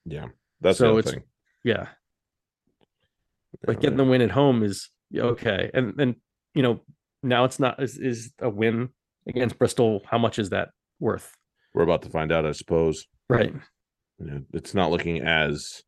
Yeah, 0.05 0.27
that's 0.61 0.77
So 0.77 0.85
the 0.85 0.89
other 0.91 0.99
it's- 0.99 1.13
thing. 1.15 1.23
yeah. 1.63 1.87
Like 3.67 3.77
Yeah, 3.77 3.81
getting 3.81 3.97
the 3.97 4.05
win 4.05 4.21
at 4.21 4.31
home 4.31 4.63
is 4.63 4.89
okay. 5.15 5.69
And 5.73 5.99
and 5.99 6.15
you 6.53 6.61
know 6.63 6.81
now 7.23 7.43
it's 7.45 7.59
not 7.59 7.81
is, 7.81 7.97
is 7.97 8.31
a 8.39 8.49
win 8.49 8.89
against 9.27 9.57
bristol 9.59 10.01
how 10.09 10.17
much 10.17 10.39
is 10.39 10.49
that 10.49 10.69
worth 10.99 11.33
We're 11.73 11.83
about 11.83 12.01
to 12.03 12.09
find 12.09 12.31
out, 12.31 12.45
I 12.45 12.51
suppose. 12.53 13.05
right 13.29 13.53
You 14.19 14.25
know, 14.25 14.41
it's 14.53 14.73
not 14.73 14.91
looking 14.91 15.21
as 15.21 15.81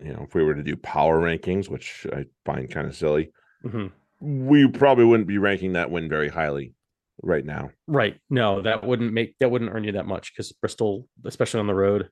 you 0.00 0.12
know 0.12 0.24
if 0.28 0.34
we 0.34 0.44
were 0.44 0.54
to 0.54 0.62
do 0.62 0.76
power 0.76 1.20
rankings, 1.20 1.68
which 1.68 2.06
I 2.12 2.24
find 2.44 2.70
kind 2.70 2.86
of 2.86 2.94
silly. 2.96 3.32
hmm 3.62 3.86
We 4.20 4.68
probably 4.68 5.04
wouldn't 5.04 5.28
be 5.28 5.38
ranking 5.38 5.72
that 5.72 5.90
win 5.90 6.08
very 6.08 6.28
highly 6.28 6.74
right 7.22 7.44
now. 7.44 7.70
right 7.86 8.18
no 8.30 8.62
that 8.62 8.82
wouldn't 8.82 9.12
make 9.12 9.36
that 9.40 9.50
wouldn't 9.50 9.70
earn 9.74 9.84
you 9.84 9.92
that 9.92 10.06
much 10.06 10.32
because 10.32 10.52
bristol 10.52 11.06
especially 11.26 11.60
on 11.60 11.66
the 11.66 11.74
road 11.74 12.08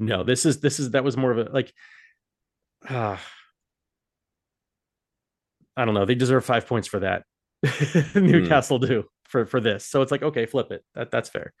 no 0.00 0.24
this 0.24 0.44
is 0.44 0.58
this 0.60 0.80
is 0.80 0.90
that 0.90 1.04
was 1.04 1.16
more 1.16 1.30
of 1.30 1.38
a 1.38 1.50
like 1.52 1.72
uh, 2.88 3.16
i 5.76 5.84
don't 5.84 5.94
know 5.94 6.04
they 6.04 6.16
deserve 6.16 6.44
five 6.44 6.66
points 6.66 6.88
for 6.88 6.98
that 7.00 7.22
newcastle 8.14 8.78
hmm. 8.78 8.86
do 8.86 9.04
for 9.24 9.46
for 9.46 9.60
this 9.60 9.86
so 9.86 10.02
it's 10.02 10.10
like 10.10 10.22
okay 10.22 10.46
flip 10.46 10.70
it 10.72 10.82
that 10.94 11.10
that's 11.10 11.28
fair 11.28 11.52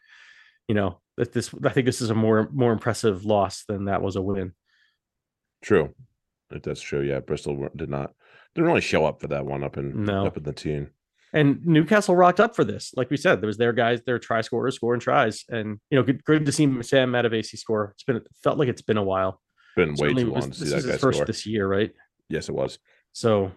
you 0.66 0.74
know 0.74 1.00
that 1.16 1.32
this 1.32 1.50
i 1.64 1.68
think 1.68 1.84
this 1.84 2.00
is 2.00 2.10
a 2.10 2.14
more 2.14 2.48
more 2.52 2.72
impressive 2.72 3.24
loss 3.24 3.64
than 3.68 3.84
that 3.84 4.02
was 4.02 4.16
a 4.16 4.22
win 4.22 4.52
True. 5.62 5.94
That's 6.50 6.80
true. 6.80 7.02
Yeah, 7.02 7.20
Bristol 7.20 7.68
did 7.76 7.90
not 7.90 8.12
didn't 8.54 8.68
really 8.68 8.80
show 8.80 9.04
up 9.04 9.20
for 9.20 9.28
that 9.28 9.46
one 9.46 9.62
up 9.62 9.76
in 9.76 10.04
No. 10.04 10.26
up 10.26 10.36
in 10.36 10.42
the 10.42 10.52
team. 10.52 10.90
And 11.32 11.64
Newcastle 11.64 12.16
rocked 12.16 12.40
up 12.40 12.56
for 12.56 12.64
this. 12.64 12.92
Like 12.96 13.08
we 13.08 13.16
said, 13.16 13.40
there 13.40 13.46
was 13.46 13.56
their 13.56 13.72
guys, 13.72 14.02
their 14.02 14.18
try 14.18 14.40
scorers 14.40 14.74
scoring 14.74 15.00
tries. 15.00 15.44
And 15.48 15.78
you 15.88 15.96
know, 15.96 16.02
good, 16.02 16.24
good 16.24 16.46
to 16.46 16.52
see 16.52 16.82
Sam 16.82 17.12
Matavesi 17.12 17.56
score. 17.56 17.92
It's 17.94 18.02
been 18.02 18.16
it 18.16 18.26
felt 18.42 18.58
like 18.58 18.68
it's 18.68 18.82
been 18.82 18.96
a 18.96 19.02
while. 19.04 19.40
Been 19.76 19.90
way 19.90 19.96
Certainly 19.96 20.24
too 20.24 20.30
was- 20.32 20.42
long 20.42 20.50
to 20.50 20.58
see 20.58 20.64
this 20.64 20.72
that 20.72 20.78
is 20.78 20.84
his 20.86 21.00
first 21.00 21.18
score. 21.18 21.26
this 21.26 21.46
year, 21.46 21.68
right? 21.68 21.92
Yes, 22.28 22.48
it 22.48 22.54
was. 22.54 22.78
So 23.12 23.52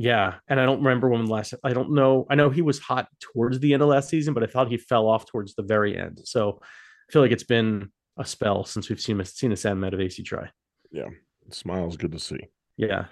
yeah. 0.00 0.36
And 0.48 0.58
I 0.58 0.64
don't 0.64 0.78
remember 0.78 1.10
when 1.10 1.26
last 1.26 1.52
I 1.62 1.74
don't 1.74 1.92
know. 1.92 2.26
I 2.30 2.34
know 2.34 2.48
he 2.48 2.62
was 2.62 2.78
hot 2.78 3.08
towards 3.20 3.60
the 3.60 3.74
end 3.74 3.82
of 3.82 3.90
last 3.90 4.08
season, 4.08 4.32
but 4.32 4.42
I 4.42 4.46
thought 4.46 4.70
he 4.70 4.78
fell 4.78 5.06
off 5.06 5.26
towards 5.26 5.54
the 5.54 5.62
very 5.62 5.94
end. 5.94 6.22
So 6.24 6.58
I 6.62 7.12
feel 7.12 7.20
like 7.20 7.32
it's 7.32 7.44
been 7.44 7.90
a 8.18 8.24
spell 8.24 8.64
since 8.64 8.88
we've 8.88 9.00
seen 9.00 9.20
a 9.20 9.26
seen 9.26 9.52
a 9.52 9.56
Sam 9.56 9.78
Matavesi 9.78 10.24
try. 10.24 10.48
Yeah, 10.90 11.08
Smiles 11.50 11.98
good 11.98 12.12
to 12.12 12.18
see. 12.18 12.48
Yeah. 12.78 13.06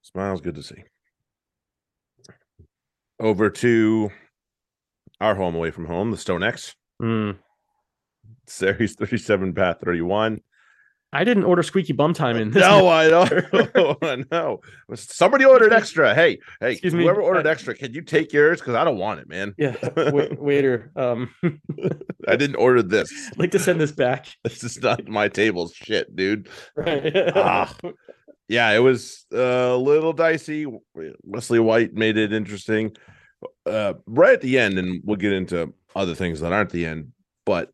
Smiles 0.00 0.40
good 0.40 0.54
to 0.54 0.62
see. 0.62 0.82
Over 3.20 3.50
to 3.50 4.10
our 5.20 5.34
home 5.34 5.54
away 5.54 5.70
from 5.70 5.84
home, 5.84 6.10
the 6.10 6.16
StoneX. 6.16 6.72
Mm. 7.02 7.36
Sarries 8.46 8.94
37, 8.94 9.52
Bath 9.52 9.80
31. 9.84 10.40
I 11.12 11.24
didn't 11.24 11.42
order 11.44 11.62
squeaky 11.64 11.92
bum 11.92 12.14
time 12.14 12.36
in 12.36 12.50
this. 12.52 12.62
No, 12.68 12.86
I 12.86 13.08
don't. 13.08 13.32
I 14.04 14.24
know. 14.30 14.60
Somebody 14.94 15.44
ordered 15.44 15.72
extra. 15.72 16.14
Hey, 16.14 16.38
hey, 16.60 16.72
Excuse 16.72 16.94
me, 16.94 17.02
whoever 17.02 17.20
ordered 17.20 17.46
I- 17.46 17.50
extra, 17.50 17.74
can 17.74 17.92
you 17.92 18.02
take 18.02 18.32
yours? 18.32 18.60
Because 18.60 18.76
I 18.76 18.84
don't 18.84 18.98
want 18.98 19.18
it, 19.20 19.28
man. 19.28 19.54
Yeah. 19.58 19.74
Wait, 19.96 20.40
waiter. 20.40 20.92
Um 20.94 21.34
I 22.28 22.36
didn't 22.36 22.56
order 22.56 22.82
this. 22.82 23.12
like 23.36 23.50
to 23.52 23.58
send 23.58 23.80
this 23.80 23.92
back. 23.92 24.26
This 24.44 24.62
is 24.62 24.80
not 24.80 25.08
my 25.08 25.28
table's 25.28 25.74
shit, 25.74 26.14
dude. 26.14 26.48
Right. 26.76 27.12
Ah. 27.34 27.74
Yeah, 28.48 28.70
it 28.72 28.80
was 28.80 29.26
uh, 29.32 29.38
a 29.38 29.76
little 29.76 30.12
dicey. 30.12 30.66
Wesley 31.22 31.60
White 31.60 31.94
made 31.94 32.16
it 32.16 32.32
interesting. 32.32 32.96
Uh, 33.64 33.94
right 34.06 34.32
at 34.34 34.40
the 34.40 34.58
end, 34.58 34.76
and 34.76 35.00
we'll 35.04 35.16
get 35.16 35.32
into 35.32 35.72
other 35.94 36.14
things 36.16 36.40
that 36.40 36.52
aren't 36.52 36.70
the 36.70 36.84
end, 36.84 37.12
but 37.46 37.70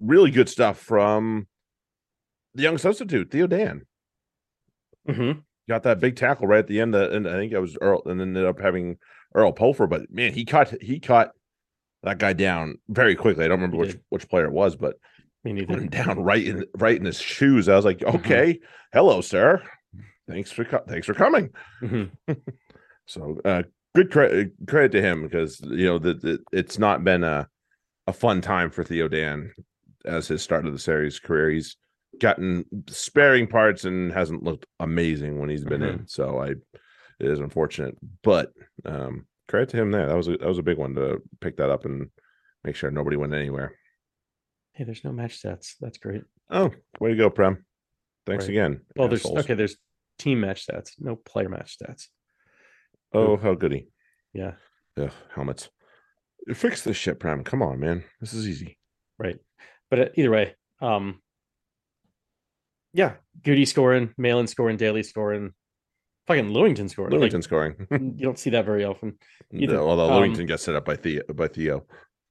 really 0.00 0.30
good 0.30 0.48
stuff 0.48 0.78
from 0.78 1.46
the 2.54 2.62
young 2.62 2.78
substitute, 2.78 3.30
Theo 3.30 3.46
Dan. 3.46 3.82
Mhm. 5.08 5.42
got 5.68 5.82
that 5.82 6.00
big 6.00 6.16
tackle 6.16 6.46
right 6.46 6.58
at 6.60 6.66
the 6.66 6.80
end, 6.80 6.94
that, 6.94 7.12
and 7.12 7.26
I 7.28 7.32
think 7.34 7.52
it 7.52 7.58
was 7.58 7.76
Earl, 7.80 8.02
and 8.06 8.20
ended 8.20 8.44
up 8.44 8.60
having 8.60 8.98
Earl 9.34 9.52
Pulfer. 9.52 9.86
But 9.86 10.10
man, 10.10 10.32
he 10.32 10.44
caught 10.44 10.80
he 10.82 11.00
cut 11.00 11.32
that 12.02 12.18
guy 12.18 12.32
down 12.32 12.78
very 12.88 13.14
quickly. 13.14 13.44
I 13.44 13.48
don't 13.48 13.58
remember 13.60 13.78
which 13.78 13.96
which 14.10 14.28
player 14.28 14.46
it 14.46 14.52
was, 14.52 14.76
but 14.76 14.96
he 15.42 15.64
put 15.66 15.78
him 15.78 15.88
down 15.88 16.20
right 16.22 16.44
in 16.44 16.64
right 16.78 16.96
in 16.98 17.04
his 17.04 17.20
shoes. 17.20 17.68
I 17.68 17.76
was 17.76 17.84
like, 17.84 17.98
Mhm. 17.98 18.14
okay, 18.16 18.60
hello, 18.92 19.20
sir. 19.20 19.62
Thanks 20.28 20.50
for 20.50 20.64
thanks 20.88 21.06
for 21.06 21.14
coming. 21.14 21.50
Mhm. 21.82 22.10
So 23.06 23.38
uh, 23.44 23.64
good 23.94 24.10
credit 24.10 24.52
credit 24.66 24.92
to 24.92 25.02
him 25.02 25.22
because 25.24 25.60
you 25.60 25.84
know 25.84 25.98
that 25.98 26.22
that 26.22 26.40
it's 26.52 26.78
not 26.78 27.04
been 27.04 27.22
a 27.22 27.46
a 28.06 28.14
fun 28.14 28.40
time 28.40 28.70
for 28.70 28.82
Theo 28.82 29.08
Dan 29.08 29.52
as 30.06 30.26
his 30.28 30.40
start 30.40 30.64
of 30.66 30.72
the 30.72 30.78
Sarries 30.78 31.20
career. 31.20 31.50
He's 31.50 31.76
gotten 32.20 32.64
sparing 32.88 33.46
parts 33.46 33.84
and 33.84 34.12
hasn't 34.12 34.42
looked 34.42 34.66
amazing 34.80 35.38
when 35.38 35.48
he's 35.48 35.64
been 35.64 35.82
in. 35.82 36.06
So 36.06 36.40
I 36.40 36.48
it 37.20 37.30
is 37.30 37.40
unfortunate, 37.40 37.96
but 38.22 38.52
um 38.84 39.26
credit 39.48 39.68
to 39.70 39.76
him 39.76 39.90
there. 39.90 40.06
That 40.06 40.16
was 40.16 40.28
a 40.28 40.36
that 40.38 40.48
was 40.48 40.58
a 40.58 40.62
big 40.62 40.78
one 40.78 40.94
to 40.94 41.22
pick 41.40 41.56
that 41.58 41.70
up 41.70 41.84
and 41.84 42.10
make 42.64 42.76
sure 42.76 42.90
nobody 42.90 43.16
went 43.16 43.34
anywhere. 43.34 43.74
Hey, 44.72 44.84
there's 44.84 45.04
no 45.04 45.12
match 45.12 45.40
stats. 45.40 45.74
That's 45.80 45.98
great. 45.98 46.24
Oh, 46.50 46.70
way 47.00 47.10
to 47.10 47.16
go, 47.16 47.30
Prem. 47.30 47.64
Thanks 48.26 48.44
Right. 48.44 48.50
again. 48.50 48.80
Well, 48.96 49.08
there's 49.08 49.24
okay. 49.24 49.54
There's 49.54 49.76
team 50.18 50.40
match 50.40 50.66
stats, 50.66 50.92
no 50.98 51.16
player 51.16 51.48
match 51.48 51.76
stats. 51.78 52.08
Oh, 53.12 53.36
how 53.36 53.54
goody. 53.54 53.88
Yeah, 54.32 54.52
Ugh, 54.96 55.12
helmets. 55.34 55.68
Fix 56.52 56.82
this 56.82 56.96
shit, 56.96 57.20
Prem. 57.20 57.44
Come 57.44 57.62
on, 57.62 57.78
man. 57.78 58.02
This 58.20 58.32
is 58.34 58.48
easy. 58.48 58.78
right. 59.18 59.38
But 59.90 59.98
uh, 60.00 60.08
either 60.16 60.30
way, 60.30 60.54
um, 60.80 61.20
yeah, 62.94 63.14
Goody 63.42 63.66
scoring, 63.66 64.14
Malin 64.16 64.46
scoring, 64.46 64.76
Daly 64.78 65.02
scoring, 65.02 65.52
fucking 66.26 66.48
Lewington 66.48 66.88
scoring. 66.88 67.12
Like, 67.20 67.30
Lewington 67.32 67.42
scoring. 67.42 67.86
you 67.90 68.24
don't 68.24 68.38
see 68.38 68.50
that 68.50 68.64
very 68.64 68.84
often. 68.84 69.18
Either. 69.52 69.74
No, 69.74 69.88
Although 69.88 70.10
Um, 70.10 70.22
Lewington 70.22 70.48
got 70.48 70.60
set 70.60 70.74
up 70.74 70.86
by 70.86 70.96
Theo 70.96 71.22
by 71.34 71.48
Theo 71.48 71.84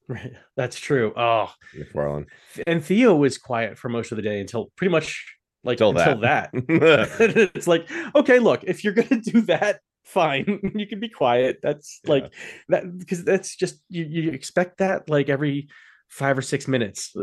Right. 0.08 0.34
That's 0.58 0.78
true. 0.80 1.14
Oh, 1.16 1.52
McFarland. 1.78 2.26
and 2.68 2.84
Theo 2.84 3.16
was 3.16 3.38
quiet 3.38 3.78
for 3.78 3.88
most 3.90 4.12
of 4.12 4.16
the 4.18 4.22
day 4.22 4.42
until 4.42 4.72
pretty 4.76 4.92
much 4.92 5.24
like 5.64 5.78
Till 5.78 5.98
until 5.98 6.20
that. 6.22 6.50
it's 6.54 7.68
like, 7.68 7.90
okay, 8.14 8.40
look, 8.40 8.64
if 8.66 8.84
you're 8.84 8.94
gonna 8.94 9.22
do 9.22 9.42
that, 9.44 9.80
fine. 10.04 10.60
you 10.76 10.88
can 10.88 11.00
be 11.00 11.08
quiet. 11.10 11.60
That's 11.64 12.02
Yeah. 12.04 12.10
like 12.12 12.34
that 12.70 12.98
because 12.98 13.24
that's 13.24 13.56
just 13.56 13.82
you, 13.90 14.04
you 14.04 14.32
expect 14.32 14.80
that 14.80 15.10
like 15.10 15.30
every 15.30 15.70
five 16.10 16.38
or 16.38 16.42
six 16.42 16.68
minutes. 16.68 17.14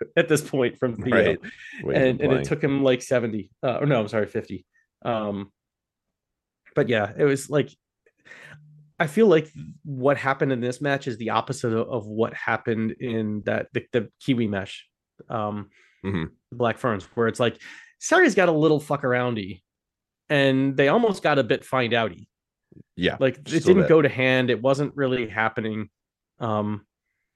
at 0.16 0.28
this 0.28 0.42
point 0.42 0.78
from 0.78 0.96
Theo. 0.96 1.36
Right. 1.84 1.96
And 1.96 2.20
and 2.20 2.32
it 2.32 2.44
took 2.44 2.62
him 2.62 2.82
like 2.82 3.02
70 3.02 3.50
uh, 3.62 3.78
or 3.78 3.86
no 3.86 4.00
i'm 4.00 4.08
sorry 4.08 4.26
50 4.26 4.64
um 5.04 5.50
but 6.74 6.88
yeah 6.88 7.12
it 7.16 7.24
was 7.24 7.48
like 7.50 7.70
i 8.98 9.06
feel 9.06 9.26
like 9.26 9.48
what 9.84 10.16
happened 10.16 10.52
in 10.52 10.60
this 10.60 10.80
match 10.80 11.06
is 11.08 11.16
the 11.18 11.30
opposite 11.30 11.72
of, 11.72 11.88
of 11.88 12.06
what 12.06 12.34
happened 12.34 12.92
in 13.00 13.42
that 13.46 13.68
the, 13.72 13.84
the 13.92 14.08
kiwi 14.20 14.46
mesh 14.46 14.86
um 15.28 15.68
Mhm. 16.04 16.30
black 16.50 16.78
ferns 16.78 17.04
where 17.14 17.28
it's 17.28 17.40
like 17.40 17.60
Sari's 17.98 18.34
got 18.34 18.48
a 18.48 18.52
little 18.52 18.80
fuck 18.80 19.02
aroundy 19.02 19.60
and 20.30 20.74
they 20.76 20.88
almost 20.88 21.22
got 21.22 21.38
a 21.38 21.44
bit 21.44 21.64
find 21.64 21.92
outy 21.92 22.26
yeah. 22.96 23.16
like 23.20 23.36
it 23.36 23.44
didn't 23.64 23.82
bit. 23.82 23.88
go 23.88 24.00
to 24.00 24.08
hand 24.08 24.48
it 24.48 24.62
wasn't 24.62 24.96
really 24.96 25.28
happening 25.28 25.90
um 26.38 26.86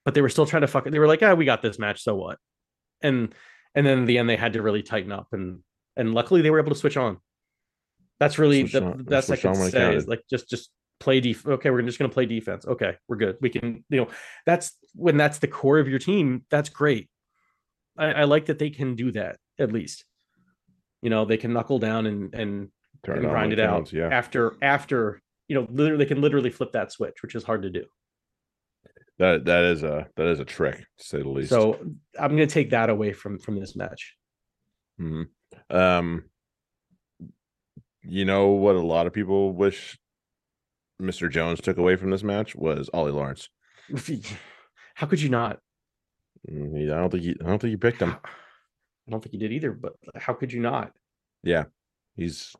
but 0.04 0.14
they 0.14 0.22
were 0.22 0.30
still 0.30 0.46
trying 0.46 0.62
to 0.62 0.66
fuck 0.66 0.86
it 0.86 0.90
they 0.90 0.98
were 0.98 1.06
like 1.06 1.22
ah 1.22 1.34
we 1.34 1.44
got 1.44 1.60
this 1.60 1.78
match 1.78 2.02
so 2.02 2.14
what 2.14 2.38
and 3.04 3.32
and 3.76 3.86
then 3.86 3.98
in 4.00 4.04
the 4.06 4.18
end 4.18 4.28
they 4.28 4.36
had 4.36 4.54
to 4.54 4.62
really 4.62 4.82
tighten 4.82 5.12
up 5.12 5.28
and 5.32 5.60
and 5.96 6.12
luckily 6.14 6.42
they 6.42 6.50
were 6.50 6.58
able 6.58 6.70
to 6.72 6.78
switch 6.78 6.96
on. 6.96 7.18
That's 8.18 8.38
really 8.38 8.62
the, 8.64 8.82
on- 8.82 9.02
best 9.04 9.30
i 9.30 9.36
can 9.36 9.54
say 9.54 9.94
is 9.94 10.08
like 10.08 10.22
just 10.28 10.48
just 10.50 10.70
play 11.00 11.20
def 11.20 11.46
okay 11.46 11.70
we're 11.70 11.82
just 11.82 11.98
going 11.98 12.10
to 12.10 12.14
play 12.14 12.26
defense. 12.26 12.66
Okay 12.66 12.96
we're 13.08 13.16
good. 13.16 13.36
We 13.40 13.50
can 13.50 13.84
you 13.90 13.98
know 14.00 14.08
that's 14.46 14.72
when 14.94 15.16
that's 15.16 15.38
the 15.38 15.48
core 15.48 15.78
of 15.78 15.88
your 15.88 15.98
team 15.98 16.44
that's 16.50 16.68
great. 16.68 17.08
I, 17.96 18.06
I 18.06 18.24
like 18.24 18.46
that 18.46 18.58
they 18.58 18.70
can 18.70 18.96
do 18.96 19.12
that 19.12 19.36
at 19.58 19.70
least. 19.72 20.04
You 21.02 21.10
know 21.10 21.24
they 21.24 21.36
can 21.36 21.52
knuckle 21.52 21.78
down 21.78 22.06
and 22.06 22.34
and 22.34 22.68
and 23.06 23.20
grind 23.20 23.52
it 23.52 23.60
out 23.60 23.92
Yeah. 23.92 24.08
after 24.08 24.56
after 24.62 25.20
you 25.48 25.54
know 25.56 25.66
literally 25.70 26.04
they 26.04 26.08
can 26.08 26.22
literally 26.22 26.50
flip 26.50 26.72
that 26.72 26.90
switch 26.90 27.22
which 27.22 27.34
is 27.34 27.44
hard 27.44 27.62
to 27.62 27.70
do 27.70 27.84
That 29.18 29.44
that 29.44 29.64
is 29.64 29.82
a 29.84 30.08
that 30.16 30.26
is 30.26 30.40
a 30.40 30.44
trick 30.44 30.78
to 30.98 31.04
say 31.04 31.18
the 31.22 31.28
least. 31.28 31.50
so 31.50 31.74
i'm 32.18 32.34
going 32.36 32.48
to 32.48 32.52
take 32.52 32.70
that 32.70 32.90
away 32.90 33.12
from 33.12 33.38
from 33.38 33.58
this 33.60 33.76
match 33.76 34.16
Mhm. 35.00 35.26
um, 35.70 36.24
you 38.02 38.24
know 38.24 38.48
what? 38.48 38.74
A 38.76 38.80
lot 38.80 39.06
of 39.06 39.12
people 39.12 39.52
wish 39.52 39.98
Mr. 41.00 41.30
Jones 41.30 41.60
took 41.60 41.78
away 41.78 41.96
from 41.96 42.10
this 42.10 42.22
match 42.22 42.54
was 42.54 42.88
Ollie 42.92 43.10
Lawrence. 43.12 43.48
how 44.94 45.06
could 45.06 45.20
you 45.20 45.28
not 45.28 45.58
Mm, 46.50 46.92
I 46.92 46.96
don't 46.96 47.10
think 47.10 47.22
he, 47.22 47.30
I 47.40 47.46
don't 47.46 47.58
think 47.58 47.70
you 47.70 47.78
picked 47.78 48.02
him. 48.02 48.16
i 49.06 49.10
don't 49.10 49.22
think 49.22 49.32
you 49.32 49.38
did 49.40 49.52
either 49.52 49.72
but 49.72 49.94
how 50.16 50.32
could 50.34 50.52
you 50.52 50.60
not 50.60 50.92
Yeah, 51.42 51.64
he's 52.16 52.54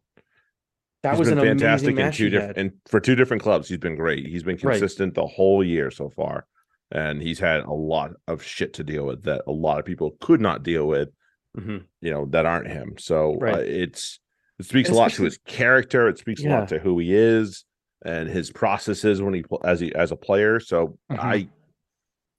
that 1.04 1.12
he's 1.12 1.20
was 1.20 1.28
been 1.28 1.38
an 1.38 1.44
fantastic 1.44 1.92
amazing 1.92 2.06
in 2.06 2.12
two 2.12 2.30
different 2.30 2.56
and 2.58 2.72
for 2.86 2.98
two 3.00 3.14
different 3.14 3.42
clubs. 3.42 3.68
He's 3.68 3.78
been 3.78 3.94
great. 3.96 4.26
He's 4.26 4.42
been 4.42 4.56
Right. 4.62 4.72
consistent 4.78 5.14
the 5.14 5.26
whole 5.26 5.62
year 5.64 5.90
so 5.90 6.10
far, 6.10 6.46
and 6.90 7.22
he's 7.22 7.38
had 7.38 7.60
a 7.60 7.72
lot 7.72 8.10
of 8.26 8.42
shit 8.42 8.72
to 8.74 8.84
deal 8.84 9.06
with 9.06 9.22
that 9.24 9.42
a 9.46 9.52
lot 9.52 9.78
of 9.78 9.84
people 9.84 10.16
could 10.20 10.40
not 10.40 10.62
deal 10.64 10.86
with. 10.88 11.10
Mhm. 11.56 11.84
You 12.00 12.10
know 12.10 12.26
that 12.30 12.46
aren't 12.46 12.66
him. 12.66 12.94
So 12.98 13.38
uh, 13.40 13.58
it's 13.64 14.18
it 14.58 14.66
speaks 14.66 14.88
a 14.90 14.94
lot 14.94 15.12
to 15.12 15.22
his 15.24 15.38
character. 15.46 16.08
It 16.08 16.18
speaks 16.18 16.42
a 16.44 16.48
lot 16.48 16.68
to 16.68 16.78
who 16.80 16.98
he 16.98 17.14
is 17.14 17.64
and 18.04 18.28
his 18.28 18.50
processes 18.50 19.22
when 19.22 19.34
he 19.34 19.44
as 19.64 19.78
he 19.80 19.94
as 19.94 20.10
a 20.10 20.16
player. 20.16 20.58
So 20.58 20.98
Mhm. 21.12 21.18
I 21.20 21.48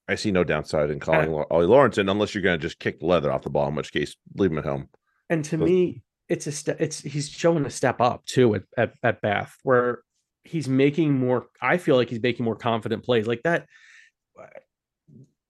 I 0.08 0.16
see 0.16 0.32
no 0.32 0.44
downside 0.44 0.90
in 0.92 1.00
calling 1.00 1.30
Ollie 1.52 1.66
Lawrence 1.66 1.98
in 1.98 2.10
unless 2.10 2.36
you're 2.36 2.44
going 2.44 2.60
to 2.60 2.62
just 2.62 2.78
kick 2.80 3.00
the 3.00 3.06
leather 3.08 3.32
off 3.32 3.42
the 3.44 3.50
ball. 3.50 3.68
In 3.70 3.76
which 3.76 3.92
case, 3.92 4.16
leave 4.36 4.52
him 4.52 4.58
at 4.58 4.66
home. 4.66 4.90
and 5.30 5.44
to 5.46 5.58
me 5.58 6.04
it's 6.30 6.48
a 6.48 6.52
step 6.52 6.78
it's 6.80 7.02
he's 7.02 7.30
showing 7.30 7.66
a 7.66 7.70
step 7.70 8.02
up 8.02 8.26
too 8.26 8.56
at, 8.56 8.64
at 8.78 8.94
at 9.04 9.22
bath 9.22 9.56
where 9.64 10.00
he's 10.44 10.68
making 10.68 11.14
more 11.14 11.48
i 11.62 11.78
feel 11.78 11.96
like 11.96 12.10
he's 12.10 12.22
making 12.22 12.44
more 12.46 12.56
confident 12.56 13.04
plays 13.04 13.28
like 13.28 13.42
that 13.44 13.68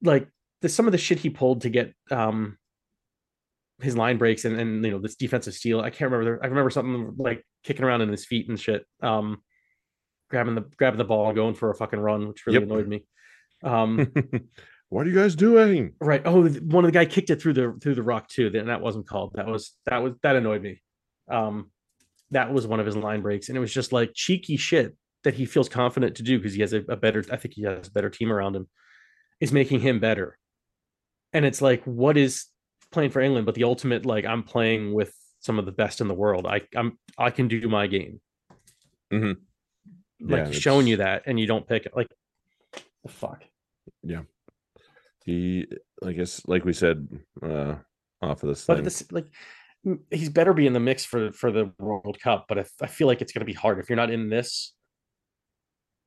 like 0.03 0.27
the 0.61 0.69
some 0.69 0.85
of 0.85 0.91
the 0.91 0.97
shit 0.97 1.19
he 1.19 1.29
pulled 1.29 1.61
to 1.61 1.69
get 1.69 1.93
um 2.11 2.57
his 3.81 3.97
line 3.97 4.17
breaks 4.17 4.45
and 4.45 4.59
and 4.59 4.83
you 4.85 4.91
know 4.91 4.99
this 4.99 5.15
defensive 5.15 5.53
steal 5.53 5.81
i 5.81 5.89
can't 5.89 6.11
remember 6.11 6.39
i 6.43 6.47
remember 6.47 6.69
something 6.69 7.13
like 7.17 7.45
kicking 7.63 7.83
around 7.85 8.01
in 8.01 8.09
his 8.09 8.25
feet 8.25 8.47
and 8.47 8.59
shit 8.59 8.85
um 9.01 9.37
grabbing 10.29 10.55
the 10.55 10.61
grabbing 10.77 10.97
the 10.97 11.03
ball 11.03 11.27
and 11.27 11.35
going 11.35 11.53
for 11.53 11.69
a 11.69 11.75
fucking 11.75 11.99
run 11.99 12.27
which 12.27 12.45
really 12.45 12.59
Yep. 12.59 12.63
annoyed 12.63 12.87
me 12.87 13.05
um 13.63 14.11
what 14.89 15.05
are 15.05 15.09
you 15.09 15.15
guys 15.15 15.35
doing? 15.35 15.93
Right. 15.99 16.21
Oh, 16.25 16.47
one 16.47 16.85
of 16.85 16.91
the 16.91 16.97
guy 16.97 17.05
kicked 17.05 17.29
it 17.29 17.41
through 17.41 17.53
the 17.53 17.77
through 17.81 17.95
the 17.95 18.03
rock 18.03 18.27
too. 18.27 18.49
Then 18.49 18.67
that 18.67 18.81
wasn't 18.81 19.07
called. 19.07 19.33
That 19.35 19.47
was 19.47 19.73
that 19.85 20.03
was 20.03 20.13
that 20.21 20.35
annoyed 20.35 20.61
me. 20.61 20.81
Um, 21.29 21.71
that 22.31 22.51
was 22.51 22.67
one 22.67 22.79
of 22.79 22.85
his 22.85 22.95
line 22.95 23.21
breaks, 23.21 23.49
and 23.49 23.57
it 23.57 23.61
was 23.61 23.73
just 23.73 23.91
like 23.91 24.11
cheeky 24.13 24.57
shit 24.57 24.95
that 25.23 25.33
he 25.33 25.45
feels 25.45 25.69
confident 25.69 26.15
to 26.17 26.23
do 26.23 26.37
because 26.37 26.53
he 26.53 26.61
has 26.61 26.73
a, 26.73 26.83
a 26.89 26.95
better. 26.95 27.23
I 27.31 27.37
think 27.37 27.55
he 27.55 27.63
has 27.63 27.87
a 27.87 27.91
better 27.91 28.09
team 28.09 28.31
around 28.31 28.55
him. 28.55 28.67
Is 29.39 29.51
making 29.51 29.81
him 29.81 29.99
better, 29.99 30.37
and 31.33 31.45
it's 31.45 31.61
like 31.61 31.83
what 31.83 32.15
is 32.15 32.45
playing 32.91 33.09
for 33.09 33.21
England, 33.21 33.45
but 33.45 33.55
the 33.55 33.65
ultimate 33.65 34.05
like 34.05 34.25
I'm 34.25 34.43
playing 34.43 34.93
with 34.93 35.13
some 35.39 35.59
of 35.59 35.65
the 35.65 35.71
best 35.71 35.99
in 35.99 36.07
the 36.07 36.13
world. 36.13 36.47
I 36.47 36.61
I'm 36.75 36.97
I 37.17 37.31
can 37.31 37.47
do 37.47 37.67
my 37.67 37.87
game. 37.87 38.21
Mhm. 39.11 39.37
Like 40.21 40.45
Yeah, 40.45 40.51
showing 40.51 40.87
you 40.87 40.97
that, 40.97 41.23
and 41.25 41.39
you 41.39 41.47
don't 41.47 41.67
pick 41.67 41.85
it. 41.85 41.93
Like 41.95 42.07
the 43.03 43.09
fuck. 43.09 43.43
He, 45.25 45.65
I 46.05 46.11
guess, 46.13 46.41
like 46.47 46.65
we 46.65 46.73
said, 46.73 47.07
uh, 47.41 47.75
off 48.21 48.43
of 48.43 48.49
this 48.49 48.65
But 48.65 48.75
thing. 48.75 48.83
this 48.83 49.11
like 49.11 49.25
he's 50.11 50.29
better 50.29 50.53
be 50.53 50.67
in 50.67 50.73
the 50.73 50.79
mix 50.79 51.03
for 51.05 51.31
for 51.31 51.51
the 51.51 51.71
World 51.79 52.17
Cup. 52.23 52.45
But 52.47 52.59
I, 52.59 52.65
I 52.81 52.87
feel 52.87 53.07
like 53.07 53.21
it's 53.21 53.33
going 53.33 53.41
to 53.41 53.45
be 53.45 53.53
hard 53.53 53.79
if 53.79 53.89
you're 53.89 53.95
not 53.97 54.11
in 54.11 54.29
this. 54.29 54.73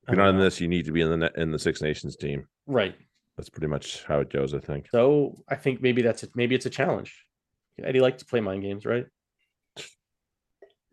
if 0.07 0.15
you're 0.15 0.25
not 0.25 0.31
in 0.35 0.39
this, 0.41 0.61
you 0.61 0.69
need 0.69 0.85
to 0.87 0.93
be 0.93 1.01
in 1.01 1.19
the 1.19 1.33
in 1.37 1.51
the 1.51 1.59
Six 1.59 1.83
Nations 1.83 2.17
team. 2.17 2.47
right? 2.67 2.95
That's 3.37 3.49
pretty 3.51 3.67
much 3.69 4.05
how 4.05 4.19
it 4.21 4.31
goes. 4.33 4.55
I 4.55 4.59
think. 4.61 4.87
So 4.91 5.35
I 5.49 5.55
think 5.57 5.81
maybe 5.83 6.03
that's 6.03 6.23
it. 6.23 6.31
Maybe 6.35 6.55
it's 6.55 6.67
a 6.67 6.71
challenge. 6.71 7.25
Eddie 7.83 8.01
liked 8.01 8.19
to 8.21 8.25
play 8.25 8.41
mind 8.41 8.63
games, 8.63 8.85
right? 8.85 9.07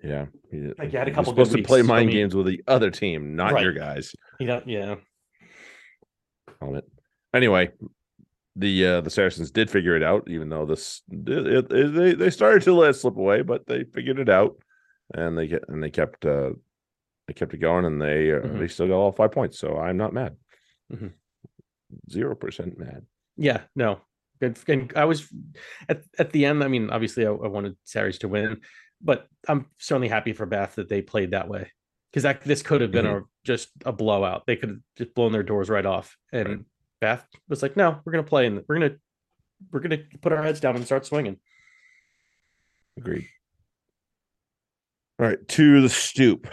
Yeah, 0.04 0.26
he- 0.52 0.72
Like, 0.78 0.94
you 0.94 1.00
had 1.00 1.08
a 1.08 1.12
couple 1.12 1.32
supposed 1.32 1.54
to 1.54 1.64
play 1.64 1.80
I 1.80 1.84
mind 1.84 2.08
mean- 2.08 2.16
games 2.18 2.36
with 2.36 2.46
the 2.46 2.62
other 2.68 2.92
team, 2.92 3.36
not 3.36 3.54
Right. 3.54 3.64
your 3.64 3.74
guys. 3.74 4.14
You 4.40 4.46
know, 4.48 4.62
yeah. 4.68 4.96
on 6.62 6.76
it. 6.76 6.86
Anyway, 7.34 7.72
the 8.56 8.86
uh, 8.86 9.02
the 9.02 9.10
Saracens 9.10 9.52
did 9.52 9.70
figure 9.70 9.96
it 9.96 10.04
out, 10.04 10.24
even 10.30 10.50
though 10.50 10.66
this 10.66 11.02
it, 11.12 11.70
it, 11.72 11.94
they 11.94 12.14
they 12.14 12.30
started 12.30 12.64
to 12.64 12.74
let 12.74 12.92
it 12.92 12.94
slip 12.94 13.18
away, 13.18 13.42
but 13.42 13.68
they 13.68 13.84
figured 13.84 14.20
it 14.20 14.30
out, 14.30 14.56
and 15.14 15.38
they 15.38 15.48
get 15.48 15.64
and 15.68 15.84
they 15.84 15.90
kept 15.90 16.26
uh, 16.26 16.52
they 17.28 17.34
kept 17.34 17.54
it 17.54 17.58
going, 17.58 17.86
and 17.86 18.02
they 18.02 18.32
uh, 18.32 18.40
Mhm. 18.40 18.60
they 18.60 18.68
still 18.68 18.88
got 18.88 18.96
all 18.96 19.12
five 19.12 19.32
points. 19.32 19.60
So 19.60 19.78
I'm 19.78 19.98
not 19.98 20.14
mad. 20.14 20.36
Mhm. 20.94 21.12
0 22.12 22.36
percent 22.36 22.78
mad. 22.78 23.06
Yeah, 23.38 23.62
no. 23.76 24.00
Good. 24.40 24.58
And 24.68 24.92
I 24.96 25.06
was 25.06 25.28
at, 25.88 26.04
at 26.20 26.32
the 26.32 26.46
end. 26.46 26.64
I 26.64 26.68
mean, 26.68 26.90
obviously, 26.90 27.26
I, 27.26 27.30
I 27.32 27.48
wanted 27.48 27.78
Sarries 27.86 28.20
to 28.20 28.28
win, 28.28 28.62
but 29.02 29.28
I'm 29.48 29.68
certainly 29.80 30.10
happy 30.10 30.34
for 30.34 30.46
Bath 30.46 30.76
that 30.76 30.90
they 30.90 31.02
played 31.02 31.32
that 31.32 31.48
way 31.48 31.72
because 32.12 32.24
that 32.24 32.42
this 32.44 32.62
could 32.62 32.82
have 32.82 32.92
been 32.92 33.06
a 33.06 33.22
just 33.46 33.70
a 33.86 33.94
blowout. 33.94 34.46
They 34.46 34.56
could 34.58 34.70
have 34.70 34.80
just 34.98 35.14
blown 35.16 35.32
their 35.32 35.44
doors 35.44 35.70
right 35.70 35.86
off, 35.86 36.18
and 36.34 36.48
Right. 36.50 36.60
Bath 37.02 37.28
was 37.48 37.62
like, 37.62 37.78
"No, 37.78 38.00
we're 38.04 38.12
gonna 38.12 38.24
play 38.24 38.46
and 38.48 38.64
we're 38.68 38.80
gonna 38.80 38.96
we're 39.72 39.80
gonna 39.80 40.04
put 40.22 40.32
our 40.32 40.44
heads 40.44 40.60
down 40.60 40.76
and 40.76 40.86
start 40.86 41.06
swinging." 41.06 41.40
Agreed. 42.98 43.28
All 45.20 45.28
right, 45.28 45.48
to 45.48 45.82
the 45.82 45.90
stoop 45.90 46.48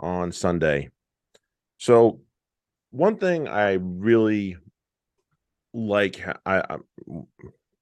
on 0.00 0.32
Sunday. 0.32 0.90
So, 1.78 2.20
one 2.90 3.18
thing 3.18 3.48
I 3.48 3.74
really 3.74 4.56
like, 5.72 6.24
I, 6.46 6.58
I 6.58 6.76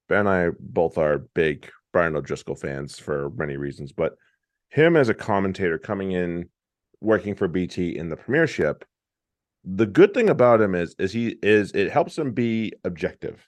Ben 0.08 0.26
and 0.26 0.28
I 0.28 0.48
both 0.58 0.98
are 0.98 1.26
big 1.34 1.70
Brian 1.92 2.16
O'Driscoll 2.16 2.56
fans 2.56 2.98
for 2.98 3.30
many 3.30 3.56
reasons, 3.56 3.92
but 3.92 4.16
him 4.70 4.96
as 4.96 5.08
a 5.08 5.14
commentator 5.14 5.78
coming 5.78 6.12
in, 6.12 6.48
working 7.00 7.34
for 7.34 7.48
BT 7.48 7.96
in 7.96 8.08
the 8.08 8.16
Premiership, 8.16 8.84
the 9.64 9.86
good 9.86 10.12
thing 10.14 10.28
about 10.28 10.60
him 10.60 10.74
is 10.74 10.94
is 10.98 11.12
he 11.12 11.36
is 11.42 11.72
it 11.72 11.90
helps 11.90 12.18
him 12.18 12.32
be 12.32 12.72
objective, 12.84 13.46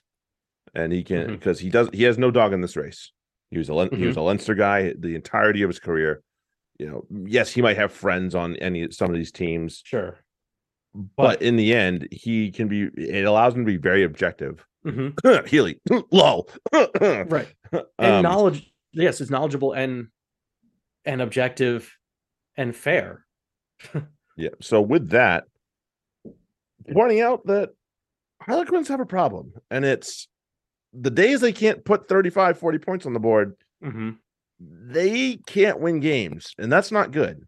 and 0.73 0.91
he 0.93 1.03
can 1.03 1.27
because 1.27 1.59
he 1.59 1.69
does 1.69 1.89
he 1.93 2.03
has 2.03 2.17
no 2.17 2.31
dog 2.31 2.53
in 2.53 2.61
this 2.61 2.75
race. 2.77 3.11
He 3.51 3.57
was 3.57 3.69
a 3.69 3.73
Len- 3.73 3.93
he 3.95 4.05
was 4.05 4.17
a 4.17 4.21
Leinster 4.21 4.55
guy 4.55 4.93
the 4.97 5.15
entirety 5.15 5.61
of 5.61 5.69
his 5.69 5.79
career. 5.79 6.21
You 6.79 6.87
know, 6.87 7.05
yes, 7.25 7.51
he 7.51 7.61
might 7.61 7.77
have 7.77 7.91
friends 7.93 8.35
on 8.35 8.55
any 8.57 8.91
some 8.91 9.09
of 9.09 9.15
these 9.15 9.31
teams, 9.31 9.81
Sure. 9.85 10.17
but 11.15 11.41
in 11.41 11.55
the 11.55 11.73
end, 11.73 12.07
he 12.11 12.51
can 12.51 12.67
be. 12.67 12.89
It 12.97 13.25
allows 13.25 13.53
him 13.53 13.65
to 13.65 13.71
be 13.71 13.77
very 13.77 14.03
objective. 14.03 14.65
hmm 14.83 15.09
Healy, 15.47 15.79
lol. 16.11 16.49
Right. 16.73 17.47
And 17.71 17.85
Um, 17.99 18.23
knowledge. 18.23 18.71
Yes, 18.93 19.19
it's 19.21 19.31
knowledgeable 19.31 19.73
and 19.73 20.07
and 21.05 21.21
objective 21.21 21.91
and 22.57 22.75
fair. 22.75 23.25
Yeah. 24.37 24.49
So 24.61 24.81
with 24.81 25.11
that, 25.11 25.45
pointing 26.93 27.21
out 27.21 27.45
that 27.47 27.69
Harlequins 28.41 28.87
have 28.87 28.99
a 28.99 29.05
problem, 29.05 29.53
and 29.71 29.85
it's 29.85 30.27
the 30.93 31.11
days 31.11 31.41
they 31.41 31.53
can't 31.53 31.83
put 31.85 32.07
35, 32.07 32.57
40 32.57 32.77
points 32.79 33.05
on 33.05 33.13
the 33.13 33.19
board, 33.19 33.55
hmm 33.81 34.11
they 34.57 35.35
can't 35.47 35.81
win 35.81 35.99
games, 35.99 36.53
and 36.57 36.71
that's 36.71 36.89
not 36.89 37.11
good. 37.11 37.41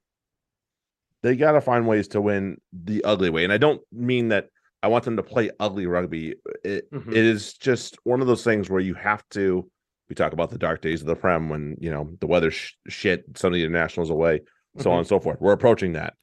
They 1.24 1.36
got 1.38 1.54
to 1.54 1.62
find 1.62 1.88
ways 1.88 2.10
to 2.10 2.22
win 2.22 2.58
the 2.74 3.02
ugly 3.06 3.30
way. 3.30 3.46
And 3.46 3.54
I 3.54 3.58
don't 3.58 3.82
mean 3.94 4.28
that 4.28 4.48
I 4.84 4.88
want 4.90 5.06
them 5.06 5.16
to 5.16 5.24
play 5.24 5.50
ugly 5.60 5.88
rugby. 5.88 6.36
It, 6.66 6.92
Mhm. 6.92 7.08
it 7.12 7.24
is 7.26 7.54
just 7.54 7.98
one 8.04 8.20
of 8.22 8.28
those 8.28 8.44
things 8.44 8.70
where 8.70 8.82
you 8.82 8.94
have 8.96 9.24
to. 9.32 9.70
We 10.10 10.16
talk 10.16 10.34
about 10.34 10.50
the 10.52 10.58
dark 10.58 10.82
days 10.82 11.00
of 11.02 11.08
the 11.08 11.16
Prem 11.16 11.50
when 11.50 11.78
you 11.80 11.90
know 11.90 12.10
the 12.20 12.28
weather 12.28 12.52
sh- 12.52 12.74
shit, 12.88 13.24
some 13.36 13.48
of 13.48 13.54
the 13.56 13.64
internationals 13.64 14.10
away, 14.10 14.42
so 14.78 14.90
Mhm. 14.90 14.94
on 14.94 14.98
and 15.00 15.08
so 15.08 15.20
forth. 15.20 15.40
We're 15.42 15.54
approaching 15.54 15.94
that. 15.94 16.14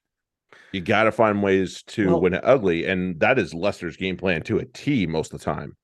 You 0.75 0.81
got 0.81 1.05
to 1.05 1.12
find 1.12 1.41
ways 1.41 1.83
to 1.85 2.07
Well- 2.09 2.20
win 2.20 2.35
it 2.35 2.41
ugly, 2.43 2.85
and 2.85 3.20
that 3.20 3.39
is 3.39 3.55
Leicester's 3.55 3.97
game 3.97 4.16
plan 4.16 4.43
to 4.43 4.59
a 4.59 4.64
T 4.64 5.07
most 5.07 5.33
of 5.33 5.39
the 5.39 5.45
time, 5.45 5.77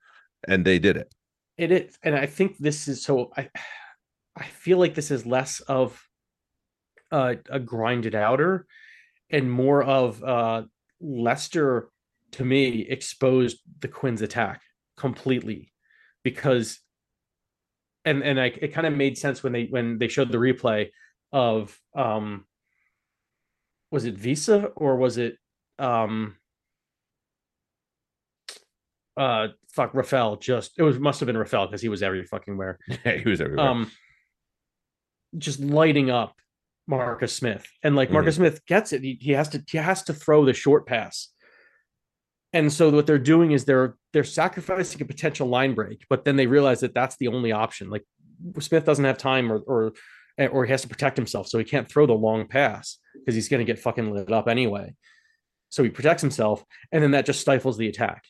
and 0.48 0.64
they 0.64 0.80
did 0.80 0.96
it. 0.96 1.14
It 1.56 1.70
is, 1.70 1.98
and 2.02 2.16
I 2.16 2.26
think 2.26 2.58
this 2.58 2.88
is 2.88 3.02
so. 3.04 3.30
I 3.36 3.50
I 4.36 4.44
feel 4.44 4.78
like 4.78 4.94
this 4.94 5.10
is 5.10 5.24
less 5.26 5.60
of 5.60 6.02
uh, 7.12 7.34
a 7.48 7.60
grinded 7.60 8.14
outer 8.14 8.66
and 9.30 9.50
more 9.50 9.82
of 9.82 10.22
uh, 10.24 10.62
Leicester 11.00 11.90
to 12.32 12.44
me 12.44 12.80
exposed 12.88 13.58
the 13.80 13.88
Quins' 13.88 14.22
attack 14.22 14.62
completely 14.96 15.72
because 16.24 16.80
and 18.04 18.22
and 18.22 18.40
I 18.40 18.46
it 18.46 18.72
kind 18.72 18.86
of 18.86 18.96
made 18.96 19.18
sense 19.18 19.42
when 19.42 19.52
they 19.52 19.66
when 19.66 19.98
they 19.98 20.08
showed 20.08 20.32
the 20.32 20.38
replay 20.38 20.90
of 21.32 21.78
um 21.94 22.44
was 23.90 24.04
it 24.04 24.18
Wiese 24.18 24.48
or 24.76 24.96
was 24.96 25.18
it 25.18 25.36
um 25.78 26.36
uh 29.16 29.48
fuck 29.72 29.94
Rafael 29.94 30.36
just 30.36 30.72
it 30.78 30.82
was 30.82 30.98
must 30.98 31.20
have 31.20 31.26
been 31.26 31.36
Rafael 31.36 31.66
because 31.66 31.82
he 31.82 31.88
was 31.88 32.02
every 32.02 32.24
fucking 32.24 32.56
where 32.56 32.78
Yeah, 33.04 33.16
he 33.16 33.28
was 33.28 33.40
everywhere. 33.40 33.66
um 33.66 33.90
just 35.38 35.60
lighting 35.60 36.10
up 36.10 36.34
Marcus 36.90 37.34
Smith. 37.34 37.66
And 37.82 37.94
like 37.94 38.10
Marcus 38.10 38.36
Smith 38.36 38.66
gets 38.66 38.92
it. 38.92 39.02
He, 39.02 39.16
he 39.20 39.32
has 39.32 39.48
to 39.50 39.62
he 39.68 39.78
has 39.78 40.02
to 40.04 40.12
throw 40.12 40.44
the 40.44 40.52
short 40.52 40.86
pass. 40.86 41.28
And 42.52 42.72
so 42.72 42.90
what 42.90 43.06
they're 43.06 43.18
doing 43.18 43.52
is 43.52 43.64
they're 43.64 43.94
they're 44.12 44.24
sacrificing 44.24 45.00
a 45.00 45.04
potential 45.04 45.46
line 45.46 45.74
break, 45.74 46.04
but 46.10 46.24
then 46.24 46.34
they 46.36 46.46
realize 46.48 46.80
that 46.80 46.94
that's 46.94 47.16
the 47.18 47.28
only 47.28 47.52
option. 47.52 47.90
Like 47.90 48.04
Smith 48.58 48.84
doesn't 48.84 49.04
have 49.04 49.18
time 49.18 49.52
or 49.52 49.58
or 49.60 49.92
or 50.48 50.64
he 50.64 50.70
has 50.70 50.82
to 50.82 50.88
protect 50.88 51.16
himself, 51.16 51.48
so 51.48 51.58
he 51.58 51.64
can't 51.64 51.88
throw 51.88 52.06
the 52.06 52.12
long 52.14 52.46
pass 52.46 52.98
because 53.14 53.34
he's 53.34 53.48
going 53.48 53.64
to 53.64 53.70
get 53.70 53.78
fucking 53.78 54.12
lit 54.12 54.32
up 54.32 54.48
anyway. 54.48 54.94
So 55.68 55.82
he 55.82 55.90
protects 55.90 56.22
himself, 56.22 56.64
and 56.90 57.02
then 57.02 57.12
that 57.12 57.26
just 57.26 57.40
stifles 57.40 57.76
the 57.76 57.88
attack. 57.88 58.24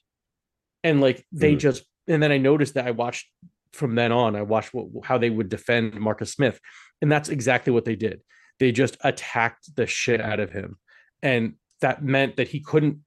And 0.83 1.01
like 1.01 1.25
they 1.33 1.55
Mhm. 1.55 1.61
just, 1.61 1.85
and 2.09 2.23
then 2.23 2.33
I 2.33 2.39
noticed 2.39 2.75
that 2.75 2.87
I 2.87 2.91
watched 2.91 3.29
from 3.73 3.95
then 3.95 4.13
on. 4.13 4.35
I 4.35 4.43
watched 4.43 4.75
what, 4.75 5.05
how 5.05 5.19
they 5.19 5.31
would 5.31 5.49
defend 5.49 5.95
Marcus 5.95 6.33
Smith, 6.33 6.61
and 7.01 7.11
that's 7.11 7.29
exactly 7.29 7.73
what 7.73 7.85
they 7.85 7.97
did. 7.97 8.23
They 8.59 8.73
just 8.73 8.97
attacked 9.03 9.75
the 9.77 9.87
shit 9.87 10.21
out 10.21 10.41
of 10.41 10.51
him, 10.51 10.79
and 11.23 11.55
that 11.81 12.03
meant 12.03 12.37
that 12.37 12.49
he 12.49 12.61
couldn't. 12.61 12.99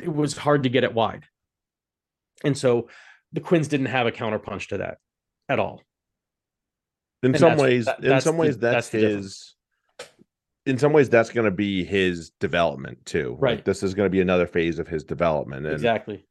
It 0.00 0.14
was 0.14 0.36
hard 0.36 0.62
to 0.64 0.68
get 0.68 0.84
it 0.84 0.94
wide, 0.94 1.24
and 2.44 2.56
so 2.56 2.88
the 3.32 3.40
Quins 3.40 3.66
didn't 3.68 3.86
have 3.86 4.06
a 4.06 4.12
counterpunch 4.12 4.68
to 4.68 4.78
that 4.78 4.98
at 5.48 5.58
all. 5.58 5.82
In 7.22 7.30
and 7.32 7.38
some 7.38 7.56
ways, 7.56 7.84
that- 7.86 7.98
in 8.02 8.08
that's 8.08 8.24
some 8.24 8.36
the- 8.36 8.40
ways, 8.42 8.58
that's 8.58 8.74
that's, 8.74 8.88
the 8.90 9.00
difference. 9.00 9.24
his. 9.24 9.54
In 10.64 10.78
some 10.78 10.92
ways, 10.92 11.10
that's 11.10 11.30
going 11.30 11.44
to 11.44 11.50
be 11.50 11.82
his 11.84 12.30
development 12.38 13.04
too. 13.04 13.32
Like, 13.32 13.42
Right. 13.42 13.64
this 13.64 13.82
is 13.82 13.94
going 13.94 14.06
to 14.06 14.10
be 14.10 14.20
another 14.20 14.46
phase 14.46 14.78
of 14.78 14.86
his 14.86 15.02
development. 15.02 15.66
And 15.66 15.74
exactly. 15.74 16.24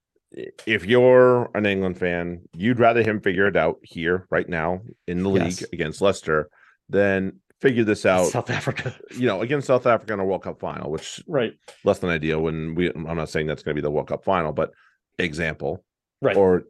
if 0.66 0.86
you're 0.86 1.52
an 1.54 1.66
England 1.66 1.98
fan, 1.98 2.42
you'd 2.56 2.80
rather 2.80 3.04
him 3.04 3.20
figure 3.20 3.46
it 3.48 3.58
out 3.58 3.80
here 3.84 4.28
right 4.30 4.48
now 4.48 4.80
in 5.06 5.22
the 5.24 5.30
league 5.30 5.62
against 5.74 6.00
Leicester 6.02 6.50
than 6.88 7.42
figure 7.60 7.84
this 7.84 8.06
out. 8.06 8.28
South 8.28 8.50
Africa, 8.50 8.96
You 9.18 9.28
know, 9.28 9.42
against 9.42 9.68
South 9.68 9.86
Africa 9.86 10.14
in 10.14 10.22
a 10.22 10.26
World 10.26 10.44
Cup 10.44 10.62
final, 10.62 10.89
which 10.89 11.22
right? 11.28 11.52
less 11.84 12.00
than 12.00 12.10
ideal. 12.10 12.39
When 12.39 12.74
we, 12.74 12.89
I'm 12.89 13.04
not 13.18 13.30
saying 13.30 13.48
that's 13.48 13.64
going 13.64 13.76
to 13.76 13.82
be 13.82 13.84
the 13.86 13.92
World 13.92 14.08
Cup 14.08 14.24
final, 14.24 14.54
but 14.54 14.72
example, 15.20 15.84
Right. 16.22 16.38
or 16.38 16.64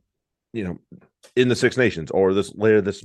you 0.51 0.63
know, 0.63 0.79
in 1.35 1.47
the 1.49 1.55
Six 1.55 1.77
Nations, 1.77 2.11
or 2.11 2.33
this 2.33 2.53
later 2.55 2.81
this 2.81 3.03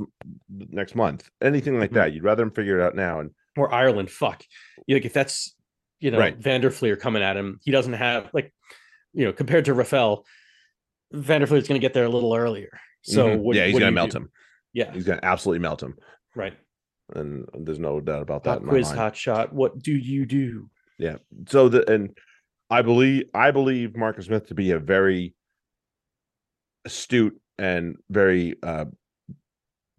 next 0.48 0.94
month, 0.94 1.28
anything 1.42 1.78
like 1.78 1.90
Mhm. 1.90 1.94
that. 1.94 2.12
You'd 2.12 2.24
rather 2.24 2.42
him 2.42 2.50
figure 2.50 2.78
it 2.78 2.82
out 2.82 2.94
now. 2.94 3.20
And 3.20 3.30
or 3.56 3.72
Ireland. 3.72 4.10
Fuck. 4.10 4.42
You 4.86 4.96
like 4.96 5.04
if 5.04 5.12
that's 5.12 5.54
you 6.00 6.10
know 6.10 6.18
Right. 6.18 6.36
van 6.36 6.60
der 6.60 6.70
Flier 6.70 6.96
coming 6.96 7.22
at 7.22 7.36
him, 7.36 7.58
he 7.62 7.70
doesn't 7.70 7.92
have 7.94 8.30
like 8.34 8.52
you 9.12 9.24
know 9.24 9.32
compared 9.32 9.64
to 9.66 9.74
Rafael, 9.74 10.26
van 11.12 11.40
der 11.40 11.46
Flier's 11.46 11.68
going 11.68 11.80
to 11.80 11.84
get 11.84 11.94
there 11.94 12.04
a 12.04 12.08
little 12.08 12.34
earlier. 12.34 12.78
So 13.02 13.28
Mhm. 13.28 13.38
what, 13.40 13.56
yeah, 13.56 13.64
he's 13.66 13.74
going 13.78 13.84
to 13.86 13.90
melt 13.92 14.10
do? 14.10 14.18
him. 14.18 14.32
Yeah, 14.72 14.92
He's 14.92 15.04
going 15.04 15.18
to 15.18 15.24
absolutely 15.24 15.60
melt 15.60 15.82
him, 15.82 15.96
right. 16.34 16.54
and 17.14 17.48
there's 17.54 17.78
no 17.78 18.00
doubt 18.00 18.20
about 18.22 18.44
that. 18.44 18.60
Hot 18.60 18.68
quiz, 18.68 18.90
hot 18.90 19.16
shot. 19.16 19.52
What 19.54 19.78
do 19.78 19.92
you 19.96 20.26
do? 20.26 20.68
Yeah. 20.98 21.16
So 21.48 21.68
the 21.70 21.90
and 21.90 22.18
I 22.68 22.82
believe 22.82 23.30
I 23.32 23.52
believe 23.52 23.96
Marcus 23.96 24.26
Smith 24.26 24.48
to 24.48 24.54
be 24.54 24.72
a 24.72 24.78
very 24.78 25.34
astute 26.84 27.40
and 27.58 27.96
very 28.10 28.54
uh 28.62 28.84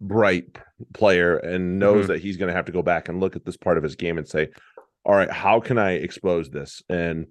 bright 0.00 0.58
player 0.94 1.36
and 1.38 1.78
knows 1.78 2.04
Mhm. 2.04 2.08
that 2.08 2.20
he's 2.20 2.36
going 2.36 2.48
to 2.48 2.54
have 2.54 2.66
to 2.66 2.72
go 2.72 2.82
back 2.82 3.08
and 3.08 3.18
look 3.20 3.34
at 3.34 3.44
this 3.44 3.56
part 3.56 3.76
of 3.78 3.82
his 3.82 3.96
game 3.96 4.16
and 4.16 4.28
say 4.28 4.48
all 5.04 5.14
right 5.16 5.30
how 5.30 5.58
can 5.58 5.76
i 5.78 5.92
expose 5.92 6.50
this 6.50 6.82
and 6.88 7.26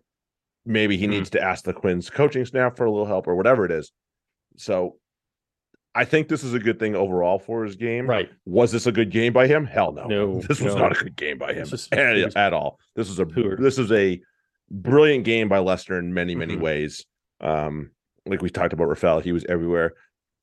maybe 0.66 0.98
he 0.98 1.06
Mhm. 1.06 1.12
needs 1.12 1.30
to 1.30 1.42
ask 1.42 1.64
the 1.64 1.72
quins 1.74 2.10
coaching 2.10 2.44
staff 2.44 2.76
for 2.76 2.86
a 2.86 2.92
little 2.92 3.06
help 3.06 3.26
or 3.28 3.36
whatever 3.36 3.64
it 3.64 3.72
is 3.72 3.94
so 4.58 4.98
i 5.96 6.04
think 6.04 6.28
this 6.28 6.44
is 6.44 6.54
a 6.54 6.60
good 6.60 6.78
thing 6.78 6.94
overall 6.94 7.40
for 7.40 7.64
his 7.64 7.78
game 7.78 8.06
Right. 8.06 8.30
was 8.46 8.74
this 8.74 8.86
a 8.86 8.92
good 8.92 9.12
game 9.12 9.32
by 9.32 9.48
him? 9.48 9.66
Hell 9.66 9.94
no. 9.94 10.06
No, 10.08 10.42
this 10.48 10.60
was 10.60 10.76
no. 10.76 10.82
not 10.82 11.00
a 11.00 11.04
good 11.06 11.16
game 11.16 11.38
by 11.38 11.54
him 11.54 11.68
was- 11.72 11.88
at, 11.94 12.36
at 12.36 12.52
all. 12.54 12.80
This 12.96 13.08
was 13.08 13.20
a 13.20 13.26
poor. 13.26 13.56
this 13.56 13.78
was 13.78 13.92
a 13.94 14.20
brilliant 14.70 15.24
game 15.24 15.48
by 15.48 15.60
Leicester 15.60 15.98
in 15.98 16.14
many 16.14 16.36
many 16.36 16.58
Mhm. 16.58 16.62
ways. 16.62 17.06
Um, 17.40 17.92
like 18.26 18.42
we 18.42 18.50
talked 18.50 18.74
about 18.74 18.90
Rafael, 18.90 19.22
he 19.22 19.32
was 19.32 19.46
everywhere. 19.46 19.94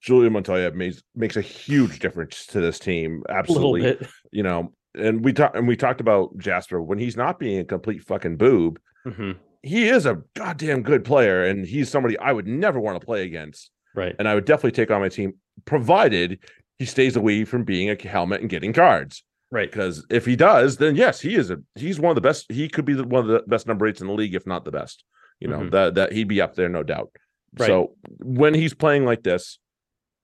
Julian 0.05 0.35
Montoya 0.35 0.71
makes 0.73 1.03
makes 1.15 1.37
a 1.37 1.41
huge 1.41 1.99
difference 1.99 2.45
to 2.47 2.61
this 2.61 2.79
team. 2.79 3.23
Absolutely, 3.29 3.97
you 4.33 4.43
know. 4.43 4.73
And 4.97 5.25
we 5.25 5.33
talked 5.33 5.57
and 5.57 5.67
we 5.67 5.77
talked 5.77 6.01
about 6.01 6.37
Jasper 6.39 6.81
when 6.83 6.99
he's 6.99 7.17
not 7.17 7.39
being 7.39 7.59
a 7.59 7.65
complete 7.65 8.03
fucking 8.05 8.37
boob. 8.37 8.79
Mhm. 9.07 9.37
He 9.63 9.89
is 9.89 10.05
a 10.05 10.21
goddamn 10.35 10.83
good 10.83 11.05
player, 11.05 11.43
and 11.45 11.65
he's 11.67 11.89
somebody 11.89 12.19
I 12.19 12.33
would 12.33 12.47
never 12.47 12.79
want 12.79 13.01
to 13.01 13.05
play 13.05 13.25
against 13.25 13.71
Right. 13.95 14.15
and 14.19 14.29
I 14.29 14.35
would 14.35 14.45
definitely 14.45 14.73
take 14.73 14.91
on 14.91 15.01
my 15.01 15.09
team, 15.09 15.35
provided 15.65 16.39
he 16.79 16.85
stays 16.85 17.17
away 17.17 17.45
from 17.45 17.65
being 17.65 17.89
a 17.89 17.97
helmet 18.09 18.41
and 18.43 18.51
getting 18.51 18.73
cards. 18.73 19.25
Right. 19.51 19.71
Because 19.71 20.05
if 20.11 20.27
he 20.27 20.37
does, 20.37 20.77
then 20.77 20.97
yes, 20.97 21.21
he 21.21 21.35
is 21.35 21.51
a 21.51 21.59
he's 21.77 21.99
one 21.99 22.11
of 22.11 22.15
the 22.17 22.21
best. 22.21 22.51
He 22.53 22.69
could 22.69 22.85
be 22.85 22.93
the, 22.95 23.05
one 23.05 23.23
of 23.23 23.29
the 23.29 23.43
best 23.47 23.67
number 23.67 23.87
eights 23.87 24.01
in 24.03 24.07
the 24.07 24.13
league, 24.13 24.35
if 24.35 24.47
not 24.47 24.65
the 24.67 24.71
best. 24.73 25.03
You 25.41 25.49
know 25.49 25.61
Mhm. 25.61 25.71
that 25.71 25.95
that 25.95 26.13
he'd 26.13 26.29
be 26.29 26.41
up 26.43 26.55
there, 26.57 26.69
no 26.69 26.83
doubt. 26.83 27.11
Right. 27.59 27.67
So 27.67 27.95
when 28.21 28.53
he's 28.55 28.75
playing 28.75 29.05
like 29.07 29.23
this, 29.23 29.59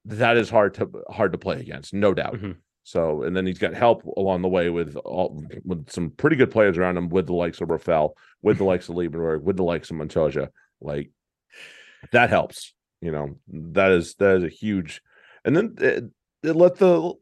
that 0.06 0.36
is 0.36 0.48
hard 0.50 0.74
to 0.74 0.90
hard 1.10 1.32
to 1.32 1.38
play 1.38 1.60
against, 1.60 1.92
no 1.94 2.14
doubt. 2.14 2.34
Mhm. 2.34 2.56
So 2.84 3.22
and 3.22 3.36
then 3.36 3.46
he's 3.46 3.58
got 3.58 3.74
help 3.74 4.04
along 4.16 4.42
the 4.42 4.48
way 4.48 4.70
with 4.70 4.96
all 4.96 5.42
with 5.64 5.90
some 5.90 6.10
pretty 6.10 6.36
good 6.36 6.50
players 6.50 6.78
around 6.78 6.96
him, 6.96 7.08
with 7.10 7.26
the 7.26 7.34
likes 7.34 7.60
of 7.60 7.70
Rafael, 7.70 8.16
with 8.42 8.58
the 8.58 8.64
likes 8.72 8.88
of 8.88 8.94
Liebenberg, 8.96 9.42
with 9.42 9.56
the 9.56 9.62
likes 9.64 9.90
of 9.90 9.96
Montoya. 9.96 10.48
Like 10.80 11.10
that 12.12 12.30
helps. 12.30 12.74
You 13.02 13.12
know 13.12 13.36
that 13.72 13.92
is 13.92 14.14
that 14.16 14.36
is 14.38 14.44
a 14.44 14.48
huge, 14.48 15.00
and 15.44 15.56
then 15.56 15.74
it, 15.78 16.04
it 16.42 16.56
let 16.56 16.76
the 16.76 17.14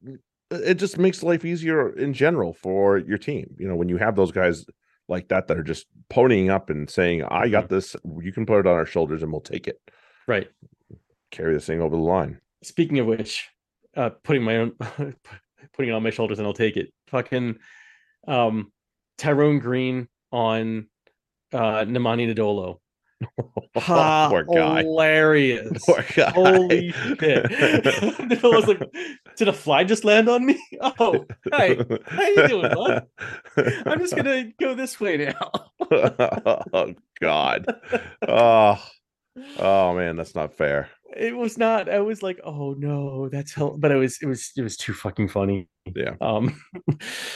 it 0.50 0.74
just 0.74 0.98
makes 0.98 1.22
life 1.22 1.44
easier 1.44 1.90
in 1.90 2.12
general 2.14 2.52
for 2.54 2.98
your 2.98 3.18
team. 3.18 3.54
You 3.58 3.68
know 3.68 3.76
when 3.76 3.88
you 3.88 3.96
have 3.96 4.16
those 4.16 4.32
guys 4.32 4.64
like 5.08 5.28
that 5.28 5.46
that 5.48 5.56
are 5.58 5.62
just 5.62 5.86
ponying 6.10 6.50
up 6.50 6.68
and 6.70 6.88
saying, 6.90 7.22
"I 7.24 7.42
Mm-hmm. 7.44 7.50
got 7.52 7.68
this. 7.68 7.94
You 8.22 8.32
can 8.32 8.44
put 8.46 8.60
it 8.60 8.66
on 8.66 8.74
our 8.74 8.86
shoulders, 8.86 9.22
and 9.22 9.30
we'll 9.30 9.40
take 9.40 9.68
it. 9.68 9.80
Right. 10.26 10.48
Carry 11.30 11.54
this 11.54 11.66
thing 11.66 11.80
over 11.80 11.94
the 11.96 12.02
line." 12.02 12.40
Speaking 12.62 12.98
of 12.98 13.06
which, 13.06 13.48
uh, 13.96 14.10
putting 14.24 14.42
my 14.42 14.56
own, 14.56 14.72
putting 15.72 15.90
it 15.90 15.92
on 15.92 16.02
my 16.02 16.10
shoulders, 16.10 16.38
and 16.38 16.46
I'll 16.46 16.54
take 16.54 16.76
it. 16.76 16.92
Fucking, 17.08 17.58
um, 18.26 18.72
Tyrone 19.16 19.58
Green 19.58 20.08
on 20.32 20.86
uh 21.52 21.84
Nemani 21.84 22.32
Nadolo. 22.32 22.78
Poor 23.74 24.44
guy. 24.44 24.82
Hilarious. 24.82 25.84
Poor 25.84 26.04
guy. 26.14 26.30
Holy 26.30 26.92
shit. 26.92 27.46
I 28.44 28.48
was 28.48 28.66
like, 28.68 28.80
did 29.36 29.48
a 29.48 29.52
fly 29.52 29.82
just 29.82 30.04
land 30.04 30.28
on 30.28 30.46
me? 30.46 30.60
Oh, 30.80 31.26
hey, 31.52 31.80
how 32.06 32.28
you 32.28 32.48
doing, 32.48 32.72
bud? 32.72 33.06
I'm 33.86 33.98
just 33.98 34.14
gonna 34.14 34.52
go 34.60 34.74
this 34.74 35.00
way 35.00 35.16
now. 35.16 35.50
oh 35.90 36.94
God. 37.20 37.66
Oh, 38.26 38.80
oh 39.58 39.94
man, 39.94 40.16
that's 40.16 40.36
not 40.36 40.54
fair. 40.54 40.88
It 41.16 41.36
was 41.36 41.56
not. 41.58 41.88
I 41.88 42.00
was 42.00 42.22
like, 42.22 42.40
oh 42.44 42.74
no, 42.74 43.28
that's 43.28 43.54
hell. 43.54 43.76
But 43.78 43.90
it 43.92 43.96
was, 43.96 44.18
it 44.22 44.26
was, 44.26 44.52
it 44.56 44.62
was 44.62 44.76
too 44.76 44.92
fucking 44.92 45.28
funny. 45.28 45.68
Yeah. 45.94 46.14
Um, 46.20 46.60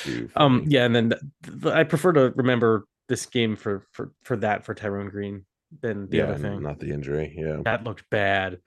Too 0.05 0.31
um, 0.37 0.65
yeah, 0.67 0.85
and 0.85 0.95
then 0.95 1.09
th- 1.11 1.63
th- 1.63 1.75
I 1.75 1.85
prefer 1.85 2.13
to 2.13 2.33
remember 2.37 2.87
this 3.09 3.27
game 3.27 3.57
for 3.57 3.87
for 3.93 4.13
for 4.23 4.37
that 4.37 4.65
for 4.65 4.75
Tyrone 4.75 5.09
Green 5.09 5.45
than 5.81 6.09
the 6.11 6.19
yeah, 6.19 6.25
other 6.25 6.39
thing. 6.39 6.63
not 6.63 6.81
the 6.81 6.93
injury. 6.93 7.35
Yeah, 7.37 7.63
That 7.65 7.85
looked 7.85 8.09
bad. 8.11 8.59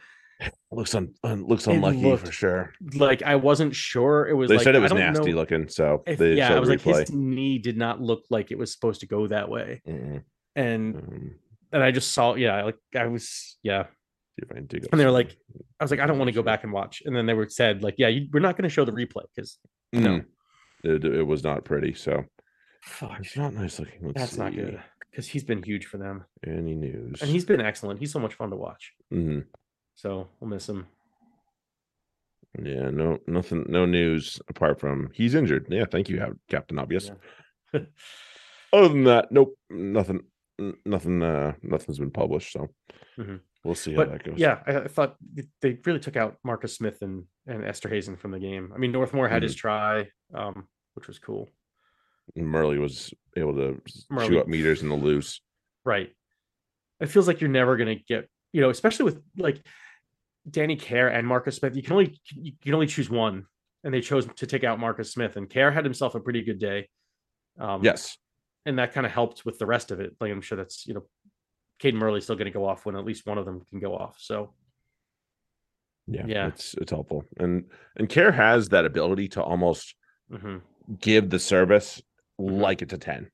looks 0.71 0.93
un, 0.95 1.13
un- 1.23 1.45
looks 1.47 1.67
unlucky 1.67 2.17
for 2.17 2.31
sure. 2.31 2.73
Like 2.95 3.23
I 3.23 3.35
wasn't 3.35 3.75
sure. 3.75 4.27
It 4.27 4.33
was. 4.33 4.49
They 4.49 4.57
like, 4.57 4.63
said 4.63 4.75
it 4.75 4.79
was 4.79 4.91
nasty 4.91 5.31
know 5.31 5.37
looking, 5.37 5.69
so 5.69 6.03
if- 6.05 6.19
they 6.19 6.33
yeah, 6.33 6.53
I 6.55 6.59
was 6.59 6.69
like, 6.69 6.81
his 6.81 7.11
knee 7.11 7.57
did 7.57 7.77
not 7.77 8.01
look 8.01 8.25
like 8.29 8.51
it 8.51 8.57
was 8.57 8.71
supposed 8.71 9.01
to 9.01 9.07
go 9.07 9.27
that 9.27 9.49
way, 9.49 9.81
Mm-mm, 9.87 10.23
and 10.55 10.95
mm. 10.95 11.33
and 11.71 11.83
I 11.83 11.91
just 11.91 12.11
saw, 12.11 12.35
yeah, 12.35 12.63
like 12.63 12.77
I 12.95 13.07
was, 13.07 13.57
yeah, 13.63 13.85
if 14.37 14.51
I 14.51 14.55
can 14.55 14.65
dig 14.65 14.83
up 14.85 14.91
and 14.91 14.99
they 14.99 15.05
were 15.05 15.09
some- 15.09 15.13
like, 15.13 15.37
I 15.79 15.83
was 15.83 15.91
like, 15.91 15.99
I 15.99 16.05
don't 16.07 16.17
want 16.19 16.29
to 16.29 16.33
go 16.35 16.43
back 16.43 16.63
and 16.63 16.73
watch, 16.73 17.01
and 17.05 17.15
then 17.15 17.25
they 17.25 17.33
were 17.33 17.47
said 17.49 17.83
like, 17.83 17.95
yeah, 17.97 18.07
you, 18.09 18.27
we're 18.33 18.39
not 18.39 18.55
going 18.57 18.63
to 18.63 18.73
show 18.73 18.85
the 18.85 18.91
replay 18.91 19.23
because 19.35 19.57
no. 19.93 20.19
Mm. 20.19 20.25
it, 20.83 21.05
it 21.05 21.23
was 21.23 21.43
not 21.43 21.63
pretty. 21.65 21.93
So 21.93 22.23
fuck, 22.81 23.19
it's 23.19 23.37
not 23.37 23.53
nice 23.53 23.79
looking. 23.79 23.99
Let's 24.07 24.19
that's 24.19 24.37
not 24.37 24.53
good 24.53 24.81
because 25.11 25.27
he's 25.27 25.43
been 25.43 25.63
huge 25.63 25.85
for 25.85 25.97
them, 25.97 26.25
Any 26.45 26.75
news? 26.75 27.21
and 27.21 27.29
he's 27.31 27.45
been 27.45 27.61
excellent. 27.61 27.99
He's 27.99 28.11
so 28.11 28.19
much 28.19 28.33
fun 28.33 28.49
to 28.49 28.55
watch. 28.57 28.91
Mhm. 29.13 29.45
So 29.95 30.27
we'll 30.39 30.49
miss 30.49 30.67
him. 30.67 30.85
yeah, 32.61 32.89
no, 32.89 33.17
nothing, 33.27 33.65
no 33.69 33.85
news 33.85 34.39
apart 34.49 34.79
from 34.79 35.09
he's 35.13 35.35
injured. 35.35 35.67
Yeah, 35.69 35.85
thank 35.89 36.09
you, 36.09 36.37
Captain 36.49 36.79
Obvious. 36.79 37.11
Yeah. 37.73 37.81
Other 38.73 38.89
than 38.89 39.03
that, 39.05 39.31
nope, 39.31 39.57
nothing, 39.69 40.21
nothing, 40.85 41.21
uh, 41.23 41.53
nothing's 41.63 41.99
been 41.99 42.11
published. 42.11 42.51
So 42.53 42.67
Mhm. 43.17 43.39
We'll 43.65 43.73
see 43.75 43.95
how 43.95 44.05
that 44.05 44.23
goes. 44.23 44.35
yeah, 44.37 44.59
I, 44.67 44.75
I 44.81 44.87
thought 44.87 45.15
they 45.61 45.77
really 45.85 45.99
took 45.99 46.15
out 46.15 46.37
Marcus 46.43 46.75
Smith 46.75 46.99
and 47.01 47.23
and 47.47 47.63
Esterhuizen 47.63 48.17
from 48.19 48.29
the 48.31 48.39
game. 48.39 48.71
I 48.73 48.77
mean, 48.77 48.93
Northmore 48.93 49.27
had 49.27 49.37
Mm-hmm. 49.37 49.43
his 49.43 49.55
try, 49.55 50.07
um, 50.33 50.67
which 50.93 51.07
was 51.07 51.17
cool. 51.19 51.49
Murley 52.35 52.77
was 52.79 53.13
able 53.35 53.53
to 53.55 53.81
Murley. 54.09 54.27
shoot 54.29 54.39
up 54.39 54.47
meters 54.47 54.81
in 54.83 54.89
the 54.89 54.95
loose. 54.95 55.41
Right. 55.83 56.11
It 56.99 57.07
feels 57.07 57.27
like 57.27 57.41
you're 57.41 57.49
never 57.49 57.75
gonna 57.75 57.95
get, 57.95 58.29
you 58.53 58.61
know, 58.61 58.69
especially 58.69 59.05
with 59.05 59.21
like 59.37 59.65
Danny 60.49 60.75
Care 60.75 61.07
and 61.07 61.27
Marcus 61.27 61.55
Smith. 61.57 61.75
You 61.75 61.81
can 61.83 61.93
only 61.93 62.19
you 62.33 62.53
can 62.61 62.73
only 62.75 62.87
choose 62.87 63.09
one, 63.09 63.45
and 63.83 63.91
they 63.93 64.01
chose 64.01 64.27
to 64.35 64.45
take 64.47 64.63
out 64.63 64.79
Marcus 64.79 65.11
Smith. 65.11 65.37
And 65.37 65.49
Care 65.49 65.71
had 65.71 65.83
himself 65.85 66.13
a 66.15 66.19
pretty 66.19 66.43
good 66.43 66.59
day. 66.59 66.87
Um, 67.59 67.83
Yes, 67.83 68.15
and 68.65 68.77
that 68.79 68.93
kind 68.93 69.05
of 69.07 69.11
helped 69.11 69.43
with 69.45 69.57
the 69.59 69.65
rest 69.65 69.89
of 69.91 69.99
it. 69.99 70.15
Like 70.19 70.31
I'm 70.31 70.41
sure 70.41 70.55
that's 70.57 70.85
you 70.87 70.93
know, 70.93 71.03
Cadan 71.79 71.99
Murley's 71.99 72.23
still 72.23 72.35
going 72.35 72.45
to 72.45 72.51
go 72.51 72.65
off 72.67 72.85
when 72.85 72.95
at 72.95 73.05
least 73.05 73.25
one 73.25 73.37
of 73.37 73.45
them 73.45 73.61
can 73.69 73.79
go 73.79 73.95
off. 73.95 74.15
So 74.19 74.53
yeah, 76.07 76.25
Yeah. 76.27 76.47
it's 76.47 76.75
it's 76.75 76.91
helpful, 76.91 77.25
and 77.37 77.65
and 77.95 78.07
Care 78.07 78.31
has 78.31 78.69
that 78.69 78.85
ability 78.85 79.27
to 79.29 79.41
almost 79.43 79.95
mhm. 80.31 80.61
give 80.99 81.29
the 81.29 81.39
service 81.39 82.01
Mhm. 82.39 82.59
like 82.61 82.81
it's 82.81 82.93
a 82.93 82.97
10 82.97 83.29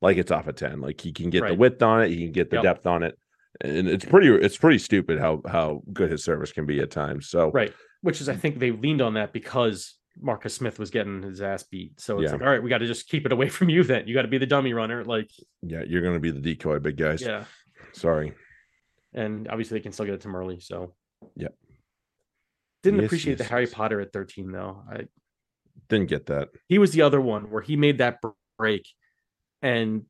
like 0.00 0.16
it's 0.16 0.30
off 0.30 0.46
a 0.48 0.52
10 0.52 0.80
like 0.80 1.00
he 1.00 1.12
can 1.12 1.28
get 1.30 1.46
the 1.46 1.54
width 1.54 1.82
on 1.82 2.02
it 2.02 2.08
he 2.08 2.16
can 2.24 2.32
get 2.32 2.50
the 2.50 2.56
Yep. 2.56 2.62
depth 2.62 2.86
on 2.86 3.02
it 3.02 3.18
and 3.60 3.88
it's 3.88 4.04
pretty 4.04 4.28
it's 4.28 4.56
pretty 4.56 4.78
stupid 4.78 5.18
how 5.18 5.42
how 5.46 5.82
good 5.92 6.10
his 6.10 6.24
service 6.24 6.50
can 6.52 6.64
be 6.66 6.80
at 6.80 6.90
times 6.90 7.28
so 7.28 7.50
right, 7.52 7.72
which 8.02 8.20
is 8.20 8.28
I 8.28 8.34
think 8.36 8.58
they 8.58 8.70
leaned 8.70 9.02
on 9.02 9.14
that 9.14 9.32
because 9.32 9.96
Marcus 10.20 10.54
Smith 10.54 10.78
was 10.80 10.90
getting 10.90 11.22
his 11.22 11.40
ass 11.40 11.62
beat. 11.62 12.00
So 12.00 12.18
it's 12.20 12.24
Yeah. 12.24 12.32
like, 12.32 12.42
all 12.42 12.48
right, 12.48 12.60
we 12.60 12.68
got 12.68 12.78
to 12.78 12.86
just 12.88 13.08
keep 13.08 13.24
it 13.24 13.30
away 13.30 13.48
from 13.56 13.68
you. 13.68 13.84
Then 13.84 14.08
you 14.08 14.14
got 14.14 14.22
to 14.22 14.28
be 14.28 14.38
the 14.38 14.46
dummy 14.46 14.72
runner. 14.72 15.04
Like, 15.04 15.30
yeah 15.62 15.82
you're 15.86 16.02
gonna 16.02 16.18
be 16.18 16.30
the 16.32 16.40
decoy 16.40 16.78
big 16.80 16.96
guys 16.96 17.22
yeah. 17.22 17.44
Sorry 17.92 18.34
and 19.14 19.48
obviously 19.48 19.78
they 19.78 19.82
can 19.82 19.92
still 19.92 20.06
get 20.06 20.14
it 20.14 20.20
to 20.22 20.28
Murley. 20.28 20.60
So 20.60 20.94
Yep. 21.36 21.54
Didn't 22.82 23.00
Yes, 23.00 23.06
appreciate 23.06 23.38
the 23.38 23.44
yes, 23.44 23.50
Harry. 23.50 23.66
Potter 23.66 24.00
at 24.00 24.12
13 24.12 24.52
though. 24.52 24.82
I 24.90 25.08
didn't 25.88 26.08
get 26.08 26.26
that 26.26 26.48
he 26.68 26.78
was 26.78 26.92
the 26.92 27.02
other 27.02 27.20
one 27.20 27.50
where 27.50 27.62
he 27.62 27.76
made 27.76 27.98
that 27.98 28.18
break, 28.58 28.86
and 29.62 30.04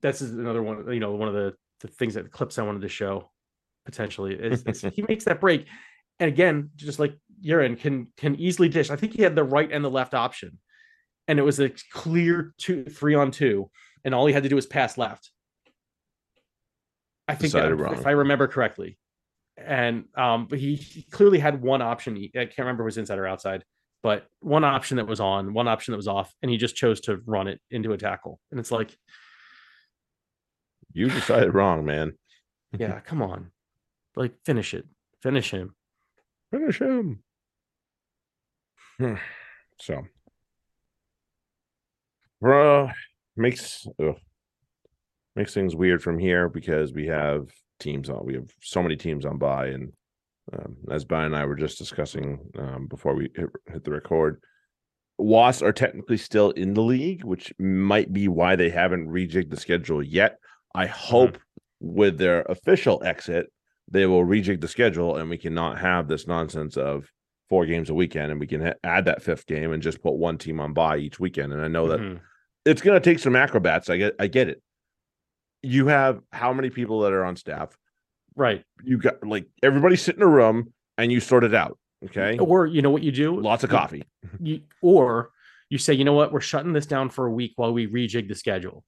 that's 0.00 0.20
is 0.20 0.32
another 0.32 0.62
one. 0.62 0.90
You 0.92 1.00
know, 1.00 1.12
one 1.12 1.28
of 1.28 1.34
the 1.34 1.54
the 1.80 1.88
things 1.88 2.14
that 2.14 2.24
the 2.24 2.30
clips 2.30 2.58
I 2.58 2.62
wanted 2.62 2.82
to 2.82 2.88
show 2.88 3.30
potentially 3.84 4.34
is, 4.34 4.64
is 4.64 4.80
he 4.94 5.02
makes 5.02 5.24
that 5.24 5.40
break, 5.40 5.66
and 6.18 6.28
again, 6.28 6.70
just 6.76 6.98
like 6.98 7.16
Uren 7.44 7.78
can 7.78 8.08
can 8.16 8.34
easily 8.36 8.68
dish. 8.68 8.90
I 8.90 8.96
think 8.96 9.12
he 9.12 9.22
had 9.22 9.36
the 9.36 9.44
right 9.44 9.70
and 9.70 9.84
the 9.84 9.90
left 9.90 10.14
option, 10.14 10.58
and 11.28 11.38
it 11.38 11.42
was 11.42 11.60
a 11.60 11.70
clear 11.92 12.54
two 12.58 12.84
three 12.84 13.14
on 13.14 13.30
two, 13.30 13.70
and 14.04 14.14
all 14.14 14.26
he 14.26 14.32
had 14.32 14.42
to 14.42 14.48
do 14.48 14.56
was 14.56 14.66
pass 14.66 14.98
left. 14.98 15.30
I 17.28 17.34
think 17.34 17.52
that, 17.52 17.60
Decided 17.68 17.80
if 17.80 17.80
wrong. 17.80 18.06
I 18.06 18.10
remember 18.12 18.48
correctly, 18.48 18.98
and 19.56 20.04
um, 20.16 20.46
but 20.46 20.58
he, 20.58 20.76
he 20.76 21.02
clearly 21.02 21.38
had 21.38 21.60
one 21.62 21.82
option. 21.82 22.16
He, 22.16 22.30
I 22.34 22.46
can't 22.46 22.58
remember 22.60 22.82
if 22.82 22.86
it 22.86 22.86
was 22.86 22.98
inside 22.98 23.18
or 23.18 23.26
outside, 23.26 23.64
but 24.02 24.26
one 24.40 24.64
option 24.64 24.96
that 24.96 25.06
was 25.06 25.20
on, 25.20 25.52
one 25.52 25.68
option 25.68 25.92
that 25.92 25.98
was 25.98 26.08
off, 26.08 26.32
and 26.42 26.50
he 26.50 26.56
just 26.56 26.74
chose 26.74 27.00
to 27.02 27.20
run 27.26 27.48
it 27.48 27.60
into 27.70 27.92
a 27.92 27.98
tackle. 27.98 28.40
And 28.50 28.58
it's 28.58 28.70
like, 28.70 28.96
you 30.92 31.10
decided 31.10 31.54
wrong 31.54 31.84
man 31.84 32.14
yeah, 32.76 33.00
come 33.04 33.22
on, 33.22 33.50
like 34.16 34.34
finish 34.44 34.74
it, 34.74 34.84
finish 35.22 35.50
him. 35.50 35.74
finish 36.50 36.80
him 36.80 37.22
so 39.80 40.02
bro 42.40 42.90
makes 43.36 43.86
ugh, 44.02 44.16
makes 45.38 45.54
things 45.54 45.74
weird 45.76 46.02
from 46.02 46.18
here 46.18 46.48
because 46.48 46.92
we 46.92 47.06
have 47.06 47.48
teams 47.80 48.10
on 48.10 48.24
we 48.26 48.34
have 48.34 48.50
so 48.60 48.82
many 48.82 48.96
teams 48.96 49.24
on 49.24 49.38
bye 49.38 49.68
and 49.68 49.92
um, 50.52 50.76
as 50.90 51.04
Brian 51.04 51.26
and 51.26 51.36
I 51.36 51.44
were 51.44 51.54
just 51.54 51.78
discussing 51.78 52.38
um, 52.58 52.86
before 52.88 53.14
we 53.14 53.28
hit, 53.36 53.50
hit 53.70 53.84
the 53.84 53.90
record, 53.90 54.40
Wasps 55.18 55.62
are 55.62 55.72
technically 55.72 56.16
still 56.16 56.52
in 56.52 56.72
the 56.72 56.80
league, 56.80 57.22
which 57.22 57.52
might 57.58 58.14
be 58.14 58.28
why 58.28 58.56
they 58.56 58.70
haven't 58.70 59.08
rejigged 59.08 59.50
the 59.50 59.60
schedule 59.60 60.02
yet. 60.02 60.38
I 60.74 60.86
hope 60.86 61.36
with 61.80 62.16
their 62.16 62.42
official 62.42 63.02
exit, 63.04 63.52
they 63.90 64.06
will 64.06 64.24
rejig 64.24 64.62
the 64.62 64.68
schedule 64.68 65.16
and 65.16 65.28
we 65.28 65.36
cannot 65.36 65.78
have 65.78 66.08
this 66.08 66.26
nonsense 66.26 66.78
of 66.78 67.10
four 67.50 67.66
games 67.66 67.90
a 67.90 67.94
weekend 67.94 68.30
and 68.30 68.40
we 68.40 68.46
can 68.46 68.62
ha- 68.64 68.74
add 68.84 69.04
that 69.04 69.22
fifth 69.22 69.46
game 69.46 69.72
and 69.72 69.82
just 69.82 70.02
put 70.02 70.14
one 70.14 70.38
team 70.38 70.60
on 70.60 70.72
bye 70.72 70.96
each 70.96 71.20
weekend. 71.20 71.52
And 71.52 71.60
I 71.60 71.68
know 71.68 71.88
that 71.88 72.00
Mhm. 72.00 72.20
it's 72.64 72.80
going 72.80 72.98
to 72.98 73.04
take 73.10 73.18
some 73.18 73.36
acrobats. 73.36 73.90
I 73.90 73.98
get, 73.98 74.14
I 74.18 74.28
get 74.28 74.48
it. 74.48 74.62
You 75.62 75.86
have 75.88 76.20
how 76.32 76.52
many 76.52 76.70
people 76.70 77.00
that 77.00 77.12
are 77.12 77.24
on 77.24 77.36
staff? 77.36 77.76
right. 78.36 78.64
You 78.84 78.98
got 78.98 79.26
like 79.26 79.46
everybody 79.62 79.96
sit 79.96 80.14
in 80.16 80.22
a 80.22 80.26
room 80.26 80.72
and 80.96 81.10
you 81.10 81.20
sort 81.20 81.42
it 81.44 81.54
out. 81.54 81.78
Okay, 82.04 82.38
Or 82.38 82.64
you 82.66 82.80
know 82.80 82.90
what 82.90 83.02
you 83.02 83.10
do? 83.10 83.40
lots 83.40 83.64
of 83.64 83.70
coffee. 83.70 84.04
You, 84.40 84.60
or 84.82 85.30
you 85.68 85.78
say, 85.78 85.94
you 85.94 86.04
know 86.04 86.12
what, 86.12 86.32
we're 86.32 86.40
shutting 86.40 86.72
this 86.72 86.86
down 86.86 87.10
for 87.10 87.26
a 87.26 87.30
week 87.32 87.54
while 87.56 87.72
we 87.72 87.88
rejig 87.88 88.28
the 88.28 88.36
schedule. 88.36 88.84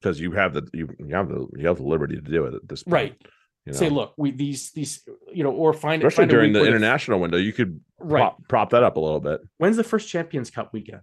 because 0.00 0.18
you 0.18 0.32
have 0.32 0.54
the 0.54 0.66
you, 0.72 0.88
you 0.98 1.14
have 1.14 1.28
the 1.28 1.46
you 1.58 1.66
have 1.66 1.76
the 1.76 1.82
liberty 1.82 2.14
to 2.14 2.22
do 2.22 2.46
it 2.46 2.54
at 2.54 2.66
this 2.66 2.82
point. 2.84 2.94
Right. 2.94 3.22
You 3.66 3.74
Say, 3.74 3.90
look, 3.90 4.14
we 4.16 4.30
these 4.30 4.70
these 4.70 5.06
you 5.30 5.44
know, 5.44 5.50
or 5.50 5.74
find 5.74 6.02
especially 6.02 6.22
find 6.22 6.30
a 6.30 6.34
during 6.34 6.52
the 6.54 6.64
international 6.64 7.20
window, 7.20 7.36
you 7.36 7.52
could 7.52 7.78
right. 7.98 8.20
prop, 8.20 8.48
prop 8.48 8.70
that 8.70 8.82
up 8.82 8.96
a 8.96 9.00
little 9.00 9.20
bit. 9.20 9.42
When's 9.58 9.76
the 9.76 9.84
first 9.84 10.08
Champions 10.08 10.50
Cup 10.50 10.72
weekend? 10.72 11.02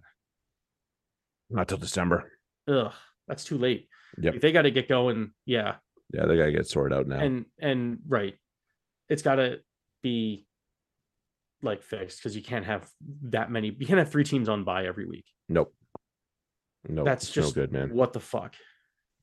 Not 1.48 1.68
till 1.68 1.78
December. 1.78 2.32
Ugh, 2.66 2.92
that's 3.28 3.44
too 3.44 3.58
late. 3.58 3.86
Yep. 4.18 4.34
If 4.36 4.40
they 4.42 4.52
got 4.52 4.62
to 4.62 4.70
get 4.70 4.88
going, 4.88 5.32
yeah, 5.44 5.76
Yeah, 6.12 6.26
they 6.26 6.36
gotta 6.36 6.52
get 6.52 6.66
sorted 6.66 6.96
out 6.96 7.06
now. 7.06 7.18
and 7.18 7.44
and 7.58 7.98
right, 8.08 8.34
it's 9.08 9.22
got 9.22 9.36
to 9.36 9.60
be 10.02 10.46
like 11.62 11.82
fixed 11.82 12.18
because 12.18 12.36
you 12.36 12.42
can't 12.42 12.64
have 12.64 12.88
that 13.24 13.50
many. 13.50 13.74
You 13.78 13.86
can't 13.86 13.98
have 13.98 14.10
three 14.10 14.24
teams 14.24 14.48
on 14.48 14.64
bye 14.64 14.86
every 14.86 15.06
week. 15.06 15.26
nope. 15.48 15.74
No, 16.88 17.02
That's 17.02 17.30
just 17.32 17.56
no 17.56 17.62
good, 17.62 17.72
man. 17.72 17.90
What 17.92 18.12
the 18.12 18.20
fuck? 18.20 18.54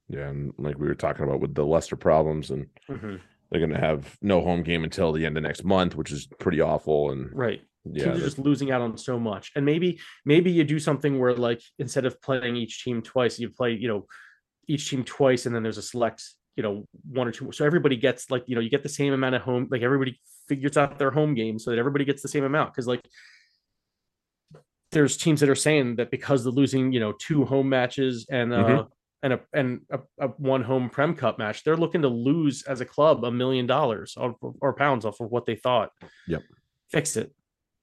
Yeah, 0.09 0.27
and 0.27 0.53
like 0.57 0.77
we 0.77 0.85
were 0.87 0.95
talking 0.95 1.23
about 1.23 1.39
with 1.39 1.55
the 1.55 1.65
Leicester 1.65 1.95
problems, 1.95 2.51
and 2.51 2.67
Mhm. 2.89 3.21
they're 3.49 3.61
gonna 3.61 3.79
have 3.79 4.17
no 4.21 4.41
home 4.41 4.63
game 4.63 4.83
until 4.83 5.13
the 5.13 5.25
end 5.25 5.37
of 5.37 5.43
next 5.43 5.63
month, 5.63 5.95
which 5.95 6.11
is 6.11 6.27
pretty 6.39 6.59
awful. 6.59 7.11
And 7.11 7.31
Right. 7.33 7.61
yeah, 7.85 8.05
teams 8.05 8.17
are 8.17 8.21
just 8.25 8.37
losing 8.39 8.69
out 8.71 8.81
on 8.81 8.97
so 8.97 9.17
much. 9.17 9.51
And 9.55 9.65
maybe 9.65 10.01
maybe 10.25 10.51
you 10.51 10.65
do 10.65 10.77
something 10.77 11.19
where 11.19 11.33
like 11.35 11.61
instead 11.79 12.05
of 12.05 12.21
playing 12.21 12.57
each 12.57 12.83
team 12.83 13.01
twice, 13.01 13.39
you 13.39 13.49
play, 13.49 13.71
you 13.73 13.87
know, 13.87 14.07
each 14.67 14.89
team 14.89 15.03
twice 15.03 15.45
and 15.45 15.55
then 15.55 15.63
there's 15.63 15.77
a 15.77 15.81
select, 15.81 16.23
you 16.55 16.63
know, 16.63 16.87
one 17.09 17.27
or 17.27 17.31
two. 17.31 17.51
So 17.51 17.65
everybody 17.65 17.95
gets 17.97 18.29
like, 18.31 18.43
you 18.47 18.55
know, 18.55 18.61
you 18.61 18.69
get 18.69 18.83
the 18.83 18.89
same 18.89 19.13
amount 19.13 19.35
of 19.35 19.41
home, 19.41 19.67
like 19.71 19.81
everybody 19.81 20.19
figures 20.47 20.77
out 20.77 20.97
their 20.99 21.11
home 21.11 21.33
game 21.33 21.59
so 21.59 21.71
that 21.71 21.79
everybody 21.79 22.05
gets 22.05 22.21
the 22.21 22.27
same 22.27 22.43
amount. 22.43 22.73
Cause 22.75 22.87
like 22.87 23.01
there's 24.91 25.17
teams 25.17 25.39
that 25.39 25.49
are 25.49 25.55
saying 25.55 25.95
that 25.95 26.11
because 26.11 26.43
they're 26.43 26.53
losing, 26.53 26.91
you 26.91 26.99
know, 26.99 27.13
two 27.13 27.45
home 27.45 27.69
matches 27.69 28.27
and 28.29 28.53
uh 28.53 28.57
Mhm. 28.63 28.89
and 29.23 29.33
a 29.33 29.39
and 29.53 29.81
a, 29.89 29.99
a 30.19 30.27
one 30.37 30.61
home 30.63 30.89
prem 30.89 31.15
cup 31.15 31.39
match, 31.39 31.63
they're 31.63 31.77
looking 31.77 32.03
to 32.03 32.09
lose 32.09 32.63
as 32.63 32.79
a 32.81 32.85
club 32.85 33.23
a 33.23 33.31
million 33.31 33.65
dollars 33.65 34.15
or, 34.17 34.35
or 34.61 34.73
pounds 34.73 35.05
off 35.05 35.19
of 35.19 35.31
what 35.31 35.45
they 35.45 35.55
thought. 35.55 35.89
Yep. 36.27 36.43
Fix 36.91 37.17
it. 37.17 37.33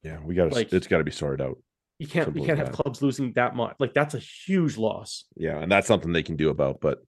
yeah, 0.02 0.18
we 0.24 0.34
gotta 0.34 0.54
like- 0.54 0.72
it's 0.72 0.86
gotta 0.86 1.04
be 1.04 1.10
sorted 1.10 1.44
out. 1.44 1.58
You 2.00 2.06
can't 2.06 2.34
you 2.34 2.42
can't 2.44 2.58
have 2.58 2.68
that. 2.68 2.74
clubs 2.76 3.02
losing 3.02 3.32
that 3.34 3.54
much. 3.54 3.76
Like 3.78 3.92
that's 3.94 4.14
a 4.14 4.18
huge 4.18 4.76
loss. 4.78 5.24
Yeah, 5.36 5.58
and 5.60 5.70
that's 5.70 5.86
something 5.86 6.12
they 6.12 6.22
can 6.22 6.36
do 6.36 6.48
about, 6.48 6.80
but 6.80 6.98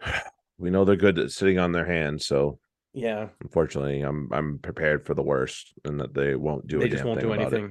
we 0.58 0.70
know 0.70 0.84
they're 0.84 0.96
good 0.96 1.18
at 1.18 1.30
sitting 1.32 1.58
on 1.58 1.72
their 1.72 1.86
hands, 1.86 2.26
so 2.26 2.58
Yeah. 2.94 3.28
unfortunately 3.42 4.00
i'm 4.02 4.28
i'm 4.32 4.58
prepared 4.58 5.06
for 5.06 5.14
the 5.14 5.22
worst 5.22 5.72
and 5.84 5.98
that 6.00 6.12
they 6.14 6.34
won't 6.36 6.66
do 6.66 6.78
they 6.78 6.88
just 6.88 7.04
won't 7.04 7.20
do 7.20 7.32
anything. 7.32 7.66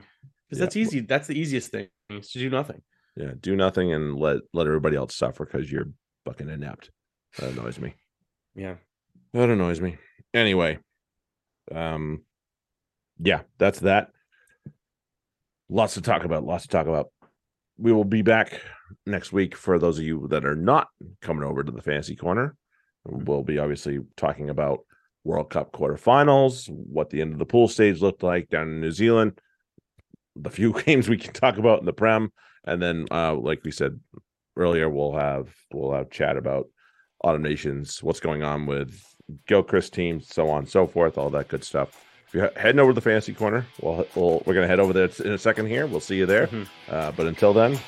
Because 0.47 0.59
Yeah. 0.59 0.65
that's 0.65 0.75
easy. 0.77 0.99
That's 1.01 1.27
the 1.27 1.39
easiest 1.39 1.71
thing 1.71 1.87
is 2.09 2.31
to 2.31 2.39
do 2.39 2.49
nothing. 2.49 2.81
yeah 3.15 3.31
do 3.39 3.55
nothing 3.55 3.93
and 3.93 4.15
let 4.19 4.41
let 4.53 4.67
everybody 4.67 4.95
else 4.97 5.15
suffer 5.15 5.45
because 5.45 5.71
you're 5.71 5.89
fucking 6.25 6.49
inept 6.49 6.91
that 7.37 7.51
annoys 7.51 7.79
me 7.79 7.93
Yeah. 8.55 8.75
that 9.33 9.49
annoys 9.49 9.79
me 9.79 9.97
anyway 10.33 10.79
um 11.71 12.23
yeah 13.19 13.41
that's 13.57 13.79
that 13.81 14.11
lots 15.69 15.93
to 15.93 16.01
talk 16.01 16.23
about 16.23 16.43
lots 16.43 16.63
to 16.63 16.69
talk 16.69 16.87
about 16.87 17.07
we 17.77 17.93
will 17.93 18.03
be 18.03 18.21
back 18.21 18.61
next 19.05 19.31
week 19.31 19.55
for 19.55 19.79
those 19.79 19.97
of 19.97 20.03
you 20.03 20.27
that 20.29 20.45
are 20.45 20.55
not 20.55 20.87
coming 21.21 21.43
over 21.43 21.63
to 21.63 21.71
the 21.71 21.81
fantasy 21.81 22.15
corner 22.15 22.55
We'll 23.05 23.43
be 23.43 23.59
obviously 23.59 23.99
talking 24.17 24.49
about 24.49 24.81
World 25.23 25.49
Cup 25.49 25.71
quarterfinals, 25.71 26.69
what 26.69 27.09
the 27.09 27.21
end 27.21 27.33
of 27.33 27.39
the 27.39 27.45
pool 27.45 27.67
stage 27.67 28.01
looked 28.01 28.23
like 28.23 28.49
down 28.49 28.69
in 28.69 28.81
New 28.81 28.91
Zealand, 28.91 29.39
the 30.35 30.49
few 30.49 30.73
games 30.85 31.09
we 31.09 31.17
can 31.17 31.33
talk 31.33 31.57
about 31.57 31.79
in 31.79 31.85
the 31.85 31.93
Prem, 31.93 32.31
and 32.65 32.81
then 32.81 33.07
uh, 33.11 33.35
like 33.35 33.63
we 33.63 33.71
said 33.71 33.99
earlier, 34.55 34.89
we'll 34.89 35.15
have 35.15 35.53
we'll 35.73 35.93
have 35.93 36.09
chat 36.09 36.37
about 36.37 36.67
Autumn 37.23 37.43
Nations, 37.43 38.03
what's 38.03 38.19
going 38.19 38.43
on 38.43 38.65
with 38.65 39.01
Gilchrist 39.47 39.93
teams, 39.93 40.27
so 40.27 40.49
on 40.49 40.59
and 40.59 40.69
so 40.69 40.87
forth, 40.87 41.17
all 41.17 41.29
that 41.31 41.47
good 41.47 41.63
stuff. 41.63 42.08
If 42.29 42.35
you're 42.35 42.51
heading 42.55 42.79
over 42.79 42.91
to 42.91 42.95
the 42.95 43.01
fantasy 43.01 43.33
corner, 43.33 43.65
we'll, 43.81 44.05
we'll 44.15 44.43
we're 44.45 44.53
gonna 44.53 44.67
head 44.67 44.79
over 44.79 44.93
there 44.93 45.09
in 45.25 45.31
a 45.33 45.37
second 45.37 45.65
here. 45.65 45.87
We'll 45.87 45.99
see 45.99 46.15
you 46.15 46.27
there. 46.27 46.45
Mhm. 46.45 46.67
Uh, 46.87 47.11
but 47.13 47.25
until 47.25 47.53
then, 47.53 47.79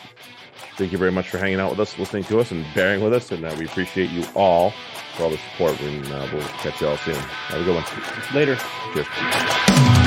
thank 0.78 0.92
you 0.92 0.98
very 0.98 1.12
much 1.12 1.30
for 1.30 1.38
hanging 1.38 1.60
out 1.60 1.70
with 1.70 1.80
us, 1.80 1.96
listening 2.00 2.24
to 2.24 2.40
us, 2.40 2.50
and 2.50 2.66
bearing 2.74 3.04
with 3.04 3.14
us. 3.14 3.32
And 3.32 3.46
uh, 3.46 3.56
we 3.60 3.66
appreciate 3.66 4.10
you 4.10 4.26
all 4.34 4.74
for 5.16 5.26
all 5.26 5.30
the 5.30 5.38
support. 5.52 5.80
And 5.82 6.06
uh, 6.12 6.28
we'll 6.34 6.42
catch 6.64 6.82
you 6.82 6.88
all 6.88 6.98
soon. 6.98 7.14
Have 7.14 7.62
a 7.62 7.64
good 7.64 7.76
one. 7.76 8.36
Later. 8.36 8.58
Cheers. 8.96 10.01